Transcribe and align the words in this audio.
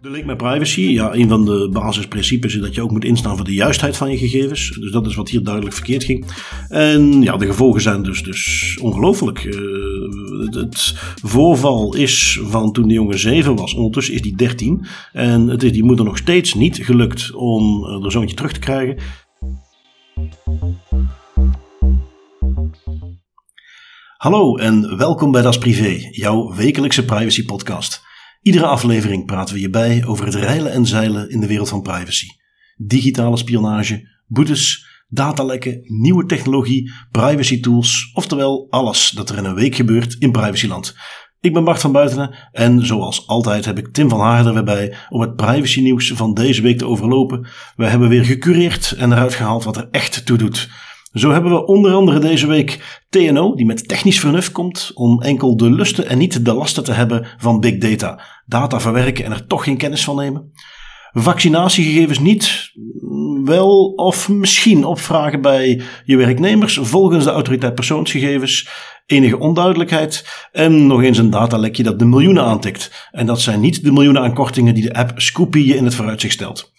De 0.00 0.10
link 0.10 0.24
met 0.24 0.36
privacy, 0.36 0.80
ja, 0.80 1.14
een 1.14 1.28
van 1.28 1.44
de 1.44 1.68
basisprincipes 1.72 2.54
is 2.54 2.60
dat 2.60 2.74
je 2.74 2.82
ook 2.82 2.90
moet 2.90 3.04
instaan 3.04 3.36
voor 3.36 3.44
de 3.44 3.54
juistheid 3.54 3.96
van 3.96 4.10
je 4.10 4.18
gegevens. 4.18 4.70
Dus 4.80 4.90
dat 4.90 5.06
is 5.06 5.14
wat 5.14 5.28
hier 5.28 5.42
duidelijk 5.42 5.74
verkeerd 5.74 6.04
ging. 6.04 6.26
En 6.68 7.22
ja, 7.22 7.36
de 7.36 7.46
gevolgen 7.46 7.80
zijn 7.80 8.02
dus, 8.02 8.22
dus 8.22 8.78
ongelooflijk. 8.82 9.44
Uh, 9.44 9.54
het 10.50 10.94
voorval 11.22 11.94
is 11.94 12.40
van 12.42 12.72
toen 12.72 12.88
de 12.88 12.94
jongen 12.94 13.18
7 13.18 13.56
was, 13.56 13.74
ondertussen 13.74 14.14
is 14.14 14.22
die 14.22 14.36
13. 14.36 14.86
En 15.12 15.48
het 15.48 15.62
is 15.62 15.72
die 15.72 15.84
moeder 15.84 16.04
nog 16.04 16.16
steeds 16.16 16.54
niet 16.54 16.78
gelukt 16.82 17.34
om 17.34 17.84
haar 17.84 18.10
zoontje 18.10 18.36
terug 18.36 18.52
te 18.52 18.60
krijgen. 18.60 18.96
Hallo 24.22 24.56
en 24.56 24.96
welkom 24.96 25.32
bij 25.32 25.42
Das 25.42 25.58
Privé, 25.58 26.08
jouw 26.10 26.54
wekelijkse 26.54 27.04
privacy 27.04 27.44
podcast. 27.44 28.02
Iedere 28.42 28.66
aflevering 28.66 29.26
praten 29.26 29.54
we 29.54 29.60
je 29.60 29.70
bij 29.70 30.04
over 30.06 30.24
het 30.24 30.34
reilen 30.34 30.72
en 30.72 30.86
zeilen 30.86 31.30
in 31.30 31.40
de 31.40 31.46
wereld 31.46 31.68
van 31.68 31.82
privacy. 31.82 32.26
Digitale 32.76 33.36
spionage, 33.36 34.08
boetes, 34.26 34.86
datalekken, 35.08 35.80
nieuwe 35.84 36.26
technologie, 36.26 36.92
privacy 37.10 37.60
tools, 37.60 38.10
oftewel 38.14 38.66
alles 38.70 39.10
dat 39.10 39.30
er 39.30 39.38
in 39.38 39.44
een 39.44 39.54
week 39.54 39.74
gebeurt 39.74 40.16
in 40.18 40.32
privacyland. 40.32 40.94
Ik 41.40 41.52
ben 41.52 41.64
Bart 41.64 41.80
van 41.80 41.92
Buitenen 41.92 42.34
en 42.52 42.86
zoals 42.86 43.26
altijd 43.26 43.64
heb 43.64 43.78
ik 43.78 43.92
Tim 43.92 44.08
van 44.08 44.20
Haarden 44.20 44.46
er 44.46 44.54
weer 44.54 44.74
bij 44.74 44.94
om 45.08 45.20
het 45.20 45.36
privacy 45.36 45.80
nieuws 45.80 46.12
van 46.14 46.34
deze 46.34 46.62
week 46.62 46.78
te 46.78 46.86
overlopen. 46.86 47.46
We 47.76 47.86
hebben 47.86 48.08
weer 48.08 48.24
gecureerd 48.24 48.92
en 48.92 49.12
eruit 49.12 49.34
gehaald 49.34 49.64
wat 49.64 49.76
er 49.76 49.88
echt 49.90 50.26
toe 50.26 50.38
doet. 50.38 50.68
Zo 51.12 51.30
hebben 51.30 51.52
we 51.52 51.66
onder 51.66 51.92
andere 51.92 52.18
deze 52.18 52.46
week 52.46 53.02
TNO, 53.08 53.54
die 53.54 53.66
met 53.66 53.88
technisch 53.88 54.20
vernuft 54.20 54.52
komt 54.52 54.90
om 54.94 55.22
enkel 55.22 55.56
de 55.56 55.70
lusten 55.70 56.06
en 56.06 56.18
niet 56.18 56.44
de 56.44 56.54
lasten 56.54 56.84
te 56.84 56.92
hebben 56.92 57.26
van 57.38 57.60
big 57.60 57.78
data. 57.78 58.20
Data 58.46 58.80
verwerken 58.80 59.24
en 59.24 59.32
er 59.32 59.46
toch 59.46 59.64
geen 59.64 59.76
kennis 59.76 60.04
van 60.04 60.16
nemen. 60.16 60.52
Vaccinatiegegevens 61.12 62.18
niet, 62.18 62.72
wel 63.44 63.86
of 63.86 64.28
misschien 64.28 64.84
opvragen 64.84 65.40
bij 65.40 65.82
je 66.04 66.16
werknemers 66.16 66.78
volgens 66.82 67.24
de 67.24 67.30
autoriteit 67.30 67.74
persoonsgegevens. 67.74 68.68
Enige 69.06 69.38
onduidelijkheid 69.38 70.46
en 70.52 70.86
nog 70.86 71.02
eens 71.02 71.18
een 71.18 71.30
datalekje 71.30 71.82
dat 71.82 71.98
de 71.98 72.04
miljoenen 72.04 72.44
aantikt. 72.44 73.08
En 73.10 73.26
dat 73.26 73.40
zijn 73.40 73.60
niet 73.60 73.84
de 73.84 73.92
miljoenen 73.92 74.22
aan 74.22 74.34
kortingen 74.34 74.74
die 74.74 74.82
de 74.82 74.94
app 74.94 75.12
Scoopy 75.16 75.58
je 75.58 75.76
in 75.76 75.84
het 75.84 75.94
vooruitzicht 75.94 76.34
stelt. 76.34 76.71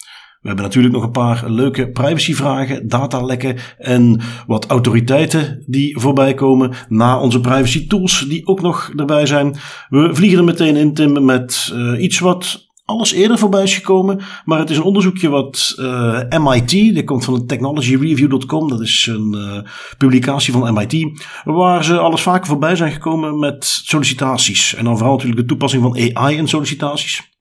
We 0.44 0.50
hebben 0.50 0.68
natuurlijk 0.68 0.94
nog 0.94 1.04
een 1.04 1.10
paar 1.10 1.50
leuke 1.50 1.90
privacyvragen, 1.90 2.88
datalekken 2.88 3.56
en 3.78 4.20
wat 4.46 4.66
autoriteiten 4.66 5.62
die 5.66 6.00
voorbij 6.00 6.34
komen 6.34 6.72
na 6.88 7.20
onze 7.20 7.40
privacy 7.40 7.86
tools 7.86 8.24
die 8.28 8.46
ook 8.46 8.60
nog 8.60 8.92
erbij 8.96 9.26
zijn. 9.26 9.56
We 9.88 10.14
vliegen 10.14 10.38
er 10.38 10.44
meteen 10.44 10.76
in, 10.76 10.94
Tim, 10.94 11.24
met 11.24 11.72
uh, 11.74 12.02
iets 12.02 12.18
wat 12.18 12.68
alles 12.84 13.12
eerder 13.12 13.38
voorbij 13.38 13.62
is 13.62 13.74
gekomen. 13.74 14.20
Maar 14.44 14.58
het 14.58 14.70
is 14.70 14.76
een 14.76 14.82
onderzoekje 14.82 15.28
wat 15.28 15.74
uh, 15.78 16.20
MIT, 16.28 16.70
dit 16.70 17.04
komt 17.04 17.24
van 17.24 17.46
technologyreview.com, 17.46 18.68
dat 18.68 18.80
is 18.80 19.08
een 19.10 19.34
uh, 19.36 19.70
publicatie 19.98 20.52
van 20.52 20.74
MIT, 20.74 21.22
waar 21.44 21.84
ze 21.84 21.98
alles 21.98 22.22
vaker 22.22 22.46
voorbij 22.46 22.76
zijn 22.76 22.92
gekomen 22.92 23.38
met 23.38 23.64
sollicitaties. 23.64 24.74
En 24.74 24.84
dan 24.84 24.96
vooral 24.96 25.14
natuurlijk 25.14 25.40
de 25.40 25.46
toepassing 25.46 25.82
van 25.82 26.16
AI 26.16 26.36
in 26.36 26.48
sollicitaties. 26.48 27.33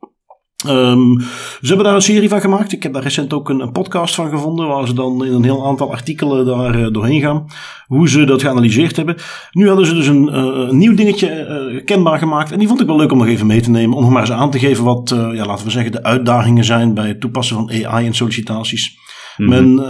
Um, 0.67 1.19
ze 1.61 1.67
hebben 1.67 1.85
daar 1.85 1.95
een 1.95 2.01
serie 2.01 2.29
van 2.29 2.41
gemaakt. 2.41 2.71
Ik 2.71 2.83
heb 2.83 2.93
daar 2.93 3.03
recent 3.03 3.33
ook 3.33 3.49
een, 3.49 3.59
een, 3.59 3.71
podcast 3.71 4.15
van 4.15 4.29
gevonden, 4.29 4.67
waar 4.67 4.87
ze 4.87 4.93
dan 4.93 5.25
in 5.25 5.33
een 5.33 5.43
heel 5.43 5.67
aantal 5.67 5.91
artikelen 5.91 6.45
daar 6.45 6.79
uh, 6.79 6.87
doorheen 6.91 7.21
gaan, 7.21 7.45
hoe 7.87 8.09
ze 8.09 8.23
dat 8.23 8.41
geanalyseerd 8.41 8.95
hebben. 8.95 9.15
Nu 9.51 9.67
hadden 9.67 9.85
ze 9.85 9.93
dus 9.93 10.07
een, 10.07 10.27
uh, 10.27 10.67
een 10.69 10.77
nieuw 10.77 10.95
dingetje 10.95 11.47
uh, 11.73 11.85
kenbaar 11.85 12.19
gemaakt 12.19 12.51
en 12.51 12.59
die 12.59 12.67
vond 12.67 12.81
ik 12.81 12.87
wel 12.87 12.97
leuk 12.97 13.11
om 13.11 13.17
nog 13.17 13.27
even 13.27 13.47
mee 13.47 13.61
te 13.61 13.69
nemen, 13.69 13.97
om 13.97 14.03
nog 14.03 14.11
maar 14.11 14.21
eens 14.21 14.31
aan 14.31 14.51
te 14.51 14.59
geven 14.59 14.83
wat, 14.83 15.09
ja, 15.09 15.45
laten 15.45 15.65
we 15.65 15.71
zeggen, 15.71 15.91
de 15.91 16.03
uitdagingen 16.03 16.63
zijn 16.63 16.93
bij 16.93 17.07
het 17.07 17.19
toepassen 17.19 17.55
van 17.55 17.85
AI 17.85 18.05
in 18.05 18.15
sollicitaties. 18.15 18.97
Mm 19.37 19.51
-hmm. 19.51 19.73
Men 19.73 19.85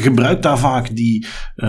gebruikt 0.00 0.42
daar 0.42 0.58
vaak 0.58 0.96
die 0.96 1.26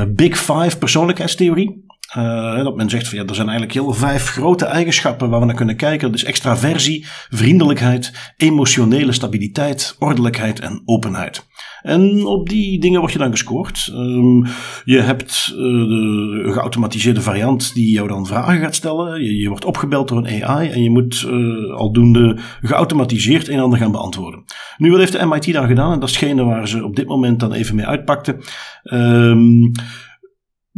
Big 0.07 0.37
Five 0.37 0.77
persoonlijkheidstheorie. 0.77 1.85
Uh, 2.15 2.63
dat 2.63 2.75
men 2.75 2.89
zegt 2.89 3.07
van 3.07 3.17
ja, 3.17 3.25
er 3.25 3.35
zijn 3.35 3.49
eigenlijk 3.49 3.77
heel 3.77 3.93
vijf 3.93 4.29
grote 4.29 4.65
eigenschappen 4.65 5.29
waar 5.29 5.39
we 5.39 5.45
naar 5.45 5.55
kunnen 5.55 5.75
kijken. 5.75 6.07
Dat 6.07 6.17
is 6.17 6.25
extraversie, 6.25 7.05
vriendelijkheid, 7.29 8.33
emotionele 8.37 9.11
stabiliteit, 9.11 9.95
ordelijkheid 9.99 10.59
en 10.59 10.81
openheid. 10.85 11.45
En 11.81 12.25
op 12.25 12.49
die 12.49 12.79
dingen 12.79 12.99
word 12.99 13.11
je 13.11 13.17
dan 13.17 13.31
gescoord. 13.31 13.89
Um, 13.93 14.45
je 14.85 14.99
hebt 14.99 15.47
uh, 15.51 15.57
de 15.57 16.49
geautomatiseerde 16.53 17.21
variant 17.21 17.73
die 17.73 17.91
jou 17.91 18.07
dan 18.07 18.25
vragen 18.25 18.59
gaat 18.59 18.75
stellen. 18.75 19.23
Je, 19.23 19.49
wordt 19.49 19.65
opgebeld 19.65 20.07
door 20.07 20.17
een 20.17 20.43
AI 20.43 20.69
en 20.69 20.83
je 20.83 20.89
moet 20.89 21.25
uh, 21.27 21.75
aldoende 21.75 22.37
geautomatiseerd 22.61 23.47
een 23.47 23.55
en 23.55 23.61
ander 23.61 23.79
gaan 23.79 23.91
beantwoorden. 23.91 24.43
Nu, 24.77 24.89
wat 24.89 24.99
heeft 24.99 25.11
de 25.11 25.25
MIT 25.25 25.53
dan 25.53 25.67
gedaan? 25.67 25.91
En 25.91 25.99
dat 25.99 26.09
is 26.09 26.15
hetgene 26.15 26.43
waar 26.43 26.67
ze 26.67 26.83
op 26.83 26.95
dit 26.95 27.07
moment 27.07 27.39
dan 27.39 27.53
even 27.53 27.75
mee 27.75 27.85
uitpakten. 27.85 28.39
Um, 28.83 29.71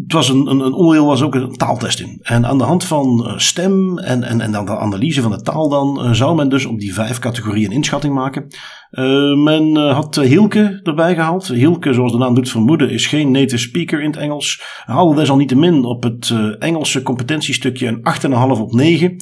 het 0.04 0.14
was 0.14 0.30
een, 0.30 0.48
een, 0.48 0.60
een, 0.60 0.74
onderdeel 0.74 1.06
was 1.06 1.22
ook 1.22 1.36
een 1.36 1.56
taaltest 1.56 2.00
in. 2.00 2.20
En 2.22 2.46
aan 2.46 2.58
de 2.58 2.64
hand 2.64 2.84
van 2.84 3.26
uh, 3.26 3.38
stem 3.38 3.98
en, 3.98 4.24
en, 4.24 4.42
en 4.42 4.52
de 4.52 4.78
analyse 4.78 5.22
van 5.22 5.32
de 5.32 5.42
taal 5.42 5.70
dan, 5.70 6.06
uh, 6.06 6.12
zou 6.12 6.36
men 6.36 6.50
dus 6.50 6.66
op 6.66 6.80
die 6.80 6.94
vijf 6.94 7.20
categorieën 7.20 7.72
inschatting 7.72 8.14
maken. 8.14 8.48
Uh, 8.92 9.36
men 9.44 9.76
had 9.76 10.16
Hielke 10.16 10.80
erbij 10.84 11.16
gehaald. 11.16 11.48
Hielke, 11.48 11.94
zoals 11.94 12.12
de 12.12 12.18
naam 12.18 12.34
doet 12.34 12.50
vermoeden, 12.50 12.90
is 12.90 13.08
geen 13.08 13.32
native 13.32 13.58
speaker 13.58 14.02
in 14.02 14.10
het 14.10 14.20
Engels. 14.20 14.62
Haalde 14.86 15.16
desalniettemin 15.16 15.84
op 15.84 16.04
het 16.04 16.34
Engelse 16.60 17.04
competentiestukje 17.04 17.88
een 17.88 18.02
8,5 18.56 18.62
op 18.62 18.74
9. 18.74 19.16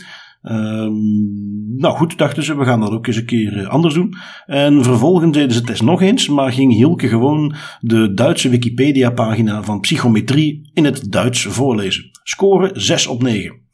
Um, 0.52 1.76
nou 1.78 1.96
goed, 1.96 2.18
dachten 2.18 2.44
ze, 2.44 2.58
we 2.58 2.66
gaan 2.66 2.80
dat 2.80 2.92
ook 2.92 3.08
eens 3.08 3.16
een 3.16 3.26
keer 3.26 3.58
uh, 3.58 3.68
anders 3.68 3.94
doen. 3.94 4.14
En 4.46 4.84
vervolgens 4.84 5.32
deden 5.32 5.52
ze 5.52 5.58
het 5.58 5.68
test 5.68 5.82
nog 5.82 6.02
eens, 6.02 6.28
maar 6.28 6.52
ging 6.52 6.74
Hielke 6.74 7.08
gewoon 7.08 7.56
de 7.80 8.14
Duitse 8.14 8.50
Wikipedia-pagina 8.50 9.64
van 9.64 9.80
psychometrie 9.80 10.70
in 10.74 10.86
het 10.86 11.12
Duits 11.12 11.44
voorlezen. 11.44 12.10
Score 12.24 12.70
6 12.74 13.08
op 13.08 13.24
9. 13.24 13.66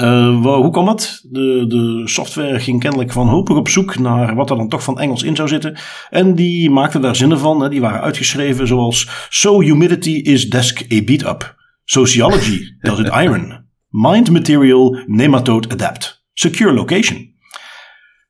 Uh, 0.00 0.42
hoe 0.42 0.70
kwam 0.70 0.86
dat? 0.86 1.20
De, 1.30 1.64
de 1.68 2.02
software 2.04 2.60
ging 2.60 2.80
kennelijk 2.80 3.12
wanhopig 3.12 3.56
op 3.56 3.68
zoek 3.68 3.98
naar 3.98 4.34
wat 4.34 4.50
er 4.50 4.56
dan 4.56 4.68
toch 4.68 4.82
van 4.82 5.00
Engels 5.00 5.22
in 5.22 5.36
zou 5.36 5.48
zitten. 5.48 5.76
En 6.10 6.34
die 6.34 6.70
maakte 6.70 6.98
daar 6.98 7.16
zinnen 7.16 7.38
van. 7.38 7.60
Hè. 7.60 7.68
Die 7.68 7.80
waren 7.80 8.00
uitgeschreven 8.00 8.66
zoals: 8.66 9.26
So 9.28 9.60
humidity 9.60 10.10
is 10.10 10.50
desk 10.50 10.92
a 10.92 11.04
beat 11.04 11.22
up. 11.22 11.54
Sociology 11.84 12.60
does 12.80 12.98
it 12.98 13.08
iron. 13.08 13.62
Mind 13.96 14.30
Material 14.30 14.98
Nematode 15.06 15.68
Adapt. 15.68 16.24
Secure 16.32 16.72
Location. 16.72 17.34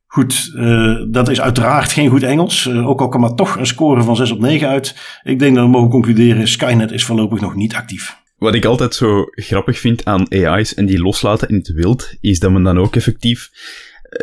Goed, 0.07 0.53
uh, 0.57 0.97
dat 1.11 1.29
is 1.29 1.41
uiteraard 1.41 1.93
geen 1.93 2.09
goed 2.09 2.23
Engels. 2.23 2.67
Uh, 2.67 2.89
ook 2.89 3.01
al 3.01 3.09
kan 3.09 3.21
maar 3.21 3.35
toch 3.35 3.57
een 3.57 3.67
score 3.67 4.03
van 4.03 4.17
6 4.17 4.31
op 4.31 4.41
9 4.41 4.69
uit. 4.69 4.97
Ik 5.23 5.39
denk 5.39 5.55
dat 5.55 5.65
we 5.65 5.71
mogen 5.71 5.91
concluderen, 5.91 6.49
Skynet 6.49 6.91
is 6.91 7.05
voorlopig 7.05 7.41
nog 7.41 7.55
niet 7.55 7.75
actief. 7.75 8.23
Wat 8.37 8.55
ik 8.55 8.65
altijd 8.65 8.95
zo 8.95 9.25
grappig 9.31 9.79
vind 9.79 10.05
aan 10.05 10.29
AI's 10.29 10.75
en 10.75 10.87
die 10.87 11.03
loslaten 11.03 11.49
in 11.49 11.55
het 11.55 11.73
wild, 11.73 12.15
is 12.21 12.39
dat 12.39 12.51
men 12.51 12.63
dan 12.63 12.79
ook 12.79 12.97
effectief 12.97 13.51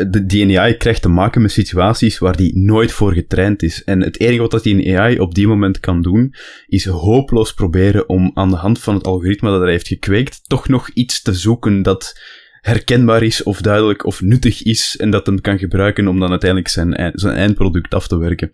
de, 0.09 0.25
die 0.25 0.77
krijgt 0.77 1.01
te 1.01 1.09
maken 1.09 1.41
met 1.41 1.51
situaties 1.51 2.17
waar 2.17 2.35
die 2.35 2.57
nooit 2.57 2.91
voor 2.91 3.13
getraind 3.13 3.63
is. 3.63 3.83
En 3.83 4.01
het 4.01 4.19
enige 4.19 4.41
wat 4.41 4.63
die 4.63 4.97
AI 4.97 5.19
op 5.19 5.35
die 5.35 5.47
moment 5.47 5.79
kan 5.79 6.01
doen, 6.01 6.33
is 6.67 6.85
hopeloos 6.85 7.53
proberen 7.53 8.09
om 8.09 8.31
aan 8.33 8.49
de 8.49 8.55
hand 8.55 8.79
van 8.79 8.93
het 8.93 9.03
algoritme 9.03 9.49
dat 9.49 9.61
hij 9.61 9.71
heeft 9.71 9.87
gekweekt, 9.87 10.41
toch 10.43 10.67
nog 10.67 10.89
iets 10.89 11.21
te 11.21 11.33
zoeken 11.33 11.81
dat 11.81 12.19
herkenbaar 12.61 13.23
is 13.23 13.43
of 13.43 13.61
duidelijk 13.61 14.05
of 14.05 14.21
nuttig 14.21 14.63
is 14.63 14.97
en 14.97 15.11
dat 15.11 15.25
hem 15.25 15.41
kan 15.41 15.59
gebruiken 15.59 16.07
om 16.07 16.19
dan 16.19 16.29
uiteindelijk 16.29 16.69
zijn, 16.69 17.11
zijn 17.13 17.35
eindproduct 17.35 17.93
af 17.93 18.07
te 18.07 18.17
werken. 18.17 18.53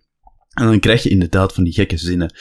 En 0.58 0.66
dan 0.66 0.80
krijg 0.80 1.04
je 1.04 1.10
inderdaad 1.10 1.54
van 1.54 1.64
die 1.64 1.74
gekke 1.74 1.98
zinnen. 1.98 2.34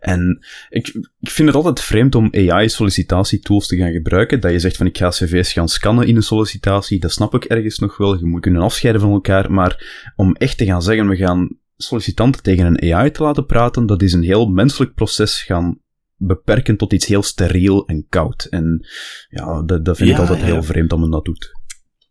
En 0.00 0.46
ik, 0.68 0.86
ik 1.20 1.30
vind 1.30 1.48
het 1.48 1.56
altijd 1.56 1.80
vreemd 1.80 2.14
om 2.14 2.28
AI-sollicitatietools 2.32 3.66
te 3.66 3.76
gaan 3.76 3.92
gebruiken. 3.92 4.40
Dat 4.40 4.52
je 4.52 4.58
zegt 4.58 4.76
van 4.76 4.86
ik 4.86 4.98
ga 4.98 5.08
cv's 5.08 5.52
gaan 5.52 5.68
scannen 5.68 6.06
in 6.06 6.16
een 6.16 6.22
sollicitatie. 6.22 7.00
Dat 7.00 7.12
snap 7.12 7.34
ik 7.34 7.44
ergens 7.44 7.78
nog 7.78 7.96
wel. 7.96 8.18
Je 8.18 8.26
moet 8.26 8.40
kunnen 8.40 8.62
afscheiden 8.62 9.02
van 9.02 9.12
elkaar. 9.12 9.52
Maar 9.52 10.10
om 10.16 10.34
echt 10.34 10.58
te 10.58 10.64
gaan 10.64 10.82
zeggen 10.82 11.08
we 11.08 11.16
gaan 11.16 11.56
sollicitanten 11.76 12.42
tegen 12.42 12.66
een 12.66 12.94
AI 12.94 13.10
te 13.10 13.22
laten 13.22 13.46
praten, 13.46 13.86
dat 13.86 14.02
is 14.02 14.12
een 14.12 14.22
heel 14.22 14.46
menselijk 14.46 14.94
proces 14.94 15.42
gaan 15.42 15.78
beperken 16.16 16.76
tot 16.76 16.92
iets 16.92 17.06
heel 17.06 17.22
steriel 17.22 17.86
en 17.86 18.06
koud. 18.08 18.46
En 18.50 18.86
ja, 19.28 19.62
dat, 19.62 19.84
dat 19.84 19.96
vind 19.96 20.08
ja, 20.08 20.14
ik 20.14 20.20
altijd 20.20 20.40
ja. 20.40 20.46
heel 20.46 20.62
vreemd 20.62 20.92
om 20.92 21.00
men 21.00 21.10
dat 21.10 21.24
doet. 21.24 21.57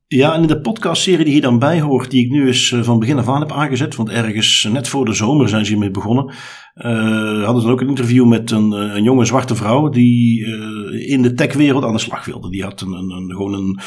Ja, 0.09 0.33
en 0.33 0.41
in 0.41 0.47
de 0.47 0.61
podcastserie 0.61 1.23
die 1.23 1.33
hier 1.33 1.41
dan 1.41 1.59
bij 1.59 1.81
hoort, 1.81 2.11
die 2.11 2.25
ik 2.25 2.31
nu 2.31 2.47
eens 2.47 2.71
eh, 2.71 2.83
van 2.83 2.99
begin 2.99 3.17
af 3.17 3.27
aan 3.27 3.39
heb 3.39 3.51
aangezet, 3.51 3.95
want 3.95 4.09
ergens 4.09 4.67
net 4.71 4.87
voor 4.87 5.05
de 5.05 5.13
zomer 5.13 5.49
zijn 5.49 5.65
ze 5.65 5.71
hiermee 5.71 5.91
begonnen, 5.91 6.33
uh, 6.77 7.43
hadden 7.43 7.61
ze 7.61 7.69
ook 7.69 7.81
een 7.81 7.87
interview 7.87 8.25
met 8.25 8.51
een, 8.51 8.71
een 8.71 9.03
jonge 9.03 9.25
zwarte 9.25 9.55
vrouw 9.55 9.89
die 9.89 10.45
uh, 10.45 11.09
in 11.09 11.21
de 11.21 11.33
techwereld 11.33 11.83
aan 11.83 11.93
de 11.93 11.99
slag 11.99 12.25
wilde. 12.25 12.49
Die 12.49 12.63
had 12.63 12.81
een, 12.81 12.93
een, 12.93 13.31
gewoon 13.31 13.53
een 13.53 13.79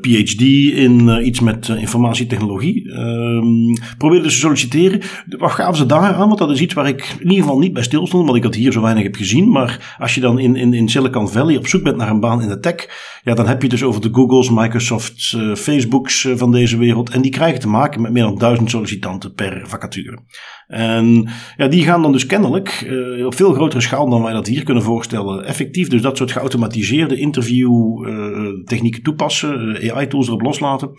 PhD 0.00 0.40
in 0.76 1.26
iets 1.26 1.40
met 1.40 1.68
informatietechnologie. 1.68 2.92
Ehm, 2.92 3.94
probeerde 3.98 4.30
ze 4.30 4.38
solliciteren. 4.38 5.00
Wat 5.38 5.50
gaven 5.50 5.76
ze 5.76 5.86
daar 5.86 6.14
aan? 6.14 6.28
Want 6.28 6.38
dat 6.38 6.50
is 6.50 6.60
iets 6.60 6.74
waar 6.74 6.88
ik 6.88 7.16
in 7.18 7.28
ieder 7.28 7.44
geval 7.44 7.58
niet 7.58 7.72
bij 7.72 7.82
stilstond, 7.82 8.24
want 8.24 8.36
ik 8.36 8.42
dat 8.42 8.54
hier 8.54 8.72
zo 8.72 8.80
weinig 8.82 9.02
heb 9.02 9.14
gezien. 9.14 9.50
Maar 9.50 9.96
als 9.98 10.14
je 10.14 10.20
dan 10.20 10.38
in, 10.38 10.56
in, 10.56 10.72
in 10.72 10.88
Silicon 10.88 11.28
Valley 11.28 11.56
op 11.56 11.66
zoek 11.66 11.82
bent 11.82 11.96
naar 11.96 12.10
een 12.10 12.20
baan 12.20 12.42
in 12.42 12.48
de 12.48 12.58
tech, 12.58 12.88
ja, 13.24 13.34
dan 13.34 13.46
heb 13.46 13.62
je 13.62 13.68
dus 13.68 13.82
over 13.82 14.00
de 14.00 14.08
Googles, 14.12 14.50
Microsofts, 14.50 15.36
Facebooks 15.54 16.28
van 16.34 16.52
deze 16.52 16.78
wereld. 16.78 17.10
En 17.10 17.22
die 17.22 17.30
krijgen 17.30 17.60
te 17.60 17.68
maken 17.68 18.00
met 18.00 18.12
meer 18.12 18.22
dan 18.22 18.38
duizend 18.38 18.70
sollicitanten 18.70 19.34
per 19.34 19.62
vacature. 19.64 20.18
En 20.66 21.28
ja, 21.56 21.68
die 21.68 21.84
gaan 21.84 21.91
dan 22.00 22.12
dus 22.12 22.26
kennelijk 22.26 22.86
uh, 22.86 23.26
op 23.26 23.34
veel 23.34 23.52
grotere 23.52 23.80
schaal 23.80 24.10
dan 24.10 24.22
wij 24.22 24.32
dat 24.32 24.46
hier 24.46 24.64
kunnen 24.64 24.82
voorstellen, 24.82 25.44
effectief 25.44 25.88
dus 25.88 26.02
dat 26.02 26.16
soort 26.16 26.32
geautomatiseerde 26.32 27.16
interviewtechnieken 27.16 28.98
uh, 28.98 29.04
toepassen, 29.04 29.84
uh, 29.84 29.92
AI-tools 29.92 30.26
erop 30.26 30.42
loslaten. 30.42 30.90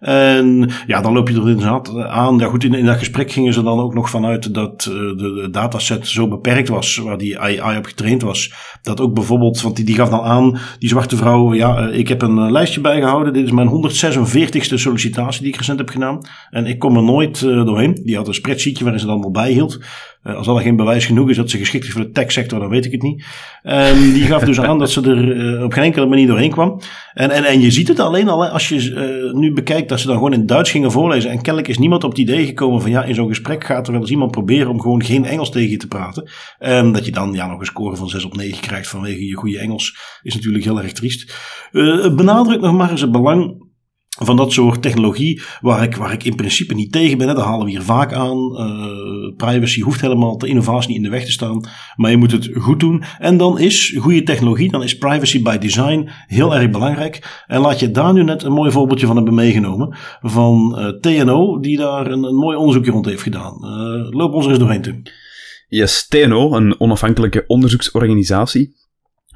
En 0.00 0.70
ja, 0.86 1.00
dan 1.00 1.12
loop 1.12 1.28
je 1.28 1.34
er 1.34 1.48
inderdaad 1.48 1.96
aan. 1.96 2.38
Ja, 2.38 2.46
goed, 2.46 2.64
in, 2.64 2.74
in 2.74 2.84
dat 2.84 2.98
gesprek 2.98 3.32
gingen 3.32 3.52
ze 3.52 3.62
dan 3.62 3.78
ook 3.78 3.94
nog 3.94 4.10
vanuit 4.10 4.54
dat 4.54 4.80
de, 4.82 5.14
de, 5.16 5.48
dataset 5.50 6.06
zo 6.06 6.28
beperkt 6.28 6.68
was, 6.68 6.96
waar 6.96 7.18
die 7.18 7.38
AI 7.38 7.78
op 7.78 7.84
getraind 7.84 8.22
was. 8.22 8.52
Dat 8.82 9.00
ook 9.00 9.14
bijvoorbeeld, 9.14 9.60
want 9.60 9.76
die, 9.76 9.84
die 9.84 9.94
gaf 9.94 10.08
dan 10.08 10.20
aan, 10.20 10.58
die 10.78 10.88
zwarte 10.88 11.16
vrouw, 11.16 11.54
ja, 11.54 11.88
ik 11.88 12.08
heb 12.08 12.22
een 12.22 12.52
lijstje 12.52 12.80
bijgehouden. 12.80 13.32
Dit 13.32 13.44
is 13.44 13.50
mijn 13.50 13.68
146ste 13.68 14.74
sollicitatie 14.74 15.42
die 15.42 15.52
ik 15.52 15.58
recent 15.58 15.78
heb 15.78 15.88
gedaan. 15.88 16.20
En 16.50 16.66
ik 16.66 16.78
kom 16.78 16.96
er 16.96 17.02
nooit 17.02 17.40
doorheen. 17.40 18.00
Die 18.04 18.16
had 18.16 18.28
een 18.28 18.34
spreadsheetje 18.34 18.82
waarin 18.84 19.00
ze 19.00 19.06
dan 19.06 19.14
allemaal 19.14 19.42
bijhield. 19.44 19.78
Uh, 20.24 20.36
als 20.36 20.46
dat 20.46 20.60
geen 20.60 20.76
bewijs 20.76 21.06
genoeg 21.06 21.30
is 21.30 21.36
dat 21.36 21.50
ze 21.50 21.58
geschikt 21.58 21.84
is 21.84 21.92
voor 21.92 22.00
de 22.00 22.10
techsector, 22.10 22.60
dan 22.60 22.68
weet 22.68 22.84
ik 22.84 22.92
het 22.92 23.02
niet. 23.02 23.24
Um, 23.62 24.12
die 24.12 24.22
gaf 24.22 24.44
dus 24.44 24.60
aan 24.60 24.78
dat 24.78 24.90
ze 24.90 25.00
er 25.00 25.36
uh, 25.36 25.62
op 25.64 25.72
geen 25.72 25.84
enkele 25.84 26.06
manier 26.06 26.26
doorheen 26.26 26.50
kwam. 26.50 26.80
En, 27.14 27.30
en, 27.30 27.44
en 27.44 27.60
je 27.60 27.70
ziet 27.70 27.88
het 27.88 28.00
alleen 28.00 28.28
al 28.28 28.46
als 28.46 28.68
je 28.68 28.90
uh, 28.90 29.34
nu 29.34 29.52
bekijkt 29.52 29.88
dat 29.88 30.00
ze 30.00 30.06
dan 30.06 30.16
gewoon 30.16 30.32
in 30.32 30.46
Duits 30.46 30.70
gingen 30.70 30.92
voorlezen. 30.92 31.30
En 31.30 31.42
kennelijk 31.42 31.68
is 31.68 31.78
niemand 31.78 32.04
op 32.04 32.10
het 32.10 32.18
idee 32.18 32.46
gekomen 32.46 32.80
van 32.80 32.90
ja, 32.90 33.04
in 33.04 33.14
zo'n 33.14 33.28
gesprek 33.28 33.64
gaat 33.64 33.86
er 33.86 33.92
wel 33.92 34.00
eens 34.00 34.10
iemand 34.10 34.30
proberen 34.30 34.70
om 34.70 34.80
gewoon 34.80 35.04
geen 35.04 35.24
Engels 35.24 35.50
tegen 35.50 35.70
je 35.70 35.76
te 35.76 35.88
praten. 35.88 36.30
Um, 36.60 36.92
dat 36.92 37.04
je 37.04 37.12
dan 37.12 37.32
ja, 37.32 37.46
nog 37.46 37.60
een 37.60 37.66
score 37.66 37.96
van 37.96 38.08
6 38.08 38.24
op 38.24 38.36
9 38.36 38.60
krijgt 38.60 38.88
vanwege 38.88 39.26
je 39.26 39.36
goede 39.36 39.58
Engels 39.58 39.98
is 40.22 40.34
natuurlijk 40.34 40.64
heel 40.64 40.82
erg 40.82 40.92
triest. 40.92 41.34
Uh, 41.72 42.14
benadrukt 42.14 42.60
nog 42.60 42.76
maar 42.76 42.90
eens 42.90 43.00
het 43.00 43.12
belang 43.12 43.68
van 44.24 44.36
dat 44.36 44.52
soort 44.52 44.82
technologie 44.82 45.42
waar 45.60 45.82
ik, 45.82 45.96
waar 45.96 46.12
ik 46.12 46.24
in 46.24 46.34
principe 46.34 46.74
niet 46.74 46.92
tegen 46.92 47.18
ben. 47.18 47.26
Dat 47.26 47.44
halen 47.44 47.64
we 47.64 47.70
hier 47.70 47.82
vaak 47.82 48.12
aan. 48.12 48.38
Uh, 48.38 49.36
privacy 49.36 49.80
hoeft 49.80 50.00
helemaal 50.00 50.38
de 50.38 50.48
innovatie 50.48 50.88
niet 50.88 50.96
in 50.96 51.02
de 51.02 51.10
weg 51.10 51.24
te 51.24 51.30
staan. 51.30 51.64
Maar 51.96 52.10
je 52.10 52.16
moet 52.16 52.32
het 52.32 52.50
goed 52.54 52.80
doen. 52.80 53.02
En 53.18 53.36
dan 53.36 53.58
is 53.58 53.94
goede 53.98 54.22
technologie, 54.22 54.70
dan 54.70 54.82
is 54.82 54.98
privacy 54.98 55.42
by 55.42 55.58
design 55.58 56.08
heel 56.26 56.54
erg 56.54 56.70
belangrijk. 56.70 57.44
En 57.46 57.60
laat 57.60 57.80
je 57.80 57.90
daar 57.90 58.12
nu 58.12 58.24
net 58.24 58.42
een 58.42 58.52
mooi 58.52 58.70
voorbeeldje 58.70 59.06
van 59.06 59.16
hebben 59.16 59.34
meegenomen. 59.34 59.96
Van 60.20 60.76
uh, 60.78 60.88
TNO, 60.88 61.60
die 61.60 61.76
daar 61.76 62.10
een, 62.10 62.22
een 62.22 62.36
mooi 62.36 62.56
onderzoekje 62.56 62.90
rond 62.90 63.06
heeft 63.06 63.22
gedaan. 63.22 63.58
Uh, 63.62 64.18
loop 64.18 64.32
ons 64.32 64.44
er 64.44 64.50
eens 64.50 64.60
doorheen, 64.60 64.82
Tim. 64.82 65.02
Yes, 65.68 66.06
TNO, 66.08 66.52
een 66.52 66.80
onafhankelijke 66.80 67.44
onderzoeksorganisatie, 67.46 68.74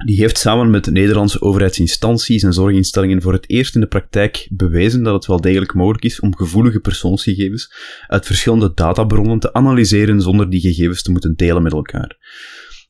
die 0.03 0.17
heeft 0.17 0.37
samen 0.37 0.69
met 0.69 0.83
de 0.83 0.91
Nederlandse 0.91 1.41
overheidsinstanties 1.41 2.43
en 2.43 2.53
zorginstellingen 2.53 3.21
voor 3.21 3.33
het 3.33 3.49
eerst 3.49 3.75
in 3.75 3.81
de 3.81 3.87
praktijk 3.87 4.47
bewezen 4.51 5.03
dat 5.03 5.13
het 5.13 5.25
wel 5.25 5.41
degelijk 5.41 5.73
mogelijk 5.73 6.03
is 6.03 6.19
om 6.19 6.35
gevoelige 6.35 6.79
persoonsgegevens 6.79 7.73
uit 8.07 8.25
verschillende 8.25 8.71
databronnen 8.73 9.39
te 9.39 9.53
analyseren 9.53 10.21
zonder 10.21 10.49
die 10.49 10.59
gegevens 10.61 11.01
te 11.01 11.11
moeten 11.11 11.35
delen 11.35 11.63
met 11.63 11.73
elkaar. 11.73 12.17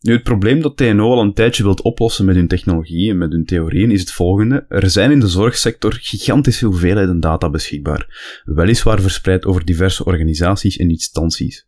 Nu, 0.02 0.14
het 0.14 0.24
probleem 0.24 0.62
dat 0.62 0.78
TNO 0.78 1.12
al 1.12 1.22
een 1.22 1.34
tijdje 1.34 1.64
wilt 1.64 1.82
oplossen 1.82 2.26
met 2.26 2.36
hun 2.36 2.48
technologie 2.48 3.10
en 3.10 3.18
met 3.18 3.32
hun 3.32 3.46
theorieën 3.46 3.92
is 3.92 4.00
het 4.00 4.12
volgende. 4.12 4.66
Er 4.70 4.90
zijn 4.90 5.12
in 5.12 5.20
de 5.20 5.28
zorgsector 5.28 5.94
gigantische 5.94 6.66
hoeveelheden 6.66 7.20
data 7.20 7.50
beschikbaar, 7.50 8.42
weliswaar 8.46 9.02
verspreid 9.02 9.46
over 9.46 9.66
diverse 9.66 10.06
organisaties 10.06 10.78
en 10.78 10.90
instanties. 10.90 11.68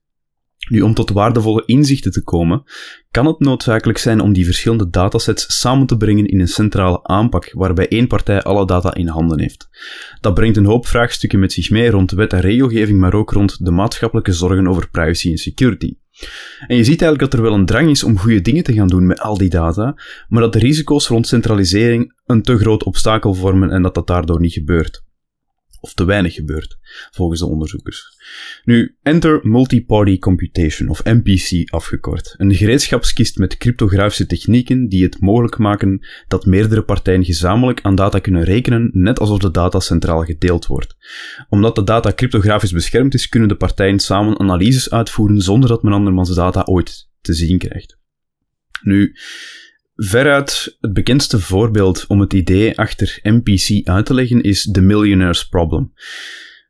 Nu, 0.70 0.82
om 0.82 0.94
tot 0.94 1.10
waardevolle 1.10 1.64
inzichten 1.66 2.12
te 2.12 2.24
komen, 2.24 2.64
kan 3.12 3.26
het 3.26 3.40
noodzakelijk 3.40 4.00
zijn 4.00 4.20
om 4.20 4.34
die 4.34 4.46
verschillende 4.46 4.90
datasets 4.90 5.60
samen 5.60 5.88
te 5.88 5.98
brengen 5.98 6.26
in 6.26 6.40
een 6.40 6.48
centrale 6.48 7.04
aanpak, 7.04 7.52
waarbij 7.54 7.88
één 7.88 8.08
partij 8.08 8.42
alle 8.42 8.66
data 8.66 8.94
in 8.94 9.08
handen 9.08 9.40
heeft. 9.40 9.70
Dat 10.22 10.34
brengt 10.34 10.58
een 10.58 10.66
hoop 10.66 10.88
vraagstukken 10.88 11.40
met 11.40 11.54
zich 11.54 11.70
mee 11.70 11.90
rond 11.90 12.12
wet 12.12 12.34
en 12.34 12.40
regelgeving, 12.40 13.00
maar 13.00 13.14
ook 13.14 13.32
rond 13.32 13.66
de 13.66 13.72
maatschappelijke 13.72 14.32
zorgen 14.32 14.68
over 14.68 14.90
privacy 14.90 15.30
en 15.30 15.38
security. 15.38 15.98
En 16.68 16.76
je 16.76 16.84
ziet 16.84 17.02
eigenlijk 17.02 17.20
dat 17.20 17.34
er 17.34 17.42
wel 17.42 17.54
een 17.54 17.66
drang 17.66 17.90
is 17.90 18.04
om 18.04 18.18
goede 18.18 18.42
dingen 18.42 18.64
te 18.64 18.74
gaan 18.74 18.88
doen 18.88 19.06
met 19.06 19.20
al 19.20 19.38
die 19.38 19.50
data, 19.50 19.96
maar 20.28 20.42
dat 20.42 20.54
de 20.54 20.60
risico's 20.60 21.08
rond 21.08 21.28
centralisering 21.28 22.14
een 22.26 22.42
te 22.42 22.58
groot 22.58 22.84
obstakel 22.84 23.34
vormen 23.34 23.72
en 23.72 23.82
dat 23.82 23.96
dat 23.96 24.08
daardoor 24.08 24.40
niet 24.40 24.54
gebeurt 24.54 25.06
of 25.80 25.94
te 25.94 26.06
weinig 26.06 26.34
gebeurt, 26.34 26.78
volgens 27.12 27.40
de 27.40 27.46
onderzoekers. 27.46 28.16
Nu, 28.64 28.98
Enter 29.02 29.40
Multi-Party 29.44 30.20
Computation, 30.20 30.90
of 30.90 31.04
MPC 31.04 31.70
afgekort, 31.70 32.34
een 32.38 32.56
gereedschapskist 32.56 33.38
met 33.38 33.58
cryptografische 33.58 34.26
technieken 34.26 34.90
die 34.90 35.04
het 35.04 35.22
mogelijk 35.22 35.58
maken 35.58 36.06
dat 36.28 36.46
meerdere 36.46 36.84
partijen 36.84 37.26
gezamenlijk 37.26 37.82
aan 37.82 37.96
data 37.96 38.20
kunnen 38.20 38.44
rekenen, 38.44 38.90
net 38.94 39.20
alsof 39.20 39.40
de 39.40 39.52
data 39.52 39.80
centraal 39.80 40.24
gedeeld 40.24 40.66
wordt. 40.66 40.96
Omdat 41.50 41.76
de 41.76 41.84
data 41.84 42.14
cryptografisch 42.14 42.72
beschermd 42.72 43.14
is, 43.14 43.30
kunnen 43.30 43.50
de 43.50 43.56
partijen 43.56 44.00
samen 44.00 44.40
analyses 44.40 44.92
uitvoeren 44.92 45.42
zonder 45.42 45.70
dat 45.70 45.84
men 45.84 45.94
andermans 45.94 46.36
data 46.36 46.62
ooit 46.64 47.10
te 47.22 47.34
zien 47.34 47.58
krijgt. 47.58 47.98
Nu, 48.82 49.16
Veruit 50.00 50.78
het 50.82 50.94
bekendste 50.94 51.40
voorbeeld 51.40 52.06
om 52.08 52.20
het 52.20 52.34
idee 52.34 52.78
achter 52.78 53.20
MPC 53.24 53.88
uit 53.88 54.06
te 54.06 54.14
leggen 54.14 54.42
is 54.42 54.70
The 54.72 54.82
Millionaire's 54.82 55.48
Problem. 55.48 55.94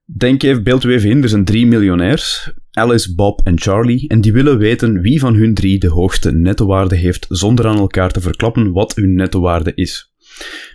Denk 0.05 0.43
even, 0.43 0.63
beeld 0.63 0.83
u 0.83 0.91
even 0.91 1.09
in, 1.09 1.23
er 1.23 1.29
zijn 1.29 1.45
drie 1.45 1.65
miljonairs, 1.65 2.53
Alice, 2.71 3.15
Bob 3.15 3.41
en 3.43 3.59
Charlie, 3.59 4.07
en 4.07 4.21
die 4.21 4.33
willen 4.33 4.57
weten 4.57 5.01
wie 5.01 5.19
van 5.19 5.35
hun 5.35 5.53
drie 5.53 5.79
de 5.79 5.89
hoogste 5.89 6.31
nettowaarde 6.31 6.95
heeft 6.95 7.25
zonder 7.29 7.67
aan 7.67 7.77
elkaar 7.77 8.11
te 8.11 8.21
verklappen 8.21 8.71
wat 8.71 8.95
hun 8.95 9.15
nettowaarde 9.15 9.71
is. 9.75 10.13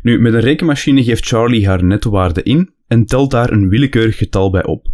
Nu, 0.03 0.21
met 0.21 0.35
een 0.35 0.41
rekenmachine 0.41 1.05
geeft 1.05 1.27
Charlie 1.27 1.67
haar 1.67 1.85
nettowaarde 1.85 2.43
in 2.43 2.75
en 2.87 3.07
telt 3.07 3.31
daar 3.31 3.53
een 3.53 3.69
willekeurig 3.69 4.17
getal 4.17 4.51
bij 4.51 4.65
op. 4.65 4.87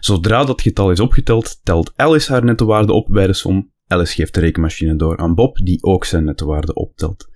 Zodra 0.00 0.44
dat 0.44 0.62
getal 0.62 0.90
is 0.90 1.00
opgeteld, 1.00 1.60
telt 1.62 1.92
Alice 1.96 2.32
haar 2.32 2.44
nettowaarde 2.44 2.92
op 2.92 3.08
bij 3.10 3.26
de 3.26 3.32
som 3.32 3.74
Alice 3.86 4.14
geeft 4.14 4.34
de 4.34 4.40
rekenmachine 4.40 4.96
door 4.96 5.16
aan 5.16 5.34
Bob, 5.34 5.56
die 5.56 5.82
ook 5.82 6.04
zijn 6.04 6.24
nettowaarde 6.24 6.74
optelt. 6.74 7.28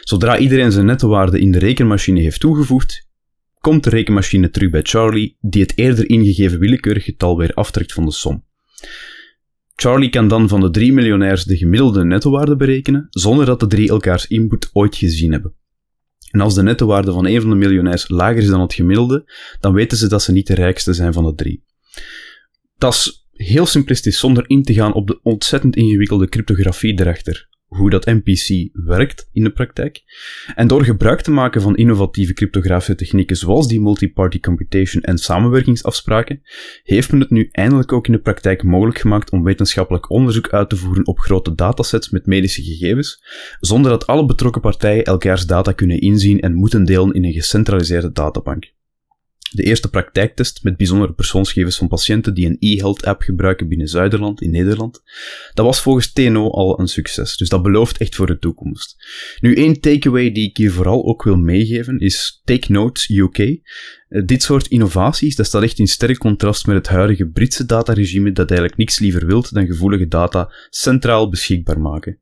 Zodra 0.00 0.38
iedereen 0.38 0.72
zijn 0.72 0.86
nettowaarde 0.86 1.40
in 1.40 1.52
de 1.52 1.58
rekenmachine 1.58 2.20
heeft 2.20 2.40
toegevoegd, 2.40 3.08
komt 3.60 3.84
de 3.84 3.90
rekenmachine 3.90 4.50
terug 4.50 4.70
bij 4.70 4.82
Charlie, 4.82 5.36
die 5.40 5.62
het 5.62 5.78
eerder 5.78 6.08
ingegeven 6.08 6.58
willekeurig 6.58 7.04
getal 7.04 7.36
weer 7.36 7.52
aftrekt 7.54 7.92
van 7.92 8.04
de 8.04 8.12
som. 8.12 8.44
Charlie 9.74 10.10
kan 10.10 10.28
dan 10.28 10.48
van 10.48 10.60
de 10.60 10.70
drie 10.70 10.92
miljonairs 10.92 11.44
de 11.44 11.56
gemiddelde 11.56 12.04
nettowaarde 12.04 12.56
berekenen, 12.56 13.06
zonder 13.10 13.46
dat 13.46 13.60
de 13.60 13.66
drie 13.66 13.88
elkaars 13.88 14.26
input 14.26 14.70
ooit 14.72 14.96
gezien 14.96 15.32
hebben. 15.32 15.54
En 16.30 16.40
als 16.40 16.54
de 16.54 16.62
nettowaarde 16.62 17.12
van 17.12 17.26
een 17.26 17.40
van 17.40 17.50
de 17.50 17.56
miljonairs 17.56 18.08
lager 18.08 18.36
is 18.36 18.46
dan 18.46 18.60
het 18.60 18.74
gemiddelde, 18.74 19.32
dan 19.60 19.72
weten 19.72 19.98
ze 19.98 20.08
dat 20.08 20.22
ze 20.22 20.32
niet 20.32 20.46
de 20.46 20.54
rijkste 20.54 20.92
zijn 20.92 21.12
van 21.12 21.24
de 21.24 21.34
drie. 21.34 21.64
Dat 22.78 22.94
is 22.94 23.17
heel 23.38 23.66
simplistisch, 23.66 24.18
zonder 24.18 24.44
in 24.46 24.62
te 24.62 24.74
gaan 24.74 24.94
op 24.94 25.06
de 25.06 25.20
ontzettend 25.22 25.76
ingewikkelde 25.76 26.28
cryptografie 26.28 27.00
erachter. 27.00 27.48
Hoe 27.66 27.90
dat 27.90 28.06
MPC 28.06 28.68
werkt 28.72 29.28
in 29.32 29.44
de 29.44 29.50
praktijk. 29.50 30.02
En 30.54 30.68
door 30.68 30.84
gebruik 30.84 31.20
te 31.20 31.30
maken 31.30 31.60
van 31.60 31.76
innovatieve 31.76 32.32
cryptografische 32.32 32.94
technieken 32.94 33.36
zoals 33.36 33.68
die 33.68 33.80
multi-party 33.80 34.40
computation 34.40 35.02
en 35.02 35.18
samenwerkingsafspraken, 35.18 36.40
heeft 36.82 37.10
men 37.10 37.20
het 37.20 37.30
nu 37.30 37.48
eindelijk 37.50 37.92
ook 37.92 38.06
in 38.06 38.12
de 38.12 38.20
praktijk 38.20 38.62
mogelijk 38.62 38.98
gemaakt 38.98 39.30
om 39.30 39.44
wetenschappelijk 39.44 40.10
onderzoek 40.10 40.48
uit 40.48 40.68
te 40.68 40.76
voeren 40.76 41.06
op 41.06 41.18
grote 41.18 41.54
datasets 41.54 42.10
met 42.10 42.26
medische 42.26 42.62
gegevens, 42.62 43.22
zonder 43.60 43.90
dat 43.90 44.06
alle 44.06 44.26
betrokken 44.26 44.60
partijen 44.60 45.04
elkaars 45.04 45.46
data 45.46 45.72
kunnen 45.72 46.00
inzien 46.00 46.40
en 46.40 46.54
moeten 46.54 46.84
delen 46.84 47.12
in 47.12 47.24
een 47.24 47.32
gecentraliseerde 47.32 48.12
databank. 48.12 48.76
De 49.50 49.62
eerste 49.62 49.90
praktijktest 49.90 50.62
met 50.62 50.76
bijzondere 50.76 51.12
persoonsgegevens 51.12 51.76
van 51.76 51.88
patiënten 51.88 52.34
die 52.34 52.46
een 52.46 52.56
e-health 52.58 53.04
app 53.04 53.22
gebruiken 53.22 53.68
binnen 53.68 53.88
Zuiderland 53.88 54.42
in 54.42 54.50
Nederland, 54.50 55.02
dat 55.54 55.64
was 55.64 55.80
volgens 55.80 56.12
TNO 56.12 56.50
al 56.50 56.80
een 56.80 56.88
succes, 56.88 57.36
dus 57.36 57.48
dat 57.48 57.62
belooft 57.62 57.98
echt 57.98 58.14
voor 58.14 58.26
de 58.26 58.38
toekomst. 58.38 58.96
Nu, 59.40 59.54
één 59.54 59.80
takeaway 59.80 60.32
die 60.32 60.48
ik 60.48 60.56
hier 60.56 60.72
vooral 60.72 61.04
ook 61.04 61.22
wil 61.22 61.36
meegeven 61.36 61.98
is 61.98 62.40
Take 62.44 62.72
Notes 62.72 63.08
UK. 63.08 63.38
Eh, 63.38 64.22
dit 64.24 64.42
soort 64.42 64.66
innovaties, 64.66 65.36
dat 65.36 65.46
staat 65.46 65.62
echt 65.62 65.78
in 65.78 65.86
sterk 65.86 66.18
contrast 66.18 66.66
met 66.66 66.76
het 66.76 66.88
huidige 66.88 67.26
Britse 67.26 67.66
dataregime 67.66 68.32
dat 68.32 68.48
eigenlijk 68.48 68.78
niks 68.78 68.98
liever 68.98 69.26
wilt 69.26 69.52
dan 69.52 69.66
gevoelige 69.66 70.08
data 70.08 70.52
centraal 70.70 71.28
beschikbaar 71.28 71.80
maken. 71.80 72.18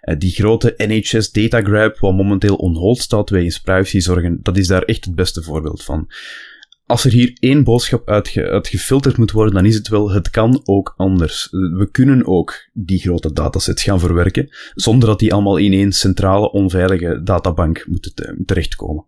Eh, 0.00 0.18
die 0.18 0.30
grote 0.30 0.74
NHS 0.76 1.30
data 1.30 1.62
grab, 1.62 1.98
wat 1.98 2.14
momenteel 2.14 2.56
on 2.56 2.74
hold 2.74 2.98
staat 2.98 3.30
wegens 3.30 3.60
privacyzorgen, 3.60 4.38
dat 4.42 4.56
is 4.56 4.66
daar 4.66 4.82
echt 4.82 5.04
het 5.04 5.14
beste 5.14 5.42
voorbeeld 5.42 5.84
van. 5.84 6.08
Als 6.86 7.04
er 7.04 7.10
hier 7.10 7.36
één 7.40 7.64
boodschap 7.64 8.08
uitge 8.08 8.48
uitgefilterd 8.48 9.16
moet 9.16 9.30
worden, 9.30 9.54
dan 9.54 9.64
is 9.64 9.74
het 9.74 9.88
wel, 9.88 10.10
het 10.10 10.30
kan 10.30 10.60
ook 10.64 10.94
anders. 10.96 11.48
We 11.50 11.88
kunnen 11.90 12.26
ook 12.26 12.54
die 12.72 12.98
grote 12.98 13.32
datasets 13.32 13.82
gaan 13.82 14.00
verwerken, 14.00 14.48
zonder 14.74 15.08
dat 15.08 15.18
die 15.18 15.32
allemaal 15.32 15.56
in 15.56 15.72
één 15.72 15.92
centrale, 15.92 16.50
onveilige 16.50 17.22
databank 17.22 17.86
moeten 17.86 18.44
terechtkomen. 18.46 19.06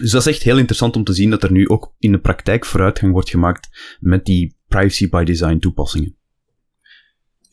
Dus 0.00 0.10
dat 0.10 0.26
is 0.26 0.32
echt 0.32 0.42
heel 0.42 0.58
interessant 0.58 0.96
om 0.96 1.04
te 1.04 1.12
zien 1.12 1.30
dat 1.30 1.42
er 1.42 1.52
nu 1.52 1.68
ook 1.68 1.94
in 1.98 2.12
de 2.12 2.20
praktijk 2.20 2.64
vooruitgang 2.64 3.12
wordt 3.12 3.30
gemaakt 3.30 3.96
met 4.00 4.24
die 4.24 4.56
privacy 4.68 5.08
by 5.08 5.24
design 5.24 5.58
toepassingen. 5.58 6.16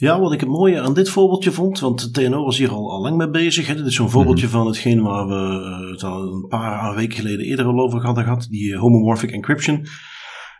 Ja, 0.01 0.19
wat 0.19 0.33
ik 0.33 0.39
het 0.39 0.49
mooie 0.49 0.81
aan 0.81 0.93
dit 0.93 1.09
voorbeeldje 1.09 1.51
vond, 1.51 1.79
want 1.79 2.01
de 2.01 2.11
TNO 2.11 2.43
was 2.43 2.57
hier 2.57 2.71
al, 2.71 2.91
al 2.91 3.01
lang 3.01 3.17
mee 3.17 3.29
bezig. 3.29 3.67
Hè. 3.67 3.75
Dit 3.75 3.85
is 3.85 3.95
zo'n 3.95 4.09
voorbeeldje 4.09 4.45
mhm. 4.45 4.55
van 4.55 4.67
hetgeen 4.67 5.01
waar 5.01 5.27
we 5.27 5.33
uh, 5.33 5.91
het 5.91 6.03
al 6.03 6.33
een 6.33 6.47
paar 6.47 6.95
weken 6.95 7.15
geleden 7.15 7.45
eerder 7.45 7.65
al 7.65 7.79
over 7.79 8.05
hadden 8.05 8.23
gehad, 8.23 8.47
die 8.49 8.71
uh, 8.71 8.79
homomorphic 8.79 9.31
encryption. 9.31 9.85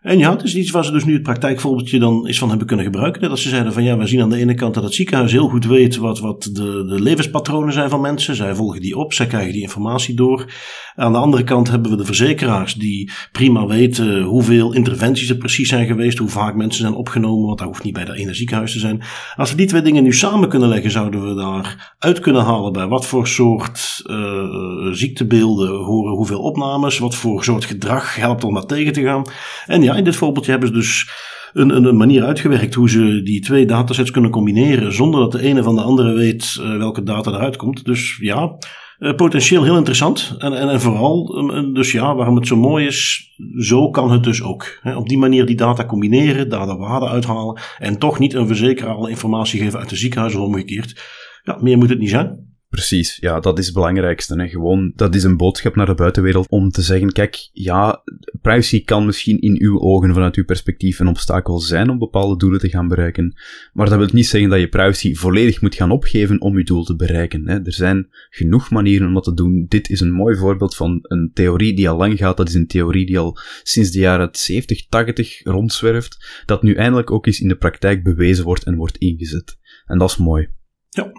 En 0.02 0.18
ja, 0.18 0.32
het 0.32 0.44
is 0.44 0.56
iets 0.56 0.72
waar 0.72 0.86
ze 0.86 0.92
dus 0.92 1.06
nu 1.06 1.14
het 1.14 1.24
praktijkvoorbeeldje 1.24 2.00
dan 2.00 2.28
eens 2.28 2.40
van 2.40 2.50
hebben 2.50 2.68
kunnen 2.68 2.86
gebruiken. 2.86 3.30
Dat 3.30 3.40
ze 3.40 3.50
zeiden 3.50 3.74
van 3.74 3.84
ja, 3.84 3.98
we 3.98 4.08
zien 4.08 4.22
aan 4.22 4.30
de 4.30 4.38
ene 4.38 4.54
kant 4.54 4.74
dat 4.74 4.84
het 4.84 4.94
ziekenhuis 4.94 5.32
heel 5.32 5.48
goed 5.48 5.66
weet 5.66 5.98
wat, 5.98 6.20
wat 6.20 6.44
de, 6.44 6.86
de 6.88 7.02
levenspatronen 7.02 7.74
zijn 7.74 7.90
van 7.90 8.02
mensen. 8.02 8.36
Zij 8.36 8.56
volgen 8.56 8.82
die 8.82 8.98
op, 8.98 9.14
zij 9.14 9.28
krijgen 9.28 9.54
die 9.54 9.62
informatie 9.62 10.16
door. 10.16 10.54
Aan 10.96 11.12
de 11.12 11.18
andere 11.18 11.44
kant 11.44 11.70
hebben 11.70 11.92
we 11.92 11.98
de 11.98 12.06
verzekeraars 12.06 12.74
die 12.74 13.12
prima 13.32 13.66
weten 13.66 14.22
hoeveel 14.22 14.74
interventies 14.74 15.30
er 15.30 15.38
precies 15.38 15.70
zijn 15.70 15.88
geweest, 15.88 16.18
hoe 16.18 16.30
vaak 16.30 16.56
mensen 16.56 16.82
zijn 16.82 16.94
opgenomen, 16.94 17.46
want 17.46 17.58
dat 17.58 17.68
hoeft 17.68 17.84
niet 17.84 17.94
bij 17.94 18.06
dat 18.06 18.16
ene 18.16 18.34
ziekenhuis 18.34 18.72
te 18.72 18.80
zijn. 18.80 19.02
Als 19.36 19.52
we 19.52 19.58
die 19.58 19.68
twee 19.68 19.82
dingen 19.82 20.04
nu 20.04 20.14
samen 20.14 20.50
kunnen 20.50 20.70
leggen, 20.70 20.92
zouden 20.92 21.28
we 21.28 21.36
daar 21.36 21.96
uit 22.00 22.20
kunnen 22.20 22.44
halen 22.44 22.74
bij 22.74 22.88
wat 22.88 23.06
voor 23.06 23.28
soort 23.28 24.02
uh, 24.06 24.92
ziektebeelden 24.92 25.70
horen 25.70 26.16
hoeveel 26.16 26.42
opnames, 26.42 27.00
wat 27.00 27.16
voor 27.16 27.44
soort 27.44 27.66
gedrag 27.66 28.16
helpt 28.16 28.44
om 28.44 28.54
dat 28.54 28.68
tegen 28.68 28.94
te 28.94 29.02
gaan. 29.02 29.26
En 29.66 29.82
ja, 29.82 29.89
in 29.96 30.04
dit 30.04 30.16
voorbeeldje 30.16 30.52
hebben 30.52 30.70
ze 30.70 30.76
dus 30.76 31.10
een, 31.54 31.86
een, 31.86 31.98
manier 31.98 32.24
uitgewerkt 32.24 32.74
hoe 32.74 32.90
ze 32.90 33.22
die 33.24 33.42
twee 33.42 33.66
datasets 33.66 34.12
kunnen 34.12 34.32
combineren 34.32 34.94
zonder 34.94 35.20
dat 35.20 35.32
de 35.32 35.42
ene 35.42 35.64
van 35.64 35.76
de 35.76 35.82
andere 35.82 36.14
weet 36.14 36.58
uh, 36.60 36.78
welke 36.78 37.04
data 37.04 37.32
eruit 37.32 37.56
komt. 37.56 37.86
Dus 37.86 38.18
ja, 38.22 38.58
uh, 39.00 39.16
potentieel 39.16 39.64
heel 39.64 39.78
interessant. 39.78 40.36
En, 40.38 40.54
en, 40.54 40.70
en 40.70 40.82
vooral, 40.82 41.38
um, 41.38 41.74
dus 41.74 41.92
ja, 41.92 42.16
waarom 42.16 42.36
het 42.36 42.48
zo 42.48 42.56
mooi 42.56 42.86
is, 42.86 43.30
zo 43.58 43.90
kan 43.90 44.12
het 44.12 44.24
dus 44.24 44.44
ook. 44.44 44.80
Op 44.96 45.10
die 45.10 45.18
manier 45.18 45.46
die 45.46 45.56
data 45.56 45.86
combineren, 45.86 46.50
daar 46.50 46.66
de 46.66 46.76
waarde 46.76 47.08
uithalen 47.08 47.62
en 47.78 47.98
toch 47.98 48.20
niet 48.20 48.34
een 48.34 48.48
verzekeraar 48.48 48.96
alle 48.96 49.10
informatie 49.10 49.60
geven 49.60 49.80
uit 49.80 49.90
de 49.90 49.96
ziekenhuis 49.96 50.36
of 50.36 50.42
omgekeerd. 50.42 51.02
Ja, 51.44 51.58
meer 51.62 51.78
moet 51.78 51.90
het 51.90 52.00
niet 52.00 52.10
zijn. 52.10 52.49
Precies, 52.70 53.18
ja, 53.22 53.40
dat 53.40 53.60
is 53.60 53.66
het 53.66 53.74
belangrijkste. 53.74 54.42
Hè. 54.42 54.48
Gewoon, 54.48 54.92
dat 54.96 55.16
is 55.16 55.24
een 55.24 55.38
boodschap 55.38 55.76
naar 55.76 55.86
de 55.86 55.94
buitenwereld 55.94 56.50
om 56.50 56.70
te 56.70 56.82
zeggen, 56.82 57.12
kijk, 57.12 57.50
ja, 57.52 58.04
privacy 58.42 58.84
kan 58.84 59.06
misschien 59.06 59.40
in 59.40 59.62
uw 59.62 59.80
ogen, 59.80 60.14
vanuit 60.14 60.36
uw 60.36 60.46
perspectief, 60.46 61.00
een 61.00 61.08
obstakel 61.08 61.60
zijn 61.60 61.90
om 61.90 61.98
bepaalde 61.98 62.38
doelen 62.38 62.60
te 62.60 62.70
gaan 62.70 62.88
bereiken. 62.88 63.34
Maar 63.74 63.90
dat 63.90 63.98
wil 63.98 64.10
niet 64.12 64.28
zeggen 64.28 64.50
dat 64.50 64.60
je 64.60 64.70
privacy 64.70 65.16
volledig 65.16 65.62
moet 65.62 65.76
gaan 65.76 65.92
opgeven 65.92 66.42
om 66.42 66.58
je 66.58 66.64
doel 66.64 66.84
te 66.84 66.96
bereiken. 66.96 67.48
Hè. 67.48 67.66
Er 67.66 67.74
zijn 67.74 68.08
genoeg 68.30 68.70
manieren 68.70 69.08
om 69.08 69.14
dat 69.14 69.24
te 69.24 69.34
doen. 69.34 69.66
Dit 69.68 69.90
is 69.90 70.00
een 70.00 70.12
mooi 70.12 70.36
voorbeeld 70.36 70.76
van 70.76 71.00
een 71.02 71.32
theorie 71.34 71.76
die 71.76 71.90
al 71.90 71.98
lang 71.98 72.18
gaat. 72.18 72.38
Dat 72.38 72.48
is 72.48 72.54
een 72.54 72.68
theorie 72.68 73.06
die 73.06 73.20
al 73.20 73.38
sinds 73.64 73.92
de 73.92 74.00
jaren 74.00 74.30
70, 74.32 74.88
80 74.88 75.44
rondzwerft, 75.44 76.44
dat 76.46 76.64
nu 76.64 76.74
eindelijk 76.74 77.12
ook 77.12 77.26
eens 77.26 77.42
in 77.42 77.48
de 77.48 77.58
praktijk 77.58 78.04
bewezen 78.04 78.44
wordt 78.44 78.64
en 78.64 78.76
wordt 78.76 78.98
ingezet. 78.98 79.58
En 79.86 79.98
dat 79.98 80.10
is 80.10 80.18
mooi. 80.18 80.50
Ja, 80.90 81.12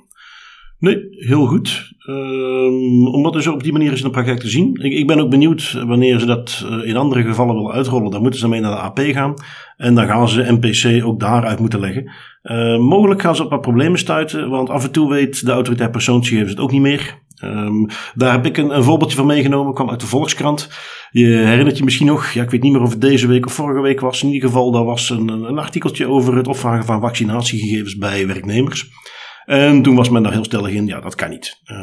Nee, 0.80 1.06
heel 1.10 1.46
goed. 1.46 1.92
Um, 2.06 3.06
om 3.06 3.22
dat 3.22 3.32
dus 3.32 3.46
op 3.46 3.62
die 3.62 3.72
manier 3.72 3.90
eens 3.90 4.00
in 4.00 4.06
de 4.06 4.12
praktijk 4.12 4.40
te 4.40 4.48
zien. 4.48 4.78
Ik, 4.82 4.92
ik, 4.92 5.06
ben 5.06 5.20
ook 5.20 5.30
benieuwd 5.30 5.72
wanneer 5.86 6.18
ze 6.18 6.26
dat 6.26 6.66
eh, 6.68 6.88
in 6.88 6.96
andere 6.96 7.22
gevallen 7.22 7.54
willen 7.54 7.72
uitrollen. 7.72 8.10
Dan 8.10 8.22
moeten 8.22 8.40
ze 8.40 8.48
mee 8.48 8.60
naar 8.60 8.70
de 8.70 8.80
AP 8.80 8.98
gaan. 8.98 9.34
En 9.76 9.94
dan 9.94 10.06
gaan 10.06 10.28
ze 10.28 10.58
NPC 10.60 11.04
ook 11.04 11.20
daaruit 11.20 11.58
moeten 11.58 11.80
leggen. 11.80 12.10
Uh, 12.42 12.78
mogelijk 12.78 13.20
gaan 13.22 13.36
ze 13.36 13.44
op 13.44 13.50
wat 13.50 13.60
problemen 13.60 13.98
stuiten. 13.98 14.50
Want 14.50 14.70
af 14.70 14.84
en 14.84 14.90
toe 14.90 15.10
weet 15.10 15.46
de 15.46 15.52
autoriteit 15.52 15.90
persoonsgegevens 15.90 16.50
het 16.50 16.60
ook 16.60 16.72
niet 16.72 16.80
meer. 16.80 17.18
Um, 17.44 17.86
daar 18.14 18.32
heb 18.32 18.46
ik 18.46 18.56
een, 18.56 18.76
een 18.76 18.84
voorbeeldje 18.84 19.16
van 19.16 19.26
meegenomen. 19.26 19.74
kwam 19.74 19.90
uit 19.90 20.00
de 20.00 20.06
Volkskrant. 20.06 20.70
Je 21.10 21.26
herinnert 21.26 21.78
je 21.78 21.84
misschien 21.84 22.06
nog, 22.06 22.30
ja, 22.30 22.42
ik 22.42 22.50
weet 22.50 22.62
niet 22.62 22.72
meer 22.72 22.82
of 22.82 22.90
het 22.90 23.00
deze 23.00 23.26
week 23.26 23.46
of 23.46 23.52
vorige 23.52 23.80
week 23.80 24.00
was. 24.00 24.22
In 24.22 24.32
ieder 24.32 24.48
geval, 24.48 24.70
daar 24.70 24.84
was 24.84 25.10
een, 25.10 25.28
een 25.28 25.58
artikeltje 25.58 26.06
over 26.06 26.36
het 26.36 26.48
opvragen 26.48 26.84
van 26.84 27.00
vaccinatiegegevens 27.00 27.96
bij 27.96 28.26
werknemers. 28.26 28.90
En 29.50 29.82
toen 29.82 29.94
was 29.94 30.08
men 30.08 30.22
daar 30.22 30.32
heel 30.32 30.44
stellig 30.44 30.72
in, 30.72 30.86
ja, 30.86 31.00
dat 31.00 31.14
kan 31.14 31.30
niet. 31.30 31.60
Uh, 31.64 31.76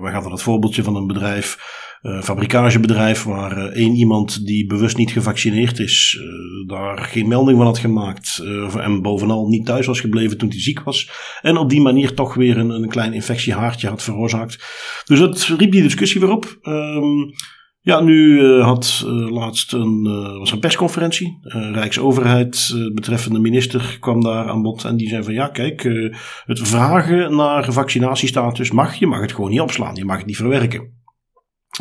we 0.00 0.18
van 0.22 0.32
het 0.32 0.42
voorbeeldje 0.42 0.82
van 0.82 0.96
een 0.96 1.06
bedrijf, 1.06 1.58
uh, 2.02 2.22
fabrikagebedrijf, 2.22 3.22
waar 3.22 3.58
uh, 3.58 3.64
één 3.64 3.94
iemand 3.94 4.46
die 4.46 4.66
bewust 4.66 4.96
niet 4.96 5.10
gevaccineerd 5.10 5.78
is, 5.78 6.20
daar 6.66 6.98
geen 6.98 7.28
melding 7.28 7.56
van 7.56 7.66
had 7.66 7.78
gemaakt. 7.78 8.42
en 8.78 9.02
bovenal 9.02 9.48
niet 9.48 9.66
thuis 9.66 9.86
was 9.86 10.00
gebleven 10.00 10.38
toen 10.38 10.48
hij 10.48 10.60
ziek 10.60 10.80
was. 10.80 11.10
En 11.40 11.56
op 11.56 11.70
die 11.70 11.80
manier 11.80 12.14
toch 12.14 12.34
weer 12.34 12.58
een, 12.58 12.70
een 12.70 12.88
klein 12.88 13.12
infectiehaartje 13.12 13.88
had 13.88 14.02
veroorzaakt. 14.02 14.64
Dus 15.04 15.18
dat 15.18 15.42
riep 15.58 15.72
die 15.72 15.82
discussie 15.82 16.20
weer 16.20 16.30
op. 16.30 16.58
Um, 16.62 17.32
ja, 17.82 18.00
nu 18.00 18.40
uh, 18.40 18.64
had 18.64 19.04
uh, 19.06 19.30
laatst 19.30 19.72
een, 19.72 20.04
uh, 20.06 20.38
was 20.38 20.52
een 20.52 20.58
persconferentie. 20.58 21.38
Rijksoverheid, 21.72 22.74
betreffende 22.94 23.38
minister, 23.38 23.96
kwam 24.00 24.20
daar 24.20 24.48
aan 24.48 24.62
bod. 24.62 24.84
En 24.84 24.96
die 24.96 25.08
zei 25.08 25.22
van 25.22 25.32
ja, 25.32 25.48
kijk, 25.48 25.82
het 26.44 26.60
vragen 26.62 27.36
naar 27.36 27.72
vaccinatiestatus 27.72 28.70
mag. 28.70 28.94
Je 28.94 29.06
mag 29.06 29.20
het 29.20 29.32
gewoon 29.32 29.50
niet 29.50 29.60
opslaan. 29.60 29.94
Je 29.94 30.04
mag 30.04 30.16
het 30.16 30.26
niet 30.26 30.36
verwerken. 30.36 30.98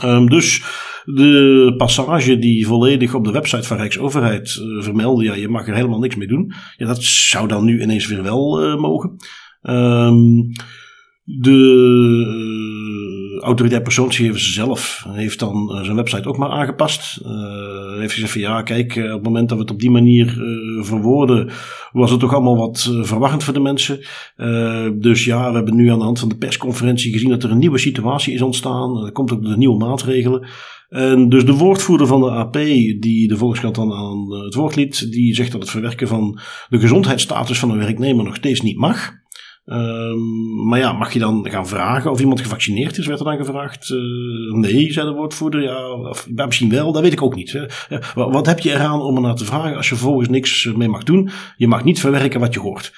Um, 0.03 0.29
dus 0.29 0.63
de 1.05 1.73
passage 1.77 2.39
die 2.39 2.67
volledig 2.67 3.13
op 3.13 3.23
de 3.23 3.31
website 3.31 3.67
van 3.67 3.77
Rijksoverheid 3.77 4.49
vermeldde, 4.79 5.23
ja, 5.23 5.33
je 5.35 5.49
mag 5.49 5.67
er 5.67 5.75
helemaal 5.75 5.99
niks 5.99 6.15
mee 6.15 6.27
doen. 6.27 6.53
Ja, 6.77 6.85
dat 6.85 7.03
zou 7.03 7.47
dan 7.47 7.65
nu 7.65 7.81
ineens 7.81 8.07
weer 8.07 8.23
wel 8.23 8.77
mogen. 8.77 9.15
Um, 9.61 10.51
de 11.23 12.68
autoriteit 13.41 13.83
persoonsgegevens 13.83 14.53
zelf 14.53 15.05
heeft 15.09 15.39
dan 15.39 15.71
uh, 15.71 15.83
zijn 15.83 15.95
website 15.95 16.29
ook 16.29 16.37
maar 16.37 16.49
aangepast. 16.49 17.19
Uh, 17.25 17.99
heeft 17.99 18.13
gezegd 18.13 18.31
van 18.31 18.41
ja, 18.41 18.61
kijk, 18.61 18.95
uh, 18.95 19.05
op 19.05 19.11
het 19.11 19.23
moment 19.23 19.49
dat 19.49 19.57
we 19.57 19.63
het 19.63 19.73
op 19.73 19.79
die 19.79 19.91
manier 19.91 20.27
verwoorden, 20.81 21.49
was 21.91 22.11
het 22.11 22.19
toch 22.19 22.33
allemaal 22.33 22.57
wat 22.57 22.97
verwarrend 23.01 23.43
voor 23.43 23.53
de 23.53 23.59
mensen. 23.59 23.99
dus 25.01 25.25
ja, 25.25 25.49
we 25.49 25.55
hebben 25.55 25.75
nu 25.75 25.91
aan 25.91 25.97
de 25.97 26.03
hand 26.03 26.19
van 26.19 26.29
de 26.29 26.37
persconferentie 26.37 27.11
gezien 27.11 27.29
dat 27.29 27.43
er 27.43 27.51
een 27.51 27.57
nieuwe 27.57 27.77
situatie 27.77 28.33
is 28.33 28.41
ontstaan. 28.41 29.05
Er 29.05 29.11
komt 29.11 29.31
ook 29.31 29.43
de 29.43 29.57
nieuwe 29.57 29.77
maatregelen. 29.77 30.47
En 30.89 31.29
dus 31.29 31.45
de 31.45 31.53
woordvoerder 31.53 32.07
van 32.07 32.19
de 32.19 32.29
AP, 32.29 32.53
die 32.53 33.27
de 33.27 33.37
Volkskrant 33.37 33.75
dan 33.75 33.93
aan 33.93 34.31
het 34.31 34.53
woord 34.53 34.75
liet, 34.75 35.11
die 35.11 35.35
zegt 35.35 35.51
dat 35.51 35.61
het 35.61 35.69
verwerken 35.69 36.07
van 36.07 36.39
de 36.69 36.79
gezondheidsstatus 36.79 37.59
van 37.59 37.69
een 37.69 37.77
werknemer 37.77 38.23
nog 38.25 38.35
steeds 38.35 38.61
niet 38.61 38.77
mag. 38.77 39.18
Um, 39.71 40.67
maar 40.67 40.79
ja, 40.79 40.93
mag 40.93 41.13
je 41.13 41.19
dan 41.19 41.47
gaan 41.49 41.67
vragen 41.67 42.11
of 42.11 42.19
iemand 42.19 42.41
gevaccineerd 42.41 42.97
is, 42.97 43.07
werd 43.07 43.19
er 43.19 43.25
dan 43.25 43.37
gevraagd. 43.37 43.89
Uh, 43.89 44.53
nee, 44.53 44.93
zei 44.93 45.07
de 45.07 45.13
woordvoerder. 45.13 45.61
Ja, 45.61 45.89
of, 45.89 46.27
misschien 46.35 46.69
wel, 46.69 46.91
dat 46.91 47.01
weet 47.01 47.11
ik 47.11 47.21
ook 47.21 47.35
niet. 47.35 47.51
Hè. 47.51 47.65
Wat, 48.13 48.45
heb 48.45 48.59
je 48.59 48.71
eraan 48.71 49.01
om 49.01 49.15
er 49.15 49.21
naar 49.21 49.35
te 49.35 49.45
vragen 49.45 49.77
als 49.77 49.89
je 49.89 49.95
vervolgens 49.95 50.29
niks 50.29 50.65
mee 50.75 50.87
mag 50.87 51.03
doen? 51.03 51.29
Je 51.57 51.67
mag 51.67 51.83
niet 51.83 51.99
verwerken 51.99 52.39
wat 52.39 52.53
je 52.53 52.59
hoort. 52.59 52.93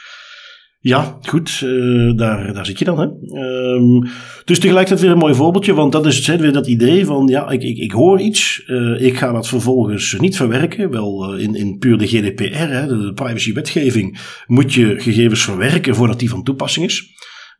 Ja, 0.83 1.17
goed, 1.21 1.61
uh, 1.63 2.17
daar, 2.17 2.53
daar 2.53 2.65
zit 2.65 2.79
je 2.79 2.85
dan. 2.85 2.99
Hè? 2.99 3.07
Um, 3.73 4.09
dus 4.45 4.59
tegelijkertijd 4.59 5.01
weer 5.01 5.11
een 5.11 5.17
mooi 5.17 5.33
voorbeeldje, 5.33 5.73
want 5.73 5.91
dat 5.91 6.05
is 6.05 6.27
weer 6.27 6.51
dat 6.51 6.67
idee 6.67 7.05
van, 7.05 7.27
ja, 7.27 7.49
ik, 7.49 7.63
ik, 7.63 7.77
ik 7.77 7.91
hoor 7.91 8.19
iets, 8.19 8.63
uh, 8.67 9.01
ik 9.01 9.17
ga 9.17 9.31
dat 9.31 9.47
vervolgens 9.47 10.15
niet 10.19 10.35
verwerken. 10.35 10.91
Wel 10.91 11.33
uh, 11.33 11.43
in, 11.43 11.55
in 11.55 11.77
puur 11.77 11.97
de 11.97 12.07
GDPR, 12.07 12.67
hè, 12.67 12.87
de, 12.87 12.97
de 12.97 13.13
privacywetgeving, 13.13 14.19
moet 14.47 14.73
je 14.73 14.99
gegevens 14.99 15.43
verwerken 15.43 15.95
voordat 15.95 16.19
die 16.19 16.29
van 16.29 16.43
toepassing 16.43 16.85
is. 16.85 17.13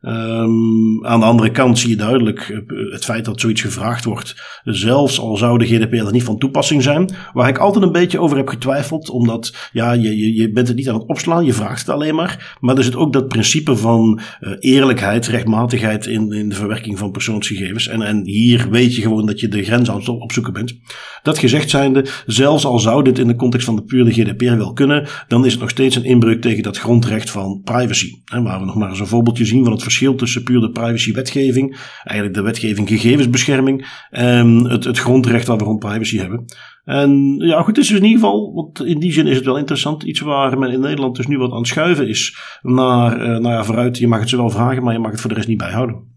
Um, 0.04 1.06
aan 1.06 1.20
de 1.20 1.26
andere 1.26 1.50
kant 1.50 1.78
zie 1.78 1.90
je 1.90 1.96
duidelijk 1.96 2.40
eh, 2.40 2.92
het 2.92 3.04
feit 3.04 3.24
dat 3.24 3.40
zoiets 3.40 3.60
gevraagd 3.60 4.04
wordt, 4.04 4.34
zelfs 4.64 5.20
al 5.20 5.36
zou 5.36 5.58
de 5.58 5.66
GDPR 5.66 5.96
er 5.96 6.12
niet 6.12 6.22
van 6.22 6.38
toepassing 6.38 6.82
zijn, 6.82 7.10
waar 7.32 7.48
ik 7.48 7.58
altijd 7.58 7.84
een 7.84 7.92
beetje 7.92 8.20
over 8.20 8.36
heb 8.36 8.48
getwijfeld, 8.48 9.10
omdat 9.10 9.70
ja, 9.72 9.92
je, 9.92 10.16
je, 10.16 10.34
je 10.34 10.52
bent 10.52 10.68
het 10.68 10.76
niet 10.76 10.88
aan 10.88 10.94
het 10.94 11.08
opslaan, 11.08 11.44
je 11.44 11.52
vraagt 11.52 11.86
het 11.86 11.94
alleen 11.94 12.14
maar, 12.14 12.56
maar 12.60 12.76
er 12.76 12.84
zit 12.84 12.96
ook 12.96 13.12
dat 13.12 13.28
principe 13.28 13.76
van 13.76 14.20
uh, 14.40 14.52
eerlijkheid, 14.58 15.26
rechtmatigheid 15.26 16.06
in, 16.06 16.32
in 16.32 16.48
de 16.48 16.54
verwerking 16.54 16.98
van 16.98 17.10
persoonsgegevens. 17.10 17.88
En, 17.88 18.02
en 18.02 18.26
hier 18.26 18.70
weet 18.70 18.96
je 18.96 19.02
gewoon 19.02 19.26
dat 19.26 19.40
je 19.40 19.48
de 19.48 19.64
grens 19.64 19.90
aan 19.90 19.98
het 19.98 20.08
opzoeken 20.08 20.52
bent. 20.52 20.78
Dat 21.22 21.38
gezegd 21.38 21.70
zijnde, 21.70 22.06
zelfs 22.26 22.64
al 22.64 22.78
zou 22.78 23.04
dit 23.04 23.18
in 23.18 23.26
de 23.26 23.36
context 23.36 23.66
van 23.66 23.76
de 23.76 23.82
pure 23.82 24.12
GDPR 24.12 24.56
wel 24.56 24.72
kunnen, 24.72 25.08
dan 25.28 25.44
is 25.44 25.52
het 25.52 25.60
nog 25.60 25.70
steeds 25.70 25.96
een 25.96 26.04
inbreuk 26.04 26.40
tegen 26.40 26.62
dat 26.62 26.78
grondrecht 26.78 27.30
van 27.30 27.60
privacy. 27.64 28.22
En 28.24 28.42
waar 28.42 28.60
we 28.60 28.66
nog 28.66 28.74
maar 28.74 28.88
eens 28.88 29.00
een 29.00 29.06
voorbeeldje 29.06 29.44
zien 29.44 29.64
van 29.64 29.72
het 29.72 29.82
verschil 29.92 30.14
tussen 30.14 30.42
puur 30.42 30.60
de 30.60 30.70
privacy-wetgeving, 30.70 31.76
eigenlijk 32.02 32.34
de 32.34 32.42
wetgeving 32.42 32.88
gegevensbescherming, 32.88 33.86
en 34.10 34.70
het, 34.70 34.84
het 34.84 34.98
grondrecht 34.98 35.46
dat 35.46 35.58
we 35.58 35.64
rond 35.64 35.78
privacy 35.78 36.18
hebben. 36.18 36.44
En 36.84 37.34
ja, 37.38 37.58
goed, 37.58 37.76
het 37.76 37.84
is 37.84 37.88
dus 37.88 37.98
in 37.98 38.04
ieder 38.04 38.20
geval, 38.20 38.54
want 38.54 38.84
in 38.84 38.98
die 38.98 39.12
zin 39.12 39.26
is 39.26 39.36
het 39.36 39.44
wel 39.44 39.58
interessant, 39.58 40.02
iets 40.02 40.20
waar 40.20 40.58
men 40.58 40.70
in 40.70 40.80
Nederland 40.80 41.16
dus 41.16 41.26
nu 41.26 41.38
wat 41.38 41.50
aan 41.50 41.58
het 41.58 41.66
schuiven 41.66 42.08
is 42.08 42.36
naar, 42.62 43.20
uh, 43.20 43.26
nou 43.26 43.48
ja, 43.48 43.64
vooruit, 43.64 43.98
je 43.98 44.08
mag 44.08 44.20
het 44.20 44.28
zowel 44.28 44.50
vragen, 44.50 44.82
maar 44.82 44.92
je 44.92 44.98
mag 44.98 45.10
het 45.10 45.20
voor 45.20 45.30
de 45.30 45.36
rest 45.36 45.48
niet 45.48 45.58
bijhouden. 45.58 46.10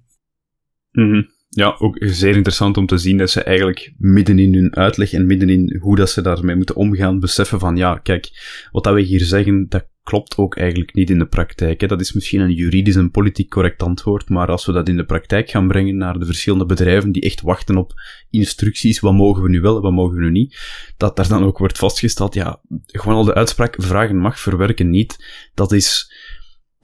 Mm 0.91 1.27
Ja, 1.49 1.75
ook 1.79 1.97
zeer 1.99 2.35
interessant 2.35 2.77
om 2.77 2.85
te 2.85 2.97
zien 2.97 3.17
dat 3.17 3.29
ze 3.29 3.43
eigenlijk 3.43 3.93
midden 3.97 4.39
in 4.39 4.53
hun 4.53 4.75
uitleg 4.75 5.13
en 5.13 5.25
midden 5.25 5.49
in 5.49 5.77
hoe 5.81 5.95
dat 5.95 6.09
ze 6.09 6.21
daarmee 6.21 6.55
moeten 6.55 6.75
omgaan, 6.75 7.19
beseffen 7.19 7.59
van 7.59 7.75
ja, 7.75 7.95
kijk, 7.95 8.29
wat 8.71 8.83
dat 8.83 8.93
we 8.93 9.01
hier 9.01 9.23
zeggen, 9.23 9.65
dat 9.69 9.87
klopt 10.05 10.37
ook 10.37 10.57
eigenlijk 10.57 10.93
niet 10.93 11.09
in 11.09 11.19
de 11.19 11.25
praktijk. 11.25 11.81
Hè. 11.81 11.87
Dat 11.87 12.01
is 12.01 12.13
misschien 12.13 12.39
een 12.39 12.53
juridisch 12.53 12.95
en 12.95 13.11
politiek 13.11 13.49
correct 13.49 13.83
antwoord, 13.83 14.29
maar 14.29 14.47
als 14.47 14.65
we 14.65 14.71
dat 14.71 14.89
in 14.89 14.97
de 14.97 15.05
praktijk 15.05 15.49
gaan 15.49 15.67
brengen 15.67 15.97
naar 15.97 16.19
de 16.19 16.25
verschillende 16.25 16.65
bedrijven 16.65 17.11
die 17.11 17.21
echt 17.21 17.41
wachten 17.41 17.77
op 17.77 17.93
instructies, 18.29 18.99
wat 18.99 19.13
mogen 19.13 19.43
we 19.43 19.49
nu 19.49 19.61
wel 19.61 19.75
en 19.75 19.81
wat 19.81 19.91
mogen 19.91 20.15
we 20.15 20.21
nu 20.21 20.31
niet, 20.31 20.57
dat 20.97 21.15
daar 21.15 21.27
dan 21.27 21.43
ook 21.43 21.57
wordt 21.57 21.77
vastgesteld, 21.77 22.33
ja, 22.33 22.59
gewoon 22.85 23.15
al 23.15 23.23
de 23.23 23.33
uitspraak 23.33 23.75
vragen 23.77 24.17
mag, 24.17 24.39
verwerken 24.39 24.89
niet, 24.89 25.25
dat 25.53 25.71
is 25.71 26.13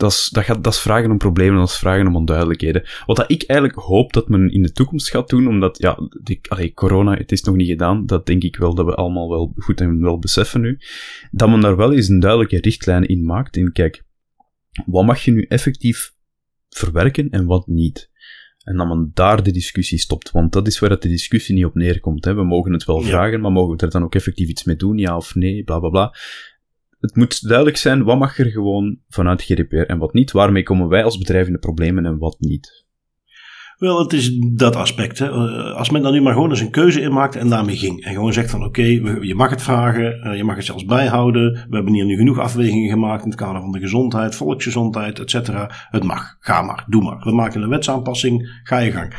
dat 0.02 0.12
is, 0.12 0.30
dat, 0.32 0.44
gaat, 0.44 0.64
dat 0.64 0.74
is 0.74 0.80
vragen 0.80 1.12
om 1.12 1.18
problemen, 1.18 1.60
dat 1.60 1.70
is 1.70 1.78
vragen 1.78 2.08
om 2.08 2.16
onduidelijkheden. 2.16 2.84
Wat 3.06 3.16
dat 3.16 3.32
ik 3.32 3.44
eigenlijk 3.44 3.80
hoop 3.80 4.14
dat 4.14 4.30
men 4.30 4.50
in 4.50 4.62
de 4.62 4.72
toekomst 4.72 5.10
gaat 5.10 5.30
doen, 5.30 5.48
omdat, 5.48 5.78
ja, 5.78 5.98
die, 6.24 6.40
allee, 6.48 6.74
corona, 6.74 7.16
het 7.16 7.32
is 7.32 7.42
nog 7.42 7.56
niet 7.56 7.68
gedaan, 7.68 8.06
dat 8.06 8.26
denk 8.26 8.44
ik 8.44 8.56
wel 8.56 8.76
dat 8.76 8.86
we 8.86 8.96
allemaal 8.96 9.30
wel 9.30 9.54
goed 9.56 9.82
en 9.82 10.02
wel 10.02 10.20
beseffen 10.20 10.62
nu, 10.62 10.80
dat 11.32 11.50
men 11.50 11.62
daar 11.62 11.76
wel 11.76 11.94
eens 11.94 12.08
een 12.08 12.20
duidelijke 12.20 12.60
richtlijn 12.60 13.08
in 13.08 13.26
maakt, 13.26 13.58
in 13.58 13.72
kijk, 13.72 14.04
wat 14.86 15.06
mag 15.06 15.24
je 15.24 15.32
nu 15.32 15.46
effectief 15.48 16.14
verwerken 16.70 17.30
en 17.30 17.46
wat 17.46 17.68
niet? 17.68 18.10
En 18.64 18.78
dat 18.78 18.88
men 18.88 19.12
daar 19.14 19.44
de 19.44 19.52
discussie 19.52 19.98
stopt, 19.98 20.32
want 20.32 20.54
dat 20.54 20.68
is 20.68 20.80
waar 20.80 20.90
dat 20.90 21.02
de 21.02 21.08
discussie 21.08 21.56
niet 21.56 21.66
op 21.66 21.76
neerkomt. 21.76 22.26
Hè. 22.26 22.34
We 22.34 22.44
mogen 22.44 22.74
het 22.74 22.86
wel 22.86 23.02
vragen, 23.02 23.42
maar 23.42 23.52
mogen 23.52 23.78
we 23.78 23.84
er 23.84 23.92
dan 23.92 24.04
ook 24.04 24.16
effectief 24.16 24.50
iets 24.50 24.64
mee 24.64 24.76
doen, 24.76 24.98
ja 24.98 25.16
of 25.16 25.36
nee, 25.36 25.64
bla 25.64 25.80
bla 25.80 25.90
bla 25.90 26.14
het 27.02 27.16
moet 27.16 27.48
duidelijk 27.48 27.78
zijn 27.78 28.04
wat 28.04 28.20
mag 28.20 28.40
er 28.40 28.52
gewoon 28.52 28.98
vanuit 29.08 29.42
GDPR 29.42 29.76
en 29.76 29.98
wat 29.98 30.14
niet. 30.14 30.32
Waarmee 30.32 30.64
komen 30.64 30.88
wij 30.88 31.04
als 31.04 31.18
bedrijf 31.18 31.48
in 31.48 31.54
de 31.54 31.60
problemen 31.60 32.06
en 32.06 32.18
wat 32.18 32.36
niet. 32.40 32.86
Wel, 33.78 34.00
het 34.00 34.14
is 34.14 34.38
dat 34.54 34.76
aspect. 34.76 35.20
Hè. 35.20 35.30
Eh, 35.30 35.76
als 35.76 35.90
men 35.90 36.02
dan 36.02 36.14
nu 36.14 36.22
maar 36.22 36.34
gewoon 36.34 36.50
eens 36.50 36.60
een 36.60 36.72
keuze 36.72 37.02
inmaakt 37.02 37.36
en 37.36 37.50
daarmee 37.50 37.78
ging. 37.78 38.04
En 38.04 38.14
gewoon 38.14 38.34
zegt 38.34 38.50
van 38.50 38.64
oké, 38.64 38.82
je 39.22 39.34
mag 39.36 39.50
het 39.50 39.62
vragen, 39.62 40.22
eh, 40.22 40.38
je 40.38 40.44
mag 40.44 40.56
het 40.56 40.66
zelfs 40.66 40.86
bijhouden. 40.86 41.52
We 41.52 41.76
hebben 41.76 41.94
hier 41.94 42.06
nu 42.06 42.16
genoeg 42.16 42.40
afwegingen 42.40 42.90
gemaakt 42.90 43.24
in 43.24 43.30
het 43.30 43.40
kader 43.40 43.62
van 43.62 43.72
de 43.72 43.80
gezondheid, 43.80 44.36
volksgezondheid, 44.36 45.20
et 45.20 45.30
cetera. 45.30 45.72
Het 45.90 46.04
mag, 46.04 46.36
ga 46.40 46.62
maar, 46.62 46.86
doe 46.88 47.04
maar. 47.04 47.20
We 47.20 47.32
maken 47.32 47.62
een 47.62 47.70
wetsaanpassing, 47.70 48.62
ga 48.64 48.78
je 48.78 48.92
gang. 48.92 49.14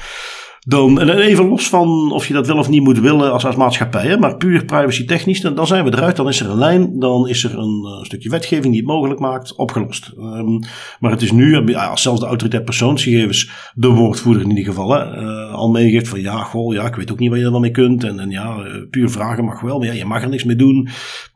Dan, 0.64 1.00
en 1.00 1.18
even 1.18 1.48
los 1.48 1.68
van 1.68 2.12
of 2.12 2.26
je 2.26 2.32
dat 2.34 2.46
wel 2.46 2.56
of 2.56 2.68
niet 2.68 2.82
moet 2.82 2.98
willen 2.98 3.32
als, 3.32 3.46
als 3.46 3.56
maatschappij, 3.56 4.06
hè, 4.06 4.18
maar 4.18 4.36
puur 4.36 4.64
privacy 4.64 5.04
technisch, 5.04 5.40
dan, 5.40 5.66
zijn 5.66 5.84
we 5.84 5.92
eruit. 5.92 6.16
Dan 6.16 6.28
is 6.28 6.40
er 6.40 6.50
een 6.50 6.58
lijn, 6.58 6.98
dan 6.98 7.28
is 7.28 7.44
er 7.44 7.58
een, 7.58 7.82
uh, 7.84 8.04
stukje 8.04 8.30
wetgeving 8.30 8.72
die 8.72 8.82
het 8.82 8.90
mogelijk 8.90 9.20
maakt, 9.20 9.56
opgelost. 9.56 10.12
Um, 10.18 10.60
maar 11.00 11.10
het 11.10 11.22
is 11.22 11.32
nu, 11.32 11.66
ja, 11.66 11.86
als 11.86 12.02
zelfs 12.02 12.20
de 12.20 12.26
autoriteit 12.26 12.64
persoonsgegevens, 12.64 13.50
de 13.74 13.88
woordvoerder 13.88 14.42
in 14.42 14.48
ieder 14.48 14.64
geval, 14.64 14.96
uh, 14.96 15.54
al 15.54 15.70
meegeeft 15.70 16.08
van 16.08 16.20
ja, 16.20 16.42
goh, 16.42 16.74
ja, 16.74 16.86
ik 16.86 16.94
weet 16.94 17.12
ook 17.12 17.18
niet 17.18 17.30
wat 17.30 17.38
je 17.38 17.44
er 17.44 17.60
mee 17.60 17.70
kunt. 17.70 18.04
En, 18.04 18.18
en 18.18 18.30
ja, 18.30 18.56
puur 18.90 19.10
vragen 19.10 19.44
mag 19.44 19.60
wel, 19.60 19.78
maar 19.78 19.86
ja, 19.86 19.92
je 19.92 20.04
mag 20.04 20.22
er 20.22 20.28
niks 20.28 20.44
mee 20.44 20.56
doen. 20.56 20.88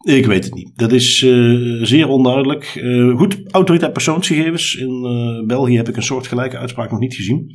Ik 0.02 0.26
weet 0.26 0.44
het 0.44 0.54
niet. 0.54 0.70
Dat 0.76 0.92
is 0.92 1.18
zeer 1.82 2.08
onduidelijk. 2.08 2.84
goed, 3.16 3.40
autoriteit 3.50 3.92
persoonsgegevens. 3.92 4.74
In 4.74 5.44
België 5.46 5.76
heb 5.76 5.88
ik 5.88 5.96
een 5.96 6.02
soortgelijke 6.02 6.58
uitspraak 6.58 6.90
nog 6.90 7.00
niet 7.00 7.14
gezien. 7.14 7.54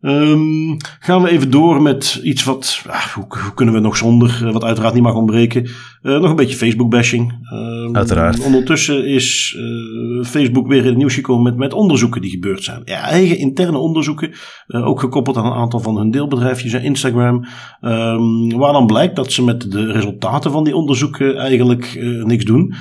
Um, 0.00 0.76
gaan 1.00 1.22
we 1.22 1.28
even 1.28 1.50
door 1.50 1.82
met 1.82 2.20
iets 2.22 2.44
wat, 2.44 2.82
ah, 2.86 3.06
hoe, 3.14 3.24
hoe, 3.28 3.54
kunnen 3.54 3.74
we 3.74 3.80
nog 3.80 3.96
zonder, 3.96 4.46
eh, 4.46 4.52
wat 4.52 4.64
uiteraard 4.64 4.94
niet 4.94 5.02
mag 5.02 5.14
ontbreken. 5.14 5.62
Uh, 6.02 6.20
nog 6.20 6.30
een 6.30 6.36
beetje 6.36 6.56
Facebook-bashing. 6.56 7.32
Um, 7.52 7.96
uiteraard. 7.96 8.44
Ondertussen 8.44 9.06
is 9.06 9.56
uh, 9.58 10.24
Facebook 10.24 10.66
weer 10.66 10.80
in 10.80 10.86
het 10.86 10.96
nieuws 10.96 11.14
gekomen 11.14 11.42
met, 11.42 11.56
met 11.56 11.72
onderzoeken 11.72 12.20
die 12.20 12.30
gebeurd 12.30 12.62
zijn. 12.62 12.82
Ja, 12.84 13.00
eigen 13.00 13.38
interne 13.38 13.78
onderzoeken, 13.78 14.32
uh, 14.68 14.86
ook 14.86 15.00
gekoppeld 15.00 15.36
aan 15.36 15.46
een 15.46 15.52
aantal 15.52 15.80
van 15.80 15.96
hun 15.96 16.10
deelbedrijfjes 16.10 16.72
en 16.72 16.82
Instagram. 16.82 17.46
Um, 17.80 18.58
waar 18.58 18.72
dan 18.72 18.86
blijkt 18.86 19.16
dat 19.16 19.32
ze 19.32 19.44
met 19.44 19.70
de 19.70 19.92
resultaten 19.92 20.50
van 20.50 20.64
die 20.64 20.76
onderzoeken 20.76 21.36
eigenlijk 21.36 21.98
niks 22.24 22.44
doen. 22.44 22.74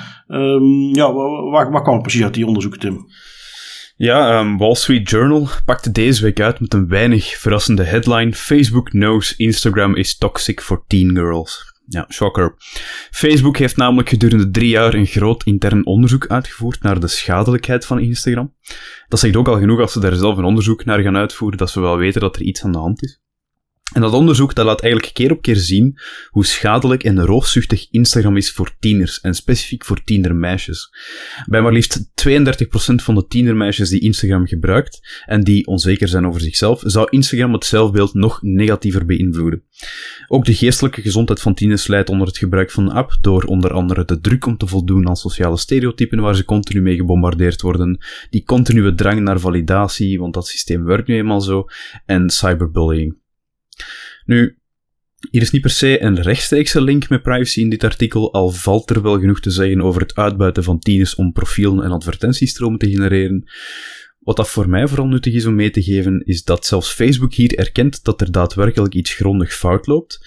ja, 0.94 1.14
waar, 1.14 1.72
waar 1.72 1.82
kwam 1.82 1.94
het 1.94 2.02
precies 2.02 2.24
uit 2.24 2.34
die 2.34 2.48
onderzoeken, 2.48 2.80
Tim? 2.80 3.06
Ja, 3.98 4.40
um, 4.40 4.58
Wall 4.58 4.76
Street 4.76 5.10
Journal 5.10 5.48
pakte 5.66 5.92
deze 5.92 6.24
week 6.24 6.40
uit 6.40 6.60
met 6.60 6.74
een 6.74 6.88
weinig 6.88 7.26
verrassende 7.26 7.84
headline: 7.84 8.34
Facebook 8.34 8.90
knows 8.90 9.36
Instagram 9.36 9.96
is 9.96 10.18
toxic 10.18 10.62
for 10.62 10.84
teen 10.88 11.16
girls. 11.16 11.74
Ja, 11.88 12.06
shocker. 12.10 12.56
Facebook 13.12 13.58
heeft 13.58 13.78
namelijk 13.78 14.10
gedurende 14.10 14.52
drie 14.52 14.70
jaar 14.70 14.94
een 14.94 15.06
groot 15.06 15.44
intern 15.44 15.86
onderzoek 15.86 16.28
uitgevoerd 16.28 16.82
naar 16.82 17.00
de 17.00 17.08
schadelijkheid 17.08 17.86
van 17.86 18.00
Instagram. 18.00 18.54
Dat 19.08 19.20
zegt 19.20 19.36
ook 19.36 19.48
al 19.48 19.60
genoeg 19.60 19.80
als 19.80 19.92
ze 19.92 20.00
daar 20.00 20.16
zelf 20.16 20.38
een 20.38 20.44
onderzoek 20.44 20.86
naar 20.86 21.00
gaan 21.00 21.18
uitvoeren, 21.18 21.58
dat 21.58 21.70
ze 21.70 21.80
wel 21.80 21.98
weten 21.98 22.22
dat 22.22 22.36
er 22.36 22.42
iets 22.42 22.64
aan 22.64 22.72
de 22.72 22.78
hand 22.78 23.04
is. 23.04 23.20
En 23.94 24.02
dat 24.02 24.14
onderzoek 24.14 24.56
dat 24.56 24.66
laat 24.66 24.82
eigenlijk 24.82 25.14
keer 25.14 25.32
op 25.32 25.42
keer 25.42 25.56
zien 25.56 26.00
hoe 26.30 26.46
schadelijk 26.46 27.04
en 27.04 27.26
roofzuchtig 27.26 27.88
Instagram 27.92 28.38
is 28.38 28.52
voor 28.52 28.76
tieners, 28.80 29.22
en 29.22 29.34
specifiek 29.34 29.86
voor 29.86 30.04
tienermeisjes. 30.04 30.90
Bij 31.50 31.62
maar 31.62 31.74
liefst 31.74 32.06
32% 32.30 32.36
van 32.96 33.16
de 33.16 33.26
tienermeisjes 33.28 33.90
die 33.90 34.00
Instagram 34.00 34.48
gebruikt 34.48 35.24
en 35.26 35.44
die 35.44 35.68
onzeker 35.68 36.08
zijn 36.08 36.28
over 36.28 36.42
zichzelf, 36.42 36.82
zou 36.86 37.08
Instagram 37.10 37.54
het 37.54 37.66
zelfbeeld 37.66 38.14
nog 38.14 38.42
negatiever 38.42 39.06
beïnvloeden. 39.06 39.64
Ook 40.28 40.46
de 40.46 40.54
geestelijke 40.54 41.02
gezondheid 41.02 41.42
van 41.42 41.54
tieners 41.54 41.88
leidt 41.88 42.10
onder 42.10 42.28
het 42.28 42.38
gebruik 42.38 42.72
van 42.72 42.86
de 42.86 42.92
app 42.92 43.18
door 43.22 43.44
onder 43.44 43.74
andere 43.74 44.06
de 44.06 44.20
druk 44.20 44.46
om 44.46 44.58
te 44.58 44.68
voldoen 44.68 45.08
aan 45.08 45.16
sociale 45.16 45.58
stereotypen 45.58 46.20
waar 46.20 46.36
ze 46.36 46.46
continu 46.46 46.82
mee 46.82 46.96
gebombardeerd 46.96 47.62
worden, 47.62 48.06
die 48.30 48.44
continue 48.44 48.96
drang 48.96 49.20
naar 49.20 49.40
validatie, 49.40 50.20
want 50.20 50.34
dat 50.34 50.48
systeem 50.48 50.84
werkt 50.84 51.08
nu 51.08 51.16
eenmaal 51.16 51.42
zo, 51.42 51.66
en 52.06 52.30
cyberbullying. 52.30 53.24
Nu, 54.26 54.58
hier 55.32 55.42
is 55.42 55.52
niet 55.52 55.62
per 55.62 55.70
se 55.70 56.02
een 56.02 56.22
rechtstreekse 56.22 56.82
link 56.82 57.10
met 57.10 57.22
privacy 57.22 57.60
in 57.60 57.70
dit 57.70 57.84
artikel, 57.84 58.34
al 58.34 58.50
valt 58.50 58.90
er 58.90 59.02
wel 59.02 59.20
genoeg 59.20 59.40
te 59.40 59.50
zeggen 59.50 59.82
over 59.82 60.02
het 60.02 60.16
uitbuiten 60.16 60.64
van 60.64 60.80
tieners 60.80 61.16
om 61.16 61.32
profielen 61.32 61.84
en 61.84 61.92
advertentiestromen 61.92 62.80
te 62.80 62.90
genereren. 62.90 63.50
Wat 64.20 64.36
dat 64.36 64.50
voor 64.50 64.70
mij 64.70 64.88
vooral 64.88 65.08
nuttig 65.08 65.34
is 65.34 65.46
om 65.46 65.56
mee 65.56 65.70
te 65.70 65.84
geven, 65.84 66.22
is 66.26 66.44
dat 66.44 66.66
zelfs 66.66 66.92
Facebook 66.94 67.34
hier 67.34 67.58
erkent 67.58 68.04
dat 68.04 68.22
er 68.22 68.32
daadwerkelijk 68.32 68.94
iets 68.94 69.14
grondig 69.14 69.54
fout 69.54 69.88
loopt. 69.88 70.20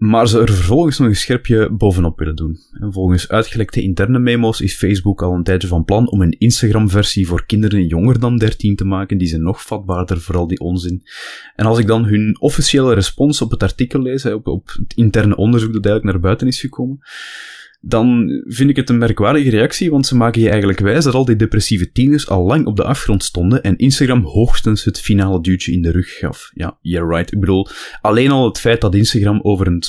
Maar 0.00 0.28
ze 0.28 0.40
er 0.40 0.52
vervolgens 0.52 0.98
nog 0.98 1.08
een 1.08 1.16
scherpje 1.16 1.70
bovenop 1.70 2.18
willen 2.18 2.36
doen. 2.36 2.58
En 2.72 2.92
volgens 2.92 3.28
uitgelekte 3.28 3.82
interne 3.82 4.18
memo's 4.18 4.60
is 4.60 4.76
Facebook 4.76 5.22
al 5.22 5.32
een 5.32 5.42
tijdje 5.42 5.68
van 5.68 5.84
plan 5.84 6.10
om 6.10 6.22
een 6.22 6.36
Instagram-versie 6.38 7.26
voor 7.26 7.46
kinderen 7.46 7.86
jonger 7.86 8.20
dan 8.20 8.36
13 8.36 8.76
te 8.76 8.84
maken, 8.84 9.18
die 9.18 9.28
zijn 9.28 9.42
nog 9.42 9.62
vatbaarder 9.62 10.20
voor 10.20 10.36
al 10.36 10.46
die 10.46 10.60
onzin. 10.60 11.02
En 11.56 11.66
als 11.66 11.78
ik 11.78 11.86
dan 11.86 12.04
hun 12.04 12.36
officiële 12.40 12.94
respons 12.94 13.42
op 13.42 13.50
het 13.50 13.62
artikel 13.62 14.02
lees, 14.02 14.26
op, 14.26 14.46
op 14.46 14.66
het 14.66 14.92
interne 14.94 15.36
onderzoek 15.36 15.72
dat 15.72 15.84
eigenlijk 15.84 16.14
naar 16.14 16.24
buiten 16.24 16.46
is 16.46 16.60
gekomen, 16.60 16.98
dan 17.80 18.28
vind 18.44 18.70
ik 18.70 18.76
het 18.76 18.88
een 18.88 18.98
merkwaardige 18.98 19.50
reactie, 19.50 19.90
want 19.90 20.06
ze 20.06 20.16
maken 20.16 20.40
je 20.40 20.48
eigenlijk 20.48 20.80
wijs 20.80 21.04
dat 21.04 21.14
al 21.14 21.24
die 21.24 21.36
depressieve 21.36 21.92
tieners 21.92 22.28
al 22.28 22.44
lang 22.44 22.66
op 22.66 22.76
de 22.76 22.84
afgrond 22.84 23.24
stonden 23.24 23.62
en 23.62 23.76
Instagram 23.76 24.24
hoogstens 24.24 24.84
het 24.84 25.00
finale 25.00 25.40
duwtje 25.40 25.72
in 25.72 25.82
de 25.82 25.90
rug 25.90 26.18
gaf. 26.18 26.50
Ja, 26.54 26.78
yeah 26.80 27.08
right. 27.10 27.32
Ik 27.32 27.40
bedoel, 27.40 27.66
alleen 28.00 28.30
al 28.30 28.48
het 28.48 28.58
feit 28.58 28.80
dat 28.80 28.94
Instagram 28.94 29.40
over 29.42 29.66
een, 29.66 29.82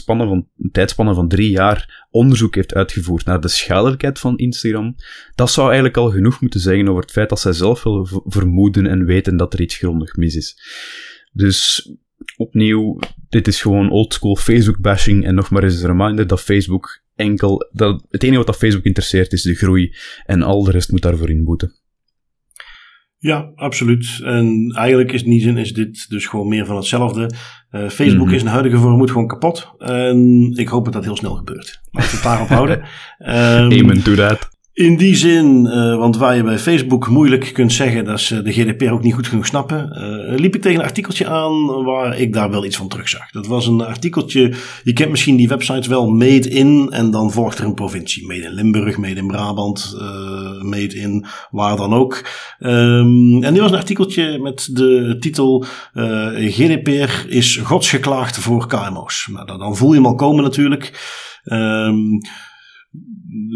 tijdspanne 0.72 1.14
van 1.14 1.28
drie 1.28 1.50
jaar 1.50 2.08
onderzoek 2.10 2.56
heeft 2.56 2.74
uitgevoerd 2.74 3.26
naar 3.26 3.42
de 3.42 3.48
schadelijkheid 3.48 4.20
van 4.20 4.38
Instagram, 4.38 4.96
dat 5.36 5.52
zou 5.52 5.66
eigenlijk 5.66 5.98
al 5.98 6.10
genoeg 6.10 6.42
moeten 6.42 6.60
zeggen 6.60 6.88
over 6.88 7.02
het 7.02 7.12
feit 7.12 7.30
dat 7.30 7.40
zij 7.40 7.54
zelf 7.54 7.84
wel 7.84 8.24
vermoeden 8.26 8.88
en 8.88 9.06
weten 9.06 9.38
dat 9.38 9.54
er 9.54 9.62
iets 9.62 9.78
grondig 9.78 10.16
mis 10.16 10.36
is. 10.36 10.58
Dus 11.32 11.90
opnieuw, 12.38 13.00
dit 13.30 13.48
is 13.48 13.62
gewoon 13.62 13.92
oldschool 13.92 14.36
Facebook-bashing 14.36 15.26
en 15.26 15.36
nog 15.36 15.50
maar 15.50 15.64
eens 15.64 15.82
een 15.82 15.88
reminder 15.88 16.28
dat 16.28 16.42
Facebook 16.42 17.02
enkel, 17.22 17.70
dat, 17.72 18.06
het 18.10 18.24
enige 18.24 18.38
wat 18.38 18.48
dat 18.48 18.58
Facebook 18.58 18.84
interesseert 18.84 19.34
is 19.34 19.42
de 19.42 19.56
groei 19.56 19.96
en 20.26 20.42
al 20.42 20.64
de 20.64 20.72
rest 20.72 20.92
moet 20.92 21.02
daarvoor 21.02 21.30
inboeten. 21.30 21.76
Ja, 23.18 23.52
absoluut. 23.56 24.20
En 24.24 24.74
eigenlijk 24.76 25.12
is 25.12 25.24
in 25.24 25.30
die 25.30 25.42
zin 25.42 25.58
is 25.58 25.74
dit 25.74 26.10
dus 26.10 26.26
gewoon 26.26 26.48
meer 26.48 26.66
van 26.66 26.76
hetzelfde. 26.76 27.32
Uh, 27.72 27.90
Facebook 27.90 28.28
mm 28.28 28.34
is 28.34 28.40
in 28.40 28.46
de 28.46 28.52
huidige 28.52 28.78
vorm 28.78 28.98
moet 28.98 29.12
gewoon 29.12 29.28
kapot. 29.28 29.72
En 29.78 30.50
ik 30.56 30.68
hoop 30.68 30.84
dat 30.84 30.94
dat 30.94 31.04
heel 31.04 31.16
snel 31.16 31.36
gebeurt. 31.36 31.82
Laten 31.92 32.10
we 32.10 32.16
het 32.16 32.26
daarop 32.26 32.48
houden. 32.48 32.78
Um, 32.80 33.72
Amen 33.80 34.04
to 34.04 34.16
that. 34.16 34.50
In 34.74 34.98
die 34.98 35.16
zin, 35.16 35.66
uh, 35.66 35.98
want 35.98 36.18
waar 36.18 36.36
je 36.36 36.44
bij 36.44 36.60
Facebook 36.60 37.08
moeilijk 37.08 37.50
kunt 37.54 37.74
zeggen 37.74 38.06
dat 38.06 38.20
ze 38.20 38.42
de 38.42 38.52
GDPR 38.52 38.92
ook 38.92 39.04
niet 39.04 39.14
goed 39.14 39.28
genoeg 39.28 39.46
snappen, 39.46 39.90
uh, 39.98 40.40
liep 40.40 40.56
ik 40.56 40.62
tegen 40.62 40.80
een 40.80 40.86
artikeltje 40.86 41.28
aan 41.28 41.84
waar 41.84 42.18
ik 42.18 42.34
daar 42.34 42.50
wel 42.50 42.66
iets 42.66 42.76
van 42.76 42.88
terugzag. 42.88 43.32
Dat 43.32 43.48
was 43.48 43.68
een 43.68 43.82
artikeltje, 43.82 44.54
je 44.84 44.94
kent 44.94 45.10
misschien 45.10 45.36
die 45.36 45.48
websites 45.48 45.88
wel, 45.88 46.10
Made 46.10 46.50
in, 46.50 46.90
en 46.92 47.12
dan 47.12 47.32
volgt 47.32 47.60
er 47.60 47.66
een 47.66 47.74
provincie. 47.74 48.28
Made 48.28 48.42
in 48.42 48.54
Limburg, 48.54 48.98
Made 48.98 49.16
in 49.16 49.28
Brabant, 49.28 49.96
uh, 49.96 50.62
Made 50.62 50.96
in 50.96 51.26
waar 51.50 51.76
dan 51.76 51.94
ook. 51.94 52.26
Um, 52.60 53.44
en 53.44 53.54
dit 53.54 53.62
was 53.62 53.72
een 53.72 53.78
artikeltje 53.78 54.40
met 54.40 54.70
de 54.74 55.18
titel 55.20 55.66
GDPR 56.36 57.28
is 57.28 57.56
godsgeklaagd 57.56 58.38
voor 58.38 58.68
KMO's. 58.68 59.30
Nou, 59.32 59.46
dan 59.46 59.78
voel 59.78 59.90
je 59.90 59.96
hem 59.96 60.06
al 60.06 60.16
komen 60.16 60.44
natuurlijk. 60.44 60.92
Um, 61.44 62.20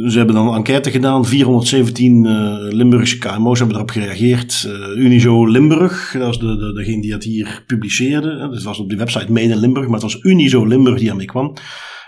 Ze 0.08 0.18
hebben 0.18 0.36
dan 0.36 0.48
een 0.48 0.56
enquête 0.56 0.92
gedaan. 0.92 1.26
417 1.26 2.24
uh, 2.26 2.56
Limburgse 2.70 3.18
KMO's 3.18 3.58
hebben 3.60 3.76
erop 3.76 3.90
gereageerd. 3.90 4.68
Uh, 4.68 5.04
Unizo 5.04 5.46
Limburg, 5.46 6.16
dat 6.20 6.30
is 6.30 6.38
de, 6.38 6.58
de, 6.58 6.74
degene 6.74 7.02
die 7.02 7.12
dat 7.12 7.24
hier 7.24 7.64
publiceerde. 7.68 8.38
Dat 8.38 8.64
was 8.64 8.80
op 8.80 8.90
de 8.90 8.96
website 8.96 9.32
Made 9.32 9.56
Limburg, 9.56 9.86
maar 9.86 10.02
het 10.02 10.14
was 10.14 10.24
Unizo 10.24 10.66
Limburg 10.66 11.00
die 11.00 11.10
ermee 11.10 11.26
kwam. 11.26 11.54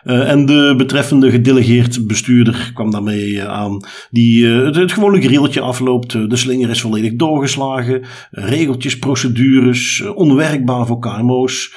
En 0.03 0.45
de 0.45 0.73
betreffende 0.77 1.31
gedelegeerd 1.31 2.07
bestuurder 2.07 2.71
kwam 2.73 2.91
daarmee 2.91 3.43
aan. 3.43 3.85
Die 4.09 4.45
het, 4.45 4.75
het 4.75 4.91
gewone 4.91 5.21
grilletje 5.21 5.61
afloopt. 5.61 6.11
de 6.11 6.35
slinger 6.35 6.69
is 6.69 6.81
volledig 6.81 7.15
doorgeslagen. 7.15 8.05
regeltjes, 8.31 8.99
procedures, 8.99 10.03
onwerkbaar 10.15 10.85
voor 10.85 10.99
KMO's. 10.99 11.73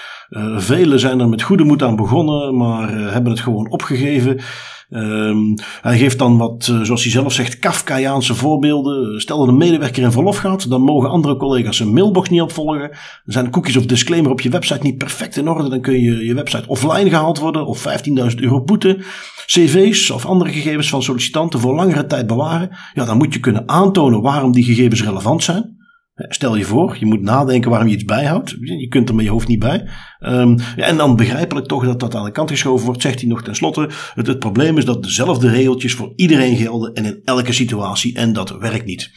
velen 0.56 1.00
zijn 1.00 1.20
er 1.20 1.28
met 1.28 1.42
goede 1.42 1.64
moed 1.64 1.82
aan 1.82 1.96
begonnen, 1.96 2.56
maar 2.56 3.12
hebben 3.12 3.32
het 3.32 3.40
gewoon 3.40 3.70
opgegeven. 3.70 4.40
Um, 4.90 5.54
hij 5.80 5.98
geeft 5.98 6.18
dan 6.18 6.38
wat, 6.38 6.68
uh, 6.70 6.80
zoals 6.80 7.02
hij 7.02 7.12
zelf 7.12 7.32
zegt, 7.32 7.58
Kafkaiaanse 7.58 8.34
voorbeelden. 8.34 9.20
Stel 9.20 9.38
dat 9.38 9.48
een 9.48 9.56
medewerker 9.56 10.02
in 10.02 10.12
verlof 10.12 10.36
gaat, 10.36 10.70
dan 10.70 10.82
mogen 10.82 11.10
andere 11.10 11.36
collega's 11.36 11.76
zijn 11.76 11.92
mailbox 11.92 12.28
niet 12.28 12.40
opvolgen. 12.40 12.90
Zijn 13.24 13.50
cookies 13.50 13.76
of 13.76 13.86
disclaimer 13.86 14.30
op 14.30 14.40
je 14.40 14.48
website 14.48 14.82
niet 14.82 14.98
perfect 14.98 15.36
in 15.36 15.48
orde, 15.48 15.68
dan 15.68 15.80
kun 15.80 16.00
je 16.00 16.24
je 16.24 16.34
website 16.34 16.68
offline 16.68 17.08
gehaald 17.08 17.38
worden 17.38 17.66
of 17.66 17.86
15.000 18.08 18.36
euro 18.36 18.62
boete. 18.62 19.04
CV's 19.46 20.10
of 20.10 20.26
andere 20.26 20.50
gegevens 20.50 20.88
van 20.88 21.02
sollicitanten 21.02 21.60
voor 21.60 21.74
langere 21.74 22.06
tijd 22.06 22.26
bewaren. 22.26 22.70
Ja, 22.94 23.04
dan 23.04 23.16
moet 23.16 23.34
je 23.34 23.40
kunnen 23.40 23.68
aantonen 23.68 24.20
waarom 24.20 24.52
die 24.52 24.64
gegevens 24.64 25.04
relevant 25.04 25.42
zijn. 25.42 25.79
Stel 26.14 26.56
je 26.56 26.64
voor, 26.64 26.96
je 26.98 27.06
moet 27.06 27.22
nadenken 27.22 27.70
waarom 27.70 27.88
je 27.88 27.94
iets 27.94 28.04
bijhoudt. 28.04 28.50
Je 28.60 28.88
kunt 28.88 29.08
er 29.08 29.14
met 29.14 29.24
je 29.24 29.30
hoofd 29.30 29.48
niet 29.48 29.58
bij. 29.58 29.88
Um, 30.20 30.56
ja, 30.76 30.84
en 30.84 30.96
dan 30.96 31.16
begrijpelijk 31.16 31.66
toch 31.66 31.84
dat 31.84 32.00
dat 32.00 32.14
aan 32.14 32.24
de 32.24 32.30
kant 32.30 32.50
geschoven 32.50 32.86
wordt, 32.86 33.02
zegt 33.02 33.20
hij 33.20 33.28
nog 33.28 33.42
tenslotte. 33.42 33.88
Het, 34.14 34.26
het 34.26 34.38
probleem 34.38 34.78
is 34.78 34.84
dat 34.84 35.02
dezelfde 35.02 35.50
regeltjes 35.50 35.94
voor 35.94 36.12
iedereen 36.16 36.56
gelden 36.56 36.94
en 36.94 37.04
in 37.04 37.20
elke 37.24 37.52
situatie. 37.52 38.14
En 38.14 38.32
dat 38.32 38.50
werkt 38.50 38.84
niet. 38.84 39.10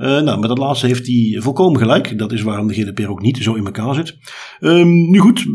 Uh, 0.00 0.20
nou, 0.20 0.38
met 0.38 0.48
dat 0.48 0.58
laatste 0.58 0.86
heeft 0.86 1.06
hij 1.06 1.36
volkomen 1.38 1.80
gelijk. 1.80 2.18
Dat 2.18 2.32
is 2.32 2.42
waarom 2.42 2.66
de 2.66 2.74
GDPR 2.74 3.08
ook 3.08 3.22
niet 3.22 3.36
zo 3.36 3.54
in 3.54 3.64
elkaar 3.64 3.94
zit. 3.94 4.16
Um, 4.60 5.10
nu 5.10 5.18
goed, 5.18 5.46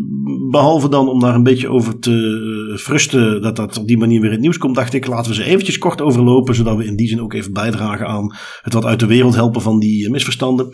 behalve 0.52 0.90
dan 0.90 1.10
om 1.10 1.20
daar 1.20 1.36
een 1.36 1.44
beetje 1.44 1.70
over 1.70 2.00
te 2.00 2.76
frusten 2.80 3.42
dat 3.42 3.56
dat 3.56 3.78
op 3.78 3.88
die 3.88 3.98
manier 3.98 4.20
weer 4.20 4.30
in 4.30 4.36
het 4.36 4.42
nieuws 4.42 4.58
komt, 4.58 4.76
dacht 4.76 4.94
ik, 4.94 5.08
laten 5.08 5.32
we 5.32 5.36
ze 5.36 5.44
eventjes 5.44 5.78
kort 5.78 6.02
overlopen, 6.02 6.56
zodat 6.56 6.78
we 6.78 6.86
in 6.86 6.96
die 6.96 7.08
zin 7.08 7.22
ook 7.22 7.34
even 7.34 7.54
bijdragen 7.54 8.08
aan 8.08 8.36
het 8.62 8.74
wat 8.74 8.86
uit 8.86 9.00
de 9.00 9.06
wereld 9.06 9.36
helpen 9.36 9.62
van 9.62 9.80
die 9.80 10.10
misverstanden. 10.10 10.68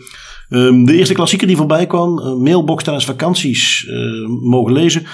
Um, 0.48 0.84
de 0.84 0.96
eerste 0.96 1.14
klassieker 1.14 1.46
die 1.46 1.56
voorbij 1.56 1.86
kwam, 1.86 2.42
mailbox 2.42 2.84
tijdens 2.84 3.04
vakanties, 3.04 3.90
mogen 4.40 4.72
lezen. 4.72 5.06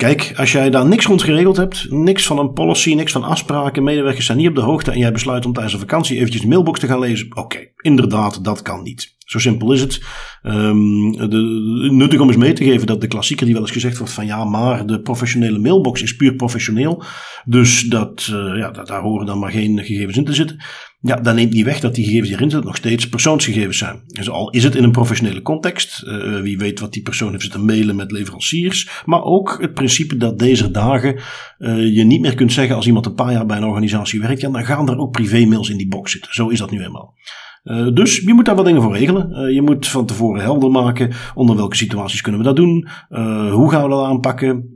Kijk, 0.00 0.32
als 0.36 0.52
jij 0.52 0.70
daar 0.70 0.86
niks 0.86 1.06
rond 1.06 1.22
geregeld 1.22 1.56
hebt, 1.56 1.90
niks 1.90 2.26
van 2.26 2.38
een 2.38 2.52
policy, 2.52 2.94
niks 2.94 3.12
van 3.12 3.22
afspraken, 3.22 3.82
medewerkers 3.82 4.26
zijn 4.26 4.38
niet 4.38 4.48
op 4.48 4.54
de 4.54 4.60
hoogte 4.60 4.90
en 4.90 4.98
jij 4.98 5.12
besluit 5.12 5.46
om 5.46 5.52
tijdens 5.52 5.74
een 5.74 5.80
vakantie 5.80 6.16
eventjes 6.16 6.40
de 6.40 6.48
mailbox 6.48 6.80
te 6.80 6.86
gaan 6.86 6.98
lezen, 6.98 7.36
oké, 7.36 7.58
inderdaad, 7.76 8.44
dat 8.44 8.62
kan 8.62 8.82
niet. 8.82 9.16
Zo 9.18 9.38
simpel 9.38 9.72
is 9.72 9.80
het. 9.80 10.00
De, 10.42 11.88
nuttig 11.90 12.20
om 12.20 12.28
eens 12.28 12.36
mee 12.36 12.52
te 12.52 12.64
geven 12.64 12.86
dat 12.86 13.00
de 13.00 13.06
klassieker 13.06 13.44
die 13.44 13.54
wel 13.54 13.62
eens 13.62 13.72
gezegd 13.72 13.98
wordt 13.98 14.12
van 14.12 14.26
ja, 14.26 14.44
maar 14.44 14.86
de 14.86 15.00
professionele 15.00 15.58
mailbox 15.58 16.02
is 16.02 16.16
puur 16.16 16.34
professioneel. 16.34 17.02
Dus 17.44 17.80
dat, 17.80 18.28
uh, 18.32 18.58
ja, 18.58 18.70
dat, 18.70 18.86
daar 18.86 19.00
horen 19.00 19.26
dan 19.26 19.38
maar 19.38 19.50
geen 19.50 19.78
gegevens 19.84 20.16
in 20.16 20.24
te 20.24 20.34
zitten. 20.34 20.60
Ja, 21.02 21.16
dat 21.16 21.34
neemt 21.34 21.52
niet 21.52 21.64
weg 21.64 21.80
dat 21.80 21.94
die 21.94 22.04
gegevens 22.04 22.28
die 22.28 22.36
erin 22.36 22.50
zitten 22.50 22.68
nog 22.68 22.76
steeds 22.76 23.08
persoonsgegevens 23.08 23.78
zijn. 23.78 24.02
Dus 24.06 24.30
al 24.30 24.50
is 24.50 24.64
het 24.64 24.74
in 24.74 24.84
een 24.84 24.90
professionele 24.90 25.42
context, 25.42 26.02
uh, 26.06 26.40
wie 26.40 26.58
weet 26.58 26.80
wat 26.80 26.92
die 26.92 27.02
persoon 27.02 27.30
heeft 27.30 27.42
zitten 27.42 27.64
mailen 27.64 27.96
met 27.96 28.10
leveranciers. 28.10 29.02
Maar 29.04 29.22
ook 29.22 29.56
het 29.60 29.74
principe 29.74 30.16
dat 30.16 30.38
deze 30.38 30.70
dagen 30.70 31.20
uh, 31.58 31.94
je 31.94 32.04
niet 32.04 32.20
meer 32.20 32.34
kunt 32.34 32.52
zeggen 32.52 32.76
als 32.76 32.86
iemand 32.86 33.06
een 33.06 33.14
paar 33.14 33.32
jaar 33.32 33.46
bij 33.46 33.56
een 33.56 33.64
organisatie 33.64 34.20
werkt, 34.20 34.40
ja, 34.40 34.50
dan 34.50 34.64
gaan 34.64 34.88
er 34.88 34.98
ook 34.98 35.12
privé-mails 35.12 35.70
in 35.70 35.76
die 35.76 35.88
box 35.88 36.12
zitten. 36.12 36.34
Zo 36.34 36.48
is 36.48 36.58
dat 36.58 36.70
nu 36.70 36.82
eenmaal. 36.82 37.14
Uh, 37.64 37.88
dus 37.94 38.16
je 38.16 38.34
moet 38.34 38.44
daar 38.44 38.54
wat 38.54 38.64
dingen 38.64 38.82
voor 38.82 38.96
regelen. 38.96 39.30
Uh, 39.30 39.54
je 39.54 39.62
moet 39.62 39.88
van 39.88 40.06
tevoren 40.06 40.42
helder 40.42 40.70
maken 40.70 41.12
onder 41.34 41.56
welke 41.56 41.76
situaties 41.76 42.20
kunnen 42.20 42.40
we 42.40 42.46
dat 42.46 42.56
doen. 42.56 42.88
Uh, 43.10 43.52
hoe 43.52 43.70
gaan 43.70 43.82
we 43.82 43.88
dat 43.88 44.04
aanpakken? 44.04 44.68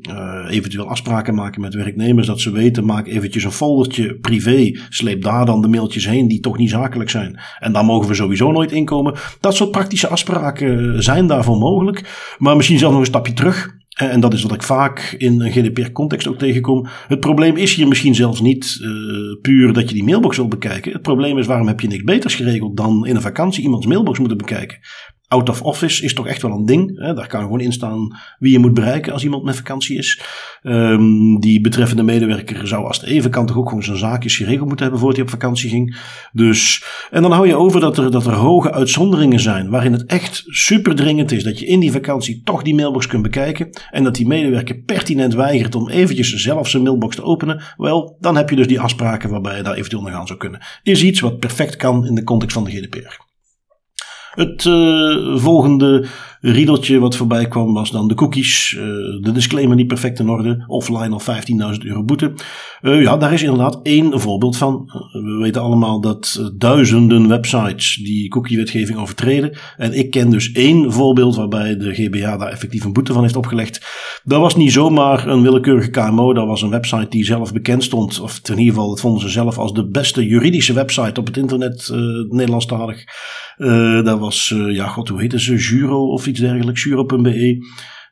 eventueel 0.49 0.89
afspraken 0.89 1.35
maken 1.35 1.61
met 1.61 1.75
werknemers 1.75 2.27
dat 2.27 2.41
ze 2.41 2.51
weten. 2.51 2.85
Maak 2.85 3.07
eventjes 3.07 3.45
een 3.45 3.51
foldertje 3.51 4.19
privé. 4.19 4.79
Sleep 4.89 5.23
daar 5.23 5.47
dan 5.47 5.63
de 5.63 5.69
mailtjes 5.69 6.07
heen 6.07 6.29
die 6.29 6.41
toch 6.41 6.59
niet 6.59 6.71
zakelijk 6.71 7.11
zijn. 7.11 7.41
En 7.59 7.73
daar 7.73 7.85
mogen 7.85 8.09
we 8.09 8.15
sowieso 8.15 8.53
nooit 8.53 8.73
inkomen. 8.73 9.15
Dat 9.41 9.55
soort 9.55 9.71
praktische 9.71 10.09
afspraken 10.09 11.03
zijn 11.03 11.27
daarvoor 11.27 11.59
mogelijk. 11.59 12.35
Maar 12.39 12.57
misschien 12.57 12.79
zelfs 12.79 12.93
nog 12.93 13.03
een 13.03 13.09
stapje 13.09 13.33
terug. 13.33 13.83
En 13.95 14.21
dat 14.21 14.33
is 14.33 14.43
wat 14.43 14.53
ik 14.53 14.63
vaak 14.63 15.15
in 15.19 15.41
een 15.41 15.53
GDPR-context 15.53 16.27
ook 16.27 16.39
tegenkom. 16.39 16.87
Het 17.09 17.21
probleem 17.21 17.57
is 17.57 17.75
hier 17.75 17.89
misschien 17.89 18.15
zelfs 18.15 18.41
niet 18.41 18.79
uh, 18.81 19.41
puur 19.41 19.73
dat 19.73 19.89
je 19.89 19.95
die 19.95 20.05
mailbox 20.05 20.37
wil 20.37 20.49
bekijken. 20.49 20.93
Het 20.93 21.03
probleem 21.03 21.39
is 21.39 21.47
waarom 21.47 21.67
heb 21.67 21.81
je 21.81 21.89
niks 21.89 22.05
beters 22.05 22.35
geregeld 22.35 22.77
dan 22.77 23.07
in 23.07 23.17
een 23.17 23.23
vakantie 23.23 23.63
iemands 23.63 23.87
mailbox 23.87 24.19
moeten 24.19 24.39
bekijken 24.39 24.79
out 25.35 25.49
of 25.49 25.63
office 25.63 26.03
is 26.03 26.15
toch 26.15 26.27
echt 26.27 26.43
wel 26.43 26.51
een 26.51 26.67
ding. 26.67 26.99
Hè? 27.01 27.15
Daar 27.15 27.27
kan 27.27 27.41
gewoon 27.41 27.61
in 27.61 27.73
staan 27.73 28.17
wie 28.39 28.53
je 28.53 28.59
moet 28.59 28.75
bereiken 28.75 29.13
als 29.13 29.25
iemand 29.25 29.45
met 29.45 29.57
vakantie 29.57 29.99
is. 29.99 30.23
Um, 30.63 31.41
die 31.41 31.61
betreffende 31.61 32.03
medewerker 32.03 32.69
zou 32.69 32.87
als 32.87 33.01
het 33.01 33.07
even 33.07 33.31
kan 33.31 33.47
toch 33.47 33.57
ook 33.57 33.69
gewoon 33.69 33.83
zijn 33.83 33.97
zaakjes 33.97 34.37
geregeld 34.37 34.67
moeten 34.67 34.83
hebben 34.83 34.99
voordat 34.99 35.17
hij 35.17 35.27
op 35.27 35.33
vakantie 35.41 35.71
ging. 35.71 35.97
Dus, 36.33 36.85
en 37.11 37.23
dan 37.23 37.33
hou 37.33 37.47
je 37.47 37.57
over 37.57 37.81
dat 37.81 37.99
er, 37.99 38.11
dat 38.11 38.27
er 38.27 38.33
hoge 38.33 38.73
uitzonderingen 38.73 39.41
zijn 39.41 39.71
waarin 39.71 39.93
het 39.93 40.05
echt 40.05 40.43
super 40.47 40.95
dringend 40.95 41.33
is 41.33 41.45
dat 41.45 41.59
je 41.59 41.67
in 41.67 41.81
die 41.81 41.93
vakantie 41.93 42.41
toch 42.45 42.63
die 42.63 42.75
mailbox 42.75 43.07
kunt 43.07 43.23
bekijken. 43.23 43.69
En 43.91 44.05
dat 44.05 44.15
die 44.15 44.27
medewerker 44.27 44.79
pertinent 44.79 45.35
weigert 45.35 45.75
om 45.75 45.89
eventjes 45.89 46.33
zelf 46.35 46.69
zijn 46.69 46.83
mailbox 46.83 47.17
te 47.17 47.23
openen. 47.23 47.63
Wel, 47.77 48.17
dan 48.21 48.37
heb 48.37 48.51
je 48.51 48.57
dus 48.57 48.67
die 48.67 48.81
afspraken 48.81 49.31
waarbij 49.31 49.57
je 49.57 49.63
daar 49.63 49.75
eventueel 49.75 50.03
nog 50.03 50.13
aan 50.13 50.27
zou 50.27 50.39
kunnen. 50.39 50.61
Is 50.83 51.03
iets 51.03 51.21
wat 51.21 51.39
perfect 51.39 51.77
kan 51.77 52.07
in 52.07 52.15
de 52.15 52.25
context 52.25 52.55
van 52.55 52.65
de 52.65 52.71
GDPR. 52.71 53.24
Het 54.35 54.65
uh, 54.65 55.37
volgende 55.37 56.07
riedeltje 56.41 56.99
wat 56.99 57.17
voorbij 57.17 57.49
kwam 57.49 57.73
was 57.73 57.91
dan 57.91 58.09
de 58.09 58.15
cookies. 58.15 58.73
Uh, 58.73 58.83
de 59.23 59.33
disclaimer 59.33 59.77
niet 59.77 59.87
perfect 59.87 60.19
in 60.19 60.29
orde. 60.29 60.65
Offline 60.67 61.15
of 61.15 61.29
15.000 61.31 61.79
euro 61.79 62.05
boete. 62.05 62.33
Uh, 62.83 63.03
ja, 63.03 63.17
daar 63.17 63.33
is 63.33 63.43
inderdaad 63.43 63.81
één 63.83 64.21
voorbeeld 64.21 64.57
van. 64.57 64.91
we 65.13 65.39
weten 65.41 65.63
allemaal 65.63 66.01
dat 66.01 66.51
duizenden 66.55 67.29
websites 67.29 68.01
die 68.03 68.29
cookie-wetgeving 68.29 68.99
overtreden. 68.99 69.57
En 69.77 69.99
ik 69.99 70.11
ken 70.11 70.31
dus 70.31 70.53
één 70.53 70.93
voorbeeld 70.93 71.37
waarbij 71.37 71.77
de 71.77 71.95
GBA 71.95 72.37
daar 72.37 72.51
effectief 72.51 72.85
een 72.85 72.93
boete 72.93 73.13
van 73.13 73.23
heeft 73.23 73.37
opgelegd. 73.37 73.87
Dat 74.25 74.41
was 74.41 74.57
niet 74.57 74.73
zomaar 74.73 75.27
een 75.27 75.43
willekeurige 75.43 75.91
KMO. 75.91 76.33
Dat 76.35 76.47
was 76.47 76.63
een 76.63 76.71
website 76.71 77.09
die 77.09 77.25
zelf 77.25 77.53
bekend 77.53 77.85
stond. 77.85 78.21
Of 78.21 78.41
in 78.45 78.59
ieder 78.59 78.75
geval, 78.75 78.89
dat 78.89 79.01
vonden 79.01 79.21
ze 79.21 79.29
zelf 79.29 79.59
als 79.59 79.73
de 79.73 79.89
beste 79.89 80.27
juridische 80.27 80.73
website 80.73 81.21
op 81.21 81.27
het 81.27 81.37
internet, 81.37 81.91
Nederlandstalig. 82.29 83.05
Dat 84.05 84.19
was, 84.19 84.55
ja 84.69 84.87
god, 84.87 85.09
hoe 85.09 85.21
heette 85.21 85.41
ze? 85.41 85.55
Juro 85.55 86.07
of 86.07 86.27
iets 86.27 86.41
dergelijks, 86.41 86.83
Juro.be. 86.83 87.59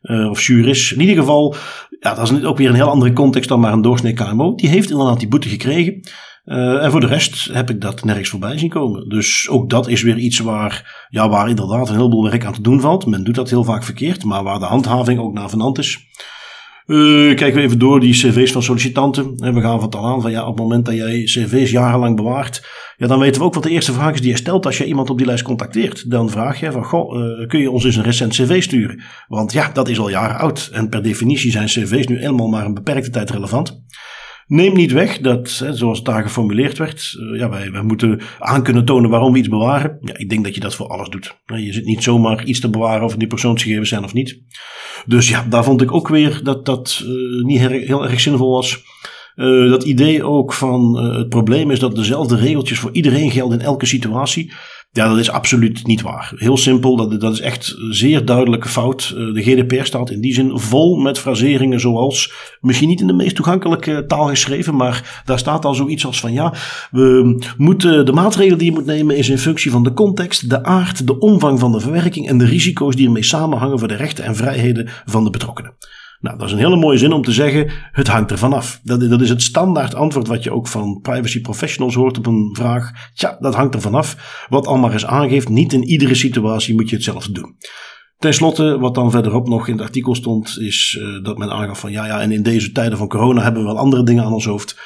Uh, 0.03 0.31
of 0.31 0.43
Juris. 0.43 0.93
In 0.93 1.01
ieder 1.01 1.17
geval, 1.17 1.55
ja, 2.01 2.15
dat 2.15 2.31
is 2.31 2.45
ook 2.45 2.59
weer 2.59 2.69
een 2.69 2.75
heel 2.75 2.89
andere 2.89 3.13
context 3.13 3.49
dan 3.49 3.61
maar 3.61 3.73
een 3.73 3.83
doorsnee 3.83 4.13
KMO. 4.13 4.55
Die 4.55 4.69
heeft 4.69 4.91
inderdaad 4.91 5.19
die 5.19 5.29
boete 5.29 5.49
gekregen. 5.49 6.01
Uh, 6.45 6.85
en 6.85 6.91
voor 6.91 7.01
de 7.01 7.07
rest 7.07 7.53
heb 7.53 7.71
ik 7.71 7.81
dat 7.81 8.05
nergens 8.05 8.29
voorbij 8.29 8.59
zien 8.59 8.69
komen. 8.69 9.09
Dus 9.09 9.49
ook 9.49 9.71
dat 9.71 9.89
is 9.89 10.03
weer 10.03 10.19
iets 10.19 10.39
waar, 10.39 11.07
ja, 11.09 11.29
waar 11.29 11.49
inderdaad 11.49 11.89
een 11.89 11.97
heleboel 11.97 12.31
werk 12.31 12.45
aan 12.45 12.53
te 12.53 12.63
doen 12.63 12.81
valt. 12.81 13.07
Men 13.07 13.25
doet 13.25 13.35
dat 13.35 13.51
heel 13.51 13.65
vaak 13.65 13.85
verkeerd, 13.85 14.25
maar 14.25 14.43
waar 14.43 14.59
de 14.59 14.65
handhaving 14.65 15.21
ook 15.21 15.33
naar 15.33 15.51
vanant 15.51 15.79
is. 15.79 15.99
Uh, 16.87 17.37
kijken 17.37 17.55
we 17.55 17.61
even 17.61 17.79
door 17.79 18.01
die 18.01 18.13
cv's 18.13 18.53
van 18.53 18.63
sollicitanten. 18.63 19.35
En 19.39 19.55
we 19.55 19.61
gaan 19.61 19.81
van 19.81 19.91
al 19.91 20.07
aan 20.07 20.23
van 20.23 20.31
ja, 20.31 20.43
op 20.43 20.55
het 20.55 20.63
moment 20.63 20.87
dat 20.87 20.95
jij 20.95 21.23
cv's 21.25 21.71
jarenlang 21.71 22.17
bewaart, 22.17 22.67
ja, 22.97 23.07
dan 23.07 23.19
weten 23.19 23.41
we 23.41 23.47
ook 23.47 23.55
wat 23.55 23.63
de 23.63 23.71
eerste 23.71 23.93
vraag 23.93 24.15
is 24.15 24.21
die 24.21 24.31
je 24.31 24.37
stelt 24.37 24.67
als 24.67 24.79
je 24.79 24.85
iemand 24.85 25.11
op 25.11 25.19
die 25.19 25.27
lijst 25.27 25.43
contacteert. 25.43 26.11
Dan 26.11 26.31
vraag 26.31 26.61
je 26.61 26.73
van, 26.73 26.85
goh, 26.85 27.17
uh, 27.17 27.47
kun 27.47 27.61
je 27.61 27.71
ons 27.71 27.85
eens 27.85 27.97
een 27.97 28.03
recent 28.03 28.33
cv 28.33 28.63
sturen? 28.63 29.03
Want 29.29 29.53
ja, 29.53 29.71
dat 29.73 29.89
is 29.89 29.99
al 29.99 30.09
jaren 30.09 30.37
oud. 30.37 30.71
En 30.73 30.89
per 30.89 31.03
definitie 31.03 31.51
zijn 31.51 31.67
cv's 31.67 32.07
nu 32.07 32.19
helemaal 32.19 32.49
maar 32.49 32.65
een 32.65 32.75
beperkte 32.75 33.11
tijd 33.11 33.31
relevant. 33.31 33.83
Neem 34.53 34.75
niet 34.75 34.93
weg 34.93 35.19
dat, 35.19 35.59
hè, 35.65 35.77
zoals 35.77 36.03
daar 36.03 36.23
geformuleerd 36.23 36.79
werd, 36.79 37.17
uh, 37.19 37.39
ja, 37.39 37.49
wij, 37.49 37.71
wij 37.71 37.83
moeten 37.83 38.21
aan 38.39 38.63
kunnen 38.63 38.85
tonen 38.85 39.11
waarom 39.11 39.33
we 39.33 39.39
iets 39.39 39.49
bewaren. 39.49 39.99
Ja, 40.01 40.17
ik 40.17 40.29
denk 40.29 40.45
dat 40.45 40.55
je 40.55 40.61
dat 40.61 40.75
voor 40.75 40.87
alles 40.87 41.09
doet. 41.09 41.37
Je 41.45 41.73
zit 41.73 41.85
niet 41.85 42.03
zomaar 42.03 42.45
iets 42.45 42.61
te 42.61 42.71
bewaren 42.71 43.05
of 43.05 43.17
die 43.17 43.29
persoonsgegevens 43.29 43.89
zijn 43.89 44.05
of 44.05 44.13
niet. 44.13 44.43
Dus 45.07 45.29
ja, 45.29 45.47
daar 45.49 45.65
vond 45.65 45.83
ik 45.83 45.93
ook 45.93 46.09
weer 46.09 46.41
dat 46.43 46.67
dat 46.67 47.03
uh, 47.05 47.45
niet 47.45 47.61
heel 47.61 48.05
erg 48.05 48.21
zinvol 48.21 48.51
was. 48.51 48.83
Uh, 49.37 49.71
dat 49.71 49.85
idee 49.85 50.25
ook 50.25 50.53
van 50.53 50.97
het 50.97 51.29
probleem 51.29 51.71
is 51.71 51.79
dat 51.79 51.97
dezelfde 51.97 52.37
regeltjes 52.37 52.79
voor 52.79 52.93
iedereen 52.93 53.31
gelden 53.31 53.59
in 53.59 53.65
elke 53.65 53.87
situatie. 53.87 54.53
Ja, 54.95 55.09
dat 55.09 55.19
is 55.19 55.31
absoluut 55.31 55.87
niet 55.87 56.03
waar. 56.03 56.33
Heel 56.37 56.57
simpel, 56.57 56.97
dat, 56.97 57.21
dat 57.21 57.33
is 57.33 57.41
echt 57.41 57.77
zeer 57.91 58.25
duidelijke 58.25 58.69
fout. 58.69 59.15
Uh, 59.17 59.35
de 59.35 59.43
GDPR 59.43 59.85
staat 59.85 60.11
in 60.11 60.21
die 60.21 60.35
zin 60.35 60.59
vol 60.59 60.97
met 60.97 61.19
fraseringen 61.19 61.81
zoals, 61.81 62.33
misschien 62.61 62.89
niet 62.89 63.01
in 63.01 63.07
de 63.07 63.13
meest 63.13 63.37
toegankelijke 63.37 64.05
taal 64.07 64.27
geschreven, 64.27 64.77
maar 64.77 65.23
daar 65.25 65.39
staat 65.39 65.65
al 65.65 65.75
zoiets 65.75 66.07
als 66.07 66.21
van 66.21 66.33
ja, 66.33 66.55
we 66.91 67.39
moeten, 67.57 68.07
de 68.07 68.13
maatregelen 68.13 68.59
die 68.59 68.67
je 68.67 68.73
moet 68.73 68.87
nemen 68.87 69.17
is 69.17 69.29
in 69.29 69.39
functie 69.39 69.71
van 69.71 69.83
de 69.83 69.93
context, 69.93 70.51
de 70.51 70.65
aard, 70.65 71.07
de 71.07 71.19
omvang 71.19 71.59
van 71.59 71.73
de 71.73 71.81
verwerking 71.81 72.29
en 72.29 72.39
de 72.39 72.47
risico's 72.47 72.97
die 72.97 73.07
ermee 73.07 73.25
samenhangen 73.25 73.79
voor 73.79 73.89
de 73.89 73.97
rechten 73.97 74.25
en 74.25 74.37
vrijheden 74.37 74.89
van 75.05 75.25
de 75.25 75.31
betrokkenen. 75.31 75.75
Nou, 76.23 76.39
dat 76.39 76.47
is 76.47 76.53
een 76.53 76.59
hele 76.59 76.77
mooie 76.77 76.99
zin 76.99 77.13
om 77.13 77.23
te 77.23 77.33
zeggen, 77.33 77.71
het 77.93 78.09
hangt 78.09 78.31
er 78.31 78.39
vanaf. 78.39 78.81
Dat, 78.83 79.01
dat 79.01 79.21
is 79.21 79.29
het 79.29 79.43
standaard 79.43 79.95
antwoord 79.95 80.27
wat 80.27 80.43
je 80.43 80.53
ook 80.53 80.69
van 80.69 81.01
privacy 81.01 81.41
professionals 81.41 81.95
hoort 81.95 82.19
op 82.19 82.27
een 82.27 82.51
vraag. 82.53 82.91
Tja, 83.15 83.37
dat 83.41 83.55
hangt 83.55 83.75
er 83.75 83.81
vanaf. 83.81 84.47
Wat 84.49 84.67
al 84.67 84.79
maar 84.79 84.93
eens 84.93 85.07
aangeeft, 85.07 85.49
niet 85.49 85.73
in 85.73 85.83
iedere 85.83 86.15
situatie 86.15 86.75
moet 86.75 86.89
je 86.89 86.95
het 86.95 87.05
zelf 87.05 87.27
doen. 87.27 87.57
Ten 88.19 88.35
slotte, 88.35 88.79
wat 88.79 88.95
dan 88.95 89.11
verderop 89.11 89.49
nog 89.49 89.69
in 89.69 89.73
het 89.73 89.83
artikel 89.83 90.15
stond, 90.15 90.59
is 90.59 90.99
uh, 91.01 91.25
dat 91.25 91.39
men 91.39 91.51
aangaf 91.51 91.81
van 91.81 91.91
ja, 91.93 92.07
ja, 92.07 92.21
en 92.21 92.33
in 92.33 92.43
deze 92.43 92.73
tijden 92.73 92.99
van 92.99 93.09
corona 93.09 93.43
hebben 93.43 93.63
we 93.63 93.69
wel 93.69 93.79
andere 93.79 94.03
dingen 94.03 94.25
aan 94.25 94.33
ons 94.33 94.45
hoofd. 94.45 94.81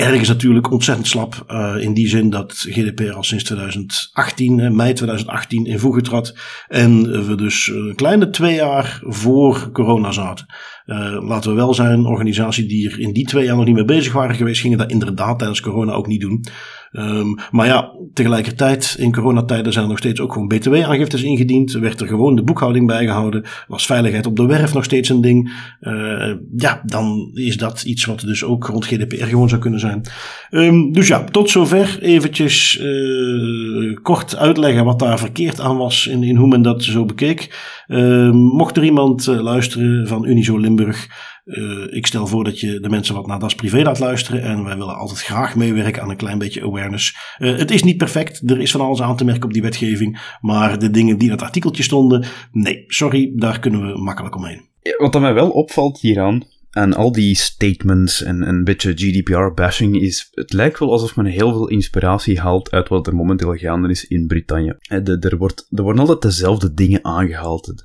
Ergens 0.00 0.28
natuurlijk 0.28 0.70
ontzettend 0.70 1.06
slap. 1.06 1.44
Uh, 1.48 1.76
in 1.80 1.94
die 1.94 2.08
zin 2.08 2.30
dat 2.30 2.52
GDPR 2.52 3.12
al 3.12 3.22
sinds 3.22 3.44
2018, 3.44 4.76
mei 4.76 4.92
2018, 4.92 5.66
in 5.66 5.78
voege 5.78 6.00
trad. 6.00 6.34
En 6.68 7.02
we 7.26 7.34
dus 7.34 7.68
een 7.68 7.94
kleine 7.94 8.30
twee 8.30 8.54
jaar 8.54 9.00
voor 9.02 9.70
corona 9.72 10.12
zaten. 10.12 10.46
Uh, 10.86 11.28
laten 11.28 11.50
we 11.50 11.56
wel 11.56 11.74
zijn, 11.74 11.98
een 11.98 12.06
organisatie 12.06 12.66
die 12.66 12.90
er 12.90 13.00
in 13.00 13.12
die 13.12 13.26
twee 13.26 13.44
jaar 13.44 13.56
nog 13.56 13.64
niet 13.64 13.74
mee 13.74 13.84
bezig 13.84 14.12
waren 14.12 14.36
geweest, 14.36 14.60
gingen 14.60 14.78
dat 14.78 14.90
inderdaad 14.90 15.38
tijdens 15.38 15.60
corona 15.60 15.92
ook 15.92 16.06
niet 16.06 16.20
doen. 16.20 16.44
Um, 16.92 17.34
maar 17.50 17.66
ja, 17.66 17.92
tegelijkertijd, 18.14 18.96
in 18.98 19.12
coronatijden 19.12 19.72
zijn 19.72 19.84
er 19.84 19.90
nog 19.90 19.98
steeds 19.98 20.20
ook 20.20 20.32
gewoon 20.32 20.48
btw-aangiftes 20.48 21.22
ingediend. 21.22 21.72
Werd 21.72 22.00
er 22.00 22.06
gewoon 22.06 22.34
de 22.34 22.42
boekhouding 22.42 22.86
bijgehouden. 22.86 23.44
Was 23.68 23.86
veiligheid 23.86 24.26
op 24.26 24.36
de 24.36 24.46
werf 24.46 24.74
nog 24.74 24.84
steeds 24.84 25.08
een 25.08 25.20
ding. 25.20 25.52
Uh, 25.80 26.34
ja, 26.56 26.82
dan 26.84 27.30
is 27.34 27.56
dat 27.56 27.82
iets 27.82 28.04
wat 28.04 28.20
dus 28.20 28.44
ook 28.44 28.66
rond 28.66 28.86
GDPR 28.86 29.24
gewoon 29.24 29.48
zou 29.48 29.60
kunnen 29.60 29.80
zijn. 29.80 30.02
Um, 30.50 30.92
dus 30.92 31.08
ja, 31.08 31.24
tot 31.24 31.50
zover 31.50 31.98
eventjes 32.00 32.78
uh, 32.82 33.96
kort 34.02 34.36
uitleggen 34.36 34.84
wat 34.84 34.98
daar 34.98 35.18
verkeerd 35.18 35.60
aan 35.60 35.76
was 35.76 36.06
in, 36.06 36.22
in 36.22 36.36
hoe 36.36 36.48
men 36.48 36.62
dat 36.62 36.82
zo 36.82 37.04
bekeek. 37.04 37.58
Uh, 37.88 38.30
mocht 38.30 38.76
er 38.76 38.84
iemand 38.84 39.26
luisteren 39.26 40.08
van 40.08 40.24
Unizo 40.24 40.58
Limburg 40.58 41.08
uh, 41.44 41.96
ik 41.96 42.06
stel 42.06 42.26
voor 42.26 42.44
dat 42.44 42.60
je 42.60 42.80
de 42.80 42.88
mensen 42.88 43.14
wat 43.14 43.26
naar 43.26 43.38
Das 43.38 43.54
Privé 43.54 43.82
laat 43.82 43.98
luisteren. 43.98 44.42
En 44.42 44.64
wij 44.64 44.76
willen 44.76 44.96
altijd 44.96 45.20
graag 45.20 45.56
meewerken 45.56 46.02
aan 46.02 46.10
een 46.10 46.16
klein 46.16 46.38
beetje 46.38 46.62
awareness. 46.62 47.16
Uh, 47.38 47.56
het 47.56 47.70
is 47.70 47.82
niet 47.82 47.96
perfect. 47.96 48.50
Er 48.50 48.60
is 48.60 48.70
van 48.70 48.80
alles 48.80 49.02
aan 49.02 49.16
te 49.16 49.24
merken 49.24 49.44
op 49.44 49.52
die 49.52 49.62
wetgeving. 49.62 50.36
Maar 50.40 50.78
de 50.78 50.90
dingen 50.90 51.18
die 51.18 51.26
in 51.26 51.34
het 51.34 51.42
artikeltje 51.42 51.82
stonden, 51.82 52.24
nee, 52.52 52.84
sorry, 52.86 53.32
daar 53.34 53.60
kunnen 53.60 53.80
we 53.80 54.00
makkelijk 54.02 54.36
omheen. 54.36 54.68
Ja, 54.80 54.96
wat 54.96 55.20
mij 55.20 55.34
wel 55.34 55.50
opvalt 55.50 56.00
hieraan, 56.00 56.44
en 56.70 56.94
al 56.94 57.12
die 57.12 57.36
statements 57.36 58.22
en 58.22 58.48
een 58.48 58.64
beetje 58.64 58.92
GDPR-bashing 58.92 60.00
is, 60.00 60.28
het 60.30 60.52
lijkt 60.52 60.78
wel 60.78 60.90
alsof 60.90 61.16
men 61.16 61.24
heel 61.24 61.50
veel 61.50 61.68
inspiratie 61.68 62.40
haalt 62.40 62.70
uit 62.70 62.88
wat 62.88 63.06
er 63.06 63.14
momenteel 63.14 63.54
gaande 63.54 63.88
is 63.88 64.06
in 64.06 64.26
Brittannië. 64.26 64.74
De, 64.78 65.16
er, 65.20 65.36
wordt, 65.36 65.66
er 65.70 65.82
worden 65.82 66.00
altijd 66.00 66.22
dezelfde 66.22 66.74
dingen 66.74 67.04
aangehaald. 67.04 67.84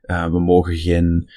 We 0.00 0.40
mogen 0.40 0.76
geen 0.76 1.30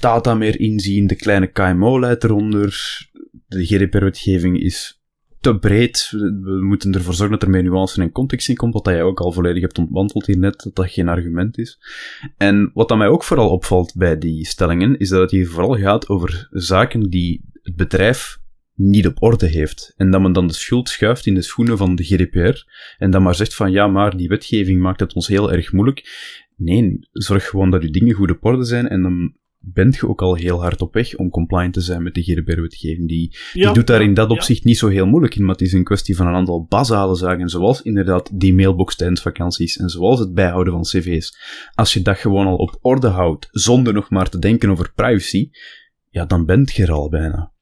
data 0.00 0.34
meer 0.34 0.60
inzien. 0.60 1.06
De 1.06 1.16
kleine 1.16 1.46
KMO 1.46 2.00
leidt 2.00 2.24
eronder. 2.24 2.98
De 3.46 3.66
GDPR-wetgeving 3.66 4.60
is 4.60 5.00
te 5.40 5.58
breed. 5.58 6.08
We 6.42 6.64
moeten 6.64 6.94
ervoor 6.94 7.14
zorgen 7.14 7.38
dat 7.38 7.42
er 7.42 7.50
meer 7.50 7.62
nuance 7.62 8.02
en 8.02 8.12
context 8.12 8.48
in 8.48 8.56
komt, 8.56 8.72
wat 8.72 8.86
jij 8.86 9.02
ook 9.02 9.20
al 9.20 9.32
volledig 9.32 9.62
hebt 9.62 9.78
ontmanteld 9.78 10.26
hier 10.26 10.38
net, 10.38 10.60
dat 10.62 10.74
dat 10.74 10.90
geen 10.90 11.08
argument 11.08 11.58
is. 11.58 11.80
En 12.36 12.70
wat 12.74 12.88
dan 12.88 12.98
mij 12.98 13.08
ook 13.08 13.24
vooral 13.24 13.50
opvalt 13.50 13.94
bij 13.96 14.18
die 14.18 14.46
stellingen, 14.46 14.98
is 14.98 15.08
dat 15.08 15.20
het 15.20 15.30
hier 15.30 15.48
vooral 15.48 15.76
gaat 15.76 16.08
over 16.08 16.48
zaken 16.50 17.10
die 17.10 17.44
het 17.62 17.76
bedrijf 17.76 18.38
niet 18.74 19.06
op 19.06 19.22
orde 19.22 19.46
heeft. 19.46 19.92
En 19.96 20.10
dat 20.10 20.20
men 20.20 20.32
dan 20.32 20.46
de 20.46 20.52
schuld 20.52 20.88
schuift 20.88 21.26
in 21.26 21.34
de 21.34 21.42
schoenen 21.42 21.76
van 21.76 21.94
de 21.94 22.04
GDPR 22.04 22.64
en 22.98 23.10
dan 23.10 23.22
maar 23.22 23.34
zegt 23.34 23.54
van 23.54 23.70
ja, 23.70 23.86
maar 23.86 24.16
die 24.16 24.28
wetgeving 24.28 24.80
maakt 24.80 25.00
het 25.00 25.14
ons 25.14 25.26
heel 25.26 25.52
erg 25.52 25.72
moeilijk. 25.72 26.08
Nee, 26.56 26.98
zorg 27.12 27.48
gewoon 27.48 27.70
dat 27.70 27.82
je 27.82 27.90
dingen 27.90 28.14
goed 28.14 28.30
op 28.30 28.44
orde 28.44 28.64
zijn 28.64 28.88
en 28.88 29.02
dan 29.02 29.34
bent 29.62 29.94
je 29.96 30.08
ook 30.08 30.22
al 30.22 30.34
heel 30.34 30.60
hard 30.60 30.80
op 30.80 30.94
weg 30.94 31.16
om 31.16 31.30
compliant 31.30 31.72
te 31.72 31.80
zijn 31.80 32.02
met 32.02 32.14
de 32.14 32.22
GDPR-wetgeving. 32.22 33.08
Die, 33.08 33.36
die 33.52 33.72
doet 33.72 33.86
daar 33.86 34.02
in 34.02 34.14
dat 34.14 34.30
opzicht 34.30 34.64
niet 34.64 34.78
zo 34.78 34.88
heel 34.88 35.06
moeilijk 35.06 35.34
in, 35.34 35.44
maar 35.44 35.54
het 35.54 35.66
is 35.66 35.72
een 35.72 35.84
kwestie 35.84 36.16
van 36.16 36.26
een 36.26 36.34
aantal 36.34 36.64
basale 36.68 37.16
zaken, 37.16 37.48
zoals 37.48 37.82
inderdaad 37.82 38.40
die 38.40 38.54
mailbox 38.54 38.96
tijdens 38.96 39.22
vakanties 39.22 39.76
en 39.76 39.88
zoals 39.88 40.18
het 40.18 40.34
bijhouden 40.34 40.72
van 40.72 40.82
cv's. 40.82 41.36
Als 41.74 41.92
je 41.92 42.02
dat 42.02 42.18
gewoon 42.18 42.46
al 42.46 42.56
op 42.56 42.78
orde 42.80 43.08
houdt, 43.08 43.48
zonder 43.50 43.92
nog 43.92 44.10
maar 44.10 44.28
te 44.28 44.38
denken 44.38 44.70
over 44.70 44.92
privacy, 44.94 45.50
ja, 46.08 46.24
dan 46.24 46.46
bent 46.46 46.72
je 46.72 46.82
er 46.82 46.92
al 46.92 47.08
bijna. 47.08 47.52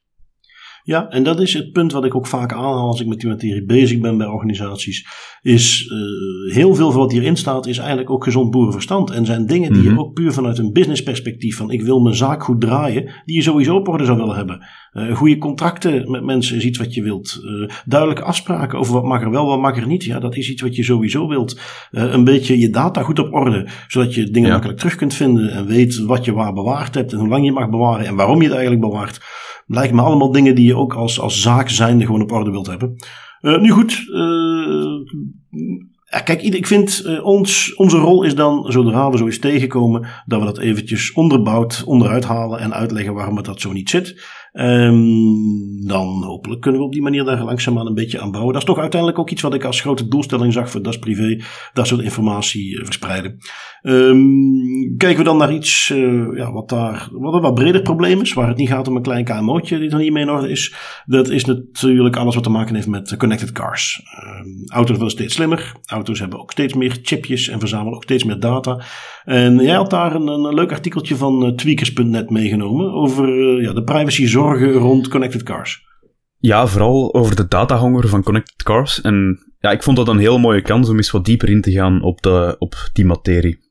Ja, 0.88 1.08
en 1.08 1.22
dat 1.22 1.40
is 1.40 1.54
het 1.54 1.72
punt 1.72 1.92
wat 1.92 2.04
ik 2.04 2.14
ook 2.14 2.26
vaak 2.26 2.52
aanhaal 2.52 2.86
als 2.86 3.00
ik 3.00 3.06
met 3.06 3.20
die 3.20 3.28
materie 3.28 3.64
bezig 3.64 4.00
ben 4.00 4.16
bij 4.16 4.26
organisaties. 4.26 5.06
Is 5.42 5.90
uh, 5.92 6.54
heel 6.54 6.74
veel 6.74 6.90
van 6.90 7.00
wat 7.00 7.12
hierin 7.12 7.36
staat, 7.36 7.66
is 7.66 7.78
eigenlijk 7.78 8.10
ook 8.10 8.24
gezond 8.24 8.50
boerenverstand. 8.50 9.10
En 9.10 9.26
zijn 9.26 9.46
dingen 9.46 9.72
die 9.72 9.82
je 9.82 9.90
mhm. 9.90 9.98
ook 9.98 10.12
puur 10.12 10.32
vanuit 10.32 10.58
een 10.58 10.72
business 10.72 11.02
perspectief 11.02 11.56
van 11.56 11.70
ik 11.70 11.82
wil 11.82 12.00
mijn 12.00 12.14
zaak 12.14 12.42
goed 12.42 12.60
draaien, 12.60 13.10
die 13.24 13.36
je 13.36 13.42
sowieso 13.42 13.76
op 13.76 13.88
orde 13.88 14.04
zou 14.04 14.18
willen 14.18 14.36
hebben. 14.36 14.66
Uh, 14.92 15.16
goede 15.16 15.38
contracten 15.38 16.10
met 16.10 16.24
mensen 16.24 16.56
is 16.56 16.64
iets 16.64 16.78
wat 16.78 16.94
je 16.94 17.02
wilt. 17.02 17.40
Uh, 17.44 17.68
duidelijke 17.84 18.24
afspraken 18.24 18.78
over 18.78 18.92
wat 18.92 19.04
mag 19.04 19.22
er 19.22 19.30
wel, 19.30 19.46
wat 19.46 19.60
mag 19.60 19.76
er 19.76 19.86
niet. 19.86 20.04
Ja, 20.04 20.18
dat 20.18 20.36
is 20.36 20.50
iets 20.50 20.62
wat 20.62 20.76
je 20.76 20.84
sowieso 20.84 21.28
wilt. 21.28 21.60
een 21.90 22.24
beetje 22.24 22.58
je 22.58 22.70
data 22.70 23.02
goed 23.02 23.18
op 23.18 23.32
orde, 23.32 23.68
zodat 23.88 24.14
je 24.14 24.30
dingen 24.30 24.50
makkelijk 24.50 24.78
terug 24.78 24.94
kunt 24.94 25.14
vinden 25.14 25.50
en 25.50 25.66
weet 25.66 25.98
wat 25.98 26.24
je 26.24 26.32
waar 26.32 26.52
bewaard 26.52 26.94
hebt 26.94 27.12
en 27.12 27.18
hoe 27.18 27.28
lang 27.28 27.44
je 27.44 27.52
mag 27.52 27.70
bewaren 27.70 28.06
en 28.06 28.16
waarom 28.16 28.36
je 28.36 28.44
het 28.44 28.56
eigenlijk 28.56 28.82
bewaart. 28.90 29.20
Lijkt 29.70 29.94
me 29.94 30.02
allemaal 30.02 30.32
dingen 30.32 30.54
die 30.54 30.66
je 30.66 30.76
ook 30.76 30.94
als, 30.94 31.20
als 31.20 31.42
zaak 31.42 31.68
zijnde 31.68 32.04
gewoon 32.04 32.22
op 32.22 32.32
orde 32.32 32.50
wilt 32.50 32.66
hebben. 32.66 32.96
Uh, 33.40 33.60
nu 33.60 33.70
goed, 33.70 34.04
uh, 34.08 35.04
kijk, 36.24 36.42
ik 36.42 36.66
vind 36.66 37.02
uh, 37.06 37.24
ons, 37.24 37.74
onze 37.74 37.98
rol 37.98 38.22
is 38.22 38.34
dan, 38.34 38.64
zodra 38.72 39.10
we 39.10 39.16
zo 39.16 39.24
eens 39.24 39.38
tegenkomen, 39.38 40.06
dat 40.26 40.40
we 40.40 40.44
dat 40.44 40.58
eventjes 40.58 41.12
onderbouwd 41.12 41.82
onderuit 41.86 42.24
halen 42.24 42.58
en 42.58 42.74
uitleggen 42.74 43.14
waarom 43.14 43.36
het 43.36 43.44
dat 43.44 43.60
zo 43.60 43.72
niet 43.72 43.90
zit. 43.90 44.22
Um, 44.60 45.86
dan 45.86 46.22
hopelijk 46.22 46.60
kunnen 46.60 46.80
we 46.80 46.86
op 46.86 46.92
die 46.92 47.02
manier 47.02 47.24
daar 47.24 47.44
langzaamaan 47.44 47.86
een 47.86 47.94
beetje 47.94 48.20
aan 48.20 48.30
bouwen. 48.30 48.52
Dat 48.52 48.62
is 48.62 48.68
toch 48.68 48.78
uiteindelijk 48.78 49.20
ook 49.20 49.30
iets 49.30 49.42
wat 49.42 49.54
ik 49.54 49.64
als 49.64 49.80
grote 49.80 50.08
doelstelling 50.08 50.52
zag 50.52 50.70
voor 50.70 50.82
Das 50.82 50.98
Privé. 50.98 51.40
Dat 51.72 51.86
soort 51.86 52.00
informatie 52.00 52.80
verspreiden. 52.84 53.38
Um, 53.82 54.96
kijken 54.96 55.18
we 55.18 55.24
dan 55.24 55.36
naar 55.36 55.52
iets 55.52 55.88
uh, 55.88 56.36
ja, 56.36 56.52
wat 56.52 56.68
daar 56.68 57.08
wat 57.12 57.34
een 57.34 57.40
wat 57.40 57.54
breder 57.54 57.82
probleem 57.82 58.20
is, 58.20 58.32
waar 58.32 58.48
het 58.48 58.56
niet 58.56 58.68
gaat 58.68 58.88
om 58.88 58.96
een 58.96 59.02
klein 59.02 59.24
KMO'tje 59.24 59.78
die 59.78 59.90
er 59.90 59.98
niet 59.98 60.12
mee 60.12 60.22
in 60.22 60.30
orde 60.30 60.50
is. 60.50 60.74
Dat 61.06 61.28
is 61.28 61.44
natuurlijk 61.44 62.16
alles 62.16 62.34
wat 62.34 62.44
te 62.44 62.50
maken 62.50 62.74
heeft 62.74 62.86
met 62.86 63.16
connected 63.16 63.52
cars. 63.52 64.02
Um, 64.24 64.64
auto's 64.66 64.96
worden 64.96 65.10
steeds 65.10 65.34
slimmer, 65.34 65.72
auto's 65.86 66.18
hebben 66.18 66.40
ook 66.40 66.52
steeds 66.52 66.74
meer 66.74 66.98
chipjes 67.02 67.48
en 67.48 67.58
verzamelen 67.58 67.94
ook 67.94 68.02
steeds 68.02 68.24
meer 68.24 68.40
data. 68.40 68.80
En 69.24 69.58
jij 69.58 69.74
had 69.74 69.90
daar 69.90 70.14
een, 70.14 70.26
een 70.26 70.54
leuk 70.54 70.72
artikeltje 70.72 71.16
van 71.16 71.44
uh, 71.44 71.52
tweakers.net 71.52 72.30
meegenomen 72.30 72.92
over 72.92 73.28
ja, 73.62 73.72
de 73.72 73.84
rond 74.56 75.08
connected 75.08 75.42
cars. 75.42 75.86
Ja, 76.38 76.66
vooral 76.66 77.14
over 77.14 77.36
de 77.36 77.48
datahonger 77.48 78.08
van 78.08 78.22
connected 78.22 78.62
cars. 78.62 79.00
En 79.00 79.38
ja, 79.58 79.70
ik 79.70 79.82
vond 79.82 79.96
dat 79.96 80.08
een 80.08 80.18
heel 80.18 80.38
mooie 80.38 80.62
kans 80.62 80.88
om 80.88 80.96
eens 80.96 81.10
wat 81.10 81.24
dieper 81.24 81.48
in 81.48 81.60
te 81.60 81.72
gaan 81.72 82.02
op, 82.02 82.22
de, 82.22 82.56
op 82.58 82.90
die 82.92 83.04
materie. 83.04 83.66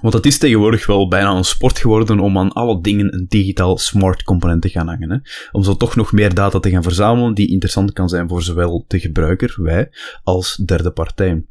Want 0.00 0.14
het 0.14 0.26
is 0.26 0.38
tegenwoordig 0.38 0.86
wel 0.86 1.08
bijna 1.08 1.30
een 1.30 1.44
sport 1.44 1.78
geworden 1.78 2.20
om 2.20 2.38
aan 2.38 2.52
alle 2.52 2.80
dingen 2.80 3.14
een 3.14 3.26
digitaal 3.28 3.78
smart 3.78 4.22
component 4.22 4.62
te 4.62 4.68
gaan 4.68 4.86
hangen. 4.86 5.10
Hè? 5.10 5.16
Om 5.52 5.62
zo 5.62 5.76
toch 5.76 5.96
nog 5.96 6.12
meer 6.12 6.34
data 6.34 6.58
te 6.58 6.70
gaan 6.70 6.82
verzamelen 6.82 7.34
die 7.34 7.50
interessant 7.50 7.92
kan 7.92 8.08
zijn 8.08 8.28
voor 8.28 8.42
zowel 8.42 8.84
de 8.86 9.00
gebruiker, 9.00 9.54
wij, 9.56 9.90
als 10.22 10.56
derde 10.56 10.90
partij. 10.90 11.46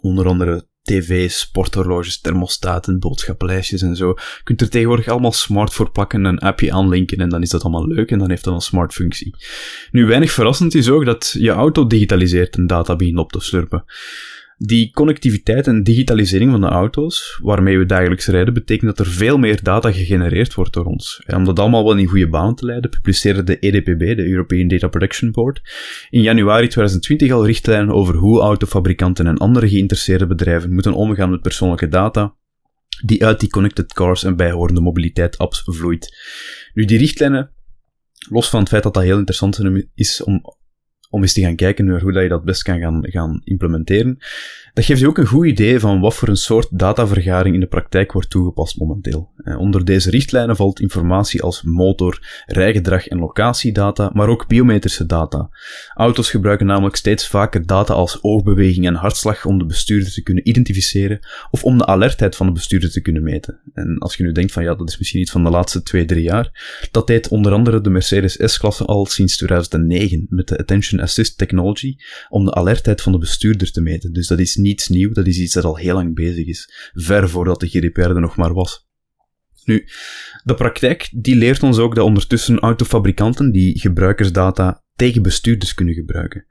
Onder 0.00 0.26
andere 0.26 0.70
tv's, 0.82 1.38
sporthorloges, 1.38 2.20
thermostaten, 2.20 2.98
boodschappenlijstjes 2.98 3.82
en 3.82 3.96
zo. 3.96 4.08
Je 4.08 4.40
kunt 4.44 4.60
er 4.60 4.68
tegenwoordig 4.68 5.08
allemaal 5.08 5.32
smart 5.32 5.72
voor 5.72 5.90
plakken, 5.90 6.24
een 6.24 6.38
appje 6.38 6.72
aanlinken 6.72 7.18
en 7.18 7.28
dan 7.28 7.42
is 7.42 7.50
dat 7.50 7.62
allemaal 7.62 7.86
leuk 7.86 8.10
en 8.10 8.18
dan 8.18 8.30
heeft 8.30 8.44
dat 8.44 8.54
een 8.54 8.60
smart 8.60 8.92
functie. 8.92 9.34
Nu, 9.90 10.06
weinig 10.06 10.32
verrassend 10.32 10.74
is 10.74 10.88
ook 10.88 11.04
dat 11.04 11.34
je 11.38 11.50
auto 11.50 11.86
digitaliseert 11.86 12.56
en 12.56 12.66
data 12.66 12.96
begint 12.96 13.18
op 13.18 13.32
te 13.32 13.40
slurpen. 13.40 13.84
Die 14.64 14.90
connectiviteit 14.90 15.66
en 15.66 15.82
digitalisering 15.82 16.50
van 16.50 16.60
de 16.60 16.66
auto's, 16.66 17.38
waarmee 17.42 17.78
we 17.78 17.86
dagelijks 17.86 18.26
rijden, 18.26 18.54
betekent 18.54 18.96
dat 18.96 19.06
er 19.06 19.12
veel 19.12 19.38
meer 19.38 19.62
data 19.62 19.92
gegenereerd 19.92 20.54
wordt 20.54 20.72
door 20.72 20.84
ons. 20.84 21.22
En 21.26 21.36
om 21.36 21.44
dat 21.44 21.58
allemaal 21.58 21.84
wel 21.84 21.96
in 21.96 22.06
goede 22.06 22.28
baan 22.28 22.54
te 22.54 22.64
leiden, 22.64 22.90
publiceerde 22.90 23.42
de 23.42 23.58
EDPB, 23.58 24.16
de 24.16 24.28
European 24.28 24.68
Data 24.68 24.88
Protection 24.88 25.30
Board, 25.30 25.60
in 26.10 26.22
januari 26.22 26.68
2020 26.68 27.30
al 27.30 27.46
richtlijnen 27.46 27.94
over 27.94 28.14
hoe 28.14 28.40
autofabrikanten 28.40 29.26
en 29.26 29.38
andere 29.38 29.68
geïnteresseerde 29.68 30.26
bedrijven 30.26 30.72
moeten 30.72 30.92
omgaan 30.92 31.30
met 31.30 31.40
persoonlijke 31.40 31.88
data 31.88 32.34
die 33.04 33.26
uit 33.26 33.40
die 33.40 33.48
connected 33.48 33.92
cars 33.92 34.24
en 34.24 34.36
bijhorende 34.36 34.80
mobiliteit 34.80 35.38
apps 35.38 35.62
vloeit. 35.64 36.16
Nu, 36.74 36.84
die 36.84 36.98
richtlijnen, 36.98 37.50
los 38.28 38.50
van 38.50 38.60
het 38.60 38.68
feit 38.68 38.82
dat 38.82 38.94
dat 38.94 39.02
heel 39.02 39.18
interessant 39.18 39.60
is 39.94 40.22
om 40.22 40.42
om 41.12 41.22
eens 41.22 41.32
te 41.32 41.40
gaan 41.40 41.56
kijken 41.56 41.84
naar 41.84 42.00
hoe 42.00 42.12
dat 42.12 42.22
je 42.22 42.28
dat 42.28 42.44
best 42.44 42.62
kan 42.62 42.78
gaan, 42.78 42.98
gaan 43.02 43.40
implementeren. 43.44 44.18
Dat 44.74 44.84
geeft 44.84 45.00
je 45.00 45.08
ook 45.08 45.18
een 45.18 45.26
goed 45.26 45.46
idee 45.46 45.80
van 45.80 46.00
wat 46.00 46.14
voor 46.14 46.28
een 46.28 46.36
soort 46.36 46.78
datavergaring 46.78 47.54
in 47.54 47.60
de 47.60 47.66
praktijk 47.66 48.12
wordt 48.12 48.30
toegepast 48.30 48.78
momenteel. 48.78 49.30
Eh, 49.36 49.58
onder 49.58 49.84
deze 49.84 50.10
richtlijnen 50.10 50.56
valt 50.56 50.80
informatie 50.80 51.42
als 51.42 51.62
motor, 51.62 52.42
rijgedrag 52.46 53.06
en 53.06 53.18
locatiedata, 53.18 54.10
maar 54.12 54.28
ook 54.28 54.46
biometrische 54.46 55.06
data. 55.06 55.48
Auto's 55.94 56.30
gebruiken 56.30 56.66
namelijk 56.66 56.96
steeds 56.96 57.28
vaker 57.28 57.66
data 57.66 57.94
als 57.94 58.22
oogbeweging 58.22 58.86
en 58.86 58.94
hartslag 58.94 59.44
om 59.44 59.58
de 59.58 59.64
bestuurder 59.64 60.12
te 60.12 60.22
kunnen 60.22 60.48
identificeren 60.48 61.20
of 61.50 61.64
om 61.64 61.78
de 61.78 61.86
alertheid 61.86 62.36
van 62.36 62.46
de 62.46 62.52
bestuurder 62.52 62.90
te 62.90 63.00
kunnen 63.00 63.22
meten. 63.22 63.60
En 63.74 63.98
als 63.98 64.16
je 64.16 64.22
nu 64.22 64.32
denkt 64.32 64.52
van 64.52 64.62
ja, 64.62 64.74
dat 64.74 64.88
is 64.88 64.98
misschien 64.98 65.20
iets 65.20 65.30
van 65.30 65.44
de 65.44 65.50
laatste 65.50 65.82
twee, 65.82 66.04
drie 66.04 66.22
jaar, 66.22 66.78
dat 66.90 67.06
deed 67.06 67.28
onder 67.28 67.52
andere 67.52 67.80
de 67.80 67.90
Mercedes 67.90 68.38
S-klasse 68.44 68.84
al 68.84 69.06
sinds 69.06 69.36
2009 69.36 70.26
met 70.28 70.48
de 70.48 70.58
Attention 70.58 71.00
Assist 71.02 71.38
Technology 71.38 71.96
om 72.28 72.44
de 72.44 72.54
alertheid 72.54 73.00
van 73.00 73.12
de 73.12 73.18
bestuurder 73.18 73.70
te 73.70 73.80
meten. 73.80 74.12
Dus 74.12 74.26
dat 74.26 74.38
is 74.38 74.56
niets 74.56 74.88
nieuw, 74.88 75.12
dat 75.12 75.26
is 75.26 75.38
iets 75.38 75.54
dat 75.54 75.64
al 75.64 75.76
heel 75.76 75.94
lang 75.94 76.14
bezig 76.14 76.46
is. 76.46 76.90
Ver 76.92 77.28
voordat 77.28 77.60
de 77.60 77.68
GDPR 77.68 78.00
er 78.00 78.20
nog 78.20 78.36
maar 78.36 78.54
was. 78.54 78.86
Nu, 79.64 79.86
de 80.44 80.54
praktijk 80.54 81.08
die 81.14 81.36
leert 81.36 81.62
ons 81.62 81.78
ook 81.78 81.94
dat 81.94 82.04
ondertussen 82.04 82.58
autofabrikanten 82.58 83.52
die 83.52 83.78
gebruikersdata 83.78 84.84
tegen 84.94 85.22
bestuurders 85.22 85.74
kunnen 85.74 85.94
gebruiken. 85.94 86.46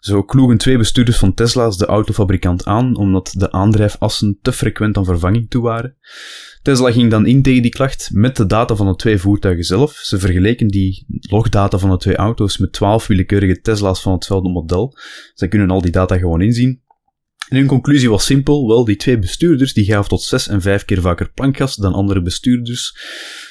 Zo 0.00 0.22
kloegen 0.22 0.58
twee 0.58 0.78
bestuurders 0.78 1.18
van 1.18 1.34
Tesla's 1.34 1.76
de 1.78 1.86
autofabrikant 1.86 2.64
aan 2.64 2.96
omdat 2.96 3.34
de 3.36 3.52
aandrijfassen 3.52 4.38
te 4.42 4.52
frequent 4.52 4.96
aan 4.96 5.04
vervanging 5.04 5.50
toe 5.50 5.62
waren. 5.62 5.96
Tesla 6.62 6.92
ging 6.92 7.10
dan 7.10 7.26
in 7.26 7.42
tegen 7.42 7.62
die 7.62 7.70
klacht 7.70 8.10
met 8.12 8.36
de 8.36 8.46
data 8.46 8.76
van 8.76 8.86
de 8.86 8.96
twee 8.96 9.18
voertuigen 9.18 9.64
zelf. 9.64 9.92
Ze 9.92 10.18
vergeleken 10.18 10.68
die 10.68 11.04
logdata 11.30 11.78
van 11.78 11.90
de 11.90 11.96
twee 11.96 12.16
auto's 12.16 12.58
met 12.58 12.72
12 12.72 13.06
willekeurige 13.06 13.60
Tesla's 13.60 14.02
van 14.02 14.12
hetzelfde 14.12 14.48
model. 14.48 14.96
Ze 15.34 15.48
kunnen 15.48 15.70
al 15.70 15.80
die 15.80 15.90
data 15.90 16.18
gewoon 16.18 16.42
inzien. 16.42 16.82
En 17.48 17.56
hun 17.56 17.66
conclusie 17.66 18.10
was 18.10 18.24
simpel, 18.24 18.68
wel, 18.68 18.84
die 18.84 18.96
twee 18.96 19.18
bestuurders 19.18 19.72
die 19.72 19.84
gaven 19.84 20.08
tot 20.08 20.22
zes 20.22 20.48
en 20.48 20.60
vijf 20.60 20.84
keer 20.84 21.00
vaker 21.00 21.32
plankgas 21.32 21.76
dan 21.76 21.92
andere 21.92 22.22
bestuurders. 22.22 22.96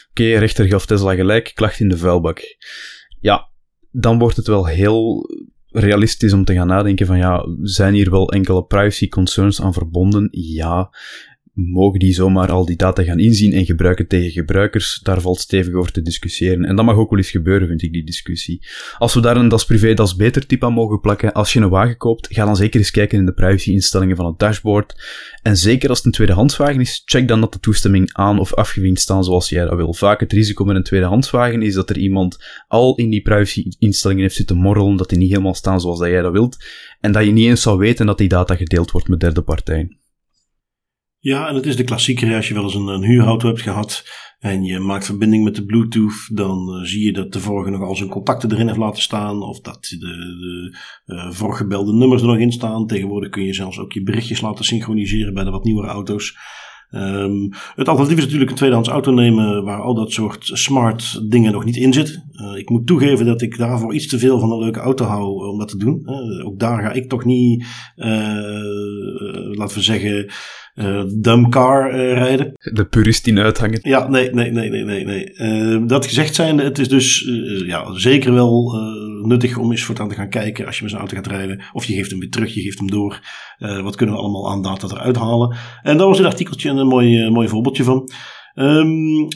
Oké, 0.09 0.23
rechter 0.23 0.65
gaf 0.65 0.85
Tesla 0.85 1.15
gelijk, 1.15 1.51
klacht 1.55 1.79
in 1.79 1.89
de 1.89 1.97
vuilbak. 1.97 2.41
Ja, 3.19 3.49
dan 3.91 4.19
wordt 4.19 4.37
het 4.37 4.47
wel 4.47 4.67
heel 4.67 5.29
realistisch 5.71 6.33
om 6.33 6.45
te 6.45 6.53
gaan 6.53 6.67
nadenken 6.67 7.05
van 7.05 7.17
ja, 7.17 7.45
zijn 7.61 7.93
hier 7.93 8.09
wel 8.09 8.31
enkele 8.31 8.63
privacy 8.63 9.07
concerns 9.07 9.61
aan 9.61 9.73
verbonden? 9.73 10.27
Ja, 10.31 10.89
mogen 11.67 11.99
die 11.99 12.13
zomaar 12.13 12.51
al 12.51 12.65
die 12.65 12.75
data 12.75 13.03
gaan 13.03 13.19
inzien 13.19 13.53
en 13.53 13.65
gebruiken 13.65 14.07
tegen 14.07 14.31
gebruikers, 14.31 14.99
daar 15.03 15.21
valt 15.21 15.39
stevig 15.39 15.73
over 15.73 15.91
te 15.91 16.01
discussiëren. 16.01 16.65
En 16.65 16.75
dat 16.75 16.85
mag 16.85 16.95
ook 16.95 17.09
wel 17.09 17.19
eens 17.19 17.29
gebeuren, 17.29 17.67
vind 17.67 17.81
ik, 17.81 17.93
die 17.93 18.03
discussie. 18.03 18.65
Als 18.97 19.13
we 19.13 19.21
daar 19.21 19.37
een 19.37 19.49
Das 19.49 19.65
Privé, 19.65 19.93
Das 19.93 20.15
Beter 20.15 20.45
type 20.45 20.65
aan 20.65 20.73
mogen 20.73 20.99
plakken, 20.99 21.33
als 21.33 21.53
je 21.53 21.59
een 21.59 21.69
wagen 21.69 21.97
koopt, 21.97 22.27
ga 22.31 22.45
dan 22.45 22.55
zeker 22.55 22.79
eens 22.79 22.91
kijken 22.91 23.17
in 23.17 23.25
de 23.25 23.33
privacy-instellingen 23.33 24.15
van 24.15 24.25
het 24.25 24.39
dashboard. 24.39 24.95
En 25.41 25.57
zeker 25.57 25.89
als 25.89 25.97
het 25.97 26.07
een 26.07 26.13
tweedehandswagen 26.13 26.79
is, 26.79 27.01
check 27.05 27.27
dan 27.27 27.41
dat 27.41 27.53
de 27.53 27.59
toestemming 27.59 28.13
aan 28.13 28.39
of 28.39 28.53
afgevinkt 28.53 28.99
staan 28.99 29.23
zoals 29.23 29.49
jij 29.49 29.65
dat 29.65 29.75
wil. 29.75 29.93
Vaak 29.93 30.19
het 30.19 30.33
risico 30.33 30.65
met 30.65 30.75
een 30.75 30.83
tweedehandswagen 30.83 31.61
is 31.61 31.73
dat 31.73 31.89
er 31.89 31.97
iemand 31.97 32.37
al 32.67 32.95
in 32.95 33.09
die 33.09 33.21
privacy-instellingen 33.21 34.23
heeft 34.23 34.35
zitten 34.35 34.57
morrelen, 34.57 34.95
dat 34.95 35.09
die 35.09 35.17
niet 35.17 35.29
helemaal 35.29 35.53
staan 35.53 35.81
zoals 35.81 35.99
dat 35.99 36.07
jij 36.07 36.21
dat 36.21 36.31
wilt, 36.31 36.57
en 36.99 37.11
dat 37.11 37.25
je 37.25 37.31
niet 37.31 37.47
eens 37.47 37.61
zou 37.61 37.77
weten 37.77 38.05
dat 38.05 38.17
die 38.17 38.27
data 38.27 38.55
gedeeld 38.55 38.91
wordt 38.91 39.07
met 39.07 39.19
derde 39.19 39.41
partijen. 39.41 39.98
Ja, 41.21 41.47
en 41.47 41.55
het 41.55 41.65
is 41.65 41.75
de 41.75 41.83
klassieker. 41.83 42.35
Als 42.35 42.47
je 42.47 42.53
wel 42.53 42.63
eens 42.63 42.75
een, 42.75 43.03
huurauto 43.03 43.47
hebt 43.47 43.61
gehad 43.61 44.03
en 44.39 44.63
je 44.63 44.79
maakt 44.79 45.05
verbinding 45.05 45.43
met 45.43 45.55
de 45.55 45.65
Bluetooth, 45.65 46.29
dan 46.33 46.75
uh, 46.75 46.83
zie 46.83 47.05
je 47.05 47.13
dat 47.13 47.33
de 47.33 47.39
vorige 47.39 47.69
nog 47.69 47.81
al 47.81 47.95
zijn 47.95 48.09
contacten 48.09 48.51
erin 48.51 48.67
heeft 48.67 48.79
laten 48.79 49.01
staan. 49.01 49.41
Of 49.41 49.59
dat 49.59 49.81
de, 49.81 49.97
de 49.97 50.77
uh, 51.05 51.31
voorgebelde 51.31 51.93
nummers 51.93 52.21
er 52.21 52.27
nog 52.27 52.37
in 52.37 52.51
staan. 52.51 52.87
Tegenwoordig 52.87 53.29
kun 53.29 53.43
je 53.43 53.53
zelfs 53.53 53.79
ook 53.79 53.91
je 53.91 54.03
berichtjes 54.03 54.41
laten 54.41 54.65
synchroniseren 54.65 55.33
bij 55.33 55.43
de 55.43 55.49
wat 55.49 55.63
nieuwere 55.63 55.87
auto's. 55.87 56.37
Um, 56.91 57.49
het 57.75 57.87
alternatief 57.87 58.17
is 58.17 58.23
natuurlijk 58.23 58.49
een 58.49 58.57
tweedehands 58.57 58.89
auto 58.89 59.11
nemen 59.11 59.63
waar 59.63 59.81
al 59.81 59.95
dat 59.95 60.11
soort 60.11 60.49
smart 60.53 61.29
dingen 61.31 61.51
nog 61.51 61.65
niet 61.65 61.75
in 61.75 61.93
zitten. 61.93 62.31
Uh, 62.33 62.57
ik 62.57 62.69
moet 62.69 62.87
toegeven 62.87 63.25
dat 63.25 63.41
ik 63.41 63.57
daarvoor 63.57 63.93
iets 63.93 64.07
te 64.07 64.19
veel 64.19 64.39
van 64.39 64.51
een 64.51 64.59
leuke 64.59 64.79
auto 64.79 65.05
hou 65.05 65.47
om 65.49 65.57
dat 65.57 65.67
te 65.67 65.77
doen. 65.77 66.07
Ook 66.45 66.59
daar 66.59 66.81
ga 66.81 66.91
ik 66.91 67.09
toch 67.09 67.25
niet, 67.25 67.65
laten 69.55 69.75
we 69.75 69.81
zeggen, 69.81 70.31
uh, 70.79 71.03
dumb 71.07 71.51
car 71.51 71.93
uh, 71.93 72.13
rijden. 72.13 72.53
De 72.53 72.85
purist 72.85 73.27
in 73.27 73.39
uithangen. 73.39 73.79
Ja, 73.81 74.07
nee, 74.07 74.29
nee, 74.31 74.51
nee, 74.51 74.69
nee, 74.69 74.83
nee. 74.83 75.05
nee. 75.05 75.33
Uh, 75.33 75.87
dat 75.87 76.05
gezegd 76.05 76.35
zijnde, 76.35 76.63
het 76.63 76.79
is 76.79 76.87
dus 76.87 77.29
ja, 77.65 77.93
zeker 77.93 78.33
wel 78.33 78.73
nuttig 79.23 79.57
om 79.57 79.71
eens 79.71 79.83
voortaan 79.83 80.09
te 80.09 80.15
gaan 80.15 80.29
kijken 80.29 80.65
als 80.65 80.75
je 80.75 80.81
met 80.81 80.91
zo'n 80.91 80.99
auto 80.99 81.15
gaat 81.15 81.27
rijden. 81.27 81.61
Of 81.73 81.85
je 81.85 81.93
geeft 81.93 82.09
hem 82.09 82.19
weer 82.19 82.29
terug, 82.29 82.53
je 82.53 82.61
geeft 82.61 82.79
hem 82.79 82.89
door. 82.89 83.19
wat 83.57 83.95
kunnen 83.95 84.15
we 84.15 84.21
allemaal 84.21 84.51
aan 84.51 84.61
data 84.61 84.87
eruit 84.87 85.15
halen? 85.15 85.57
En 85.81 85.97
daar 85.97 86.07
was 86.07 86.17
dit 86.17 86.25
artikeltje 86.25 86.69
een 86.69 86.87
mooi, 86.87 87.29
mooi 87.29 87.47
voorbeeldje 87.47 87.83
van. 87.83 88.09
Um, 88.55 89.27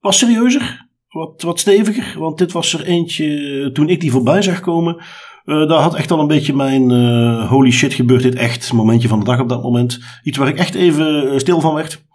was 0.00 0.18
serieuzer, 0.18 0.86
wat, 1.08 1.42
wat 1.42 1.58
steviger, 1.58 2.18
want 2.18 2.38
dit 2.38 2.52
was 2.52 2.72
er 2.72 2.84
eentje 2.84 3.70
toen 3.72 3.88
ik 3.88 4.00
die 4.00 4.10
voorbij 4.10 4.42
zag 4.42 4.60
komen. 4.60 5.02
Uh, 5.48 5.68
daar 5.68 5.80
had 5.80 5.94
echt 5.94 6.10
al 6.10 6.20
een 6.20 6.26
beetje 6.26 6.54
mijn 6.54 6.90
uh, 6.90 7.48
holy 7.48 7.70
shit 7.70 7.94
gebeurt 7.94 8.22
dit 8.22 8.34
echt 8.34 8.72
momentje 8.72 9.08
van 9.08 9.18
de 9.18 9.24
dag 9.24 9.40
op 9.40 9.48
dat 9.48 9.62
moment. 9.62 10.00
Iets 10.22 10.38
waar 10.38 10.48
ik 10.48 10.58
echt 10.58 10.74
even 10.74 11.30
eh, 11.30 11.38
stil 11.38 11.60
van 11.60 11.74
werd. 11.74 12.06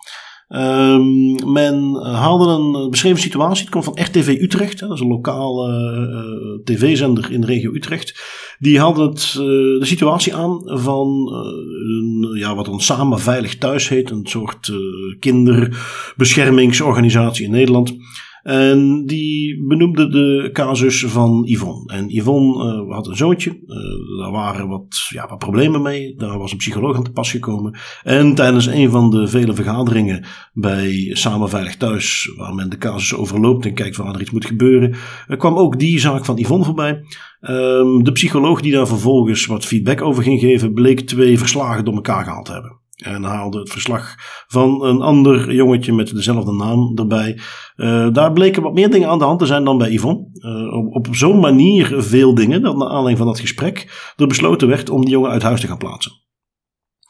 Um, 0.49 1.51
men 1.51 1.95
haalde 2.03 2.45
een 2.45 2.89
beschreven 2.89 3.19
situatie. 3.19 3.61
Het 3.61 3.71
komt 3.71 3.83
van 3.83 3.97
RTV 4.01 4.37
Utrecht. 4.41 4.79
Dat 4.79 4.91
is 4.91 4.99
een 4.99 5.07
lokale 5.07 5.67
uh, 5.67 6.63
tv-zender 6.63 7.31
in 7.31 7.41
de 7.41 7.47
regio 7.47 7.73
Utrecht. 7.73 8.21
Die 8.59 8.79
haalde 8.79 9.07
het, 9.07 9.33
uh, 9.33 9.43
de 9.79 9.85
situatie 9.85 10.35
aan 10.35 10.61
van 10.63 11.07
een, 11.27 12.29
ja, 12.33 12.55
wat 12.55 12.67
een 12.67 12.79
Samen 12.79 13.19
Veilig 13.19 13.57
Thuis 13.57 13.89
heet. 13.89 14.09
Een 14.09 14.27
soort 14.27 14.71
kinderbeschermingsorganisatie 15.19 17.45
in 17.45 17.51
Nederland. 17.51 17.95
En 18.43 19.05
die 19.05 19.65
benoemde 19.67 20.07
de 20.07 20.49
casus 20.53 21.05
van 21.05 21.43
Yvonne. 21.45 21.93
En 21.93 22.15
Yvonne 22.15 22.83
uh, 22.87 22.93
had 22.95 23.07
een 23.07 23.15
zoontje. 23.15 23.49
Uh, 23.49 24.19
daar 24.19 24.31
waren 24.31 24.67
wat, 24.67 25.05
ja, 25.09 25.27
wat 25.27 25.37
problemen 25.37 25.81
mee. 25.81 26.15
Daar 26.15 26.37
was 26.37 26.51
een 26.51 26.57
psycholoog 26.57 26.95
aan 26.95 27.03
te 27.03 27.11
pas 27.11 27.31
gekomen. 27.31 27.77
En 28.03 28.35
tijdens 28.35 28.65
een 28.65 28.89
van 28.89 29.09
de 29.09 29.27
vele 29.27 29.53
vergaderingen 29.53 30.25
bij 30.53 31.09
Samen 31.13 31.49
Veilig 31.49 31.77
Thuis, 31.77 32.33
waar 32.37 32.53
men 32.53 32.69
de 32.69 32.77
casus 32.77 33.15
overloopt 33.15 33.65
en 33.65 33.73
kijkt 33.73 33.95
waar 33.95 34.15
er 34.15 34.21
iets 34.21 34.31
moet 34.31 34.45
gebeuren, 34.45 34.95
uh, 35.27 35.37
kwam 35.37 35.57
ook 35.57 35.79
die 35.79 35.99
zaak 35.99 36.25
van 36.25 36.37
Yvonne 36.37 36.65
voorbij. 36.65 37.03
Um, 37.41 38.03
de 38.03 38.11
psycholoog 38.11 38.61
die 38.61 38.71
daar 38.71 38.87
vervolgens 38.87 39.45
wat 39.45 39.65
feedback 39.65 40.01
over 40.01 40.23
ging 40.23 40.39
geven, 40.39 40.73
bleek 40.73 40.99
twee 40.99 41.37
verslagen 41.37 41.85
door 41.85 41.93
elkaar 41.93 42.23
gehaald 42.23 42.45
te 42.45 42.51
hebben. 42.51 42.81
En 42.95 43.23
haalde 43.23 43.59
het 43.59 43.69
verslag 43.69 44.15
van 44.47 44.83
een 44.83 45.01
ander 45.01 45.53
jongetje 45.53 45.93
met 45.93 46.15
dezelfde 46.15 46.53
naam 46.53 46.91
erbij. 46.95 47.39
Uh, 47.75 48.07
daar 48.11 48.33
bleken 48.33 48.61
wat 48.61 48.73
meer 48.73 48.91
dingen 48.91 49.09
aan 49.09 49.17
de 49.17 49.23
hand 49.23 49.39
te 49.39 49.45
zijn 49.45 49.63
dan 49.63 49.77
bij 49.77 49.91
Yvonne. 49.91 50.27
Uh, 50.33 50.73
op, 50.73 50.95
op 50.95 51.15
zo'n 51.15 51.39
manier 51.39 51.93
veel 51.97 52.33
dingen 52.33 52.61
dat 52.61 52.77
naar 52.77 52.87
aanleiding 52.87 53.17
van 53.17 53.27
dat 53.27 53.39
gesprek 53.39 54.11
er 54.15 54.27
besloten 54.27 54.67
werd 54.67 54.89
om 54.89 55.01
die 55.01 55.09
jongen 55.09 55.29
uit 55.29 55.41
huis 55.41 55.61
te 55.61 55.67
gaan 55.67 55.77
plaatsen. 55.77 56.22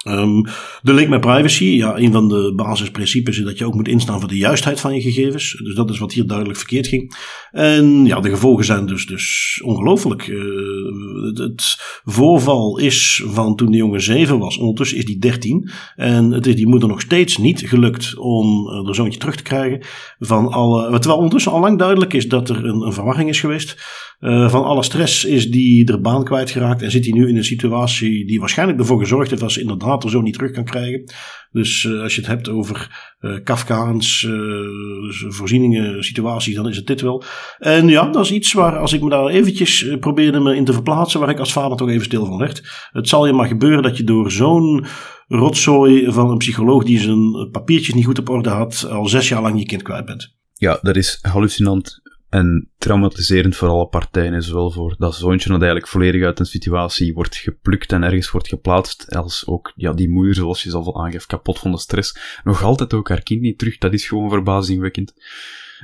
Um, 0.08 0.46
de 0.82 0.94
link 0.94 1.10
met 1.10 1.22
privacy, 1.22 1.66
ja, 1.66 1.98
een 1.98 2.12
van 2.12 2.28
de 2.28 2.54
basisprincipes 2.56 3.38
is 3.38 3.44
dat 3.46 3.58
je 3.58 3.66
ook 3.66 3.74
moet 3.74 3.88
instaan 3.88 4.20
voor 4.20 4.30
de 4.30 4.38
juistheid 4.38 4.80
van 4.80 4.96
je 4.96 5.02
gegevens. 5.02 5.62
Dus 5.63 5.76
dat 5.76 5.89
is 5.89 6.00
wat 6.00 6.13
hier 6.13 6.28
duidelijk 6.28 6.58
verkeerd 6.58 6.88
ging. 6.88 7.16
En 7.52 8.06
ja, 8.06 8.20
de 8.20 8.30
gevolgen 8.30 8.66
zijn 8.66 8.86
dus, 8.86 9.06
dus 9.06 9.60
ongelooflijk. 9.63 10.28
Uh, 10.28 10.42
het, 11.34 11.82
voorval 12.04 12.78
is 12.78 13.24
van 13.26 13.56
toen 13.56 13.72
de 13.72 13.78
jongen 13.78 14.02
7 14.02 14.39
was, 14.39 14.58
ondertussen 14.58 14.98
is 14.98 15.06
die 15.06 15.20
13. 15.20 15.70
En 15.96 16.32
het 16.32 16.48
is 16.48 16.56
die 16.56 16.68
moeder 16.68 16.89
nog 16.89 17.02
steeds 17.02 17.38
niet 17.38 17.62
gelukt 17.66 18.18
om 18.18 18.68
uh, 18.68 18.86
haar 18.86 18.96
zoontje 18.96 19.20
terug 19.20 19.36
te 19.36 19.44
krijgen. 19.44 19.86
Van 20.20 20.48
alle, 20.48 20.92
terwijl 20.92 21.16
ondertussen 21.16 21.52
al 21.52 21.60
lang 21.60 21.80
duidelijk 21.80 22.13
is 22.13 22.28
dat 22.28 22.50
er 22.50 22.66
een, 22.66 22.82
een 22.82 22.94
verwarring 22.94 23.30
is 23.30 23.39
geweest. 23.39 23.78
Uh, 24.23 24.49
van 24.49 24.63
alle 24.63 24.83
stress 24.83 25.25
is 25.25 25.51
die 25.51 25.86
de 25.86 25.99
baan 25.99 26.23
kwijtgeraakt 26.23 26.81
en 26.81 26.91
zit 26.91 27.03
hij 27.05 27.13
nu 27.13 27.27
in 27.27 27.38
een 27.38 27.43
situatie 27.43 28.27
die 28.27 28.39
waarschijnlijk 28.39 28.79
ervoor 28.79 28.99
gezorgd 28.99 29.29
heeft 29.29 29.41
dat 29.41 29.51
ze 29.51 29.62
inderdaad 29.62 30.03
er 30.03 30.09
zo 30.09 30.21
niet 30.21 30.33
terug 30.33 30.51
kan 30.51 30.63
krijgen. 30.63 31.03
Dus 31.51 31.83
uh, 31.83 32.01
als 32.01 32.15
je 32.15 32.21
het 32.21 32.29
hebt 32.29 32.49
over 32.49 33.05
uh, 33.19 33.43
Kafkaans 33.43 34.27
voorzieningen, 35.27 36.03
situaties, 36.03 36.55
dan 36.55 36.67
is 36.67 36.75
het 36.75 36.88
dit 36.88 37.01
wel. 37.01 37.23
En 37.59 37.88
ja, 37.88 38.09
dat 38.09 38.25
is 38.25 38.31
iets 38.31 38.53
waar 38.53 38.77
als 38.77 38.93
ik 38.93 39.01
me 39.01 39.09
daar 39.09 39.27
eventjes 39.27 39.95
probeerde 39.99 40.39
me 40.39 40.55
in 40.55 40.65
te 40.65 40.73
verplaatsen, 40.73 41.19
waar 41.19 41.29
ik 41.29 41.39
als 41.39 41.53
vader 41.53 41.77
toch 41.77 41.89
even 41.89 42.05
stil 42.05 42.25
van 42.25 42.38
werd. 42.38 42.88
Het 42.91 43.07
zal 43.07 43.25
je 43.25 43.33
maar 43.33 43.47
gebeuren 43.47 43.83
dat 43.83 43.97
je 43.97 44.03
door 44.03 44.31
zo'n 44.31 44.86
rotzooi 45.27 46.12
van 46.12 46.29
een 46.29 46.38
psycholoog 46.38 46.83
die 46.83 46.99
zijn 46.99 47.49
papiertjes 47.51 47.95
niet 47.95 48.05
goed 48.05 48.19
op 48.19 48.29
orde 48.29 48.49
had, 48.49 48.88
al 48.89 49.07
zes 49.07 49.27
jaar 49.27 49.41
lang 49.41 49.59
je 49.59 49.65
kind 49.65 49.81
kwijt 49.81 50.05
bent. 50.05 50.36
Ja, 50.53 50.79
dat 50.81 50.95
is 50.95 51.19
hallucinant 51.21 52.01
en 52.34 52.72
traumatiserend 52.78 53.56
voor 53.56 53.67
alle 53.67 53.88
partijen, 53.88 54.43
zowel 54.43 54.72
voor 54.72 54.96
dat 54.98 55.15
zoontje 55.15 55.50
dat 55.50 55.58
eigenlijk 55.58 55.91
volledig 55.91 56.24
uit 56.24 56.39
een 56.39 56.46
situatie 56.46 57.13
wordt 57.13 57.36
geplukt 57.36 57.91
en 57.91 58.04
ergens 58.04 58.32
wordt 58.32 58.48
geplaatst, 58.48 59.15
als 59.15 59.48
ook 59.48 59.72
ja, 59.76 59.93
die 59.93 60.10
moeder, 60.10 60.36
zoals 60.36 60.63
je 60.63 60.69
zelf 60.69 60.86
al 60.86 61.04
aangeeft, 61.04 61.26
kapot 61.26 61.60
van 61.60 61.72
de 61.72 61.80
stress, 61.80 62.39
nog 62.43 62.63
altijd 62.63 62.93
ook 62.93 63.10
haar 63.10 63.22
kind 63.22 63.41
niet 63.41 63.58
terug. 63.58 63.78
Dat 63.78 63.93
is 63.93 64.08
gewoon 64.08 64.30
verbazingwekkend. 64.30 65.13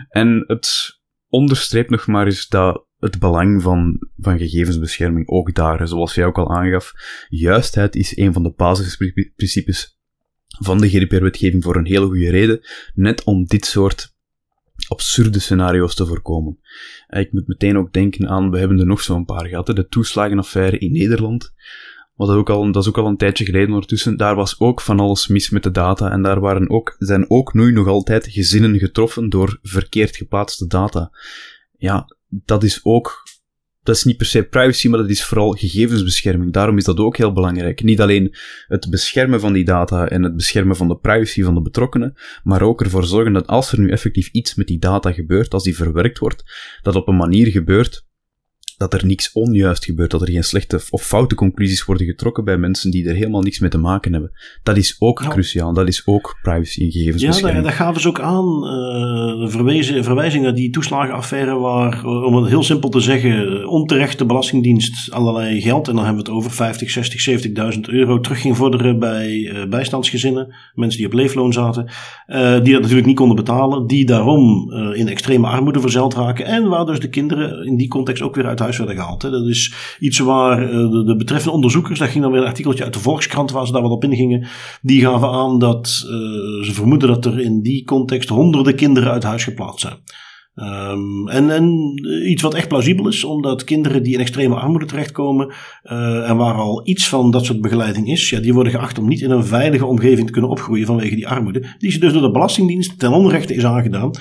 En 0.10 0.44
het 0.48 1.00
onderstreept 1.28 1.90
nog 1.90 2.08
maar 2.08 2.26
eens 2.26 2.48
dat 2.48 2.86
het 2.98 3.20
belang 3.20 3.62
van, 3.62 4.10
van 4.18 4.38
gegevensbescherming 4.38 5.28
ook 5.28 5.56
daar. 5.56 5.88
Zoals 5.88 6.14
jij 6.14 6.26
ook 6.26 6.38
al 6.38 6.56
aangaf, 6.56 6.94
juistheid 7.28 7.96
is 7.96 8.18
een 8.18 8.34
van 8.34 8.44
de 8.44 8.54
basisprincipes 8.56 10.00
van 10.48 10.78
de 10.78 10.90
GDPR-wetgeving 10.90 11.64
voor 11.64 11.76
een 11.76 11.88
hele 11.88 12.06
goede 12.06 12.30
reden, 12.30 12.60
net 12.94 13.24
om 13.24 13.46
dit 13.46 13.66
soort 13.66 14.18
absurde 14.89 15.39
scenario's 15.39 15.95
te 15.95 16.06
voorkomen. 16.06 16.60
Ik 17.10 17.32
moet 17.32 17.47
meteen 17.47 17.78
ook 17.78 17.93
denken 17.93 18.30
aan, 18.30 18.52
we 18.52 18.60
hebben 18.60 18.80
er 18.80 18.86
nog 18.86 19.02
zo'n 19.02 19.25
paar 19.25 19.45
gehad, 19.45 19.65
de 19.65 19.88
toeslagenaffaire 19.88 20.78
in 20.78 20.91
Nederland. 20.91 21.54
Wat 22.15 22.30
ook 22.30 22.49
al, 22.49 22.71
dat 22.71 22.84
is 22.84 22.89
ook 22.89 22.97
al 22.97 23.08
een 23.08 23.17
tijdje 23.17 23.46
geleden 23.46 23.69
ondertussen. 23.69 24.17
Daar 24.17 24.35
was 24.35 24.60
ook 24.60 24.81
van 24.81 25.00
alles 25.00 25.27
mis 25.27 25.50
met 25.50 25.63
de 25.63 25.71
data. 25.71 26.12
En 26.12 26.21
daar 26.21 26.40
waren 26.40 26.69
ook, 26.69 26.96
zijn 26.98 27.29
ook 27.29 27.54
nu 27.54 27.71
nog 27.71 27.87
altijd 27.87 28.27
gezinnen 28.27 28.79
getroffen 28.79 29.29
door 29.29 29.60
verkeerd 29.62 30.15
geplaatste 30.15 30.67
data. 30.67 31.12
Ja, 31.77 32.15
dat 32.27 32.63
is 32.63 32.79
ook 32.83 33.23
dat 33.90 33.98
is 33.98 34.04
niet 34.04 34.17
per 34.17 34.25
se 34.25 34.44
privacy, 34.44 34.87
maar 34.87 35.00
dat 35.00 35.10
is 35.10 35.23
vooral 35.23 35.52
gegevensbescherming. 35.52 36.54
Daarom 36.54 36.77
is 36.77 36.83
dat 36.83 36.98
ook 36.98 37.17
heel 37.17 37.33
belangrijk. 37.33 37.83
Niet 37.83 38.02
alleen 38.02 38.35
het 38.67 38.90
beschermen 38.90 39.40
van 39.40 39.54
die 39.54 39.65
data 39.65 40.08
en 40.08 40.23
het 40.23 40.35
beschermen 40.35 40.75
van 40.75 40.87
de 40.87 40.98
privacy 40.98 41.44
van 41.44 41.54
de 41.54 41.62
betrokkenen, 41.62 42.13
maar 42.44 42.62
ook 42.62 42.81
ervoor 42.81 43.04
zorgen 43.04 43.33
dat 43.33 43.48
als 43.48 43.71
er 43.71 43.79
nu 43.79 43.90
effectief 43.90 44.29
iets 44.31 44.56
met 44.56 44.67
die 44.67 44.79
data 44.79 45.12
gebeurt, 45.12 45.54
als 45.54 45.63
die 45.63 45.75
verwerkt 45.75 46.19
wordt, 46.19 46.44
dat 46.81 46.96
op 46.96 47.08
een 47.08 47.15
manier 47.15 47.48
gebeurt 47.48 48.08
dat 48.80 48.94
er 48.94 49.06
niks 49.06 49.32
onjuist 49.32 49.86
gebeurt, 49.86 50.12
dat 50.12 50.21
er 50.21 50.30
geen 50.30 50.44
slechte 50.44 50.80
of 50.90 51.04
foute 51.04 51.36
conclusies 51.36 51.86
worden 51.86 52.06
getrokken 52.06 52.44
bij 52.44 52.58
mensen 52.58 52.92
die 52.92 53.08
er 53.08 53.15
helemaal 53.15 53.42
niks 53.42 53.60
mee 53.60 53.69
te 53.69 53.77
maken 53.77 54.12
hebben. 54.12 54.32
Dat 54.63 54.77
is 54.77 54.96
ook 55.00 55.25
cruciaal, 55.30 55.73
dat 55.73 55.88
is 55.88 56.02
ook 56.06 56.40
privacy 56.42 56.84
en 56.84 56.92
gegevensbescherming. 56.92 57.56
Ja, 57.56 57.62
dat, 57.62 57.77
dat 57.77 57.80
gaven 57.80 58.02
ze 58.02 58.08
ook 58.08 58.19
aan, 58.19 58.46
uh, 58.46 59.50
verwijzing, 59.50 60.06
verwijzing 60.06 60.44
naar 60.44 60.56
die 60.56 60.69
toeslagenaffaire 60.69 61.56
waar, 61.56 62.02
uh, 62.06 62.23
om 62.23 62.36
het 62.36 62.50
heel 62.50 62.63
simpel 62.63 62.90
te 62.90 63.00
zeggen, 63.00 63.67
onterecht 63.67 64.17
de 64.17 64.25
Belastingdienst 64.25 65.12
allerlei 65.12 65.62
geld, 65.62 65.88
en 65.88 65.96
dan 65.96 66.06
hebben 66.06 66.23
we 66.23 66.30
het 66.30 66.38
over 66.38 66.52
50, 66.52 66.90
60, 66.90 67.44
70.000 67.73 67.80
euro, 67.82 68.19
terug 68.19 68.42
ging 68.42 68.58
vorderen 68.58 69.00
bij 69.00 69.30
uh, 69.30 69.65
bijstandsgezinnen, 69.69 70.56
mensen 70.73 70.98
die 70.98 71.08
op 71.08 71.13
leefloon 71.13 71.54
zaten, 71.54 71.92
die 72.63 72.73
dat 72.73 72.82
natuurlijk 72.82 73.08
niet 73.08 73.15
konden 73.15 73.36
betalen, 73.36 73.88
die 73.88 74.06
daarom 74.06 74.71
in 74.94 75.08
extreme 75.08 75.48
armoede 75.48 75.80
verzeld 75.80 76.13
raken 76.13 76.46
en 76.46 76.67
waar 76.67 76.86
dus 76.86 77.00
de 77.00 77.10
kinderen 77.10 77.65
in 77.65 77.77
die 77.77 77.88
context 77.88 78.23
ook 78.23 78.36
weer 78.36 78.46
uit 78.46 78.60
huis 78.70 78.78
werden 78.78 79.04
gehaald. 79.04 79.22
Dat 79.22 79.48
is 79.48 79.74
iets 80.00 80.20
waar 80.20 80.63
eh, 80.63 80.70
de, 80.70 81.04
de, 81.06 81.15
betreffende 81.15 81.56
onderzoekers, 81.56 82.00
daar 82.00 82.08
ging 82.08 82.24
dan 82.24 82.32
weer 82.32 82.42
een 82.42 82.48
artikeltje 82.48 82.84
uit 82.84 82.94
de 82.94 83.00
Volkskrant 83.00 83.52
waar 83.52 83.65
ze 83.65 83.72
daar 83.72 83.82
wat 83.82 83.92
op 83.92 84.04
ingingen, 84.04 84.48
die 84.82 85.02
gaven 85.02 85.30
aan 85.30 85.60
dat 85.60 86.04
uh, 86.06 86.12
ze 86.63 86.72
vermoeden 86.74 87.08
dat 87.08 87.26
er 87.26 87.40
in 87.40 87.62
die 87.62 87.84
context 87.84 88.30
honderden 88.30 88.76
kinderen 88.76 89.12
uit 89.12 89.24
huis 89.24 89.44
geplaatst 89.44 89.80
zijn. 89.80 89.98
Um, 90.56 91.28
en, 91.28 91.50
en 91.50 91.94
iets 92.30 92.42
wat 92.42 92.54
echt 92.54 92.67
plausibel 92.67 93.08
is, 93.08 93.24
omdat 93.24 93.63
kinderen 93.63 94.04
die 94.04 94.13
in 94.13 94.20
extreme 94.20 94.56
armoede 94.56 94.86
terechtkomen 94.86 95.54
en 96.24 96.38
waar 96.38 96.54
al 96.54 96.88
iets 96.88 97.10
van 97.10 97.32
dat 97.32 97.46
soort 97.46 97.62
begeleiding 97.62 98.08
is, 98.08 98.30
ja, 98.30 98.40
die 98.40 98.54
worden 98.54 98.72
geacht 98.72 99.00
om 99.00 99.08
niet 99.08 99.22
in 99.22 99.32
een 99.32 99.46
veilige 99.46 99.86
omgeving 99.86 100.26
te 100.26 100.32
kunnen 100.32 100.52
opgroeien 100.52 100.86
vanwege 100.86 101.15
die 101.15 101.28
armoede, 101.28 101.76
die 101.78 101.92
ze 101.92 102.00
dus 102.00 102.13
door 102.13 102.22
de 102.22 102.32
Belastingdienst 102.32 103.00
ten 103.00 103.12
onrechte 103.12 103.56
is 103.56 103.65
aangedaan 103.65 104.12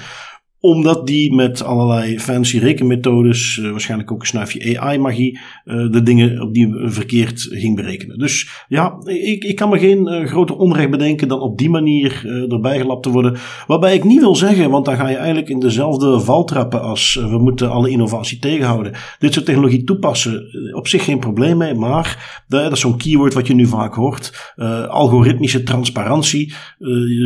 omdat 0.61 1.06
die 1.06 1.34
met 1.34 1.64
allerlei 1.64 2.20
fancy 2.20 2.59
rekenmethodes, 2.59 3.56
uh, 3.56 3.70
waarschijnlijk 3.70 4.12
ook 4.12 4.20
een 4.20 4.26
snuifje 4.26 4.80
AI-magie, 4.80 5.38
uh, 5.64 5.90
de 5.90 6.02
dingen 6.02 6.42
op 6.42 6.54
die 6.54 6.74
verkeerd 6.84 7.46
ging 7.50 7.76
berekenen. 7.76 8.18
Dus 8.18 8.64
ja, 8.68 8.98
ik, 9.04 9.44
ik 9.44 9.56
kan 9.56 9.68
me 9.68 9.78
geen 9.78 10.12
uh, 10.12 10.26
groter 10.26 10.56
onrecht 10.56 10.90
bedenken 10.90 11.28
dan 11.28 11.40
op 11.40 11.59
die 11.59 11.70
manier 11.70 12.22
erbij 12.48 12.78
gelapt 12.78 13.02
te 13.02 13.11
worden. 13.11 13.36
Waarbij 13.66 13.94
ik 13.94 14.04
niet 14.04 14.20
wil 14.20 14.36
zeggen, 14.36 14.70
want 14.70 14.84
dan 14.84 14.96
ga 14.96 15.09
je 15.09 15.16
eigenlijk 15.16 15.48
in 15.48 15.59
dezelfde 15.59 16.20
val 16.20 16.44
trappen 16.44 16.82
als 16.82 17.14
we 17.14 17.38
moeten 17.38 17.70
alle 17.70 17.90
innovatie 17.90 18.38
tegenhouden. 18.38 18.92
Dit 19.18 19.32
soort 19.32 19.46
technologie 19.46 19.84
toepassen, 19.84 20.46
op 20.72 20.88
zich 20.88 21.04
geen 21.04 21.18
probleem 21.18 21.56
mee, 21.56 21.74
maar 21.74 22.42
dat 22.48 22.72
is 22.72 22.80
zo'n 22.80 22.96
keyword 22.96 23.34
wat 23.34 23.46
je 23.46 23.54
nu 23.54 23.66
vaak 23.66 23.94
hoort. 23.94 24.54
algoritmische 24.88 25.62
transparantie. 25.62 26.54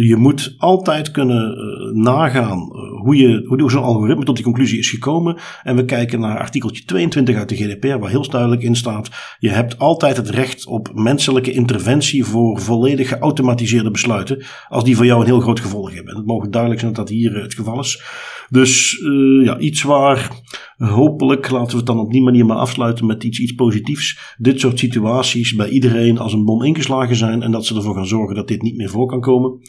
je 0.03 0.17
moet 0.19 0.55
altijd 0.59 1.11
kunnen 1.11 1.55
nagaan 1.95 2.71
hoe 3.03 3.17
je 3.17 3.22
hoe 3.29 3.71
zo'n 3.71 3.83
algoritme 3.83 4.25
tot 4.25 4.35
die 4.35 4.45
conclusie 4.45 4.79
is 4.79 4.91
gekomen. 4.91 5.39
En 5.63 5.77
we 5.77 5.85
kijken 5.85 6.21
naar 6.21 6.39
artikeltje 6.39 6.85
22 6.85 7.37
uit 7.37 7.49
de 7.49 7.57
GDPR, 7.57 7.99
waar 7.99 8.11
heel 8.11 8.29
duidelijk 8.29 8.63
in 8.63 8.77
staat: 8.77 9.11
je 9.39 9.51
hebt 9.51 9.79
altijd 9.79 10.17
het 10.17 10.31
recht 10.31 10.67
op 10.67 10.91
menselijke 10.95 11.53
interventie 11.53 12.25
voor 12.25 12.61
volledig 12.61 13.09
geautomatiseerde 13.09 13.91
besluiten, 13.91 14.45
als 14.69 14.85
die 14.85 14.97
voor 14.97 15.07
jou 15.07 15.21
een 15.21 15.27
heel 15.27 15.41
groot 15.41 15.61
gevolg 15.61 15.95
hebben. 15.95 16.13
En 16.13 16.19
het 16.19 16.27
mogen 16.27 16.51
duidelijk 16.51 16.81
zijn 16.81 16.93
dat 16.93 17.07
dat 17.07 17.17
hier 17.17 17.37
eh, 17.37 17.43
het 17.43 17.55
geval 17.55 17.81
is. 17.81 18.03
Dus 18.49 19.01
uh, 19.01 19.45
ja, 19.45 19.59
iets 19.59 19.83
waar 19.83 20.31
hopelijk, 20.77 21.51
laten 21.51 21.71
we 21.71 21.77
het 21.77 21.87
dan 21.87 21.99
op 21.99 22.13
die 22.13 22.23
manier 22.23 22.47
maar 22.47 22.57
afsluiten 22.57 23.07
met 23.07 23.25
iets, 23.25 23.39
iets 23.39 23.53
positiefs. 23.53 24.35
Dit 24.39 24.61
soort 24.61 24.79
situaties 24.79 25.55
bij 25.55 25.69
iedereen 25.69 26.19
als 26.19 26.33
een 26.33 26.45
bom 26.45 26.63
ingeslagen 26.63 27.17
zijn 27.17 27.43
en 27.43 27.51
dat 27.51 27.67
ze 27.67 27.75
ervoor 27.75 27.95
gaan 27.95 28.07
zorgen 28.07 28.35
dat 28.35 28.49
dit 28.49 28.63
niet 28.63 28.77
meer 28.77 28.91
voor 28.91 29.07
kan 29.07 29.21
komen. 29.21 29.61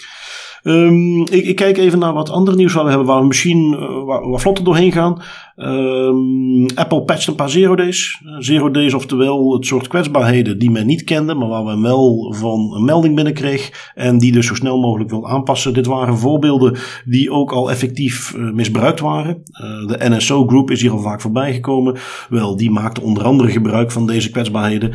Um, 0.63 1.21
ik, 1.21 1.45
ik, 1.45 1.55
kijk 1.55 1.77
even 1.77 1.99
naar 1.99 2.13
wat 2.13 2.29
ander 2.29 2.55
nieuws 2.55 2.73
waar 2.73 2.83
we 2.83 2.89
hebben, 2.89 3.07
waar 3.07 3.19
we 3.19 3.27
misschien 3.27 3.73
uh, 3.73 4.29
wat 4.29 4.41
vlotter 4.41 4.63
doorheen 4.63 4.91
gaan. 4.91 5.21
Um, 5.55 6.69
Apple 6.75 7.03
patcht 7.03 7.27
een 7.27 7.35
paar 7.35 7.49
zero 7.49 7.75
days. 7.75 8.21
Zero 8.39 8.71
days, 8.71 8.93
oftewel 8.93 9.53
het 9.53 9.65
soort 9.65 9.87
kwetsbaarheden 9.87 10.59
die 10.59 10.71
men 10.71 10.85
niet 10.85 11.03
kende, 11.03 11.33
maar 11.33 11.47
waar 11.47 11.63
men 11.63 11.81
wel 11.81 12.35
van 12.37 12.73
een 12.75 12.85
melding 12.85 13.15
binnenkreeg 13.15 13.91
en 13.95 14.17
die 14.17 14.31
dus 14.31 14.47
zo 14.47 14.55
snel 14.55 14.79
mogelijk 14.79 15.09
wil 15.09 15.29
aanpassen. 15.29 15.73
Dit 15.73 15.85
waren 15.85 16.17
voorbeelden 16.17 16.77
die 17.05 17.31
ook 17.31 17.51
al 17.51 17.71
effectief 17.71 18.33
uh, 18.35 18.51
misbruikt 18.51 18.99
waren. 18.99 19.41
De 19.87 19.97
NSO 19.99 20.47
Group 20.47 20.71
is 20.71 20.81
hier 20.81 20.91
al 20.91 20.99
vaak 20.99 21.21
voorbij 21.21 21.53
gekomen. 21.53 21.97
Wel, 22.29 22.57
die 22.57 22.71
maakte 22.71 23.01
onder 23.01 23.23
andere 23.23 23.51
gebruik 23.51 23.91
van 23.91 24.07
deze 24.07 24.29
kwetsbaarheden. 24.29 24.91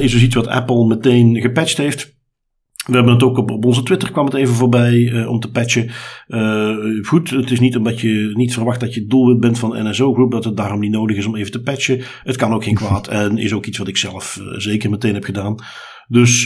is 0.00 0.12
dus 0.12 0.22
iets 0.22 0.34
wat 0.34 0.46
Apple 0.46 0.86
meteen 0.86 1.40
gepatcht 1.40 1.76
heeft. 1.76 2.20
We 2.86 2.94
hebben 2.94 3.12
het 3.12 3.22
ook 3.22 3.38
op, 3.38 3.50
op 3.50 3.64
onze 3.64 3.82
Twitter 3.82 4.12
kwam 4.12 4.24
het 4.24 4.34
even 4.34 4.54
voorbij 4.54 4.94
uh, 4.94 5.28
om 5.28 5.40
te 5.40 5.50
patchen. 5.50 5.90
Uh, 6.28 6.76
goed, 7.06 7.30
het 7.30 7.50
is 7.50 7.60
niet 7.60 7.76
omdat 7.76 8.00
je 8.00 8.30
niet 8.34 8.52
verwacht 8.52 8.80
dat 8.80 8.94
je 8.94 9.06
doelwit 9.06 9.40
bent 9.40 9.58
van 9.58 9.88
NSO 9.88 10.12
Group, 10.12 10.30
dat 10.30 10.44
het 10.44 10.56
daarom 10.56 10.80
niet 10.80 10.90
nodig 10.90 11.16
is 11.16 11.26
om 11.26 11.36
even 11.36 11.52
te 11.52 11.62
patchen. 11.62 12.00
Het 12.22 12.36
kan 12.36 12.52
ook 12.52 12.64
geen 12.64 12.74
kwaad 12.84 13.08
en 13.08 13.38
is 13.38 13.52
ook 13.52 13.66
iets 13.66 13.78
wat 13.78 13.88
ik 13.88 13.96
zelf 13.96 14.38
uh, 14.40 14.58
zeker 14.58 14.90
meteen 14.90 15.14
heb 15.14 15.24
gedaan. 15.24 15.56
Dus 16.08 16.42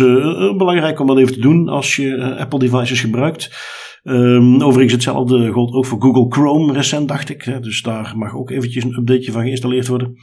belangrijk 0.56 1.00
om 1.00 1.06
dat 1.06 1.18
even 1.18 1.32
te 1.32 1.40
doen 1.40 1.68
als 1.68 1.96
je 1.96 2.36
Apple 2.38 2.58
devices 2.58 3.00
gebruikt. 3.00 3.50
Um, 4.02 4.62
overigens 4.62 4.92
hetzelfde 4.92 5.52
geldt 5.52 5.72
ook 5.72 5.86
voor 5.86 6.02
Google 6.02 6.26
Chrome 6.28 6.72
recent, 6.72 7.08
dacht 7.08 7.28
ik. 7.28 7.42
Hè, 7.42 7.60
dus 7.60 7.82
daar 7.82 8.12
mag 8.16 8.34
ook 8.34 8.50
eventjes 8.50 8.84
een 8.84 8.98
updateje 8.98 9.32
van 9.32 9.42
geïnstalleerd 9.42 9.88
worden. 9.88 10.16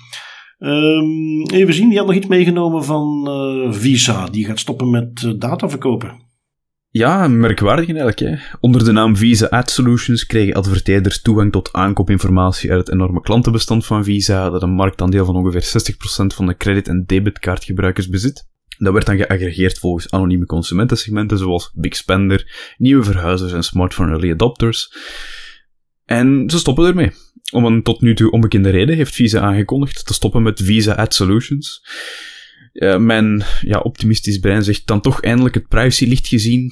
Um, 0.66 1.46
even 1.54 1.74
zien, 1.74 1.92
je 1.92 1.98
had 1.98 2.06
nog 2.06 2.16
iets 2.16 2.28
meegenomen 2.28 2.84
van 2.84 3.28
uh, 3.30 3.74
Visa. 3.74 4.26
Die 4.26 4.46
gaat 4.46 4.60
stoppen 4.60 4.90
met 4.90 5.22
uh, 5.26 5.34
data 5.38 5.70
verkopen. 5.70 6.22
Ja, 6.90 7.28
merkwaardig 7.28 7.86
eigenlijk. 7.86 8.20
Hè? 8.20 8.36
Onder 8.60 8.86
de 8.86 8.92
naam 8.92 9.16
Visa 9.18 9.46
Ad 9.46 9.72
Solutions 9.72 10.26
kregen 10.26 10.54
adverteerders 10.54 11.22
toegang 11.22 11.52
tot 11.52 11.74
aankoopinformatie 11.74 12.72
uit 12.72 12.80
het 12.80 12.90
enorme 12.90 13.22
klantenbestand 13.22 13.86
van 13.86 14.04
Visa, 14.04 14.50
dat 14.50 14.62
een 14.62 14.74
marktaandeel 14.74 15.26
van 15.26 15.36
ongeveer 15.36 15.64
60% 15.64 16.36
van 16.36 16.46
de 16.46 16.58
credit- 16.58 16.88
en 16.88 17.04
debitkaartgebruikers 17.06 18.10
bezit. 18.10 18.50
Dat 18.78 18.94
werd 18.94 19.06
dan 19.06 19.18
geaggregeerd 19.18 19.80
volgens 19.80 20.12
anonieme 20.12 20.46
consumentensegmenten 20.46 21.38
zoals 21.38 21.72
Big 21.74 21.96
Spender, 21.96 22.74
nieuwe 22.78 23.04
verhuizers 23.04 23.54
en 23.54 23.64
smartphone 23.64 24.12
early 24.12 24.32
adopters. 24.32 24.94
En 26.06 26.50
ze 26.50 26.58
stoppen 26.58 26.86
ermee. 26.86 27.12
Om 27.52 27.66
een 27.66 27.84
tot 27.84 28.02
nu 28.02 28.16
toe 28.16 28.32
onbekende 28.32 28.70
reden 28.70 28.96
heeft 28.96 29.16
Visa 29.16 29.40
aangekondigd 29.40 30.06
te 30.06 30.14
stoppen 30.14 30.44
met 30.44 30.62
Visa 30.64 30.94
Ad 30.94 31.14
Solutions. 31.14 31.86
Uh, 32.74 32.98
mijn 32.98 33.44
ja, 33.62 33.80
optimistisch 33.80 34.38
brein 34.38 34.64
zegt 34.64 34.88
dan 34.88 35.02
toch 35.02 35.22
eindelijk 35.22 35.56
het 35.56 35.68
privacylicht 35.68 36.28
gezien 36.28 36.72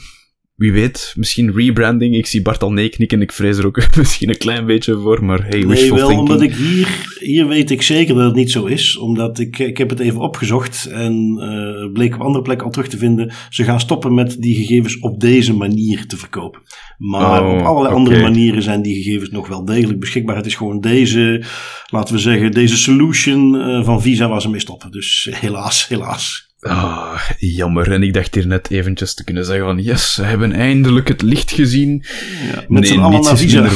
wie 0.62 0.72
weet, 0.72 1.14
misschien 1.16 1.52
rebranding. 1.56 2.16
Ik 2.16 2.26
zie 2.26 2.42
Bart 2.42 2.64
al 2.64 2.72
nee 2.72 2.90
knikken. 2.90 3.22
Ik 3.22 3.32
vrees 3.32 3.58
er 3.58 3.66
ook 3.66 3.82
misschien 3.98 4.30
een 4.30 4.38
klein 4.38 4.66
beetje 4.66 4.98
voor. 4.98 5.26
Maar 5.26 5.48
hey, 5.48 5.60
nee, 5.60 5.94
wel, 5.94 6.18
omdat 6.18 6.42
ik 6.42 6.54
hier, 6.54 6.88
hier 7.20 7.48
weet 7.48 7.72
ik 7.72 7.82
zeker 7.82 8.16
dat 8.16 8.26
het 8.26 8.36
niet 8.36 8.52
zo 8.52 8.66
is. 8.66 8.98
Omdat 8.98 9.40
ik, 9.40 9.60
ik 9.60 9.78
heb 9.78 9.90
het 9.90 10.00
even 10.00 10.20
opgezocht 10.20 10.86
en 10.86 11.38
uh, 11.40 11.92
bleek 11.94 12.14
op 12.16 12.22
andere 12.22 12.44
plekken 12.44 12.66
al 12.66 12.72
terug 12.72 12.88
te 12.88 12.98
vinden. 12.98 13.32
Ze 13.50 13.64
gaan 13.64 13.80
stoppen 13.80 14.14
met 14.14 14.36
die 14.40 14.56
gegevens 14.56 15.00
op 15.00 15.20
deze 15.20 15.54
manier 15.54 16.08
te 16.08 16.18
verkopen. 16.18 16.62
Maar 16.98 17.46
oh, 17.46 17.54
op 17.54 17.66
allerlei 17.66 17.96
andere 17.96 18.22
manieren 18.22 18.62
zijn 18.62 18.82
die 18.82 19.04
gegevens 19.04 19.30
nog 19.30 19.48
wel 19.48 19.66
degelijk 19.66 20.00
beschikbaar. 20.00 20.36
Het 20.36 20.46
is 20.46 20.56
gewoon 20.56 20.80
deze, 20.80 21.44
laten 21.88 22.14
we 22.14 22.20
zeggen, 22.20 22.52
deze 22.52 22.78
solution 22.78 23.56
uh, 23.56 23.84
van 23.84 24.02
Visa 24.02 24.30
waar 24.30 24.42
ze 24.42 24.50
mee 24.50 24.60
stoppen. 24.60 24.92
Dus 24.92 25.30
helaas, 25.32 25.88
helaas. 25.88 26.51
Ah, 26.62 27.20
jammer. 27.38 27.92
En 27.92 28.04
ik 28.04 28.14
dacht 28.14 28.36
hier 28.36 28.48
net 28.48 28.72
eventjes 28.72 29.14
te 29.14 29.24
kunnen 29.24 29.46
zeggen 29.46 29.66
van 29.66 29.78
yes, 29.78 30.14
ze 30.14 30.24
hebben 30.24 30.52
eindelijk 30.52 31.08
het 31.08 31.22
licht 31.22 31.52
gezien. 31.52 32.04
Ja, 32.52 32.64
nee, 32.68 32.86
z'n 32.86 33.00
allen 33.00 33.22
naar 33.22 33.38
Visa. 33.38 33.70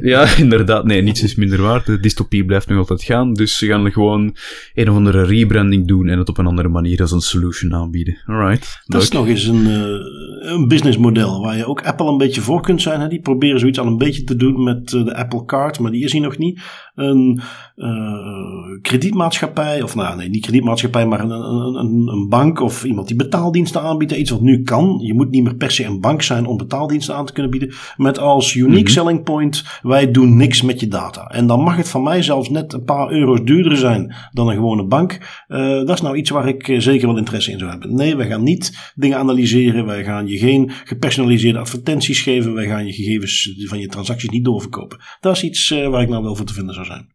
Ja, 0.00 0.36
inderdaad. 0.36 0.84
Nee, 0.84 1.02
niets 1.02 1.22
is 1.22 1.34
minder 1.34 1.62
waard. 1.62 1.86
De 1.86 2.00
dystopie 2.00 2.44
blijft 2.44 2.68
nog 2.68 2.78
altijd 2.78 3.02
gaan. 3.02 3.34
Dus 3.34 3.58
ze 3.58 3.66
gaan 3.66 3.92
gewoon 3.92 4.36
een 4.74 4.90
of 4.90 4.96
andere 4.96 5.24
rebranding 5.24 5.88
doen 5.88 6.08
en 6.08 6.18
het 6.18 6.28
op 6.28 6.38
een 6.38 6.46
andere 6.46 6.68
manier 6.68 7.00
als 7.00 7.12
een 7.12 7.20
solution 7.20 7.74
aanbieden. 7.74 8.22
Alright. 8.26 8.82
Dat 8.86 9.02
is 9.02 9.10
nog 9.10 9.26
eens 9.26 9.44
een, 9.44 9.66
uh, 9.66 10.52
een 10.52 10.68
businessmodel 10.68 11.42
waar 11.42 11.56
je 11.56 11.66
ook 11.66 11.82
Apple 11.82 12.10
een 12.10 12.18
beetje 12.18 12.40
voor 12.40 12.62
kunt 12.62 12.82
zijn. 12.82 13.00
Hè? 13.00 13.08
Die 13.08 13.20
proberen 13.20 13.60
zoiets 13.60 13.78
al 13.78 13.86
een 13.86 13.98
beetje 13.98 14.24
te 14.24 14.36
doen 14.36 14.62
met 14.62 14.92
uh, 14.92 15.04
de 15.04 15.16
Apple 15.16 15.44
Card, 15.44 15.78
maar 15.78 15.90
die 15.90 16.04
is 16.04 16.12
hier 16.12 16.22
nog 16.22 16.38
niet. 16.38 16.60
Een 16.94 17.40
uh, 17.76 18.80
kredietmaatschappij, 18.82 19.82
of 19.82 19.94
nou 19.94 20.16
nee, 20.16 20.28
niet 20.28 20.42
kredietmaatschappij, 20.42 21.06
maar 21.06 21.20
een, 21.20 21.30
een, 21.30 22.08
een, 22.08 22.28
bank 22.28 22.60
of 22.60 22.84
iemand 22.84 23.08
die 23.08 23.16
betaaldiensten 23.16 23.82
aanbiedt. 23.82 24.12
Iets 24.12 24.30
wat 24.30 24.40
nu 24.40 24.62
kan. 24.62 24.98
Je 25.02 25.14
moet 25.14 25.30
niet 25.30 25.42
meer 25.42 25.54
per 25.54 25.70
se 25.70 25.84
een 25.84 26.00
bank 26.00 26.22
zijn 26.22 26.46
om 26.46 26.56
betaaldiensten 26.56 27.14
aan 27.14 27.26
te 27.26 27.32
kunnen 27.32 27.50
bieden. 27.50 27.72
Met 27.96 28.18
als 28.18 28.54
unique 28.54 28.78
mm 28.78 28.84
-hmm. 28.84 28.86
selling 28.86 29.22
point, 29.22 29.64
wij 29.82 30.10
doen 30.10 30.36
niks 30.36 30.62
met 30.62 30.80
je 30.80 30.88
data. 30.88 31.26
En 31.26 31.46
dan 31.46 31.60
mag 31.60 31.76
het 31.76 31.88
van 31.88 32.02
mij 32.02 32.22
zelfs 32.22 32.48
net 32.48 32.72
een 32.72 32.84
paar 32.84 33.10
euro's 33.10 33.42
duurder 33.44 33.76
zijn 33.76 34.14
dan 34.32 34.48
een 34.48 34.54
gewone 34.54 34.84
bank. 34.84 35.44
Uh, 35.48 35.58
dat 35.58 35.90
is 35.90 36.00
nou 36.00 36.16
iets 36.16 36.30
waar 36.30 36.48
ik 36.48 36.74
zeker 36.78 37.06
wel 37.06 37.18
interesse 37.18 37.50
in 37.50 37.58
zou 37.58 37.70
hebben. 37.70 37.94
Nee, 37.94 38.16
wij 38.16 38.26
gaan 38.26 38.42
niet 38.42 38.92
dingen 38.94 39.18
analyseren. 39.18 39.86
Wij 39.86 40.04
gaan 40.04 40.26
je 40.26 40.38
geen 40.38 40.70
gepersonaliseerde 40.84 41.58
advertenties 41.58 42.20
geven. 42.20 42.54
Wij 42.54 42.66
gaan 42.66 42.86
je 42.86 42.92
gegevens 42.92 43.54
van 43.58 43.78
je 43.78 43.86
transacties 43.86 44.30
niet 44.30 44.44
doorverkopen. 44.44 44.98
Dat 45.20 45.36
is 45.36 45.42
iets 45.42 45.70
uh, 45.70 45.88
waar 45.88 46.02
ik 46.02 46.08
nou 46.08 46.22
wel 46.22 46.36
voor 46.36 46.46
te 46.46 46.52
vinden 46.52 46.74
zou 46.74 46.81
zijn. 46.84 47.06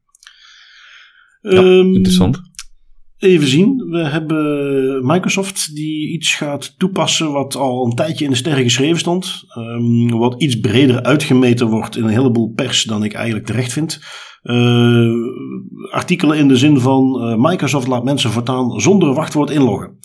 Ja, 1.41 1.61
um, 1.61 1.93
interessant. 1.95 2.39
Even 3.17 3.47
zien. 3.47 3.75
We 3.89 3.97
hebben 3.97 5.05
Microsoft 5.05 5.75
die 5.75 6.07
iets 6.07 6.35
gaat 6.35 6.79
toepassen 6.79 7.31
wat 7.31 7.55
al 7.55 7.85
een 7.85 7.95
tijdje 7.95 8.25
in 8.25 8.31
de 8.31 8.37
sterren 8.37 8.63
geschreven 8.63 8.99
stond. 8.99 9.43
Um, 9.57 10.09
wat 10.09 10.41
iets 10.41 10.59
breder 10.59 11.03
uitgemeten 11.03 11.67
wordt 11.67 11.97
in 11.97 12.03
een 12.03 12.09
heleboel 12.09 12.53
pers 12.55 12.83
dan 12.83 13.03
ik 13.03 13.13
eigenlijk 13.13 13.45
terecht 13.45 13.73
vind. 13.73 13.99
Uh, 14.43 15.11
artikelen 15.91 16.37
in 16.37 16.47
de 16.47 16.57
zin 16.57 16.79
van 16.79 17.21
uh, 17.21 17.35
Microsoft 17.37 17.87
laat 17.87 18.03
mensen 18.03 18.31
voortaan 18.31 18.79
zonder 18.79 19.13
wachtwoord 19.13 19.49
inloggen. 19.49 19.97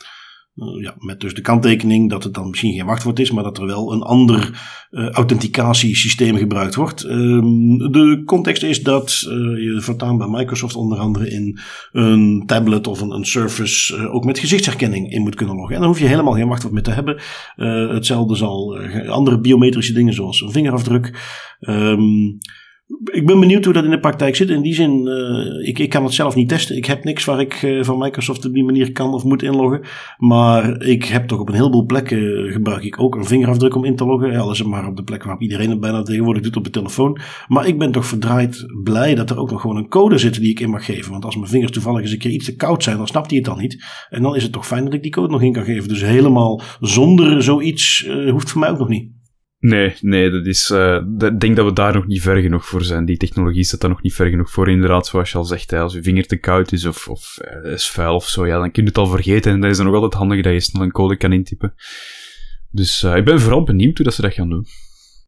Uh, 0.54 0.82
ja, 0.82 0.94
met 0.98 1.20
dus 1.20 1.34
de 1.34 1.40
kanttekening 1.40 2.10
dat 2.10 2.24
het 2.24 2.34
dan 2.34 2.50
misschien 2.50 2.72
geen 2.72 2.86
wachtwoord 2.86 3.18
is, 3.18 3.30
maar 3.30 3.44
dat 3.44 3.58
er 3.58 3.66
wel 3.66 3.92
een 3.92 4.02
ander 4.02 4.62
uh, 4.90 5.08
authenticatiesysteem 5.08 6.36
gebruikt 6.36 6.74
wordt. 6.74 7.04
Um, 7.04 7.78
de 7.92 8.22
context 8.24 8.62
is 8.62 8.82
dat 8.82 9.24
uh, 9.26 9.32
je 9.64 9.80
voortaan 9.80 10.18
bij 10.18 10.28
Microsoft 10.28 10.76
onder 10.76 10.98
andere 10.98 11.30
in 11.30 11.58
een 11.92 12.42
tablet 12.46 12.86
of 12.86 13.00
een, 13.00 13.10
een 13.10 13.24
Surface 13.24 14.08
ook 14.10 14.24
met 14.24 14.38
gezichtsherkenning 14.38 15.12
in 15.12 15.22
moet 15.22 15.34
kunnen 15.34 15.56
loggen. 15.56 15.74
En 15.74 15.80
dan 15.80 15.90
hoef 15.90 16.00
je 16.00 16.06
helemaal 16.06 16.32
geen 16.32 16.48
wachtwoord 16.48 16.74
meer 16.74 16.82
te 16.82 16.90
hebben. 16.90 17.20
hetzelfde 17.94 18.34
zal 18.34 18.78
andere 19.06 19.40
biometrische 19.40 19.92
dingen 19.92 20.14
zoals 20.14 20.40
een 20.40 20.52
vingerafdruk. 20.52 21.20
Um, 21.60 22.38
ik 23.04 23.26
ben 23.26 23.40
benieuwd 23.40 23.64
hoe 23.64 23.72
dat 23.72 23.84
in 23.84 23.90
de 23.90 24.00
praktijk 24.00 24.36
zit. 24.36 24.50
In 24.50 24.62
die 24.62 24.74
zin, 24.74 25.06
uh, 25.06 25.68
ik, 25.68 25.78
ik 25.78 25.88
kan 25.88 26.04
het 26.04 26.12
zelf 26.12 26.34
niet 26.34 26.48
testen. 26.48 26.76
Ik 26.76 26.84
heb 26.84 27.04
niks 27.04 27.24
waar 27.24 27.40
ik 27.40 27.62
uh, 27.62 27.84
van 27.84 27.98
Microsoft 27.98 28.46
op 28.46 28.52
die 28.52 28.64
manier 28.64 28.92
kan 28.92 29.14
of 29.14 29.24
moet 29.24 29.42
inloggen. 29.42 29.80
Maar 30.18 30.82
ik 30.82 31.04
heb 31.04 31.28
toch 31.28 31.40
op 31.40 31.48
een 31.48 31.54
heleboel 31.54 31.84
plekken 31.84 32.52
gebruik 32.52 32.84
ik 32.84 33.00
ook 33.00 33.14
een 33.14 33.24
vingerafdruk 33.24 33.74
om 33.74 33.84
in 33.84 33.96
te 33.96 34.04
loggen. 34.04 34.32
Ja, 34.32 34.64
maar 34.64 34.86
op 34.86 34.96
de 34.96 35.02
plek 35.02 35.22
waarop 35.22 35.42
iedereen 35.42 35.70
het 35.70 35.80
bijna 35.80 36.02
tegenwoordig 36.02 36.42
doet 36.42 36.56
op 36.56 36.64
de 36.64 36.70
telefoon. 36.70 37.18
Maar 37.48 37.66
ik 37.66 37.78
ben 37.78 37.92
toch 37.92 38.06
verdraaid 38.06 38.66
blij 38.82 39.14
dat 39.14 39.30
er 39.30 39.38
ook 39.38 39.50
nog 39.50 39.60
gewoon 39.60 39.76
een 39.76 39.88
code 39.88 40.18
zit 40.18 40.40
die 40.40 40.50
ik 40.50 40.60
in 40.60 40.70
mag 40.70 40.84
geven. 40.84 41.10
Want 41.10 41.24
als 41.24 41.36
mijn 41.36 41.50
vingers 41.50 41.72
toevallig 41.72 42.00
eens 42.00 42.12
een 42.12 42.18
keer 42.18 42.30
iets 42.30 42.44
te 42.44 42.56
koud 42.56 42.82
zijn, 42.82 42.96
dan 42.96 43.06
snapt 43.06 43.30
hij 43.30 43.36
het 43.36 43.46
dan 43.46 43.58
niet. 43.58 43.84
En 44.10 44.22
dan 44.22 44.36
is 44.36 44.42
het 44.42 44.52
toch 44.52 44.66
fijn 44.66 44.84
dat 44.84 44.94
ik 44.94 45.02
die 45.02 45.12
code 45.12 45.32
nog 45.32 45.42
in 45.42 45.52
kan 45.52 45.64
geven. 45.64 45.88
Dus 45.88 46.02
helemaal 46.02 46.60
zonder 46.80 47.42
zoiets 47.42 48.08
hoeft 48.30 48.50
voor 48.50 48.60
mij 48.60 48.70
ook 48.70 48.78
nog 48.78 48.88
niet. 48.88 49.21
Nee, 49.62 49.94
nee, 50.00 50.30
dat 50.30 50.46
is. 50.46 50.70
Uh, 50.70 50.94
ik 51.18 51.40
denk 51.40 51.56
dat 51.56 51.64
we 51.64 51.72
daar 51.72 51.94
nog 51.94 52.06
niet 52.06 52.22
ver 52.22 52.40
genoeg 52.40 52.66
voor 52.66 52.82
zijn. 52.82 53.04
Die 53.04 53.16
technologie 53.16 53.64
staat 53.64 53.80
daar 53.80 53.90
nog 53.90 54.02
niet 54.02 54.14
ver 54.14 54.28
genoeg 54.28 54.50
voor. 54.50 54.70
Inderdaad, 54.70 55.06
zoals 55.06 55.30
je 55.30 55.38
al 55.38 55.44
zegt, 55.44 55.70
hè, 55.70 55.80
als 55.80 55.92
je 55.92 56.02
vinger 56.02 56.26
te 56.26 56.36
koud 56.36 56.72
is 56.72 56.86
of, 56.86 57.08
of 57.08 57.38
uh, 57.64 57.72
is 57.72 57.90
vuil 57.90 58.14
of 58.14 58.28
zo, 58.28 58.46
ja, 58.46 58.58
dan 58.58 58.70
kun 58.70 58.82
je 58.82 58.88
het 58.88 58.98
al 58.98 59.06
vergeten. 59.06 59.52
En 59.52 59.60
dat 59.60 59.70
is 59.70 59.76
dan 59.76 59.86
nog 59.86 59.94
altijd 59.94 60.14
handig 60.14 60.42
dat 60.42 60.52
je 60.52 60.60
snel 60.60 60.82
een 60.82 60.92
code 60.92 61.16
kan 61.16 61.32
intypen. 61.32 61.74
Dus 62.70 63.02
uh, 63.02 63.16
ik 63.16 63.24
ben 63.24 63.40
vooral 63.40 63.62
benieuwd 63.62 63.96
hoe 63.96 64.04
dat 64.06 64.14
ze 64.14 64.22
dat 64.22 64.32
gaan 64.32 64.48
doen. 64.48 64.66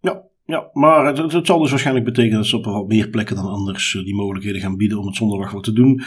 Ja, 0.01 0.23
ja, 0.45 0.71
maar 0.73 1.07
het, 1.07 1.33
het, 1.33 1.47
zal 1.47 1.59
dus 1.59 1.71
waarschijnlijk 1.71 2.07
betekenen 2.07 2.39
dat 2.39 2.47
ze 2.47 2.57
op 2.57 2.65
wat 2.65 2.89
meer 2.89 3.09
plekken 3.09 3.37
dan 3.37 3.47
anders 3.47 3.93
die 4.05 4.15
mogelijkheden 4.15 4.61
gaan 4.61 4.77
bieden 4.77 4.99
om 4.99 5.07
het 5.07 5.17
zonder 5.17 5.39
wachtwoord 5.39 5.65
te 5.65 5.73
doen. 5.73 6.03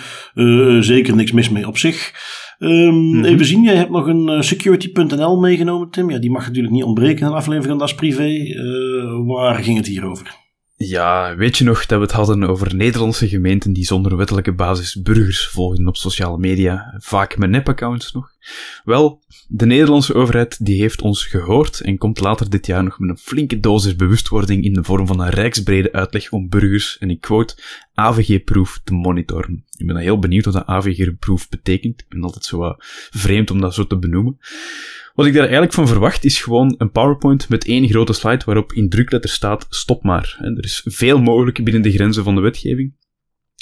Zeker 0.84 1.16
niks 1.16 1.32
mis 1.32 1.50
mee 1.50 1.68
op 1.68 1.78
zich. 1.78 2.14
Um, 2.60 2.94
mm-hmm. 2.94 3.26
Even 3.26 3.46
zien, 3.46 3.64
jij 3.64 3.76
hebt 3.76 3.90
nog 3.90 4.08
een 4.08 4.30
uh, 4.30 4.42
security.nl 4.42 5.40
meegenomen, 5.40 5.90
Tim. 5.90 6.10
Ja, 6.10 6.18
die 6.18 6.32
mag 6.32 6.46
natuurlijk 6.46 6.74
niet 6.74 6.84
ontbreken 6.84 7.20
in 7.20 7.28
een 7.28 7.34
aflevering 7.34 7.70
van 7.70 7.78
Das 7.78 7.96
Privé. 7.96 8.30
Uh, 8.30 9.26
waar 9.26 9.56
ging 9.56 9.78
het 9.78 9.88
hier 9.88 10.06
over? 10.06 10.47
Ja, 10.80 11.36
weet 11.36 11.58
je 11.58 11.64
nog 11.64 11.86
dat 11.86 11.98
we 11.98 12.06
het 12.06 12.14
hadden 12.14 12.44
over 12.44 12.76
Nederlandse 12.76 13.28
gemeenten 13.28 13.74
die 13.74 13.86
zonder 13.86 14.18
wettelijke 14.18 14.54
basis 14.54 15.02
burgers 15.02 15.48
volgen 15.48 15.88
op 15.88 15.98
sociale 15.98 16.38
media, 16.38 16.96
vaak 16.98 17.38
met 17.38 17.50
nepaccounts 17.50 18.12
nog? 18.12 18.32
Wel, 18.84 19.24
de 19.48 19.66
Nederlandse 19.66 20.14
overheid 20.14 20.66
die 20.66 20.82
heeft 20.82 21.02
ons 21.02 21.26
gehoord 21.26 21.80
en 21.80 21.98
komt 21.98 22.20
later 22.20 22.50
dit 22.50 22.66
jaar 22.66 22.84
nog 22.84 23.00
met 23.00 23.10
een 23.10 23.18
flinke 23.18 23.60
dosis 23.60 23.96
bewustwording 23.96 24.64
in 24.64 24.74
de 24.74 24.84
vorm 24.84 25.08
van 25.08 25.20
een 25.20 25.30
rijksbrede 25.30 25.92
uitleg 25.92 26.32
om 26.32 26.50
burgers, 26.50 26.98
en 26.98 27.10
ik 27.10 27.22
quote, 27.22 27.56
AVG-proof 27.94 28.82
te 28.84 28.94
monitoren. 28.94 29.66
Ik 29.78 29.88
ben 29.88 29.98
heel 29.98 30.20
benieuwd 30.20 30.46
wat 30.46 30.56
een 30.56 30.68
AVG-proof 30.68 31.50
betekent. 31.50 32.02
Ik 32.02 32.10
ben 32.10 32.24
altijd 32.24 32.46
zo 32.46 32.64
uh, 32.64 32.74
vreemd 33.10 33.52
om 33.52 33.62
dat 33.62 33.74
zo 33.74 33.88
te 33.88 33.98
benoemen. 33.98 34.38
Wat 35.18 35.26
ik 35.26 35.34
daar 35.34 35.42
eigenlijk 35.42 35.74
van 35.74 35.88
verwacht 35.88 36.26
is 36.26 36.42
gewoon 36.42 36.76
een 36.78 36.92
PowerPoint 36.92 37.50
met 37.50 37.66
één 37.66 37.90
grote 37.90 38.14
slide 38.14 38.46
waarop 38.46 38.74
in 38.74 38.90
drukletter 38.90 39.30
staat 39.30 39.66
stop 39.70 40.04
maar. 40.04 40.38
En 40.42 40.58
er 40.58 40.64
is 40.64 40.82
veel 40.86 41.22
mogelijk 41.22 41.64
binnen 41.64 41.82
de 41.82 41.92
grenzen 41.92 42.24
van 42.24 42.36
de 42.36 42.42
wetgeving. 42.42 42.96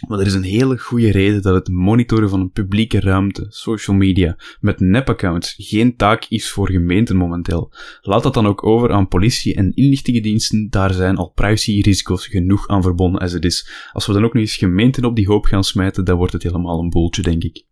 Maar 0.08 0.20
er 0.20 0.26
is 0.26 0.34
een 0.34 0.43
hele 0.43 0.78
goede 0.78 1.12
reden 1.12 1.41
dat 1.41 1.53
het 1.53 1.68
monitoren 1.68 2.30
van 2.30 2.39
een 2.39 2.51
publieke 2.51 2.99
ruimte, 2.99 3.45
social 3.49 3.95
media, 3.95 4.38
met 4.60 4.80
nepaccounts 4.80 5.56
geen 5.58 5.95
taak 5.95 6.26
is 6.30 6.49
voor 6.49 6.70
gemeenten 6.70 7.16
momenteel. 7.16 7.74
Laat 8.01 8.24
dat 8.24 8.34
dan 8.34 8.47
ook 8.47 8.66
over 8.66 8.91
aan 8.91 9.08
politie 9.08 9.56
en 9.56 9.74
inlichtingendiensten, 9.74 10.70
daar 10.70 10.93
zijn 10.93 11.16
al 11.16 11.32
privacy-risico's 11.36 12.28
genoeg 12.28 12.68
aan 12.68 12.82
verbonden 12.82 13.22
als 13.22 13.32
het 13.32 13.45
is. 13.45 13.89
Als 13.91 14.06
we 14.06 14.14
dan 14.14 14.24
ook 14.24 14.34
nog 14.34 14.41
eens 14.41 14.58
gemeenten 14.58 15.06
op 15.06 15.16
die 15.16 15.28
hoop 15.28 15.45
gaan 15.45 15.64
smijten, 15.64 16.06
dan 16.06 16.18
wordt 16.18 16.34
het 16.34 16.43
helemaal 16.43 16.80
een 16.80 16.89
boeltje, 16.89 17.22
denk 17.22 17.43
ik. 17.43 17.66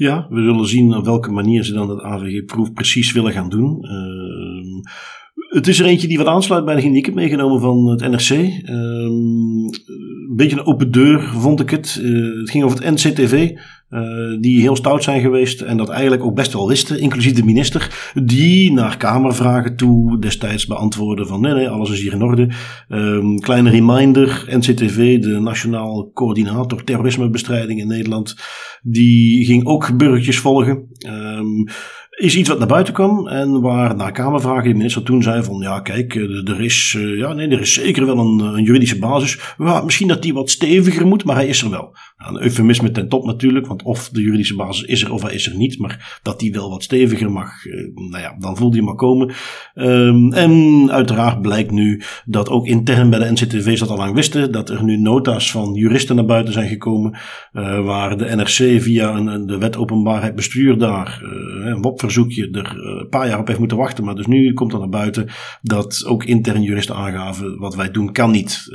Ja, 0.00 0.26
we 0.30 0.42
zullen 0.42 0.66
zien 0.66 0.96
op 0.96 1.04
welke 1.04 1.30
manier 1.30 1.64
ze 1.64 1.72
dan 1.72 1.86
dat 1.86 2.02
AVG-proef 2.02 2.72
precies 2.72 3.12
willen 3.12 3.32
gaan 3.32 3.48
doen. 3.48 3.78
Uh, 3.82 4.82
het 5.48 5.66
is 5.68 5.80
er 5.80 5.86
eentje 5.86 6.08
die 6.08 6.18
wat 6.18 6.26
aansluit 6.26 6.64
bij 6.64 6.74
de 6.74 6.80
die 6.80 6.96
ik 6.96 7.04
heb 7.04 7.14
meegenomen 7.14 7.60
van 7.60 7.86
het 7.86 8.00
NRC. 8.00 8.30
Uh, 8.30 8.48
een 9.08 10.34
beetje 10.36 10.58
een 10.58 10.66
open 10.66 10.90
deur 10.90 11.22
vond 11.22 11.60
ik 11.60 11.70
het. 11.70 12.00
Uh, 12.02 12.38
het 12.38 12.50
ging 12.50 12.64
over 12.64 12.84
het 12.84 12.94
NCTV. 12.94 13.50
Uh, 13.90 14.40
die 14.40 14.60
heel 14.60 14.76
stout 14.76 15.02
zijn 15.02 15.20
geweest 15.20 15.60
en 15.60 15.76
dat 15.76 15.88
eigenlijk 15.88 16.24
ook 16.24 16.34
best 16.34 16.52
wel 16.52 16.68
wisten, 16.68 17.00
inclusief 17.00 17.32
de 17.32 17.44
minister, 17.44 18.12
die 18.24 18.72
naar 18.72 18.96
Kamervragen 18.96 19.76
toe 19.76 20.18
destijds 20.18 20.66
beantwoordde 20.66 21.26
van 21.26 21.40
nee, 21.40 21.54
nee, 21.54 21.68
alles 21.68 21.90
is 21.90 22.00
hier 22.00 22.12
in 22.12 22.22
orde. 22.22 22.48
Um, 22.88 23.40
kleine 23.40 23.70
reminder, 23.70 24.44
NCTV, 24.46 25.20
de 25.20 25.40
Nationaal 25.40 26.10
Coördinator 26.14 26.84
Terrorismebestrijding 26.84 27.80
in 27.80 27.86
Nederland, 27.86 28.36
die 28.82 29.44
ging 29.44 29.66
ook 29.66 29.96
burgertjes 29.96 30.38
volgen. 30.38 30.88
Um, 31.08 31.64
is 32.10 32.36
iets 32.36 32.48
wat 32.48 32.58
naar 32.58 32.66
buiten 32.66 32.94
kwam 32.94 33.28
en 33.28 33.60
waar 33.60 33.96
na 33.96 34.10
Kamervragen 34.10 34.68
de 34.68 34.74
minister 34.74 35.02
toen 35.02 35.22
zei 35.22 35.42
van 35.42 35.58
ja 35.58 35.80
kijk, 35.80 36.14
er 36.14 36.60
is, 36.60 36.98
ja, 37.16 37.32
nee, 37.32 37.48
er 37.48 37.60
is 37.60 37.72
zeker 37.72 38.06
wel 38.06 38.18
een, 38.18 38.38
een 38.38 38.64
juridische 38.64 38.98
basis. 38.98 39.54
Ja, 39.58 39.82
misschien 39.82 40.08
dat 40.08 40.22
die 40.22 40.34
wat 40.34 40.50
steviger 40.50 41.06
moet, 41.06 41.24
maar 41.24 41.34
hij 41.36 41.48
is 41.48 41.62
er 41.62 41.70
wel. 41.70 41.96
Een 42.20 42.42
eufemisme 42.42 42.90
ten 42.90 43.08
top 43.08 43.24
natuurlijk, 43.24 43.66
want 43.66 43.82
of 43.82 44.08
de 44.08 44.20
juridische 44.20 44.56
basis 44.56 44.82
is 44.82 45.02
er 45.02 45.12
of 45.12 45.22
hij 45.22 45.34
is 45.34 45.46
er 45.46 45.56
niet, 45.56 45.78
maar 45.78 46.20
dat 46.22 46.38
die 46.40 46.52
wel 46.52 46.70
wat 46.70 46.82
steviger 46.82 47.30
mag, 47.30 47.50
nou 47.94 48.22
ja, 48.22 48.36
dan 48.38 48.56
voel 48.56 48.70
die 48.70 48.82
maar 48.82 48.94
komen. 48.94 49.34
Um, 49.74 50.32
en 50.32 50.88
uiteraard 50.90 51.42
blijkt 51.42 51.70
nu 51.70 52.02
dat 52.24 52.48
ook 52.48 52.66
intern 52.66 53.10
bij 53.10 53.18
de 53.18 53.30
NCTV 53.30 53.78
dat 53.78 53.88
al 53.88 53.96
lang 53.96 54.14
wisten, 54.14 54.52
dat 54.52 54.70
er 54.70 54.84
nu 54.84 54.96
nota's 54.96 55.50
van 55.50 55.74
juristen 55.74 56.16
naar 56.16 56.24
buiten 56.24 56.52
zijn 56.52 56.68
gekomen, 56.68 57.18
uh, 57.52 57.84
waar 57.84 58.16
de 58.16 58.34
NRC 58.36 58.82
via 58.82 59.16
een, 59.16 59.46
de 59.46 59.58
wet 59.58 59.76
openbaarheid 59.76 60.34
bestuur 60.34 60.78
daar, 60.78 61.22
uh, 61.22 61.66
een 61.66 61.82
WOP-verzoekje, 61.82 62.48
er 62.50 62.98
een 63.00 63.08
paar 63.08 63.28
jaar 63.28 63.38
op 63.38 63.46
heeft 63.46 63.58
moeten 63.58 63.76
wachten, 63.76 64.04
maar 64.04 64.14
dus 64.14 64.26
nu 64.26 64.52
komt 64.52 64.72
er 64.72 64.78
naar 64.78 64.88
buiten 64.88 65.28
dat 65.62 66.04
ook 66.06 66.24
intern 66.24 66.62
juristen 66.62 66.94
aangaven, 66.94 67.58
wat 67.58 67.74
wij 67.74 67.90
doen 67.90 68.12
kan 68.12 68.30
niet. 68.30 68.68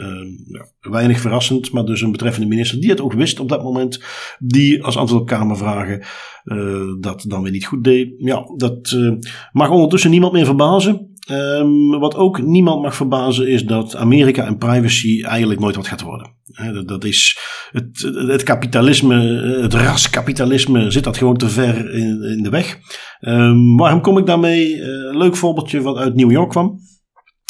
Ja, 0.47 0.89
weinig 0.91 1.19
verrassend, 1.19 1.71
maar 1.71 1.85
dus 1.85 2.01
een 2.01 2.11
betreffende 2.11 2.47
minister 2.47 2.79
die 2.79 2.89
het 2.89 3.01
ook 3.01 3.13
wist 3.13 3.34
op 3.39 3.49
dat 3.49 3.63
moment, 3.63 3.99
die 4.39 4.83
als 4.83 4.97
antwoord 4.97 5.21
op 5.21 5.27
Kamervragen 5.27 6.03
uh, 6.45 6.81
dat 6.99 7.25
dan 7.27 7.41
weer 7.41 7.51
niet 7.51 7.65
goed 7.65 7.83
deed. 7.83 8.13
Ja, 8.17 8.43
dat 8.55 8.91
uh, 8.95 9.13
mag 9.51 9.69
ondertussen 9.69 10.09
niemand 10.09 10.33
meer 10.33 10.45
verbazen. 10.45 11.13
Um, 11.31 11.99
wat 11.99 12.15
ook 12.15 12.41
niemand 12.41 12.81
mag 12.81 12.95
verbazen 12.95 13.47
is 13.47 13.65
dat 13.65 13.95
Amerika 13.95 14.45
en 14.45 14.57
privacy 14.57 15.23
eigenlijk 15.23 15.59
nooit 15.59 15.75
wat 15.75 15.87
gaat 15.87 16.01
worden. 16.01 16.33
Dat, 16.85 17.03
is 17.03 17.37
het, 17.71 18.11
het, 18.27 18.43
kapitalisme, 18.43 19.15
het 19.61 19.73
raskapitalisme 19.73 20.91
zit 20.91 21.03
dat 21.03 21.17
gewoon 21.17 21.37
te 21.37 21.49
ver 21.49 21.93
in, 21.93 22.23
in 22.23 22.43
de 22.43 22.49
weg. 22.49 22.79
Um, 23.21 23.77
waarom 23.77 24.01
kom 24.01 24.17
ik 24.17 24.25
daarmee? 24.25 24.75
Uh, 24.75 24.85
leuk 25.17 25.35
voorbeeldje 25.35 25.81
wat 25.81 25.97
uit 25.97 26.15
New 26.15 26.31
York 26.31 26.49
kwam. 26.49 26.79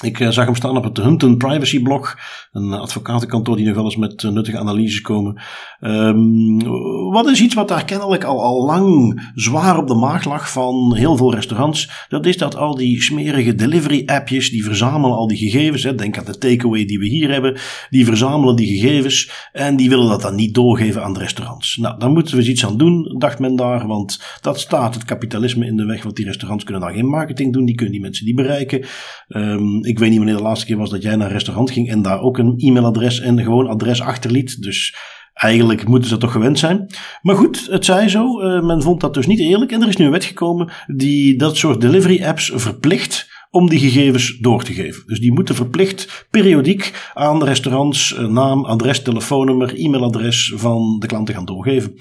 Ik 0.05 0.19
eh, 0.19 0.29
zag 0.29 0.45
hem 0.45 0.55
staan 0.55 0.77
op 0.77 0.83
het 0.83 0.97
Hunton 0.97 1.37
Privacy 1.37 1.81
blog, 1.81 2.15
een 2.51 2.73
advocatenkantoor 2.73 3.55
die 3.55 3.65
nog 3.65 3.75
wel 3.75 3.83
eens 3.83 3.95
met 3.95 4.23
eh, 4.23 4.31
nuttige 4.31 4.57
analyses 4.57 5.01
komen. 5.01 5.41
Um, 5.81 6.63
wat 7.11 7.29
is 7.29 7.41
iets 7.41 7.55
wat 7.55 7.67
daar 7.67 7.85
kennelijk 7.85 8.23
al, 8.23 8.43
al 8.43 8.65
lang 8.65 9.21
zwaar 9.35 9.77
op 9.77 9.87
de 9.87 9.95
maag 9.95 10.25
lag 10.25 10.51
van 10.51 10.95
heel 10.95 11.17
veel 11.17 11.33
restaurants? 11.33 12.05
Dat 12.09 12.25
is 12.25 12.37
dat 12.37 12.55
al 12.55 12.75
die 12.75 13.01
smerige 13.01 13.55
delivery 13.55 14.03
appjes, 14.05 14.49
die 14.49 14.63
verzamelen 14.63 15.17
al 15.17 15.27
die 15.27 15.37
gegevens. 15.37 15.83
Hè, 15.83 15.95
denk 15.95 16.17
aan 16.17 16.25
de 16.25 16.37
takeaway 16.37 16.85
die 16.85 16.99
we 16.99 17.07
hier 17.07 17.31
hebben. 17.31 17.57
Die 17.89 18.05
verzamelen 18.05 18.55
die 18.55 18.79
gegevens 18.79 19.31
en 19.51 19.75
die 19.75 19.89
willen 19.89 20.09
dat 20.09 20.21
dan 20.21 20.35
niet 20.35 20.53
doorgeven 20.53 21.03
aan 21.03 21.13
de 21.13 21.19
restaurants. 21.19 21.77
Nou, 21.77 21.99
daar 21.99 22.09
moeten 22.09 22.33
we 22.33 22.39
eens 22.39 22.49
iets 22.49 22.65
aan 22.65 22.77
doen, 22.77 23.15
dacht 23.17 23.39
men 23.39 23.55
daar, 23.55 23.87
want 23.87 24.23
dat 24.41 24.59
staat 24.59 24.93
het 24.93 25.03
kapitalisme 25.03 25.65
in 25.65 25.75
de 25.75 25.85
weg. 25.85 26.03
Want 26.03 26.15
die 26.15 26.25
restaurants 26.25 26.63
kunnen 26.63 26.83
daar 26.83 26.93
geen 26.93 27.09
marketing 27.09 27.53
doen, 27.53 27.65
die 27.65 27.75
kunnen 27.75 27.93
die 27.93 28.03
mensen 28.03 28.25
niet 28.25 28.35
bereiken. 28.35 28.85
Um, 29.27 29.83
ik 29.83 29.94
weet 29.99 30.09
niet 30.09 30.17
wanneer 30.17 30.37
de 30.37 30.43
laatste 30.43 30.65
keer 30.65 30.77
was 30.77 30.89
dat 30.89 31.01
jij 31.01 31.15
naar 31.15 31.27
een 31.27 31.33
restaurant 31.33 31.71
ging 31.71 31.89
en 31.89 32.01
daar 32.01 32.21
ook 32.21 32.37
een 32.37 32.53
e-mailadres 32.57 33.19
en 33.19 33.43
gewoon 33.43 33.67
adres 33.67 34.01
achterliet. 34.01 34.61
Dus 34.61 34.95
eigenlijk 35.33 35.87
moeten 35.87 36.09
ze 36.09 36.17
toch 36.17 36.31
gewend 36.31 36.59
zijn. 36.59 36.87
Maar 37.21 37.35
goed, 37.35 37.67
het 37.69 37.85
zij 37.85 38.09
zo. 38.09 38.41
Uh, 38.41 38.61
men 38.63 38.81
vond 38.81 39.01
dat 39.01 39.13
dus 39.13 39.27
niet 39.27 39.39
eerlijk. 39.39 39.71
En 39.71 39.81
er 39.81 39.87
is 39.87 39.97
nu 39.97 40.05
een 40.05 40.11
wet 40.11 40.23
gekomen 40.23 40.71
die 40.87 41.37
dat 41.37 41.57
soort 41.57 41.81
delivery 41.81 42.23
apps 42.23 42.51
verplicht 42.53 43.33
om 43.55 43.69
die 43.69 43.79
gegevens 43.79 44.37
door 44.37 44.63
te 44.63 44.73
geven. 44.73 45.03
Dus 45.05 45.19
die 45.19 45.33
moeten 45.33 45.55
verplicht 45.55 46.27
periodiek 46.31 47.11
aan 47.13 47.39
de 47.39 47.45
restaurants 47.45 48.15
eh, 48.15 48.27
naam, 48.27 48.65
adres, 48.65 49.01
telefoonnummer, 49.01 49.75
e-mailadres 49.75 50.53
van 50.55 50.99
de 50.99 51.07
klanten 51.07 51.35
gaan 51.35 51.45
doorgeven. 51.45 51.95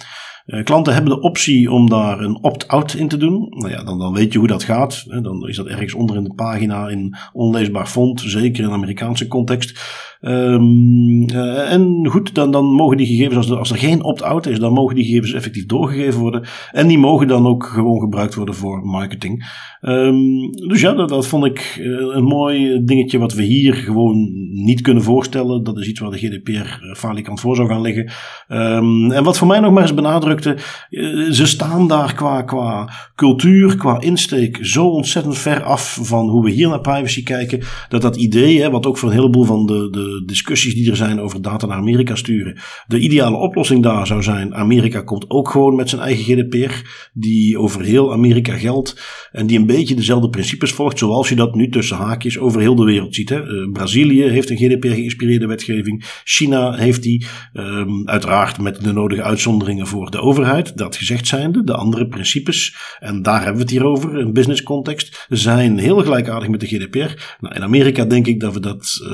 Uh, 0.47 0.62
klanten 0.64 0.92
hebben 0.95 1.12
de 1.12 1.20
optie 1.20 1.70
om 1.70 1.88
daar 1.88 2.20
een 2.20 2.42
opt-out 2.42 2.95
in 2.95 3.09
te 3.09 3.16
doen. 3.16 3.47
Nou 3.51 3.70
ja, 3.70 3.84
dan, 3.84 3.99
dan 3.99 4.12
weet 4.12 4.32
je 4.32 4.38
hoe 4.38 4.49
dat 4.49 4.62
gaat. 4.62 5.22
Dan 5.22 5.49
is 5.49 5.57
dat 5.57 5.66
ergens 5.66 5.95
onder 5.95 6.16
in 6.16 6.24
de 6.24 6.34
pagina 6.34 6.88
in 6.88 7.16
onleesbaar 7.32 7.86
font, 7.86 8.20
zeker 8.20 8.64
in 8.64 8.70
Amerikaanse 8.70 9.28
context. 9.28 9.80
Um, 10.27 11.29
en 11.29 12.07
goed, 12.09 12.35
dan, 12.35 12.51
dan 12.51 12.64
mogen 12.64 12.97
die 12.97 13.07
gegevens, 13.07 13.51
als 13.51 13.70
er, 13.70 13.77
geen 13.77 14.05
opt-out 14.05 14.47
is, 14.47 14.59
dan 14.59 14.72
mogen 14.72 14.95
die 14.95 15.05
gegevens 15.05 15.33
effectief 15.33 15.66
doorgegeven 15.66 16.20
worden. 16.20 16.45
En 16.72 16.87
die 16.87 16.99
mogen 16.99 17.27
dan 17.27 17.47
ook 17.47 17.64
gewoon 17.64 18.01
gebruikt 18.01 18.35
worden 18.35 18.55
voor 18.55 18.87
marketing. 18.87 19.45
Um, 19.81 20.53
dus 20.53 20.81
ja, 20.81 20.93
dat, 20.93 21.27
vond 21.27 21.45
ik 21.45 21.77
eh, 21.79 22.16
een 22.16 22.25
mooi 22.25 22.85
dingetje 22.85 23.18
wat 23.18 23.35
we 23.35 23.43
hier 23.43 23.75
gewoon 23.75 24.31
niet 24.64 24.81
kunnen 24.81 25.03
voorstellen. 25.03 25.64
Dat 25.64 25.79
is 25.79 25.89
iets 25.89 26.01
waar 26.01 26.11
de 26.11 26.18
GDPR 26.18 26.95
falikant 26.97 27.41
voor 27.41 27.57
zou 27.57 27.68
gaan 27.68 27.81
liggen. 27.81 28.12
Um, 28.49 29.12
en 29.12 29.25
wat 29.25 29.39
voor 29.39 29.47
mij 29.47 29.61
nog 29.61 29.72
maar 29.72 29.83
eens 29.83 29.95
benadrukte, 29.95 30.57
uh, 30.91 31.31
ze 31.31 31.47
staan 31.47 31.89
daar 31.89 32.14
qua, 32.14 32.43
qua 32.43 32.93
cultuur, 33.14 33.77
qua 33.77 34.01
insteek 34.01 34.59
zo 34.61 34.87
ontzettend 34.87 35.39
ver 35.39 35.62
af 35.62 35.99
van 36.03 36.29
hoe 36.29 36.45
we 36.45 36.51
hier 36.51 36.68
naar 36.68 36.81
privacy 36.81 37.22
kijken. 37.22 37.61
Dat 37.89 38.03
dat 38.03 38.16
idee, 38.16 38.61
hè, 38.61 38.70
wat 38.70 38.87
ook 38.87 38.99
voor 38.99 39.09
een 39.09 39.14
heleboel 39.14 39.45
van 39.45 39.66
de, 39.66 39.89
de 39.91 40.14
discussies 40.27 40.75
die 40.75 40.91
er 40.91 40.97
zijn 40.97 41.21
over 41.21 41.43
data 41.43 41.67
naar 41.67 41.77
Amerika 41.77 42.15
sturen. 42.15 42.59
De 42.87 42.99
ideale 42.99 43.37
oplossing 43.37 43.83
daar 43.83 44.07
zou 44.07 44.23
zijn: 44.23 44.55
Amerika 44.55 45.01
komt 45.01 45.31
ook 45.31 45.51
gewoon 45.51 45.75
met 45.75 45.89
zijn 45.89 46.01
eigen 46.01 46.25
GDPR, 46.25 46.73
die 47.12 47.59
over 47.59 47.83
heel 47.83 48.12
Amerika 48.12 48.57
geldt 48.57 49.03
en 49.33 49.47
die 49.47 49.59
een 49.59 49.67
beetje 49.67 49.95
dezelfde 49.95 50.31
principes 50.31 50.73
volgt, 50.73 50.99
zoals 50.99 51.29
je 51.29 51.35
dat 51.35 51.55
nu 51.55 51.69
tussen 51.69 51.97
haakjes 51.97 52.39
over 52.39 52.61
heel 52.61 52.75
de 52.75 52.85
wereld 52.85 53.15
ziet. 53.15 53.29
Hè. 53.29 53.47
Uh, 53.47 53.73
Brazilië 53.73 54.23
heeft 54.23 54.51
een 54.51 54.57
GDPR-geïnspireerde 54.57 55.47
wetgeving, 55.47 56.05
China 56.25 56.75
heeft 56.75 57.03
die, 57.03 57.27
um, 57.53 58.09
uiteraard 58.09 58.61
met 58.61 58.85
de 58.85 58.93
nodige 58.93 59.23
uitzonderingen 59.23 59.87
voor 59.87 60.11
de 60.11 60.21
overheid. 60.21 60.77
Dat 60.77 60.97
gezegd 60.97 61.27
zijnde, 61.27 61.65
de 61.65 61.75
andere 61.75 62.07
principes, 62.07 62.77
en 63.01 63.23
daar 63.23 63.39
hebben 63.39 63.55
we 63.55 63.62
het 63.62 63.71
hier 63.71 63.85
over, 63.85 64.19
een 64.19 64.33
business 64.33 64.62
context, 64.62 65.27
zijn 65.29 65.79
heel 65.79 66.03
gelijkaardig 66.03 66.49
met 66.49 66.61
de 66.61 66.67
GDPR. 66.67 67.37
Nou, 67.41 67.55
in 67.55 67.62
Amerika 67.62 68.05
denk 68.05 68.27
ik 68.27 68.41
dat 68.41 68.55
we 68.55 68.61
dat 68.61 69.01
uh, 69.03 69.09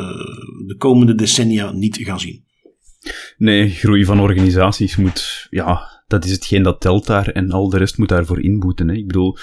de 0.67 0.75
komende 0.91 1.15
decennia 1.15 1.73
niet 1.73 1.97
gaan 2.01 2.21
zien. 2.21 2.45
Nee, 3.37 3.71
groei 3.71 4.05
van 4.05 4.21
organisaties 4.21 4.97
moet, 4.97 5.47
ja, 5.51 6.03
dat 6.07 6.25
is 6.25 6.31
hetgeen 6.31 6.63
dat 6.63 6.81
telt 6.81 7.07
daar 7.07 7.29
en 7.29 7.51
al 7.51 7.69
de 7.69 7.79
rest 7.79 7.99
moet 7.99 8.09
daarvoor 8.09 8.43
inboeten. 8.43 8.89
Hè. 8.89 8.95
Ik 8.95 9.07
bedoel, 9.07 9.37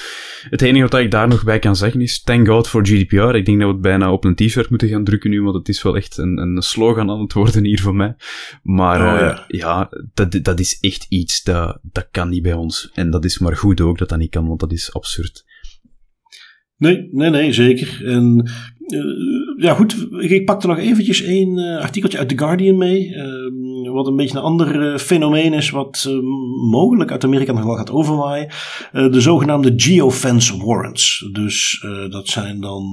het 0.50 0.62
enige 0.62 0.88
wat 0.88 1.00
ik 1.00 1.12
daar 1.12 1.28
nog 1.28 1.44
bij 1.44 1.60
kan 1.60 1.76
zeggen 1.76 2.02
is, 2.02 2.24
thank 2.24 2.48
God 2.48 2.68
for 2.68 2.86
GDPR. 2.86 3.36
Ik 3.36 3.46
denk 3.46 3.60
dat 3.60 3.68
we 3.68 3.74
het 3.74 3.82
bijna 3.82 4.12
op 4.12 4.24
een 4.24 4.36
t-shirt 4.36 4.70
moeten 4.70 4.88
gaan 4.88 5.04
drukken 5.04 5.30
nu, 5.30 5.42
want 5.42 5.56
het 5.56 5.70
is 5.70 5.82
wel 5.84 5.96
echt 5.96 6.18
een, 6.18 6.38
een 6.38 6.62
slogan 6.62 7.10
aan 7.10 7.22
het 7.22 7.34
worden 7.34 7.66
hier 7.66 7.82
voor 7.82 7.96
mij. 7.96 8.16
Maar 8.64 9.14
oh, 9.14 9.20
ja, 9.20 9.32
uh, 9.32 9.60
ja 9.60 9.90
dat, 10.14 10.40
dat 10.42 10.60
is 10.60 10.78
echt 10.80 11.06
iets, 11.10 11.44
dat, 11.44 11.80
dat 11.82 12.08
kan 12.12 12.30
niet 12.30 12.44
bij 12.44 12.54
ons. 12.54 12.90
En 12.94 13.10
dat 13.10 13.26
is 13.26 13.40
maar 13.40 13.58
goed 13.58 13.82
ook 13.82 13.98
dat 13.98 14.10
dat 14.10 14.20
niet 14.20 14.30
kan, 14.30 14.48
want 14.48 14.60
dat 14.60 14.72
is 14.72 14.94
absurd. 14.94 15.46
Nee, 16.78 17.10
nee, 17.12 17.30
nee, 17.30 17.54
zeker. 17.54 18.06
En 18.06 18.52
uh, 18.88 19.00
ja, 19.58 19.74
goed, 19.74 20.08
ik 20.20 20.46
pakte 20.46 20.68
nog 20.68 20.78
eventjes 20.78 21.24
een 21.24 21.58
uh, 21.58 21.78
artikeltje 21.78 22.18
uit 22.18 22.30
The 22.30 22.38
Guardian 22.38 22.78
mee. 22.78 23.08
Uh, 23.08 23.67
wat 23.98 24.08
een 24.08 24.16
beetje 24.16 24.38
een 24.38 24.44
ander 24.44 25.00
fenomeen 25.00 25.54
is, 25.54 25.70
wat 25.70 26.10
mogelijk 26.70 27.12
uit 27.12 27.24
Amerika 27.24 27.54
nog 27.54 27.64
wel 27.64 27.76
gaat 27.76 27.92
overwaaien. 27.92 28.50
de 28.92 29.22
zogenaamde 29.22 29.74
geofence 29.76 30.66
warrants. 30.66 31.30
Dus 31.32 31.86
dat 32.10 32.28
zijn 32.28 32.60
dan 32.62 32.86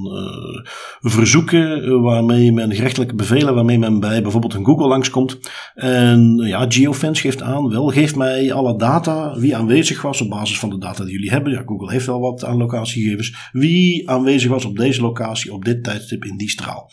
verzoeken 1.00 2.00
waarmee 2.02 2.52
men 2.52 2.74
gerechtelijke 2.74 3.14
bevelen, 3.14 3.54
waarmee 3.54 3.78
men 3.78 4.00
bij 4.00 4.22
bijvoorbeeld 4.22 4.54
een 4.54 4.64
Google 4.64 4.88
langskomt. 4.88 5.38
En 5.74 6.36
ja, 6.36 6.66
geofence 6.68 7.20
geeft 7.20 7.42
aan, 7.42 7.68
wel, 7.68 7.86
geef 7.86 8.16
mij 8.16 8.52
alle 8.52 8.76
data, 8.76 9.38
wie 9.38 9.56
aanwezig 9.56 10.02
was 10.02 10.20
op 10.20 10.28
basis 10.28 10.58
van 10.58 10.70
de 10.70 10.78
data 10.78 11.04
die 11.04 11.12
jullie 11.12 11.30
hebben. 11.30 11.52
Ja, 11.52 11.62
Google 11.66 11.90
heeft 11.90 12.06
wel 12.06 12.20
wat 12.20 12.44
aan 12.44 12.56
locatiegegevens. 12.56 13.48
Wie 13.52 14.10
aanwezig 14.10 14.50
was 14.50 14.64
op 14.64 14.76
deze 14.76 15.00
locatie, 15.00 15.52
op 15.52 15.64
dit 15.64 15.84
tijdstip 15.84 16.24
in 16.24 16.36
die 16.36 16.50
straal. 16.50 16.90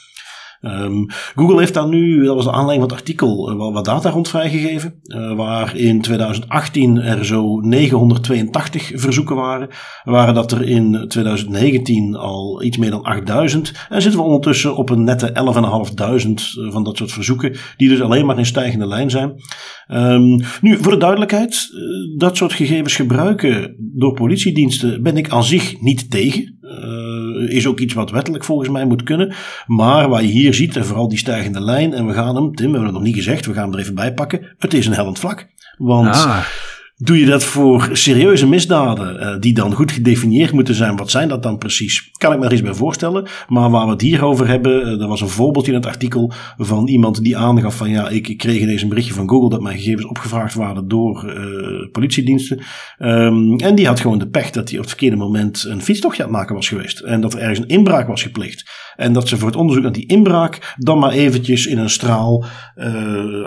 Um, 0.62 1.06
Google 1.36 1.60
heeft 1.60 1.74
daar 1.74 1.88
nu, 1.88 2.24
dat 2.24 2.36
was 2.36 2.44
de 2.44 2.52
aanleiding 2.52 2.82
van 2.82 2.90
het 2.90 3.00
artikel, 3.00 3.52
uh, 3.52 3.58
wel 3.58 3.74
wat 3.74 3.86
data 3.86 4.10
rond 4.10 4.30
vrijgegeven. 4.30 4.94
Uh, 5.04 5.36
waar 5.36 5.76
in 5.76 6.02
2018 6.02 6.98
er 6.98 7.26
zo 7.26 7.60
982 7.60 8.92
verzoeken 8.94 9.36
waren. 9.36 9.70
Waren 10.04 10.34
dat 10.34 10.52
er 10.52 10.64
in 10.64 11.06
2019 11.08 12.16
al 12.16 12.64
iets 12.64 12.78
meer 12.78 12.90
dan 12.90 13.04
8000. 13.04 13.74
En 13.90 14.02
zitten 14.02 14.20
we 14.20 14.26
ondertussen 14.26 14.76
op 14.76 14.90
een 14.90 15.04
nette 15.04 15.28
11.500 15.28 16.72
van 16.72 16.84
dat 16.84 16.98
soort 16.98 17.12
verzoeken. 17.12 17.56
Die 17.78 17.90
dus 17.90 18.02
alleen 18.02 18.26
maar 18.26 18.38
in 18.38 18.46
stijgende 18.46 18.88
lijn 18.88 19.10
zijn. 19.10 19.34
Um, 19.88 20.42
nu, 20.62 20.78
voor 20.78 20.92
de 20.92 20.98
duidelijkheid, 20.98 21.70
dat 22.18 22.38
soort 22.38 22.54
gegevens 22.54 22.96
gebruiken 22.96 23.76
door 23.78 24.14
politiediensten 24.14 25.04
ben 25.04 25.18
ik 25.18 25.30
aan 25.30 25.44
zich 25.44 25.82
niet 25.82 26.12
tegen. 26.12 26.60
Is 27.50 27.68
ook 27.68 27.80
iets 27.80 27.94
wat 27.94 28.12
wettelijk 28.12 28.44
volgens 28.44 28.70
mij 28.70 28.86
moet 28.86 29.04
kunnen. 29.04 29.34
Maar 29.66 30.10
waar 30.10 30.22
je 30.22 30.28
hier 30.28 30.54
ziet, 30.54 30.76
en 30.76 30.86
vooral 30.86 31.08
die 31.08 31.18
stijgende 31.18 31.62
lijn, 31.62 31.94
en 31.94 32.08
we 32.08 32.14
gaan 32.14 32.36
hem, 32.36 32.56
Tim, 32.56 32.66
we 32.66 32.72
hebben 32.72 32.84
het 32.84 32.94
nog 32.94 33.04
niet 33.04 33.16
gezegd, 33.16 33.46
we 33.46 33.54
gaan 33.54 33.64
hem 33.64 33.74
er 33.74 33.80
even 33.80 33.96
bij 33.96 34.14
pakken. 34.14 34.56
Het 34.58 34.74
is 34.74 34.86
een 34.86 34.94
hellend 34.94 35.20
vlak. 35.20 35.48
Want 35.78 36.08
ah. 36.08 36.46
Doe 37.04 37.20
je 37.20 37.26
dat 37.26 37.44
voor 37.44 37.90
serieuze 37.92 38.48
misdaden, 38.48 39.16
uh, 39.16 39.40
die 39.40 39.54
dan 39.54 39.74
goed 39.74 39.92
gedefinieerd 39.92 40.52
moeten 40.52 40.76
zijn, 40.76 40.96
wat 40.96 41.12
zijn 41.12 41.28
dat 41.28 41.44
dan 41.44 41.58
precies? 41.58 42.10
Kan 42.18 42.34
ik 42.34 42.40
me 42.40 42.46
er 42.46 42.52
iets 42.52 42.62
bij 42.62 42.74
voorstellen. 42.74 43.28
Maar 43.48 43.70
waar 43.70 43.86
we 43.86 43.92
het 43.92 44.02
hier 44.02 44.26
over 44.26 44.48
hebben, 44.48 44.88
uh, 44.88 45.02
er 45.02 45.08
was 45.08 45.22
een 45.22 45.28
voorbeeldje 45.28 45.72
in 45.72 45.78
het 45.78 45.88
artikel 45.88 46.32
van 46.58 46.88
iemand 46.88 47.24
die 47.24 47.38
aangaf 47.38 47.76
van 47.76 47.90
ja, 47.90 48.10
ik, 48.10 48.38
kreeg 48.38 48.62
ineens 48.62 48.82
een 48.82 48.90
berichtje 48.90 49.14
van 49.14 49.30
Google 49.30 49.50
dat 49.50 49.62
mijn 49.62 49.78
gegevens 49.78 50.06
opgevraagd 50.06 50.54
waren 50.54 50.88
door 50.88 51.26
uh, 51.26 51.92
politiediensten. 51.92 52.62
Um, 53.00 53.56
en 53.56 53.76
die 53.76 53.88
had 53.88 54.00
gewoon 54.00 54.20
de 54.20 54.30
pech 54.30 54.50
dat 54.50 54.70
hij 54.70 54.78
op 54.78 54.84
het 54.84 54.92
verkeerde 54.92 55.16
moment 55.16 55.66
een 55.68 55.82
fietstochtje 55.82 56.24
aan 56.24 56.30
het 56.30 56.38
maken 56.38 56.56
was 56.56 56.68
geweest. 56.68 57.00
En 57.00 57.22
dat 57.22 57.34
er 57.34 57.40
ergens 57.40 57.60
een 57.60 57.68
inbraak 57.68 58.08
was 58.08 58.24
gepleegd. 58.24 58.70
En 58.96 59.14
dat 59.14 59.28
ze 59.28 59.38
voor 59.38 59.48
het 59.48 59.58
onderzoek 59.58 59.84
naar 59.84 59.92
die 59.92 60.08
inbraak 60.08 60.76
dan 60.78 61.00
maar 61.00 61.12
eventjes 61.12 61.66
in 61.66 61.78
een 61.78 61.90
straal 61.90 62.46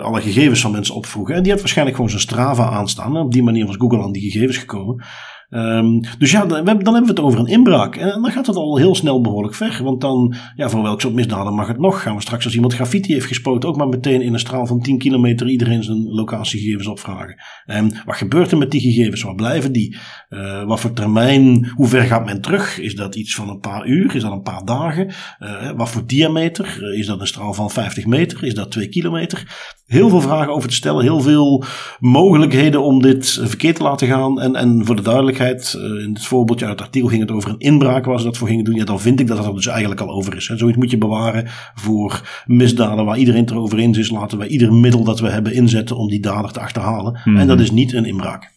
alle 0.01 0.21
gegevens 0.21 0.61
van 0.61 0.71
mensen 0.71 0.95
opvroegen. 0.95 1.35
En 1.35 1.41
die 1.43 1.51
had 1.51 1.59
waarschijnlijk 1.59 1.95
gewoon 1.97 2.11
zijn 2.11 2.21
Strava 2.21 2.69
aanstaan. 2.69 3.17
Op 3.17 3.31
manier 3.45 3.65
was 3.65 3.75
Google 3.75 4.03
aan 4.03 4.11
die 4.11 4.31
gegevens 4.31 4.57
gekomen. 4.57 5.03
Um, 5.49 6.01
dus 6.17 6.31
ja, 6.31 6.45
dan, 6.45 6.67
hebben 6.67 6.93
we 6.93 7.07
het 7.07 7.19
over 7.19 7.39
een 7.39 7.45
inbraak. 7.45 7.95
En 7.95 8.07
dan 8.07 8.31
gaat 8.31 8.47
het 8.47 8.55
al 8.55 8.77
heel 8.77 8.95
snel 8.95 9.21
behoorlijk 9.21 9.55
ver. 9.55 9.79
Want 9.83 10.01
dan, 10.01 10.35
ja, 10.55 10.69
voor 10.69 10.81
welk 10.81 11.01
soort 11.01 11.13
misdaden 11.13 11.53
mag 11.53 11.67
het 11.67 11.79
nog? 11.79 12.01
Gaan 12.01 12.15
we 12.15 12.21
straks 12.21 12.45
als 12.45 12.53
iemand 12.55 12.73
graffiti 12.73 13.13
heeft 13.13 13.25
gespoten, 13.25 13.69
ook 13.69 13.75
maar 13.75 13.87
meteen 13.87 14.21
in 14.21 14.33
een 14.33 14.39
straal 14.39 14.65
van 14.65 14.81
10 14.81 14.97
kilometer 14.97 15.47
iedereen 15.47 15.83
zijn 15.83 16.03
locatiegegevens 16.03 16.87
opvragen. 16.87 17.41
En 17.65 18.01
wat 18.05 18.15
gebeurt 18.15 18.51
er 18.51 18.57
met 18.57 18.71
die 18.71 18.81
gegevens? 18.81 19.21
Waar 19.21 19.35
blijven 19.35 19.71
die? 19.71 19.97
Uh, 20.29 20.63
wat 20.63 20.79
voor 20.79 20.93
termijn? 20.93 21.71
Hoe 21.75 21.87
ver 21.87 22.03
gaat 22.03 22.25
men 22.25 22.41
terug? 22.41 22.79
Is 22.79 22.95
dat 22.95 23.15
iets 23.15 23.35
van 23.35 23.49
een 23.49 23.59
paar 23.59 23.87
uur? 23.87 24.15
Is 24.15 24.21
dat 24.21 24.31
een 24.31 24.41
paar 24.41 24.65
dagen? 24.65 25.13
Uh, 25.39 25.71
wat 25.71 25.89
voor 25.89 26.05
diameter? 26.05 26.79
Uh, 26.81 26.99
is 26.99 27.05
dat 27.05 27.21
een 27.21 27.27
straal 27.27 27.53
van 27.53 27.69
50 27.69 28.05
meter? 28.05 28.43
Is 28.43 28.53
dat 28.53 28.71
2 28.71 28.89
kilometer? 28.89 29.73
Heel 29.85 30.09
veel 30.09 30.21
vragen 30.21 30.53
over 30.53 30.69
te 30.69 30.75
stellen, 30.75 31.03
heel 31.03 31.21
veel 31.21 31.63
mogelijkheden 31.99 32.83
om 32.83 33.01
dit 33.01 33.39
verkeerd 33.43 33.75
te 33.75 33.83
laten 33.83 34.07
gaan. 34.07 34.41
En, 34.41 34.55
en 34.55 34.85
voor 34.85 34.95
de 34.95 35.01
duidelijkheid, 35.01 35.34
eh, 35.39 36.03
in 36.03 36.13
het 36.13 36.25
voorbeeldje 36.25 36.65
uit 36.65 36.73
het 36.73 36.87
artikel 36.87 37.09
ging 37.09 37.21
het 37.21 37.31
over 37.31 37.49
een 37.49 37.59
inbraak 37.59 38.05
waar 38.05 38.17
ze 38.19 38.25
dat 38.25 38.37
voor 38.37 38.47
gingen 38.47 38.63
doen. 38.63 38.75
Ja, 38.75 38.85
dan 38.85 38.99
vind 38.99 39.19
ik 39.19 39.27
dat 39.27 39.37
dat 39.37 39.45
er 39.45 39.53
dus 39.53 39.67
eigenlijk 39.67 40.01
al 40.01 40.09
over 40.09 40.35
is. 40.35 40.49
En 40.49 40.57
zoiets 40.57 40.77
moet 40.77 40.91
je 40.91 40.97
bewaren 40.97 41.43
voor 41.75 42.43
misdaden 42.45 43.05
waar 43.05 43.17
iedereen 43.17 43.41
het 43.41 43.51
erover 43.51 43.79
eens 43.79 43.97
is. 43.97 44.09
Laten 44.09 44.37
wij 44.37 44.47
ieder 44.47 44.73
middel 44.73 45.03
dat 45.03 45.19
we 45.19 45.29
hebben 45.29 45.53
inzetten 45.53 45.97
om 45.97 46.07
die 46.07 46.19
dader 46.19 46.51
te 46.51 46.59
achterhalen. 46.59 47.19
En 47.25 47.47
dat 47.47 47.55
mhm. 47.55 47.65
is 47.65 47.71
niet 47.71 47.93
een 47.93 48.05
inbraak. 48.05 48.54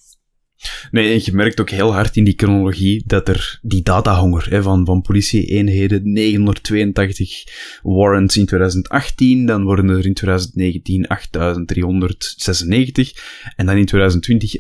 Nee, 0.91 1.13
en 1.13 1.21
je 1.25 1.33
merkt 1.33 1.61
ook 1.61 1.71
heel 1.71 1.93
hard 1.93 2.17
in 2.17 2.25
die 2.25 2.35
chronologie 2.37 3.03
dat 3.07 3.29
er 3.29 3.59
die 3.63 3.83
datahonger 3.83 4.47
hè, 4.51 4.63
van, 4.63 4.85
van 4.85 5.03
politie-eenheden, 5.03 6.13
982 6.13 7.45
warrants 7.83 8.37
in 8.37 8.47
2018, 8.47 9.47
dan 9.47 9.65
worden 9.65 9.89
er 9.89 10.07
in 10.07 10.15
2019 10.15 11.07
8396 11.07 13.13
en 13.57 13.67
dan 13.67 13.77
in 13.77 13.87
2020 13.87 14.57
11.554 14.57 14.59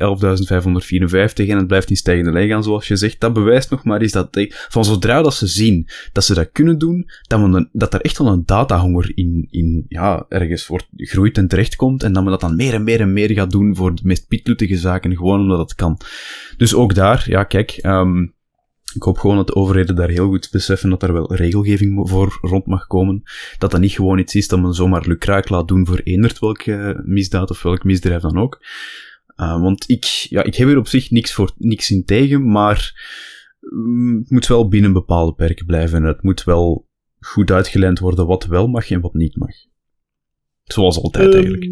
en 1.49 1.57
het 1.57 1.67
blijft 1.67 1.91
in 1.91 1.97
stijgende 1.97 2.33
lijn 2.33 2.49
gaan, 2.49 2.63
zoals 2.63 2.89
je 2.89 2.97
zegt. 2.97 3.21
Dat 3.21 3.33
bewijst 3.33 3.71
nog 3.71 3.85
maar 3.85 4.01
eens 4.01 4.13
dat 4.13 4.47
van 4.69 4.85
zodra 4.85 5.23
dat 5.23 5.35
ze 5.35 5.47
zien 5.47 5.89
dat 6.13 6.25
ze 6.25 6.35
dat 6.35 6.53
kunnen 6.53 6.79
doen, 6.79 7.11
dat, 7.27 7.41
men, 7.41 7.69
dat 7.73 7.95
er 7.95 8.01
echt 8.01 8.19
wel 8.19 8.27
een 8.27 8.47
datahonger 8.47 9.13
in, 9.15 9.47
in 9.51 9.85
ja, 9.89 10.27
ergens 10.29 10.67
wordt, 10.67 10.87
groeit 10.97 11.39
en 11.39 11.49
terechtkomt 11.49 12.03
en 12.03 12.13
dat 12.13 12.23
men 12.23 12.33
dat 12.33 12.41
dan 12.41 12.57
meer 12.57 12.75
en 12.75 12.85
meer 12.85 13.01
en 13.01 13.13
meer 13.13 13.31
gaat 13.31 13.51
doen 13.51 13.77
voor 13.77 13.95
de 13.95 14.03
meest 14.05 14.29
pietlutige 14.29 14.77
zaken, 14.77 15.17
gewoon 15.17 15.41
omdat 15.41 15.59
het 15.59 15.75
kan. 15.75 15.88
Dus 16.57 16.75
ook 16.75 16.95
daar, 16.95 17.25
ja, 17.27 17.45
kijk, 17.45 17.79
um, 17.83 18.37
ik 18.95 19.03
hoop 19.03 19.19
gewoon 19.19 19.37
dat 19.37 19.47
de 19.47 19.55
overheden 19.55 19.97
daar 19.97 20.09
heel 20.09 20.29
goed 20.29 20.49
beseffen 20.53 20.91
dat 20.91 21.03
er 21.03 21.13
wel 21.13 21.35
regelgeving 21.35 22.09
voor 22.09 22.39
rond 22.41 22.67
mag 22.67 22.87
komen. 22.87 23.23
Dat 23.59 23.71
dat 23.71 23.81
niet 23.81 23.93
gewoon 23.93 24.19
iets 24.19 24.35
is 24.35 24.49
dat 24.49 24.61
men 24.61 24.73
zomaar 24.75 25.07
lukraak 25.07 25.49
laat 25.49 25.69
doen 25.69 25.87
voor 25.87 25.99
eenderd 25.99 26.39
welke 26.39 27.03
misdaad 27.05 27.51
of 27.51 27.63
welk 27.63 27.85
misdrijf 27.85 28.23
dan 28.23 28.39
ook. 28.39 28.61
Uh, 29.37 29.61
want 29.63 29.91
ik, 29.91 30.05
ja, 30.05 30.43
ik 30.43 30.55
heb 30.55 30.69
er 30.69 30.79
op 30.79 30.89
zich 30.89 31.11
niks, 31.11 31.33
voor, 31.33 31.53
niks 31.57 31.91
in 31.91 32.05
tegen, 32.05 32.51
maar 32.51 32.93
mm, 33.61 34.19
het 34.19 34.31
moet 34.31 34.47
wel 34.47 34.69
binnen 34.69 34.93
bepaalde 34.93 35.35
perken 35.35 35.67
blijven. 35.67 35.99
En 35.99 36.09
het 36.09 36.23
moet 36.23 36.45
wel 36.45 36.89
goed 37.21 37.51
uitgelijnd 37.51 37.99
worden 37.99 38.27
wat 38.27 38.45
wel 38.45 38.67
mag 38.67 38.91
en 38.91 39.01
wat 39.01 39.15
niet 39.15 39.37
mag. 39.37 39.55
Zoals 40.65 41.03
altijd 41.03 41.27
um, 41.27 41.33
eigenlijk. 41.33 41.65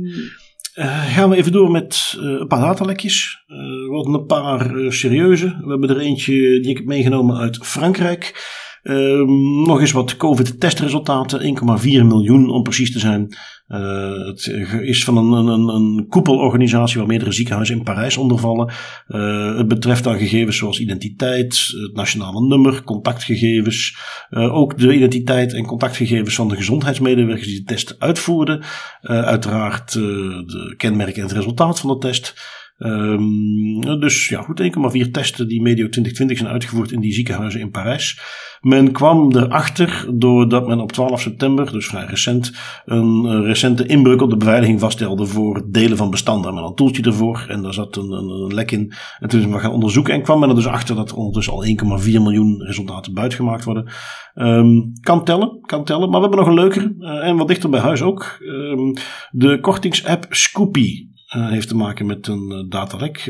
Uh, 0.76 1.04
gaan 1.04 1.30
we 1.30 1.36
even 1.36 1.52
door 1.52 1.70
met 1.70 2.16
uh, 2.18 2.40
een 2.40 2.46
paar 2.46 2.60
datalekjes. 2.60 3.44
Uh, 3.48 3.58
we 3.58 3.94
hadden 3.94 4.14
een 4.14 4.26
paar 4.26 4.92
serieuze. 4.92 5.46
We 5.46 5.70
hebben 5.70 5.88
er 5.88 5.98
eentje 5.98 6.32
die 6.60 6.70
ik 6.70 6.76
heb 6.76 6.86
meegenomen 6.86 7.36
uit 7.36 7.58
Frankrijk. 7.66 8.54
Ehm, 8.82 9.62
nog 9.62 9.80
eens 9.80 9.92
wat 9.92 10.16
COVID-testresultaten. 10.16 11.40
1,4 11.40 12.04
miljoen 12.04 12.50
om 12.50 12.62
precies 12.62 12.92
te 12.92 12.98
zijn. 12.98 13.36
Uh, 13.68 14.26
het 14.26 14.46
is 14.80 15.04
van 15.04 15.16
een, 15.16 15.46
een, 15.46 15.68
een 15.68 16.06
koepelorganisatie 16.08 16.98
waar 16.98 17.06
meerdere 17.06 17.32
ziekenhuizen 17.32 17.76
in 17.76 17.82
Parijs 17.82 18.16
onder 18.16 18.38
vallen. 18.38 18.72
Uh, 19.08 19.56
het 19.56 19.68
betreft 19.68 20.04
dan 20.04 20.18
gegevens 20.18 20.56
zoals 20.56 20.80
identiteit, 20.80 21.72
het 21.80 21.94
nationale 21.94 22.46
nummer, 22.46 22.82
contactgegevens. 22.82 23.96
Uh, 24.30 24.54
ook 24.54 24.78
de 24.78 24.94
identiteit 24.94 25.52
en 25.52 25.66
contactgegevens 25.66 26.34
van 26.34 26.48
de 26.48 26.56
gezondheidsmedewerkers 26.56 27.46
die 27.46 27.58
de 27.58 27.64
test 27.64 27.96
uitvoerden. 27.98 28.64
uiteraard 29.00 29.92
de 29.92 30.74
kenmerken 30.76 31.22
en 31.22 31.28
het 31.28 31.36
resultaat 31.36 31.80
van 31.80 31.90
de 31.90 31.98
test. 31.98 32.34
Um, 32.78 34.00
dus 34.00 34.28
ja, 34.28 34.42
goed, 34.42 34.62
1,4 35.04 35.10
testen 35.10 35.48
die 35.48 35.62
medio 35.62 35.88
2020 35.88 36.38
zijn 36.38 36.50
uitgevoerd 36.50 36.92
in 36.92 37.00
die 37.00 37.12
ziekenhuizen 37.12 37.60
in 37.60 37.70
Parijs. 37.70 38.20
Men 38.60 38.92
kwam 38.92 39.36
erachter 39.36 40.06
doordat 40.14 40.66
men 40.66 40.80
op 40.80 40.92
12 40.92 41.20
september, 41.20 41.72
dus 41.72 41.86
vrij 41.86 42.04
recent, 42.04 42.52
een 42.84 43.42
recente 43.44 43.86
inbreuk 43.86 44.22
op 44.22 44.30
de 44.30 44.36
beveiliging 44.36 44.80
vaststelde 44.80 45.26
voor 45.26 45.66
delen 45.70 45.96
van 45.96 46.10
bestanden. 46.10 46.54
Men 46.54 46.64
een 46.64 46.74
toeltje 46.74 47.02
ervoor 47.02 47.44
en 47.48 47.62
daar 47.62 47.74
zat 47.74 47.96
een, 47.96 48.10
een, 48.10 48.28
een 48.28 48.54
lek 48.54 48.70
in. 48.70 48.92
En 49.18 49.28
toen 49.28 49.40
is 49.40 49.46
men 49.46 49.60
gaan 49.60 49.72
onderzoeken 49.72 50.14
en 50.14 50.22
kwam 50.22 50.40
men 50.40 50.48
er 50.48 50.54
dus 50.54 50.66
achter 50.66 50.96
dat 50.96 51.10
er 51.10 51.16
ondertussen 51.16 51.52
al 51.52 51.64
1,4 52.00 52.12
miljoen 52.12 52.62
resultaten 52.62 53.14
buitgemaakt 53.14 53.64
worden. 53.64 53.92
Um, 54.34 54.92
kan 55.00 55.24
tellen, 55.24 55.58
kan 55.60 55.84
tellen. 55.84 56.10
Maar 56.10 56.20
we 56.20 56.26
hebben 56.26 56.38
nog 56.38 56.48
een 56.48 56.62
leukere 56.62 56.94
uh, 56.98 57.28
en 57.28 57.36
wat 57.36 57.48
dichter 57.48 57.70
bij 57.70 57.80
huis 57.80 58.02
ook. 58.02 58.36
Um, 58.40 58.92
de 59.30 59.60
kortingsapp 59.60 60.26
Scoopy. 60.28 61.14
Uh, 61.34 61.50
heeft 61.50 61.68
te 61.68 61.76
maken 61.76 62.06
met 62.06 62.26
een 62.26 62.52
uh, 62.52 62.70
datalek. 62.70 63.24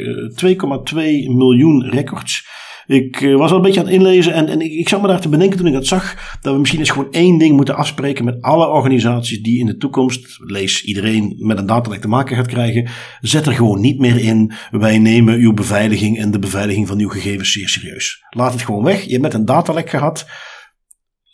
2,2 0.45 0.95
miljoen 1.29 1.91
records. 1.91 2.49
Ik 2.87 3.21
was 3.21 3.51
al 3.51 3.57
een 3.57 3.63
beetje 3.63 3.81
aan 3.81 3.87
het 3.87 3.95
inlezen 3.95 4.33
en, 4.33 4.49
en 4.49 4.61
ik, 4.61 4.73
ik 4.73 4.89
zat 4.89 5.03
me 5.03 5.09
daar 5.09 5.21
te 5.21 5.29
bedenken 5.29 5.59
toen 5.59 5.67
ik 5.67 5.73
dat 5.73 5.87
zag. 5.87 6.37
Dat 6.41 6.53
we 6.53 6.59
misschien 6.59 6.81
eens 6.81 6.91
gewoon 6.91 7.13
één 7.13 7.39
ding 7.39 7.57
moeten 7.57 7.77
afspreken 7.77 8.25
met 8.25 8.43
alle 8.43 8.69
organisaties 8.69 9.43
die 9.43 9.59
in 9.59 9.67
de 9.67 9.77
toekomst, 9.77 10.37
lees 10.39 10.85
iedereen, 10.85 11.35
met 11.39 11.59
een 11.59 11.67
datalek 11.67 12.01
te 12.01 12.09
maken 12.09 12.37
gaat 12.37 12.47
krijgen. 12.47 12.89
Zet 13.21 13.47
er 13.47 13.53
gewoon 13.53 13.81
niet 13.81 13.99
meer 13.99 14.19
in. 14.19 14.53
Wij 14.71 14.99
nemen 14.99 15.35
uw 15.35 15.53
beveiliging 15.53 16.19
en 16.19 16.31
de 16.31 16.39
beveiliging 16.39 16.87
van 16.87 16.99
uw 16.99 17.09
gegevens 17.09 17.53
zeer 17.53 17.69
serieus. 17.69 18.25
Laat 18.31 18.53
het 18.53 18.63
gewoon 18.63 18.85
weg. 18.85 19.03
Je 19.03 19.11
hebt 19.11 19.23
net 19.23 19.35
een 19.35 19.45
datalek 19.45 19.91
gehad. 19.91 20.27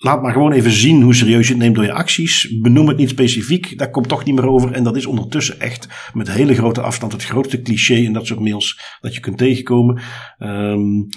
Laat 0.03 0.23
maar 0.23 0.33
gewoon 0.33 0.53
even 0.53 0.71
zien 0.71 1.03
hoe 1.03 1.15
serieus 1.15 1.47
je 1.47 1.53
het 1.53 1.63
neemt 1.63 1.75
door 1.75 1.85
je 1.85 1.93
acties. 1.93 2.59
Benoem 2.61 2.89
het 2.89 2.97
niet 2.97 3.09
specifiek, 3.09 3.79
daar 3.79 3.91
komt 3.91 4.09
toch 4.09 4.25
niet 4.25 4.35
meer 4.35 4.49
over. 4.49 4.73
En 4.73 4.85
dat 4.85 4.97
is 4.97 5.07
ondertussen 5.07 5.61
echt 5.61 6.11
met 6.13 6.31
hele 6.31 6.55
grote 6.55 6.81
afstand 6.81 7.13
het 7.13 7.25
grootste 7.25 7.63
cliché 7.63 7.95
in 7.95 8.13
dat 8.13 8.27
soort 8.27 8.41
mails 8.41 8.97
dat 9.01 9.15
je 9.15 9.21
kunt 9.21 9.39
tegenkomen. 9.39 10.03
Um, 10.39 11.09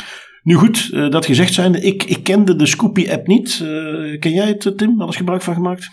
nu 0.44 0.56
goed, 0.56 0.90
uh, 0.94 1.10
dat 1.10 1.26
gezegd 1.26 1.54
zijnde, 1.54 1.82
ik, 1.82 2.04
ik 2.04 2.24
kende 2.24 2.56
de 2.56 2.66
Scoopy-app 2.66 3.28
niet. 3.28 3.60
Uh, 3.64 4.20
ken 4.20 4.34
jij 4.34 4.48
het, 4.48 4.74
Tim? 4.78 4.98
Wel 4.98 5.08
eens 5.08 5.16
gebruik 5.16 5.42
van 5.42 5.54
gemaakt? 5.54 5.90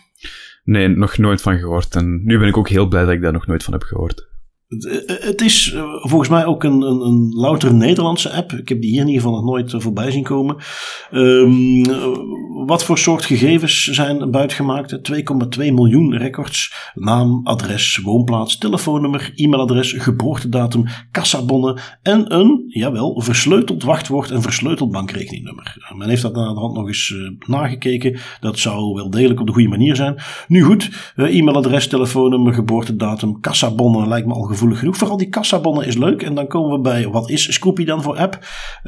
Nee, 0.64 0.88
nog 0.88 1.18
nooit 1.18 1.42
van 1.42 1.58
gehoord. 1.58 1.94
En 1.94 2.20
nu 2.24 2.38
ben 2.38 2.48
ik 2.48 2.56
ook 2.56 2.68
heel 2.68 2.88
blij 2.88 3.04
dat 3.04 3.12
ik 3.12 3.22
daar 3.22 3.32
nog 3.32 3.46
nooit 3.46 3.62
van 3.62 3.72
heb 3.72 3.82
gehoord. 3.82 4.30
Het 5.06 5.40
is 5.40 5.74
volgens 6.00 6.28
mij 6.28 6.46
ook 6.46 6.64
een, 6.64 6.82
een, 6.82 7.00
een 7.00 7.32
louter 7.34 7.74
Nederlandse 7.74 8.32
app. 8.32 8.52
Ik 8.52 8.68
heb 8.68 8.80
die 8.80 8.90
hier 8.90 9.00
in 9.00 9.06
ieder 9.06 9.22
geval 9.22 9.36
nog 9.36 9.44
nooit 9.44 9.74
voorbij 9.76 10.10
zien 10.10 10.22
komen. 10.22 10.56
Um, 11.12 11.84
wat 12.66 12.84
voor 12.84 12.98
soort 12.98 13.24
gegevens 13.24 13.84
zijn 13.84 14.30
buitgemaakt? 14.30 14.98
2,2 15.12 15.18
miljoen 15.56 16.16
records. 16.16 16.90
Naam, 16.94 17.40
adres, 17.44 17.96
woonplaats, 17.96 18.58
telefoonnummer, 18.58 19.32
e-mailadres, 19.34 19.92
geboortedatum, 19.92 20.84
kassabonnen 21.10 21.80
en 22.02 22.34
een, 22.34 22.64
jawel, 22.68 23.20
versleuteld 23.20 23.82
wachtwoord 23.82 24.30
en 24.30 24.42
versleuteld 24.42 24.92
bankrekeningnummer. 24.92 25.92
Men 25.96 26.08
heeft 26.08 26.22
dat 26.22 26.34
aan 26.34 26.54
de 26.54 26.60
hand 26.60 26.74
nog 26.74 26.86
eens 26.86 27.14
nagekeken. 27.46 28.18
Dat 28.40 28.58
zou 28.58 28.94
wel 28.94 29.10
degelijk 29.10 29.40
op 29.40 29.46
de 29.46 29.52
goede 29.52 29.68
manier 29.68 29.96
zijn. 29.96 30.22
Nu 30.48 30.62
goed, 30.62 31.12
e-mailadres, 31.16 31.88
telefoonnummer, 31.88 32.54
geboortedatum, 32.54 33.40
kassabonnen 33.40 34.08
lijkt 34.08 34.26
me 34.26 34.32
al 34.32 34.42
gevoelig 34.42 34.60
Vooral 34.96 35.16
die 35.16 35.28
kassabonnen 35.28 35.86
is 35.86 35.96
leuk. 35.96 36.22
En 36.22 36.34
dan 36.34 36.46
komen 36.46 36.72
we 36.72 36.80
bij, 36.80 37.08
wat 37.08 37.30
is 37.30 37.52
Scoopy 37.52 37.84
dan 37.84 38.02
voor 38.02 38.16
app? 38.16 38.38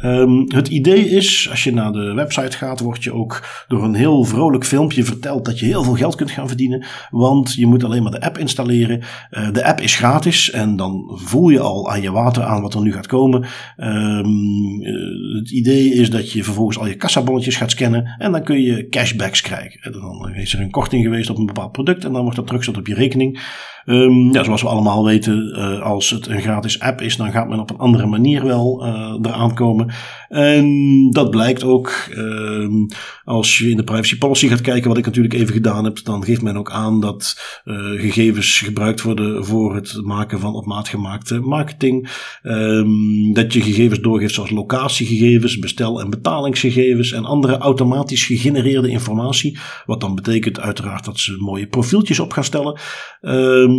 Um, 0.05 0.45
het 0.55 0.68
idee 0.68 1.09
is, 1.09 1.49
als 1.51 1.64
je 1.64 1.72
naar 1.72 1.93
de 1.93 2.12
website 2.14 2.57
gaat, 2.57 2.81
word 2.81 3.05
je 3.05 3.12
ook 3.12 3.64
door 3.68 3.85
een 3.85 3.95
heel 3.95 4.25
vrolijk 4.25 4.64
filmpje 4.64 5.05
vertelt 5.05 5.45
dat 5.45 5.59
je 5.59 5.66
heel 5.66 5.83
veel 5.83 5.95
geld 5.95 6.14
kunt 6.14 6.31
gaan 6.31 6.49
verdienen. 6.49 6.85
Want 7.11 7.55
je 7.55 7.66
moet 7.66 7.85
alleen 7.85 8.03
maar 8.03 8.12
de 8.12 8.20
app 8.20 8.39
installeren. 8.39 9.03
Uh, 9.31 9.53
de 9.53 9.64
app 9.64 9.81
is 9.81 9.97
gratis 9.97 10.51
en 10.51 10.77
dan 10.77 11.11
voel 11.14 11.49
je 11.49 11.61
al 11.61 11.91
aan 11.91 12.03
je 12.03 12.12
water 12.12 12.43
aan 12.43 12.62
wat 12.62 12.75
er 12.75 12.83
nu 12.83 12.93
gaat 12.93 13.07
komen. 13.07 13.45
Um, 13.77 14.83
uh, 14.83 15.39
het 15.39 15.51
idee 15.51 15.93
is 15.95 16.11
dat 16.11 16.33
je 16.33 16.45
vervolgens 16.45 16.79
al 16.79 16.87
je 16.87 16.97
kassabonnetjes 16.97 17.57
gaat 17.57 17.70
scannen 17.70 18.14
en 18.18 18.33
dan 18.33 18.45
kun 18.45 18.61
je 18.61 18.89
cashbacks 18.89 19.41
krijgen. 19.41 19.93
Dan 19.93 20.35
is 20.35 20.53
er 20.55 20.61
een 20.61 20.70
korting 20.70 21.03
geweest 21.03 21.31
op 21.31 21.39
een 21.39 21.47
bepaald 21.47 21.72
product 21.72 22.05
en 22.05 22.12
dan 22.12 22.22
wordt 22.22 22.37
dat 22.37 22.47
teruggezet 22.47 22.79
op 22.79 22.87
je 22.87 22.95
rekening. 22.95 23.41
Um, 23.87 24.32
ja, 24.32 24.45
zoals 24.45 24.62
we 24.62 24.68
allemaal 24.68 25.05
weten, 25.05 25.55
uh, 25.57 25.80
als 25.80 26.11
het 26.11 26.26
een 26.26 26.41
gratis 26.41 26.80
app 26.80 27.01
is, 27.01 27.16
dan 27.16 27.30
gaat 27.30 27.49
men 27.49 27.61
op 27.61 27.70
een 27.70 27.78
andere 27.78 28.07
manier 28.07 28.45
wel 28.45 28.87
uh, 28.87 29.14
eraan 29.22 29.55
komen. 29.55 29.93
En 30.28 31.11
dat 31.11 31.30
blijkt 31.30 31.64
ook 31.64 32.09
um, 32.16 32.87
als 33.24 33.59
je 33.59 33.70
in 33.70 33.76
de 33.76 33.85
privacy 33.85 34.18
policy 34.18 34.49
gaat 34.49 34.61
kijken, 34.61 34.89
wat 34.89 34.99
ik 34.99 35.05
natuurlijk 35.05 35.35
even 35.35 35.55
gedaan 35.55 35.85
heb, 35.85 36.05
dan 36.05 36.24
geeft 36.24 36.43
men 36.43 36.57
ook 36.57 36.70
aan 36.70 37.01
dat 37.01 37.41
uh, 37.64 38.01
gegevens 38.01 38.59
gebruikt 38.59 39.03
worden 39.03 39.45
voor 39.45 39.74
het 39.74 40.01
maken 40.03 40.41
van 40.41 40.55
op 40.55 40.66
maat 40.66 40.89
gemaakte 40.89 41.41
marketing. 41.41 42.11
Um, 42.43 43.32
dat 43.32 43.53
je 43.53 43.61
gegevens 43.61 44.01
doorgeeft 44.01 44.35
zoals 44.35 44.51
locatiegegevens, 44.51 45.59
bestel- 45.59 46.01
en 46.01 46.11
betalingsgegevens 46.11 47.12
en 47.12 47.24
andere 47.24 47.59
automatisch 47.59 48.24
gegenereerde 48.24 48.89
informatie. 48.89 49.59
Wat 49.87 50.01
dan 50.01 50.14
betekent 50.14 50.61
uiteraard 50.61 51.05
dat 51.05 51.18
ze 51.18 51.37
mooie 51.39 51.66
profieltjes 51.66 52.20
op 52.20 52.32
gaan 52.32 52.45
stellen. 52.45 52.78
Um, 53.20 53.74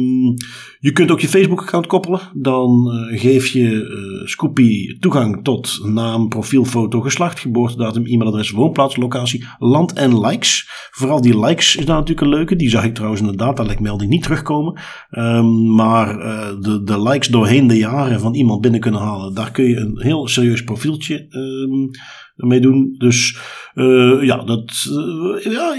je 0.79 0.91
kunt 0.91 1.11
ook 1.11 1.19
je 1.19 1.27
Facebook-account 1.27 1.87
koppelen. 1.87 2.19
Dan 2.33 2.91
uh, 3.11 3.19
geef 3.19 3.47
je 3.47 3.69
uh, 3.69 4.27
Scoopy 4.27 4.97
toegang 4.99 5.43
tot 5.43 5.79
naam, 5.83 6.27
profiel, 6.27 6.65
foto, 6.65 7.01
geslacht, 7.01 7.39
geboortedatum, 7.39 8.05
e-mailadres, 8.05 8.49
woonplaats, 8.49 8.95
locatie, 8.95 9.45
land 9.59 9.93
en 9.93 10.19
likes. 10.19 10.69
Vooral 10.91 11.21
die 11.21 11.39
likes 11.39 11.75
is 11.75 11.85
daar 11.85 11.95
natuurlijk 11.95 12.27
een 12.27 12.33
leuke. 12.33 12.55
Die 12.55 12.69
zag 12.69 12.85
ik 12.85 12.93
trouwens 12.93 13.21
in 13.21 13.27
de 13.27 13.35
datalekmelding 13.35 14.09
niet 14.09 14.23
terugkomen. 14.23 14.81
Um, 15.11 15.73
maar 15.75 16.17
uh, 16.17 16.47
de, 16.59 16.83
de 16.83 17.01
likes 17.01 17.27
doorheen 17.27 17.67
de 17.67 17.77
jaren 17.77 18.19
van 18.19 18.33
iemand 18.33 18.61
binnen 18.61 18.79
kunnen 18.79 19.01
halen. 19.01 19.33
Daar 19.33 19.51
kun 19.51 19.65
je 19.65 19.75
een 19.75 20.01
heel 20.01 20.27
serieus 20.27 20.63
profieltje 20.63 21.25
um, 21.29 21.89
mee 22.35 22.59
doen. 22.59 22.95
Dus 22.97 23.37
uh, 23.73 24.23
ja, 24.23 24.43
dat, 24.43 24.73
uh, 24.89 25.53
ja, 25.53 25.75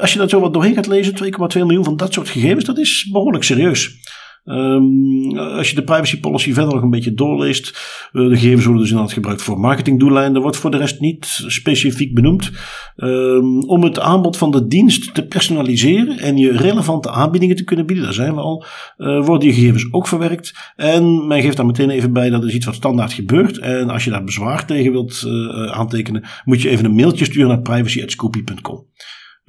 als 0.00 0.12
je 0.12 0.18
dat 0.18 0.30
zo 0.30 0.40
wat 0.40 0.52
doorheen 0.52 0.74
gaat 0.74 0.86
lezen, 0.86 1.14
2,2 1.24 1.28
miljoen 1.54 1.84
van 1.84 1.96
dat 1.96 2.12
soort 2.12 2.28
gegevens, 2.28 2.64
dat 2.64 2.78
is 2.78 3.08
behoorlijk 3.12 3.44
serieus. 3.44 3.96
Um, 4.44 5.38
als 5.38 5.68
je 5.70 5.74
de 5.74 5.84
privacy 5.84 6.20
policy 6.20 6.52
verder 6.52 6.74
nog 6.74 6.82
een 6.82 6.90
beetje 6.90 7.14
doorleest, 7.14 7.68
uh, 8.12 8.28
de 8.28 8.36
gegevens 8.36 8.64
worden 8.64 8.82
dus 8.82 8.90
inderdaad 8.90 9.14
gebruikt 9.14 9.42
voor 9.42 9.60
marketingdoeleinden. 9.60 10.34
Er 10.34 10.42
wordt 10.42 10.56
voor 10.56 10.70
de 10.70 10.76
rest 10.76 11.00
niet 11.00 11.44
specifiek 11.46 12.14
benoemd. 12.14 12.50
Um, 12.96 13.62
om 13.62 13.82
het 13.82 14.00
aanbod 14.00 14.36
van 14.36 14.50
de 14.50 14.66
dienst 14.66 15.14
te 15.14 15.26
personaliseren 15.26 16.18
en 16.18 16.36
je 16.36 16.56
relevante 16.56 17.10
aanbiedingen 17.10 17.56
te 17.56 17.64
kunnen 17.64 17.86
bieden, 17.86 18.04
daar 18.04 18.14
zijn 18.14 18.34
we 18.34 18.40
al, 18.40 18.64
uh, 18.98 19.24
worden 19.24 19.48
die 19.48 19.52
gegevens 19.52 19.88
ook 19.90 20.08
verwerkt. 20.08 20.72
En 20.76 21.26
men 21.26 21.42
geeft 21.42 21.56
daar 21.56 21.66
meteen 21.66 21.90
even 21.90 22.12
bij 22.12 22.30
dat 22.30 22.44
is 22.44 22.54
iets 22.54 22.66
wat 22.66 22.74
standaard 22.74 23.12
gebeurt. 23.12 23.58
En 23.58 23.90
als 23.90 24.04
je 24.04 24.10
daar 24.10 24.24
bezwaar 24.24 24.66
tegen 24.66 24.92
wilt 24.92 25.22
uh, 25.26 25.66
aantekenen, 25.66 26.24
moet 26.44 26.62
je 26.62 26.68
even 26.68 26.84
een 26.84 26.94
mailtje 26.94 27.24
sturen 27.24 27.48
naar 27.48 27.60
privacy.scoopy.com. 27.60 28.86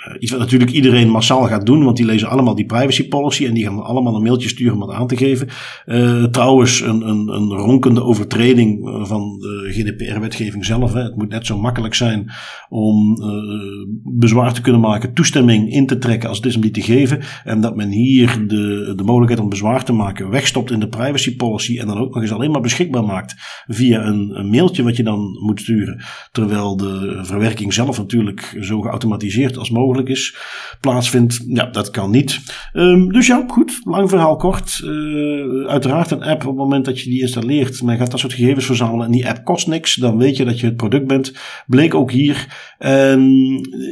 Uh, 0.07 0.15
iets 0.19 0.31
wat 0.31 0.39
natuurlijk 0.39 0.71
iedereen 0.71 1.09
massaal 1.09 1.43
gaat 1.43 1.65
doen, 1.65 1.83
want 1.83 1.97
die 1.97 2.05
lezen 2.05 2.29
allemaal 2.29 2.55
die 2.55 2.65
privacy 2.65 3.07
policy 3.07 3.45
en 3.45 3.53
die 3.53 3.63
gaan 3.63 3.83
allemaal 3.83 4.15
een 4.15 4.21
mailtje 4.21 4.49
sturen 4.49 4.73
om 4.73 4.79
dat 4.79 4.95
aan 4.95 5.07
te 5.07 5.17
geven. 5.17 5.47
Uh, 5.85 6.23
trouwens, 6.23 6.81
een, 6.81 7.07
een, 7.07 7.27
een 7.27 7.49
ronkende 7.49 8.03
overtreding 8.03 8.87
eh, 8.87 9.05
van 9.05 9.37
de 9.39 9.67
GDPR-wetgeving 9.71 10.65
zelf. 10.65 10.93
Hè. 10.93 11.01
Het 11.03 11.15
moet 11.15 11.29
net 11.29 11.45
zo 11.45 11.57
makkelijk 11.57 11.93
zijn 11.93 12.31
om 12.69 13.17
uh, 13.21 13.87
bezwaar 14.03 14.53
te 14.53 14.61
kunnen 14.61 14.81
maken, 14.81 15.13
toestemming 15.13 15.71
in 15.71 15.87
te 15.87 15.97
trekken 15.97 16.29
als 16.29 16.37
het 16.37 16.45
is 16.45 16.55
om 16.55 16.61
die 16.61 16.71
te 16.71 16.81
geven. 16.81 17.19
En 17.43 17.61
dat 17.61 17.75
men 17.75 17.89
hier 17.89 18.47
de, 18.47 18.93
de 18.95 19.03
mogelijkheid 19.03 19.41
om 19.41 19.49
bezwaar 19.49 19.83
te 19.83 19.93
maken 19.93 20.29
wegstopt 20.29 20.71
in 20.71 20.79
de 20.79 20.89
privacy 20.89 21.35
policy 21.35 21.79
en 21.79 21.87
dan 21.87 21.97
ook 21.97 22.13
nog 22.13 22.23
eens 22.23 22.33
alleen 22.33 22.51
maar 22.51 22.61
beschikbaar 22.61 23.03
maakt 23.03 23.35
via 23.67 24.05
een, 24.05 24.39
een 24.39 24.49
mailtje 24.49 24.83
wat 24.83 24.95
je 24.95 25.03
dan 25.03 25.37
moet 25.45 25.59
sturen. 25.59 26.03
Terwijl 26.31 26.77
de 26.77 27.19
verwerking 27.21 27.73
zelf 27.73 27.97
natuurlijk 27.97 28.57
zo 28.61 28.81
geautomatiseerd 28.81 29.57
als 29.57 29.69
mogelijk 29.69 29.87
is, 29.97 30.35
plaatsvindt. 30.79 31.39
Ja, 31.47 31.65
dat 31.65 31.89
kan 31.89 32.11
niet. 32.11 32.39
Um, 32.73 33.11
dus 33.11 33.27
ja, 33.27 33.43
goed. 33.47 33.81
Lang 33.83 34.09
verhaal 34.09 34.35
kort. 34.35 34.81
Uh, 34.83 35.67
uiteraard 35.67 36.11
een 36.11 36.23
app 36.23 36.41
op 36.41 36.47
het 36.47 36.57
moment 36.57 36.85
dat 36.85 36.99
je 37.01 37.09
die 37.09 37.21
installeert. 37.21 37.81
Men 37.81 37.97
gaat 37.97 38.11
dat 38.11 38.19
soort 38.19 38.33
gegevens 38.33 38.65
verzamelen 38.65 39.05
en 39.05 39.11
die 39.11 39.27
app 39.27 39.45
kost 39.45 39.67
niks. 39.67 39.95
Dan 39.95 40.17
weet 40.17 40.37
je 40.37 40.45
dat 40.45 40.59
je 40.59 40.65
het 40.65 40.75
product 40.75 41.07
bent. 41.07 41.33
Bleek 41.67 41.93
ook 41.93 42.11
hier. 42.11 42.47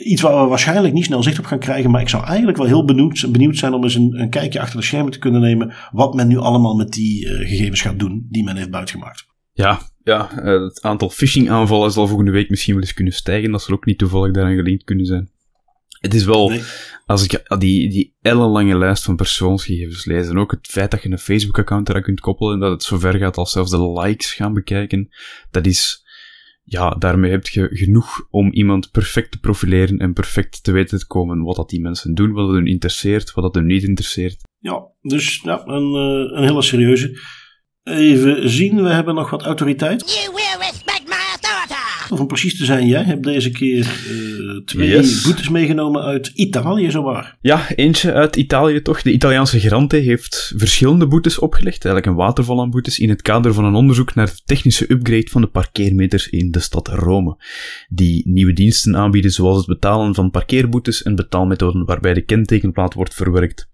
Iets 0.03 0.21
waar 0.21 0.43
we 0.43 0.49
waarschijnlijk 0.49 0.93
niet 0.93 1.05
snel 1.05 1.23
zicht 1.23 1.39
op 1.39 1.45
gaan 1.45 1.59
krijgen. 1.59 1.91
Maar 1.91 2.01
ik 2.01 2.09
zou 2.09 2.25
eigenlijk 2.25 2.57
wel 2.57 2.67
heel 2.67 2.85
benieuwd, 2.85 3.31
benieuwd 3.31 3.57
zijn 3.57 3.73
om 3.73 3.83
eens 3.83 3.95
een, 3.95 4.29
kijkje 4.29 4.59
achter 4.59 4.79
de 4.79 4.85
schermen 4.85 5.11
te 5.11 5.19
kunnen 5.19 5.41
nemen. 5.41 5.73
Wat 5.91 6.13
men 6.13 6.27
nu 6.27 6.37
allemaal 6.37 6.75
met 6.75 6.91
die 6.91 7.25
uh, 7.25 7.47
gegevens 7.47 7.81
gaat 7.81 7.99
doen 7.99 8.27
die 8.29 8.43
men 8.43 8.55
heeft 8.55 8.71
buitgemaakt. 8.71 9.25
Ja, 9.53 9.79
ja, 10.03 10.29
uh, 10.39 10.63
het 10.63 10.81
aantal 10.81 11.09
phishing 11.09 11.49
aanvallen 11.49 11.91
zal 11.91 12.07
volgende 12.07 12.31
week 12.31 12.49
misschien 12.49 12.73
wel 12.73 12.83
eens 12.83 12.93
kunnen 12.93 13.13
stijgen. 13.13 13.51
Dat 13.51 13.61
zal 13.61 13.75
ook 13.75 13.85
niet 13.85 13.97
toevallig 13.97 14.33
daaraan 14.33 14.55
gelinkt 14.55 14.83
kunnen 14.83 15.05
zijn. 15.05 15.29
Het 15.99 16.13
is 16.13 16.25
wel, 16.25 16.51
als 17.05 17.23
ik 17.23 17.59
die, 17.59 17.89
die 17.89 18.15
ellenlange 18.21 18.77
lijst 18.77 19.03
van 19.03 19.15
persoonsgegevens 19.15 20.05
lees, 20.05 20.27
en 20.27 20.37
ook 20.37 20.51
het 20.51 20.67
feit 20.67 20.91
dat 20.91 21.03
je 21.03 21.11
een 21.11 21.19
Facebook-account 21.19 21.89
eraan 21.89 22.01
kunt 22.01 22.19
koppelen, 22.19 22.53
en 22.53 22.59
dat 22.59 22.71
het 22.71 22.83
zover 22.83 23.17
gaat 23.17 23.37
als 23.37 23.51
zelfs 23.51 23.71
de 23.71 23.91
likes 23.91 24.33
gaan 24.33 24.53
bekijken, 24.53 25.09
dat 25.51 25.65
is, 25.65 26.05
ja, 26.63 26.89
daarmee 26.89 27.31
heb 27.31 27.47
je 27.47 27.67
genoeg 27.71 28.27
om 28.29 28.51
iemand 28.51 28.91
perfect 28.91 29.31
te 29.31 29.39
profileren 29.39 29.97
en 29.97 30.13
perfect 30.13 30.63
te 30.63 30.71
weten 30.71 30.99
te 30.99 31.07
komen 31.07 31.43
wat 31.43 31.55
dat 31.55 31.69
die 31.69 31.81
mensen 31.81 32.13
doen, 32.13 32.31
wat 32.31 32.47
het 32.47 32.55
hun 32.55 32.67
interesseert, 32.67 33.33
wat 33.33 33.43
dat 33.43 33.55
hun 33.55 33.65
niet 33.65 33.83
interesseert. 33.83 34.41
Ja, 34.59 34.87
dus 35.01 35.41
ja, 35.43 35.65
een, 35.65 35.93
eh, 35.93 36.37
een 36.37 36.43
hele 36.43 36.61
serieuze. 36.61 37.19
Even 37.83 38.49
zien, 38.49 38.83
we 38.83 38.89
hebben 38.89 39.15
nog 39.15 39.29
wat 39.29 39.43
autoriteit. 39.43 40.13
You 40.23 40.35
will. 40.35 40.47
Om 42.09 42.27
precies 42.27 42.57
te 42.57 42.65
zijn, 42.65 42.87
jij 42.87 43.03
hebt 43.03 43.23
deze 43.23 43.51
keer 43.51 43.77
uh, 44.09 44.61
twee 44.65 44.89
yes. 44.89 45.21
boetes 45.21 45.49
meegenomen 45.49 46.01
uit 46.01 46.31
Italië, 46.35 46.91
zowaar. 46.91 47.37
Ja, 47.41 47.69
eentje 47.75 48.13
uit 48.13 48.35
Italië 48.35 48.81
toch. 48.81 49.01
De 49.01 49.11
Italiaanse 49.11 49.59
Grante 49.59 49.95
heeft 49.95 50.53
verschillende 50.55 51.07
boetes 51.07 51.39
opgelegd, 51.39 51.85
eigenlijk 51.85 52.05
een 52.05 52.25
waterval 52.25 52.61
aan 52.61 52.69
boetes, 52.69 52.99
in 52.99 53.09
het 53.09 53.21
kader 53.21 53.53
van 53.53 53.65
een 53.65 53.75
onderzoek 53.75 54.15
naar 54.15 54.25
de 54.25 54.41
technische 54.45 54.91
upgrade 54.91 55.27
van 55.29 55.41
de 55.41 55.47
parkeermeters 55.47 56.29
in 56.29 56.51
de 56.51 56.59
stad 56.59 56.87
Rome. 56.87 57.37
Die 57.89 58.29
nieuwe 58.29 58.53
diensten 58.53 58.97
aanbieden 58.97 59.31
zoals 59.31 59.57
het 59.57 59.65
betalen 59.65 60.15
van 60.15 60.31
parkeerboetes 60.31 61.03
en 61.03 61.15
betaalmethoden 61.15 61.85
waarbij 61.85 62.13
de 62.13 62.21
kentekenplaat 62.21 62.93
wordt 62.93 63.13
verwerkt. 63.13 63.69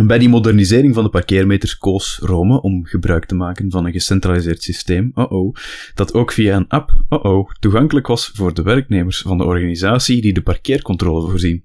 En 0.00 0.06
bij 0.06 0.18
die 0.18 0.28
modernisering 0.28 0.94
van 0.94 1.04
de 1.04 1.10
parkeermeters 1.10 1.78
koos 1.78 2.18
Rome 2.22 2.60
om 2.60 2.84
gebruik 2.84 3.24
te 3.24 3.34
maken 3.34 3.70
van 3.70 3.84
een 3.84 3.92
gecentraliseerd 3.92 4.62
systeem, 4.62 5.10
oh 5.14 5.32
oh, 5.32 5.54
dat 5.94 6.14
ook 6.14 6.32
via 6.32 6.56
een 6.56 6.68
app, 6.68 7.04
oh 7.08 7.24
oh, 7.24 7.50
toegankelijk 7.58 8.06
was 8.06 8.30
voor 8.34 8.54
de 8.54 8.62
werknemers 8.62 9.18
van 9.18 9.38
de 9.38 9.44
organisatie 9.44 10.20
die 10.20 10.32
de 10.32 10.42
parkeercontrole 10.42 11.30
voorzien. 11.30 11.64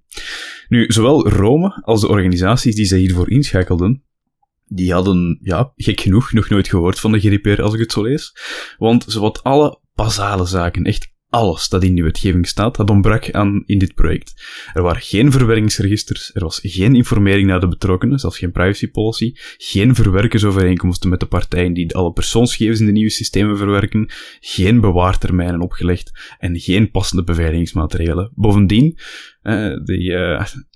Nu, 0.67 0.86
zowel 0.88 1.29
Rome 1.29 1.81
als 1.81 2.01
de 2.01 2.07
organisaties 2.07 2.75
die 2.75 2.86
zij 2.86 2.99
hiervoor 2.99 3.29
inschakelden, 3.29 4.03
die 4.65 4.93
hadden, 4.93 5.39
ja, 5.41 5.71
gek 5.75 5.99
genoeg, 5.99 6.31
nog 6.31 6.49
nooit 6.49 6.67
gehoord 6.67 6.99
van 6.99 7.11
de 7.11 7.19
GDPR 7.19 7.61
als 7.61 7.73
ik 7.73 7.79
het 7.79 7.91
zo 7.91 8.03
lees. 8.03 8.36
Want 8.77 9.05
zowat 9.07 9.43
alle 9.43 9.79
basale 9.93 10.45
zaken, 10.45 10.83
echt 10.83 11.13
alles 11.36 11.69
dat 11.69 11.83
in 11.83 11.95
die 11.95 12.03
wetgeving 12.03 12.47
staat, 12.47 12.75
dat 12.75 12.89
ontbrak 12.89 13.31
aan 13.31 13.63
in 13.65 13.77
dit 13.77 13.95
project. 13.95 14.33
Er 14.73 14.81
waren 14.81 15.01
geen 15.01 15.31
verwerkingsregisters, 15.31 16.31
er 16.33 16.43
was 16.43 16.59
geen 16.63 16.95
informering 16.95 17.47
naar 17.47 17.59
de 17.59 17.67
betrokkenen, 17.67 18.19
zelfs 18.19 18.38
geen 18.38 18.51
privacy 18.51 18.88
policy, 18.88 19.33
geen 19.57 19.95
verwerkersovereenkomsten 19.95 21.09
met 21.09 21.19
de 21.19 21.25
partijen 21.25 21.73
die 21.73 21.95
alle 21.95 22.13
persoonsgegevens 22.13 22.79
in 22.79 22.86
de 22.86 22.91
nieuwe 22.91 23.09
systemen 23.09 23.57
verwerken, 23.57 24.09
geen 24.39 24.79
bewaartermijnen 24.81 25.61
opgelegd 25.61 26.36
en 26.39 26.59
geen 26.59 26.91
passende 26.91 27.23
beveiligingsmaterialen. 27.23 28.31
Bovendien 28.36 28.97
de 29.83 29.99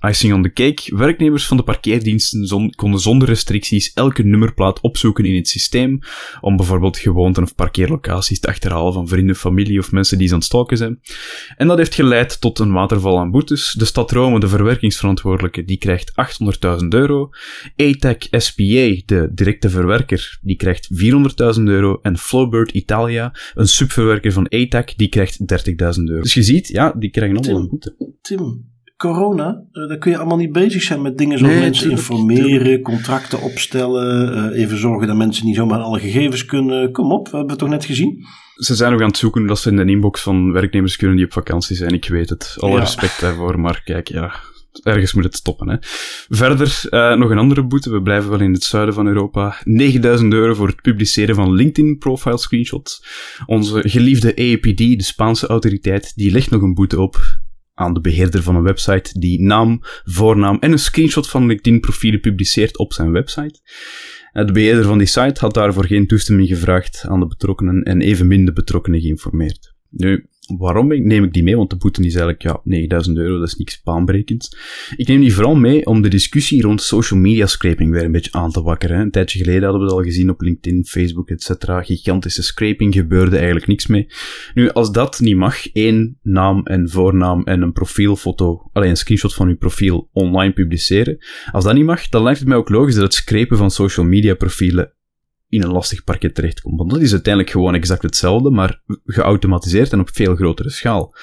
uh, 0.01 0.09
icing 0.09 0.33
on 0.33 0.41
the 0.43 0.53
cake. 0.53 0.95
Werknemers 0.95 1.45
van 1.45 1.57
de 1.57 1.63
parkeerdiensten 1.63 2.45
zon, 2.45 2.69
konden 2.69 2.99
zonder 2.99 3.27
restricties 3.27 3.93
elke 3.93 4.23
nummerplaat 4.23 4.81
opzoeken 4.81 5.25
in 5.25 5.35
het 5.35 5.47
systeem, 5.47 5.99
om 6.41 6.55
bijvoorbeeld 6.55 6.97
gewoonten 6.97 7.43
of 7.43 7.55
parkeerlocaties 7.55 8.39
te 8.39 8.47
achterhalen 8.47 8.93
van 8.93 9.07
vrienden, 9.07 9.35
familie 9.35 9.79
of 9.79 9.91
mensen 9.91 10.17
die 10.17 10.27
ze 10.27 10.33
aan 10.33 10.39
het 10.39 10.47
stalken 10.47 10.77
zijn. 10.77 10.99
En 11.57 11.67
dat 11.67 11.77
heeft 11.77 11.95
geleid 11.95 12.41
tot 12.41 12.59
een 12.59 12.71
waterval 12.71 13.19
aan 13.19 13.31
boetes. 13.31 13.75
De 13.77 13.85
stad 13.85 14.11
Rome, 14.11 14.39
de 14.39 14.47
verwerkingsverantwoordelijke, 14.47 15.63
die 15.63 15.77
krijgt 15.77 16.11
800.000 16.81 16.87
euro. 16.87 17.29
ATAC 17.75 18.27
SPA, 18.31 19.01
de 19.05 19.29
directe 19.31 19.69
verwerker, 19.69 20.39
die 20.41 20.55
krijgt 20.55 20.89
400.000 21.57 21.63
euro. 21.63 21.99
En 22.01 22.17
Flowbird 22.17 22.71
Italia, 22.71 23.35
een 23.53 23.67
subverwerker 23.67 24.31
van 24.31 24.47
ATAC, 24.49 24.93
die 24.97 25.09
krijgt 25.09 25.39
30.000 25.39 25.45
euro. 26.03 26.21
Dus 26.21 26.33
je 26.33 26.43
ziet, 26.43 26.67
ja, 26.67 26.93
die 26.97 27.09
krijgen 27.09 27.37
allemaal 27.37 27.61
een 27.61 27.69
boete. 27.69 28.17
Tim, 28.21 28.58
corona, 28.99 29.63
uh, 29.71 29.87
daar 29.87 29.97
kun 29.97 30.11
je 30.11 30.17
allemaal 30.17 30.37
niet 30.37 30.51
bezig 30.51 30.81
zijn 30.81 31.01
met 31.01 31.17
dingen 31.17 31.37
zoals 31.37 31.53
mensen 31.53 31.91
informeren, 31.91 32.81
contracten 32.81 33.41
opstellen, 33.41 34.33
uh, 34.53 34.61
even 34.61 34.77
zorgen 34.77 35.07
dat 35.07 35.15
mensen 35.15 35.45
niet 35.45 35.55
zomaar 35.55 35.79
alle 35.79 35.99
gegevens 35.99 36.45
kunnen. 36.45 36.91
Kom 36.91 37.11
op, 37.11 37.25
we 37.25 37.31
hebben 37.31 37.49
het 37.49 37.59
toch 37.59 37.69
net 37.69 37.85
gezien? 37.85 38.25
Ze 38.55 38.75
zijn 38.75 38.91
nog 38.91 39.01
aan 39.01 39.07
het 39.07 39.17
zoeken 39.17 39.47
dat 39.47 39.59
ze 39.59 39.69
in 39.69 39.75
de 39.75 39.85
inbox 39.85 40.21
van 40.21 40.51
werknemers 40.51 40.95
kunnen 40.95 41.15
die 41.15 41.25
op 41.25 41.33
vakantie 41.33 41.75
zijn. 41.75 41.93
Ik 41.93 42.07
weet 42.07 42.29
het. 42.29 42.55
Alle 42.59 42.73
ja. 42.73 42.79
respect 42.79 43.19
daarvoor, 43.21 43.59
maar 43.59 43.81
kijk, 43.83 44.07
ja, 44.07 44.33
ergens 44.83 45.13
moet 45.13 45.23
het 45.23 45.35
stoppen. 45.35 45.69
Hè. 45.69 45.75
Verder 46.29 46.81
uh, 46.89 47.15
nog 47.15 47.29
een 47.29 47.37
andere 47.37 47.63
boete. 47.63 47.91
We 47.91 48.01
blijven 48.01 48.29
wel 48.29 48.39
in 48.39 48.53
het 48.53 48.63
zuiden 48.63 48.93
van 48.93 49.07
Europa. 49.07 49.55
9000 49.63 50.33
euro 50.33 50.53
voor 50.53 50.67
het 50.67 50.81
publiceren 50.81 51.35
van 51.35 51.53
LinkedIn-profile 51.53 52.37
screenshots. 52.37 53.05
Onze 53.45 53.89
geliefde 53.89 54.35
AAPD, 54.35 54.77
de 54.77 55.03
Spaanse 55.03 55.47
autoriteit, 55.47 56.13
die 56.15 56.31
legt 56.31 56.49
nog 56.49 56.61
een 56.61 56.73
boete 56.73 57.01
op 57.01 57.39
aan 57.79 57.93
de 57.93 58.01
beheerder 58.01 58.43
van 58.43 58.55
een 58.55 58.63
website 58.63 59.19
die 59.19 59.41
naam, 59.41 59.79
voornaam 60.03 60.57
en 60.59 60.71
een 60.71 60.79
screenshot 60.79 61.29
van 61.29 61.45
LinkedIn-profielen 61.45 62.19
publiceert 62.19 62.77
op 62.77 62.93
zijn 62.93 63.11
website. 63.11 63.59
De 64.31 64.51
beheerder 64.51 64.83
van 64.83 64.97
die 64.97 65.07
site 65.07 65.39
had 65.39 65.53
daarvoor 65.53 65.85
geen 65.85 66.07
toestemming 66.07 66.47
gevraagd 66.47 67.05
aan 67.07 67.19
de 67.19 67.27
betrokkenen 67.27 67.83
en 67.83 68.01
evenmin 68.01 68.45
de 68.45 68.53
betrokkenen 68.53 69.01
geïnformeerd. 69.01 69.73
Nu, 69.89 70.29
Waarom 70.57 70.87
neem 70.87 71.23
ik 71.23 71.33
die 71.33 71.43
mee? 71.43 71.55
Want 71.55 71.69
de 71.69 71.77
boete 71.77 72.01
is 72.01 72.15
eigenlijk 72.15 72.41
ja, 72.41 72.61
9000 72.63 73.17
euro, 73.17 73.39
dat 73.39 73.47
is 73.47 73.55
niks 73.55 73.81
baanbrekends. 73.83 74.57
Ik 74.95 75.07
neem 75.07 75.21
die 75.21 75.33
vooral 75.33 75.55
mee 75.55 75.85
om 75.85 76.01
de 76.01 76.09
discussie 76.09 76.61
rond 76.61 76.81
social 76.81 77.19
media 77.19 77.45
scraping 77.45 77.91
weer 77.91 78.03
een 78.03 78.11
beetje 78.11 78.31
aan 78.31 78.51
te 78.51 78.61
wakkeren. 78.61 78.99
Een 78.99 79.11
tijdje 79.11 79.39
geleden 79.39 79.63
hadden 79.63 79.79
we 79.81 79.87
het 79.87 79.95
al 79.95 80.03
gezien 80.03 80.29
op 80.29 80.41
LinkedIn, 80.41 80.85
Facebook, 80.85 81.29
etc. 81.29 81.51
Gigantische 81.81 82.43
scraping, 82.43 82.93
gebeurde 82.93 83.35
eigenlijk 83.35 83.67
niks 83.67 83.87
mee. 83.87 84.07
Nu, 84.53 84.69
als 84.69 84.91
dat 84.91 85.19
niet 85.19 85.35
mag, 85.35 85.71
één 85.71 86.17
naam 86.21 86.65
en 86.65 86.89
voornaam 86.89 87.43
en 87.43 87.61
een 87.61 87.73
profielfoto, 87.73 88.69
alleen 88.73 88.89
een 88.89 88.97
screenshot 88.97 89.33
van 89.33 89.47
uw 89.47 89.57
profiel 89.57 90.09
online 90.11 90.53
publiceren. 90.53 91.17
Als 91.51 91.63
dat 91.63 91.73
niet 91.73 91.85
mag, 91.85 92.09
dan 92.09 92.23
lijkt 92.23 92.39
het 92.39 92.47
mij 92.47 92.57
ook 92.57 92.69
logisch 92.69 92.95
dat 92.95 93.03
het 93.03 93.13
scrapen 93.13 93.57
van 93.57 93.71
social 93.71 94.05
media 94.05 94.33
profielen 94.33 94.93
in 95.49 95.63
een 95.63 95.71
lastig 95.71 96.03
parket 96.03 96.35
terechtkomt. 96.35 96.77
Want 96.77 96.89
dat 96.91 97.01
is 97.01 97.11
uiteindelijk 97.11 97.53
gewoon 97.53 97.75
exact 97.75 98.01
hetzelfde, 98.01 98.49
maar 98.49 98.81
geautomatiseerd 99.05 99.91
en 99.91 99.99
op 99.99 100.09
veel 100.13 100.35
grotere 100.35 100.69
schaal. 100.69 101.15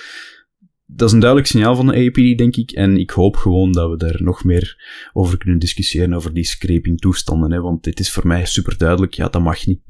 Dat 0.86 1.08
is 1.08 1.14
een 1.14 1.20
duidelijk 1.20 1.50
signaal 1.50 1.76
van 1.76 1.86
de 1.86 2.06
APD, 2.06 2.38
denk 2.38 2.56
ik. 2.56 2.70
En 2.70 2.96
ik 2.96 3.10
hoop 3.10 3.36
gewoon 3.36 3.72
dat 3.72 3.90
we 3.90 3.96
daar 3.96 4.22
nog 4.22 4.44
meer 4.44 4.84
over 5.12 5.38
kunnen 5.38 5.58
discussiëren, 5.58 6.14
over 6.14 6.34
die 6.34 6.44
scraping 6.44 6.98
toestanden. 6.98 7.52
Hè, 7.52 7.60
want 7.60 7.84
dit 7.84 8.00
is 8.00 8.10
voor 8.10 8.26
mij 8.26 8.46
super 8.46 8.78
duidelijk. 8.78 9.14
Ja, 9.14 9.28
dat 9.28 9.42
mag 9.42 9.66
niet. 9.66 9.80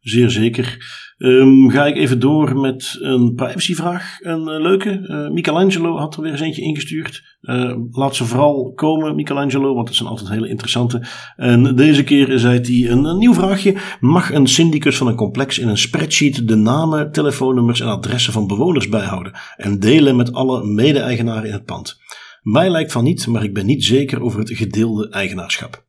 Zeer 0.00 0.30
zeker. 0.30 0.78
Um, 1.22 1.70
ga 1.70 1.86
ik 1.86 1.96
even 1.96 2.20
door 2.20 2.60
met 2.60 2.98
een 3.00 3.34
privacyvraag. 3.34 4.18
Een 4.20 4.40
uh, 4.40 4.60
leuke. 4.60 5.00
Uh, 5.02 5.30
Michelangelo 5.30 5.96
had 5.96 6.16
er 6.16 6.22
weer 6.22 6.30
eens 6.30 6.40
eentje 6.40 6.62
ingestuurd. 6.62 7.38
Uh, 7.42 7.76
laat 7.90 8.16
ze 8.16 8.24
vooral 8.24 8.72
komen, 8.74 9.14
Michelangelo, 9.14 9.74
want 9.74 9.86
dat 9.86 9.96
zijn 9.96 10.08
altijd 10.08 10.28
hele 10.28 10.48
interessante. 10.48 11.02
En 11.36 11.76
deze 11.76 12.04
keer 12.04 12.38
zei 12.38 12.60
hij 12.60 12.90
een, 12.90 13.04
een, 13.04 13.18
nieuw 13.18 13.34
vraagje. 13.34 13.76
Mag 14.00 14.32
een 14.32 14.46
syndicus 14.46 14.96
van 14.96 15.06
een 15.06 15.14
complex 15.14 15.58
in 15.58 15.68
een 15.68 15.78
spreadsheet 15.78 16.48
de 16.48 16.56
namen, 16.56 17.12
telefoonnummers 17.12 17.80
en 17.80 17.88
adressen 17.88 18.32
van 18.32 18.46
bewoners 18.46 18.88
bijhouden 18.88 19.32
en 19.56 19.80
delen 19.80 20.16
met 20.16 20.32
alle 20.32 20.64
mede-eigenaren 20.66 21.46
in 21.46 21.52
het 21.52 21.64
pand? 21.64 21.98
Mij 22.42 22.70
lijkt 22.70 22.92
van 22.92 23.04
niet, 23.04 23.26
maar 23.26 23.44
ik 23.44 23.54
ben 23.54 23.66
niet 23.66 23.84
zeker 23.84 24.22
over 24.22 24.38
het 24.38 24.50
gedeelde 24.50 25.08
eigenaarschap. 25.08 25.88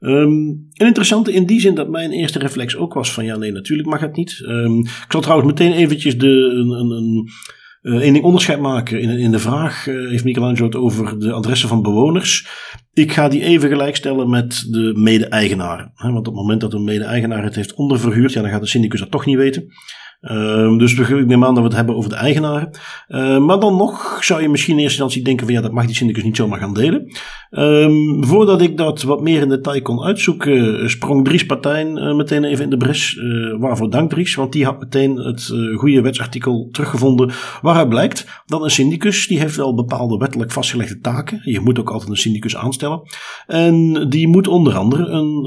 Um, 0.00 0.68
interessante 0.72 1.32
in 1.32 1.46
die 1.46 1.60
zin 1.60 1.74
dat 1.74 1.88
mijn 1.88 2.10
eerste 2.10 2.38
reflex 2.38 2.76
ook 2.76 2.94
was 2.94 3.12
van 3.12 3.24
ja, 3.24 3.36
nee, 3.36 3.52
natuurlijk 3.52 3.88
mag 3.88 4.00
het 4.00 4.16
niet. 4.16 4.42
Um, 4.46 4.78
ik 4.78 5.06
zal 5.08 5.20
trouwens 5.20 5.48
meteen 5.48 5.72
eventjes 5.72 6.18
de, 6.18 6.50
een, 6.54 6.70
een, 6.70 6.90
een 6.90 7.28
uh, 7.82 8.00
ding 8.00 8.24
onderscheid 8.24 8.60
maken. 8.60 9.00
In, 9.00 9.10
in 9.10 9.30
de 9.30 9.38
vraag 9.38 9.86
uh, 9.86 10.10
heeft 10.10 10.24
Michelangelo 10.24 10.66
het 10.66 10.76
over 10.76 11.18
de 11.18 11.32
adressen 11.32 11.68
van 11.68 11.82
bewoners. 11.82 12.48
Ik 12.92 13.12
ga 13.12 13.28
die 13.28 13.42
even 13.42 13.68
gelijkstellen 13.68 14.30
met 14.30 14.66
de 14.70 14.92
mede-eigenaren. 14.96 15.92
Want 15.94 16.18
op 16.18 16.24
het 16.24 16.34
moment 16.34 16.60
dat 16.60 16.72
een 16.72 16.84
mede-eigenaar 16.84 17.44
het 17.44 17.54
heeft 17.54 17.74
onderverhuurd, 17.74 18.32
ja, 18.32 18.42
dan 18.42 18.50
gaat 18.50 18.60
de 18.60 18.66
syndicus 18.66 19.00
dat 19.00 19.10
toch 19.10 19.26
niet 19.26 19.36
weten. 19.36 19.66
Uh, 20.20 20.78
dus 20.78 20.94
ik 20.94 21.26
neem 21.26 21.44
aan 21.44 21.54
dat 21.54 21.62
we 21.62 21.68
het 21.68 21.76
hebben 21.76 21.96
over 21.96 22.10
de 22.10 22.16
eigenaren. 22.16 22.70
Uh, 23.08 23.38
maar 23.38 23.60
dan 23.60 23.76
nog 23.76 24.24
zou 24.24 24.42
je 24.42 24.48
misschien 24.48 24.76
in 24.76 24.82
eerste 24.82 25.02
instantie 25.02 25.24
denken 25.24 25.46
van 25.46 25.54
ja, 25.54 25.60
dat 25.60 25.72
mag 25.72 25.86
die 25.86 25.94
syndicus 25.94 26.22
niet 26.22 26.36
zomaar 26.36 26.58
gaan 26.58 26.74
delen. 26.74 27.16
Um, 27.50 28.24
voordat 28.24 28.60
ik 28.60 28.76
dat 28.76 29.02
wat 29.02 29.20
meer 29.20 29.42
in 29.42 29.48
detail 29.48 29.82
kon 29.82 30.02
uitzoeken, 30.02 30.90
sprong 30.90 31.24
Dries 31.24 31.46
Partijn 31.46 31.96
uh, 31.96 32.14
meteen 32.14 32.44
even 32.44 32.64
in 32.64 32.70
de 32.70 32.76
bres. 32.76 33.14
Uh, 33.14 33.60
waarvoor 33.60 33.90
dank 33.90 34.10
Dries, 34.10 34.34
want 34.34 34.52
die 34.52 34.64
had 34.64 34.78
meteen 34.78 35.16
het 35.16 35.52
goede 35.76 36.00
wetsartikel 36.00 36.68
teruggevonden 36.72 37.30
waaruit 37.62 37.88
blijkt 37.88 38.42
dat 38.46 38.62
een 38.62 38.70
syndicus, 38.70 39.26
die 39.26 39.38
heeft 39.38 39.56
wel 39.56 39.74
bepaalde 39.74 40.16
wettelijk 40.16 40.52
vastgelegde 40.52 40.98
taken. 40.98 41.40
Je 41.44 41.60
moet 41.60 41.78
ook 41.78 41.90
altijd 41.90 42.10
een 42.10 42.16
syndicus 42.16 42.56
aanstellen. 42.56 43.00
En 43.46 44.06
die 44.08 44.28
moet 44.28 44.48
onder 44.48 44.76
andere 44.76 45.06
een 45.06 45.42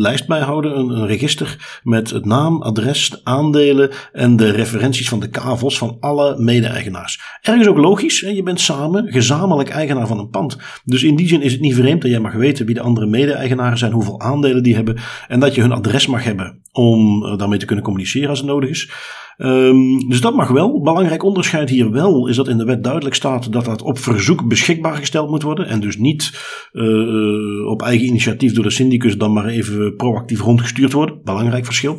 lijst 0.00 0.26
bijhouden, 0.26 0.78
een, 0.78 0.88
een 0.88 1.06
register 1.06 1.80
met 1.82 2.10
het 2.10 2.24
naam, 2.24 2.62
adres, 2.62 3.20
aandelen 3.24 3.89
en 4.12 4.36
de 4.36 4.50
referenties 4.50 5.08
van 5.08 5.20
de 5.20 5.28
kavels 5.28 5.78
van 5.78 5.96
alle 6.00 6.38
mede-eigenaars. 6.38 7.20
Ergens 7.40 7.66
ook 7.66 7.76
logisch, 7.76 8.20
je 8.20 8.42
bent 8.42 8.60
samen 8.60 9.12
gezamenlijk 9.12 9.68
eigenaar 9.68 10.06
van 10.06 10.18
een 10.18 10.28
pand. 10.28 10.56
Dus 10.84 11.02
in 11.02 11.16
die 11.16 11.28
zin 11.28 11.42
is 11.42 11.52
het 11.52 11.60
niet 11.60 11.74
vreemd 11.74 12.02
dat 12.02 12.10
jij 12.10 12.20
mag 12.20 12.34
weten 12.34 12.66
wie 12.66 12.74
de 12.74 12.80
andere 12.80 13.06
mede-eigenaren 13.06 13.78
zijn, 13.78 13.92
hoeveel 13.92 14.20
aandelen 14.20 14.62
die 14.62 14.74
hebben 14.74 14.96
en 15.28 15.40
dat 15.40 15.54
je 15.54 15.60
hun 15.60 15.72
adres 15.72 16.06
mag 16.06 16.24
hebben 16.24 16.62
om 16.72 17.24
eh, 17.24 17.38
daarmee 17.38 17.58
te 17.58 17.66
kunnen 17.66 17.84
communiceren 17.84 18.28
als 18.28 18.38
het 18.38 18.48
nodig 18.48 18.70
is. 18.70 18.90
Um, 19.38 20.08
dus 20.08 20.20
dat 20.20 20.34
mag 20.34 20.48
wel. 20.48 20.82
Belangrijk 20.82 21.22
onderscheid 21.22 21.70
hier 21.70 21.90
wel 21.90 22.26
is 22.28 22.36
dat 22.36 22.48
in 22.48 22.58
de 22.58 22.64
wet 22.64 22.82
duidelijk 22.84 23.14
staat 23.14 23.52
dat 23.52 23.64
dat 23.64 23.82
op 23.82 23.98
verzoek 23.98 24.48
beschikbaar 24.48 24.96
gesteld 24.96 25.30
moet 25.30 25.42
worden. 25.42 25.66
En 25.66 25.80
dus 25.80 25.96
niet 25.96 26.30
uh, 26.72 27.66
op 27.66 27.82
eigen 27.82 28.06
initiatief 28.06 28.52
door 28.52 28.64
de 28.64 28.70
syndicus 28.70 29.18
dan 29.18 29.32
maar 29.32 29.46
even 29.46 29.96
proactief 29.96 30.40
rondgestuurd 30.40 30.92
worden. 30.92 31.20
Belangrijk 31.22 31.64
verschil. 31.64 31.98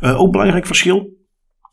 Ook 0.00 0.32
belangrijk 0.32 0.66
verschil 0.66 1.21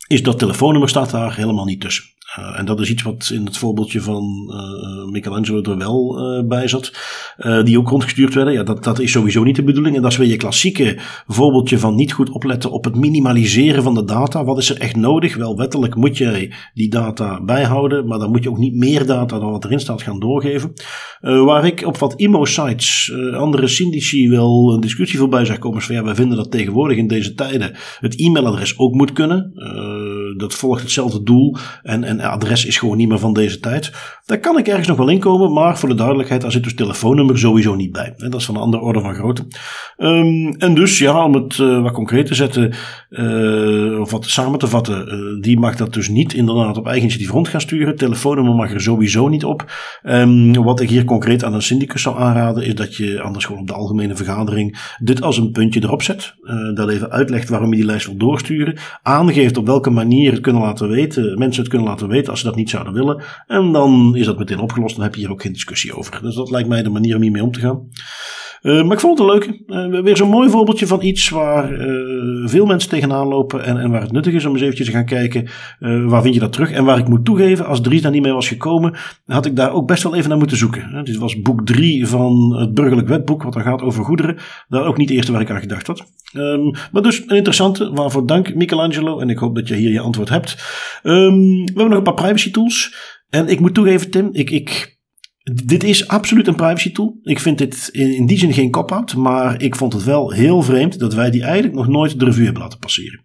is 0.10 0.24
dat 0.24 0.40
telefoonnummer 0.40 0.90
staat 0.90 1.12
daar 1.12 1.36
helemaal 1.36 1.66
niet 1.66 1.82
tussen. 1.82 2.06
Uh, 2.38 2.60
en 2.60 2.66
dat 2.66 2.80
is 2.80 2.90
iets 2.90 3.04
wat 3.04 3.32
in 3.34 3.46
het 3.46 3.58
voorbeeldje 3.58 4.02
van 4.02 4.24
uh, 4.48 5.12
Michelangelo 5.12 5.62
er 5.62 5.78
wel 5.78 6.20
uh, 6.38 6.48
bij 6.48 6.68
zat. 6.68 6.92
die 7.64 7.80
ook 7.80 7.90
rondgestuurd 7.90 8.34
werden. 8.34 8.54
Ja, 8.54 8.64
dat, 8.64 8.84
dat 8.84 9.00
is 9.00 9.12
sowieso 9.12 9.44
niet 9.44 9.56
de 9.56 9.64
bedoeling. 9.64 9.96
En 9.96 10.02
dat 10.02 10.12
is 10.12 10.18
weer 10.18 10.28
je 10.28 10.38
klassieke 10.38 10.98
voorbeeldje 11.28 11.78
van 11.80 11.96
niet 11.96 12.14
goed 12.14 12.30
opletten 12.30 12.72
op 12.72 12.84
het 12.84 12.96
minimaliseren 12.96 13.84
van 13.84 13.94
de 13.94 14.04
data. 14.04 14.44
Wat 14.44 14.58
is 14.58 14.70
er 14.70 14.80
echt 14.80 14.96
nodig? 14.96 15.36
Wel, 15.36 15.58
wettelijk 15.58 15.96
moet 15.96 16.18
je 16.18 16.56
die 16.74 16.90
data 16.90 17.44
bijhouden. 17.44 18.08
Maar 18.08 18.20
dan 18.20 18.32
moet 18.32 18.44
je 18.44 18.50
ook 18.50 18.58
niet 18.58 18.76
meer 18.76 19.06
data 19.06 19.40
dan 19.40 19.52
wat 19.52 19.66
erin 19.66 19.80
staat 19.80 20.02
gaan 20.02 20.20
doorgeven. 20.20 20.74
waar 21.22 21.66
ik 21.66 21.86
op 21.86 21.98
wat 21.98 22.14
IMO-sites, 22.14 23.14
andere 23.34 23.68
syndici 23.68 24.30
wel 24.30 24.74
een 24.74 24.82
discussie 24.82 25.20
voorbij 25.20 25.46
zag 25.46 25.58
komen. 25.58 25.82
van 25.82 25.96
ja, 25.96 26.04
wij 26.04 26.16
vinden 26.16 26.38
dat 26.38 26.52
tegenwoordig 26.52 26.98
in 26.98 27.08
deze 27.08 27.34
tijden 27.34 27.76
het 28.00 28.20
e-mailadres 28.20 28.78
ook 28.78 28.94
moet 28.94 29.14
kunnen. 29.14 29.52
Dat 30.38 30.54
volgt 30.54 30.82
hetzelfde 30.82 31.24
doel. 31.24 31.56
En, 31.84 32.04
en 32.04 32.20
adres 32.20 32.66
is 32.66 32.78
gewoon 32.78 32.98
niet 32.98 33.10
meer 33.10 33.20
van 33.20 33.34
deze 33.34 33.60
tijd. 33.60 33.92
Daar 34.26 34.40
kan 34.40 34.58
ik 34.58 34.68
ergens 34.68 34.88
nog 34.88 34.98
wel 34.98 35.10
inkomen, 35.10 35.54
maar 35.54 35.78
voor 35.78 35.90
de 35.90 35.96
duidelijkheid, 35.96 36.42
daar 36.42 36.52
zit 36.52 36.64
dus 36.64 36.76
telefoonnummer 36.76 37.40
sowieso 37.40 37.76
niet 37.76 37.92
bij. 37.92 38.14
Dat 38.18 38.36
is 38.36 38.46
van 38.46 38.56
een 38.56 38.62
andere 38.62 38.84
orde 38.84 39.00
van 39.00 39.16
grootte. 39.16 39.48
Um, 39.98 40.56
en 40.58 40.74
dus, 40.74 40.98
ja, 40.98 41.24
om 41.24 41.34
het 41.34 41.58
uh, 41.58 41.82
wat 41.82 41.92
concreet 41.92 42.26
te 42.26 42.36
zetten, 42.36 42.74
uh, 43.10 44.00
of 44.00 44.12
wat 44.12 44.26
samen 44.26 44.60
te 44.60 44.68
vatten, 44.68 45.08
uh, 45.08 45.42
die 45.42 45.60
mag 45.60 45.76
dat 45.76 45.94
dus 45.94 46.10
niet 46.10 46.34
inderdaad 46.34 46.78
op 46.78 46.86
eigen 46.86 47.04
initiatief 47.04 47.32
rond 47.32 47.48
gaan 47.48 47.62
sturen. 47.62 47.96
Telefoonnummer 47.96 48.56
mag 48.56 48.74
er 48.74 48.82
sowieso 48.82 49.28
niet 49.28 49.44
op. 49.44 49.72
Um, 50.04 50.54
wat 50.64 50.80
ik 50.80 50.90
hier 50.90 51.06
concreet 51.06 51.44
aan 51.44 51.54
een 51.54 51.62
syndicus 51.62 52.02
zou 52.02 52.20
aanraden, 52.20 52.64
is 52.64 52.76
dat 52.76 52.96
je 52.96 53.22
anders 53.22 53.46
gewoon 53.46 53.62
op 53.62 53.68
de 53.68 53.74
algemene 53.74 54.16
vergadering 54.16 54.96
dit 55.04 55.22
als 55.22 55.38
een 55.38 55.52
puntje 55.52 55.84
erop 55.84 56.02
zet. 56.02 56.34
dat 56.74 56.90
even 56.90 57.12
uitlegt 57.12 57.50
waarom 57.50 57.70
je 57.70 57.76
die 57.76 57.86
lijst 57.86 58.06
wil 58.06 58.18
doorsturen. 58.18 58.78
Aangeeft 59.02 59.58
op 59.58 59.66
welke 59.66 59.90
manier 59.90 60.19
het 60.26 60.40
kunnen 60.40 60.62
laten 60.62 60.90
weten, 60.90 61.38
mensen 61.38 61.62
het 61.62 61.72
kunnen 61.72 61.88
laten 61.88 62.08
weten 62.08 62.30
als 62.30 62.40
ze 62.40 62.46
dat 62.46 62.56
niet 62.56 62.70
zouden 62.70 62.94
willen. 62.94 63.24
En 63.48 63.72
dan 63.72 64.16
is 64.16 64.26
dat 64.26 64.38
meteen 64.38 64.60
opgelost. 64.60 64.96
Dan 64.96 65.04
heb 65.04 65.16
je 65.16 65.22
hier 65.22 65.32
ook 65.32 65.42
geen 65.42 65.54
discussie 65.54 65.96
over. 65.96 66.22
Dus 66.22 66.36
dat 66.36 66.52
lijkt 66.52 66.70
mij 66.70 66.84
de 66.84 66.90
manier 66.90 67.16
om 67.16 67.22
hiermee 67.22 67.44
om 67.44 67.52
te 67.52 67.60
gaan. 67.60 67.90
Uh, 68.62 68.84
maar 68.84 68.94
ik 68.94 69.00
vond 69.00 69.20
het 69.20 69.28
een 69.28 69.34
leuke. 69.34 69.64
Uh, 69.68 70.02
weer 70.04 70.18
zo'n 70.18 70.30
mooi 70.30 70.50
voorbeeldje 70.50 70.88
van 70.88 71.02
iets 71.02 71.30
waar 71.30 71.72
uh, 71.72 72.48
veel 72.48 72.66
mensen 72.66 72.90
tegenaan 72.90 73.28
lopen. 73.28 73.64
En, 73.64 73.78
en 73.78 73.92
waar 73.92 74.02
het 74.02 74.12
nuttig 74.12 74.34
is 74.34 74.46
om 74.46 74.52
eens 74.52 74.62
eventjes 74.62 74.88
te 74.88 74.94
gaan 74.94 75.06
kijken. 75.06 75.50
waar 75.80 76.22
vind 76.22 76.34
je 76.34 76.40
dat 76.40 76.54
terug? 76.54 76.72
En 76.72 76.86
waar 76.86 76.98
ik 76.98 77.08
moet 77.08 77.26
toegeven, 77.26 77.66
als 77.66 77.82
Dries 77.82 78.02
daar 78.02 78.12
niet 78.12 78.22
mee 78.22 78.34
was 78.34 78.48
gekomen, 78.48 78.96
had 79.26 79.46
ik 79.46 79.56
daar 79.56 79.74
ook 79.74 79.88
best 79.88 80.04
wel 80.04 80.16
even 80.16 80.30
naar 80.30 80.38
moeten 80.38 80.58
zoeken. 80.58 81.04
Dit 81.04 81.18
was 81.18 81.42
boek 81.42 81.66
3 81.66 82.08
van 82.08 82.56
het 82.60 82.74
burgerlijk 82.74 83.08
wetboek, 83.08 83.44
wat 83.44 83.54
dan 83.54 83.64
gaat 83.64 83.82
over 83.82 84.06
goederen. 84.06 84.38
Daar 84.68 84.86
ook 84.86 84.98
niet 84.98 85.10
eerste 85.10 85.32
waar 85.32 85.42
ik 85.42 85.50
aan 85.50 85.60
gedacht 85.60 85.88
had. 85.88 86.04
Um, 86.34 86.72
maar 86.92 87.02
dus 87.02 87.24
een 87.28 87.36
interessante, 87.36 87.92
waarvoor 87.94 88.26
dank 88.26 88.56
Michelangelo. 88.56 89.20
En 89.20 89.30
ik 89.30 89.38
hoop 89.38 89.56
dat 89.56 89.68
je 89.68 89.76
hier 89.76 89.92
je 89.92 90.00
antwoord 90.00 90.30
hebt. 90.30 90.58
Um, 91.04 91.64
we 91.64 91.64
hebben 91.66 91.90
nog 91.90 91.98
een 91.98 92.04
paar 92.04 92.14
privacy 92.14 92.52
tools. 92.52 92.96
En 93.30 93.48
ik 93.48 93.60
moet 93.60 93.74
toegeven, 93.74 94.12
Tim, 94.12 94.30
ik, 94.32 94.50
ik 94.50 94.99
dit 95.44 95.84
is 95.84 96.08
absoluut 96.08 96.48
een 96.48 96.56
privacy 96.56 96.92
tool. 96.92 97.20
Ik 97.22 97.40
vind 97.40 97.58
dit 97.58 97.90
in, 97.92 98.26
die 98.26 98.38
zin 98.38 98.54
geen 98.54 98.72
cop-out, 98.72 99.16
maar 99.16 99.62
ik 99.62 99.76
vond 99.76 99.94
het 99.94 100.04
wel 100.04 100.32
heel 100.32 100.62
vreemd 100.62 101.00
dat 101.00 101.14
wij 101.14 101.32
die 101.32 101.44
eigenlijk 101.44 101.76
nog 101.76 101.88
nooit 101.88 102.20
de 102.20 102.26
revue 102.26 102.44
hebben 102.44 102.62
laten 102.62 102.80
passeren. 102.80 103.24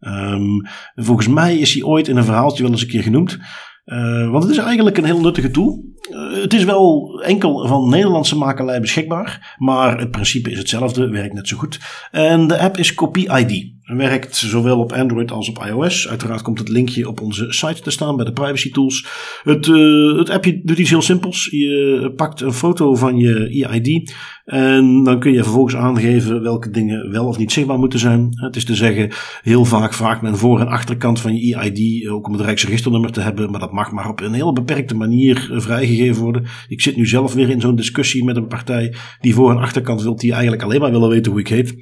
Um, 0.00 0.66
volgens 0.94 1.28
mij 1.28 1.58
is 1.58 1.74
hij 1.74 1.82
ooit 1.82 2.08
in 2.08 2.16
een 2.16 2.24
verhaaltje 2.24 2.62
wel 2.62 2.72
eens 2.72 2.82
een 2.82 2.88
keer 2.88 3.02
genoemd. 3.02 3.38
Uh, 3.84 4.30
want 4.30 4.42
het 4.42 4.52
is 4.52 4.58
eigenlijk 4.58 4.96
een 4.96 5.04
heel 5.04 5.20
nuttige 5.20 5.50
tool. 5.50 5.84
Uh, 6.10 6.42
het 6.42 6.54
is 6.54 6.64
wel 6.64 7.20
enkel 7.24 7.66
van 7.66 7.88
Nederlandse 7.88 8.36
makelij 8.36 8.80
beschikbaar, 8.80 9.56
maar 9.58 9.98
het 9.98 10.10
principe 10.10 10.50
is 10.50 10.58
hetzelfde, 10.58 11.08
werkt 11.08 11.34
net 11.34 11.48
zo 11.48 11.56
goed. 11.56 11.80
En 12.10 12.46
de 12.46 12.58
app 12.58 12.76
is 12.76 12.94
Copy 12.94 13.20
ID. 13.20 13.75
Werkt 13.86 14.36
zowel 14.36 14.78
op 14.78 14.92
Android 14.92 15.30
als 15.30 15.48
op 15.48 15.64
iOS. 15.68 16.08
Uiteraard 16.08 16.42
komt 16.42 16.58
het 16.58 16.68
linkje 16.68 17.08
op 17.08 17.20
onze 17.20 17.52
site 17.52 17.82
te 17.82 17.90
staan 17.90 18.16
bij 18.16 18.24
de 18.24 18.32
privacy 18.32 18.70
tools. 18.72 19.06
Het, 19.42 19.66
uh, 19.66 20.18
het 20.18 20.30
appje 20.30 20.60
doet 20.62 20.78
iets 20.78 20.90
heel 20.90 21.02
simpels. 21.02 21.48
Je 21.50 22.12
pakt 22.16 22.40
een 22.40 22.52
foto 22.52 22.94
van 22.94 23.16
je 23.16 23.66
EID 23.68 24.14
en 24.44 25.04
dan 25.04 25.20
kun 25.20 25.32
je 25.32 25.42
vervolgens 25.42 25.76
aangeven 25.76 26.42
welke 26.42 26.70
dingen 26.70 27.10
wel 27.10 27.26
of 27.26 27.38
niet 27.38 27.52
zichtbaar 27.52 27.78
moeten 27.78 27.98
zijn. 27.98 28.30
Het 28.30 28.56
is 28.56 28.64
te 28.64 28.74
zeggen, 28.74 29.10
heel 29.42 29.64
vaak 29.64 29.94
vraagt 29.94 30.22
men 30.22 30.36
voor- 30.36 30.60
en 30.60 30.68
achterkant 30.68 31.20
van 31.20 31.34
je 31.36 31.54
EID 31.54 32.08
ook 32.08 32.26
om 32.26 32.32
het 32.32 32.42
Rijksregisternummer 32.42 33.12
te 33.12 33.20
hebben, 33.20 33.50
maar 33.50 33.60
dat 33.60 33.72
mag 33.72 33.92
maar 33.92 34.08
op 34.08 34.20
een 34.20 34.32
heel 34.32 34.52
beperkte 34.52 34.96
manier 34.96 35.50
vrijgegeven 35.52 36.22
worden. 36.22 36.44
Ik 36.68 36.80
zit 36.80 36.96
nu 36.96 37.06
zelf 37.06 37.34
weer 37.34 37.50
in 37.50 37.60
zo'n 37.60 37.76
discussie 37.76 38.24
met 38.24 38.36
een 38.36 38.48
partij 38.48 38.94
die 39.20 39.34
voor- 39.34 39.50
en 39.50 39.58
achterkant 39.58 40.02
wil, 40.02 40.16
die 40.16 40.32
eigenlijk 40.32 40.62
alleen 40.62 40.80
maar 40.80 40.90
willen 40.90 41.08
weten 41.08 41.32
hoe 41.32 41.40
ik 41.40 41.48
heet. 41.48 41.76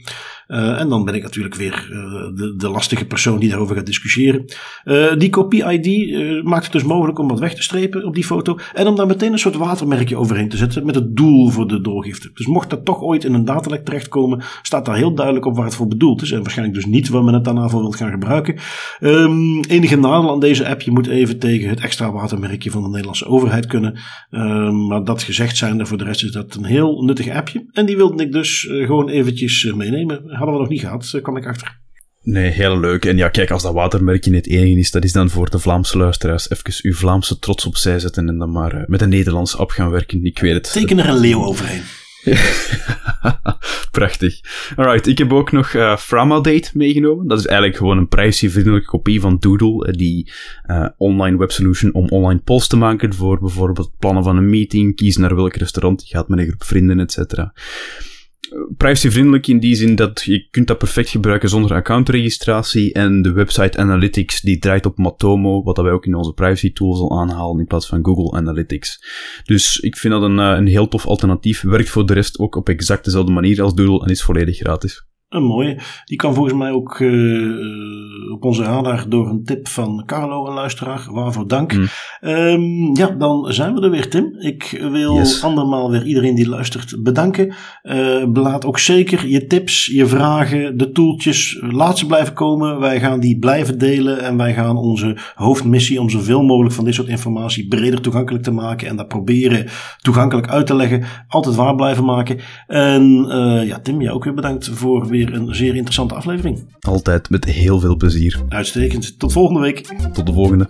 Uh, 0.49 0.81
en 0.81 0.89
dan 0.89 1.05
ben 1.05 1.15
ik 1.15 1.23
natuurlijk 1.23 1.55
weer 1.55 1.89
uh, 1.91 2.37
de, 2.37 2.55
de, 2.57 2.69
lastige 2.69 3.07
persoon 3.07 3.39
die 3.39 3.49
daarover 3.49 3.77
gaat 3.77 3.87
discussiëren. 3.87 4.45
Uh, 4.85 5.17
die 5.19 5.31
kopie-ID 5.31 6.45
maakt 6.45 6.65
het 6.65 6.73
dus 6.73 6.83
mogelijk 6.83 7.19
om 7.19 7.29
wat 7.29 7.39
weg 7.39 7.55
te 7.55 7.63
strepen 7.63 8.05
op 8.05 8.15
die 8.15 8.25
foto. 8.25 8.59
En 8.75 8.87
om 8.87 8.97
daar 8.97 9.07
meteen 9.07 9.33
een 9.33 9.39
soort 9.39 9.57
watermerkje 9.57 10.17
overheen 10.17 10.49
te 10.49 10.57
zetten 10.57 10.87
met 10.87 10.95
het 10.95 11.17
doel 11.17 11.49
voor 11.49 11.69
de 11.69 11.81
doorgifte. 11.81 12.31
Dus 12.35 12.47
mocht 12.47 12.71
dat 12.71 12.85
toch 12.85 13.01
ooit 13.01 13.25
in 13.25 13.35
een 13.35 13.45
datalek 13.45 13.85
terechtkomen, 13.85 14.43
staat 14.63 14.85
daar 14.85 14.97
heel 14.97 15.15
duidelijk 15.15 15.47
op 15.47 15.57
waar 15.57 15.65
het 15.65 15.75
voor 15.75 15.89
bedoeld 15.89 16.23
is. 16.23 16.31
En 16.31 16.43
waarschijnlijk 16.43 16.77
dus 16.77 16.87
niet 16.87 17.09
waar 17.09 17.25
men 17.25 17.35
het 17.35 17.45
daarna 17.45 17.69
voor 17.69 17.81
wilt 17.81 17.97
gaan 17.97 18.11
gebruiken. 18.11 18.57
Um, 19.01 19.61
enige 19.65 19.97
nadeel 19.97 20.31
aan 20.31 20.41
deze 20.41 20.69
app, 20.69 20.81
je 20.81 20.91
moet 20.91 21.07
even 21.07 21.39
tegen 21.39 21.69
het 21.69 21.81
extra 21.81 22.13
watermerkje 22.13 22.71
van 22.71 22.83
de 22.83 22.89
Nederlandse 22.89 23.27
overheid 23.27 23.67
kunnen. 23.67 23.99
Um, 24.31 24.87
maar 24.87 25.05
dat 25.05 25.23
gezegd 25.23 25.57
zijnde, 25.57 25.87
voor 25.87 25.99
de 25.99 26.05
rest 26.05 26.23
is 26.25 26.33
dat 26.33 26.55
een 26.55 26.65
heel 26.65 27.03
nuttig 27.03 27.29
appje. 27.29 27.67
En 27.73 27.87
die 27.87 27.97
wilde 27.97 28.23
ik 28.23 28.33
dus 28.33 28.69
gewoon 28.71 29.09
eventjes 29.09 29.73
meenemen 29.75 30.34
hadden 30.35 30.55
we 30.55 30.61
nog 30.61 30.69
niet 30.69 30.81
gehad, 30.81 31.11
eh, 31.15 31.23
kwam 31.23 31.37
ik 31.37 31.47
achter. 31.47 31.83
Nee, 32.25 32.51
heel 32.51 32.81
leuk. 32.81 33.05
En 33.05 33.17
ja, 33.17 33.29
kijk, 33.29 33.51
als 33.51 33.63
dat 33.63 33.73
watermerkje 33.73 34.31
niet 34.31 34.49
enige 34.49 34.79
is, 34.79 34.91
dat 34.91 35.05
is 35.05 35.13
dan 35.13 35.31
voor 35.31 35.51
de 35.51 35.59
Vlaamse 35.59 35.99
luisteraars 35.99 36.51
even 36.51 36.75
uw 36.83 36.95
Vlaamse 36.95 37.39
trots 37.39 37.67
opzij 37.67 37.99
zetten 37.99 38.29
en 38.29 38.39
dan 38.39 38.53
maar 38.53 38.75
uh, 38.75 38.83
met 38.87 39.01
een 39.01 39.09
Nederlandse 39.09 39.57
app 39.57 39.71
gaan 39.71 39.91
werken. 39.91 40.25
Ik 40.25 40.39
weet 40.39 40.55
het. 40.55 40.73
Teken 40.73 40.99
er 40.99 41.09
een 41.09 41.19
leeuw 41.19 41.45
overheen. 41.45 41.83
Prachtig. 43.91 44.41
Alright, 44.77 45.07
ik 45.07 45.19
heb 45.19 45.33
ook 45.33 45.53
nog 45.53 45.73
uh, 45.73 45.97
Framadate 45.97 46.71
meegenomen. 46.73 47.29
Dat 47.29 47.39
is 47.39 47.47
eigenlijk 47.47 47.77
gewoon 47.79 47.99
een 47.99 48.09
privacyvriendelijke 48.09 48.89
kopie 48.89 49.21
van 49.21 49.37
Doodle, 49.39 49.93
die 49.93 50.33
uh, 50.67 50.89
online 50.97 51.39
web 51.39 51.51
solution 51.51 51.95
om 51.95 52.09
online 52.09 52.41
posts 52.41 52.69
te 52.69 52.77
maken 52.77 53.15
voor 53.15 53.39
bijvoorbeeld 53.39 53.93
plannen 53.99 54.25
van 54.25 54.37
een 54.37 54.51
meeting, 54.51 54.97
kiezen 54.97 55.21
naar 55.21 55.37
welk 55.37 55.57
restaurant 55.57 56.09
je 56.09 56.17
gaat 56.17 56.29
met 56.29 56.39
een 56.39 56.47
groep 56.47 56.65
vrienden, 56.65 57.01
etc 57.01 57.53
privacyvriendelijk 58.77 59.47
in 59.47 59.61
die 59.61 59.75
zin 59.75 59.95
dat 59.95 60.23
je 60.23 60.49
kunt 60.51 60.67
dat 60.67 60.79
perfect 60.79 61.09
gebruiken 61.09 61.49
zonder 61.49 61.75
accountregistratie 61.75 62.93
en 62.93 63.23
de 63.23 63.33
website 63.33 63.79
Analytics 63.79 64.41
die 64.41 64.59
draait 64.59 64.87
op 64.87 64.99
Matomo, 64.99 65.63
wat 65.63 65.77
wij 65.77 65.93
ook 65.93 66.07
in 66.07 66.15
onze 66.15 66.33
privacy 66.33 66.73
tools 66.73 66.99
al 66.99 67.21
aanhalen 67.21 67.59
in 67.59 67.67
plaats 67.67 67.87
van 67.87 68.05
Google 68.05 68.39
Analytics. 68.39 69.05
Dus 69.45 69.79
ik 69.79 69.97
vind 69.97 70.13
dat 70.13 70.23
een, 70.23 70.39
eh, 70.39 70.57
een 70.57 70.67
heel 70.67 70.89
tof 70.89 71.07
alternatief, 71.07 71.63
werkt 71.63 71.89
voor 71.89 72.07
de 72.07 72.15
rest 72.15 72.39
ook 72.39 72.57
op 72.57 72.69
exact 72.69 73.05
dezelfde 73.05 73.33
manier 73.33 73.63
als 73.63 73.75
Doodle 73.75 74.05
en 74.05 74.11
is 74.11 74.23
volledig 74.23 74.57
gratis. 74.57 75.14
Een 75.35 75.43
mooie. 75.43 75.79
Die 76.05 76.17
kan 76.17 76.35
volgens 76.35 76.55
mij 76.55 76.71
ook 76.71 76.99
uh, 76.99 78.33
op 78.33 78.45
onze 78.45 78.63
radar 78.63 79.09
door 79.09 79.29
een 79.29 79.45
tip 79.45 79.69
van 79.69 80.03
Carlo, 80.07 80.47
een 80.47 80.55
luisteraar. 80.55 81.07
Waarvoor 81.11 81.49
dank. 81.49 81.73
Mm. 81.75 81.87
Um, 82.21 82.97
ja, 82.97 83.11
dan 83.11 83.53
zijn 83.53 83.75
we 83.75 83.81
er 83.81 83.91
weer, 83.91 84.11
Tim. 84.11 84.35
Ik 84.39 84.87
wil 84.91 85.15
yes. 85.15 85.43
andermaal 85.43 85.91
weer 85.91 86.07
iedereen 86.07 86.35
die 86.35 86.49
luistert 86.49 87.03
bedanken. 87.03 87.55
Uh, 87.83 88.25
laat 88.33 88.65
ook 88.65 88.79
zeker 88.79 89.29
je 89.29 89.47
tips, 89.47 89.87
je 89.87 90.07
vragen, 90.07 90.77
de 90.77 90.91
toeltjes, 90.91 91.59
laat 91.61 91.99
ze 91.99 92.07
blijven 92.07 92.35
komen. 92.35 92.81
Wij 92.81 93.01
gaan 93.01 93.21
die 93.21 93.39
blijven 93.39 93.79
delen 93.79 94.21
en 94.21 94.37
wij 94.37 94.55
gaan 94.55 94.77
onze 94.77 95.17
hoofdmissie 95.35 96.01
om 96.01 96.11
zoveel 96.11 96.43
mogelijk 96.43 96.75
van 96.75 96.85
dit 96.85 96.95
soort 96.95 97.09
informatie 97.09 97.69
breder 97.69 98.01
toegankelijk 98.01 98.45
te 98.45 98.53
maken 98.53 98.89
en 98.89 98.97
dat 98.97 99.09
proberen 99.09 99.67
toegankelijk 100.03 100.49
uit 100.49 100.67
te 100.67 100.77
leggen, 100.77 101.05
altijd 101.29 101.55
waar 101.55 101.75
blijven 101.75 102.05
maken. 102.05 102.39
En 102.67 103.27
uh, 103.29 103.67
ja, 103.67 103.81
Tim, 103.81 104.01
jou 104.01 104.15
ook 104.15 104.25
weer 104.25 104.35
bedankt 104.35 104.69
voor 104.69 105.07
weer 105.27 105.35
een 105.35 105.55
zeer 105.55 105.75
interessante 105.75 106.15
aflevering. 106.15 106.77
Altijd 106.81 107.31
met 107.31 107.45
heel 107.45 107.81
veel 107.81 107.97
plezier. 107.97 108.43
Uitstekend. 108.49 109.19
Tot 109.19 109.33
volgende 109.33 109.61
week. 109.61 109.81
Tot 110.13 110.27
de 110.27 110.33
volgende. 110.33 110.69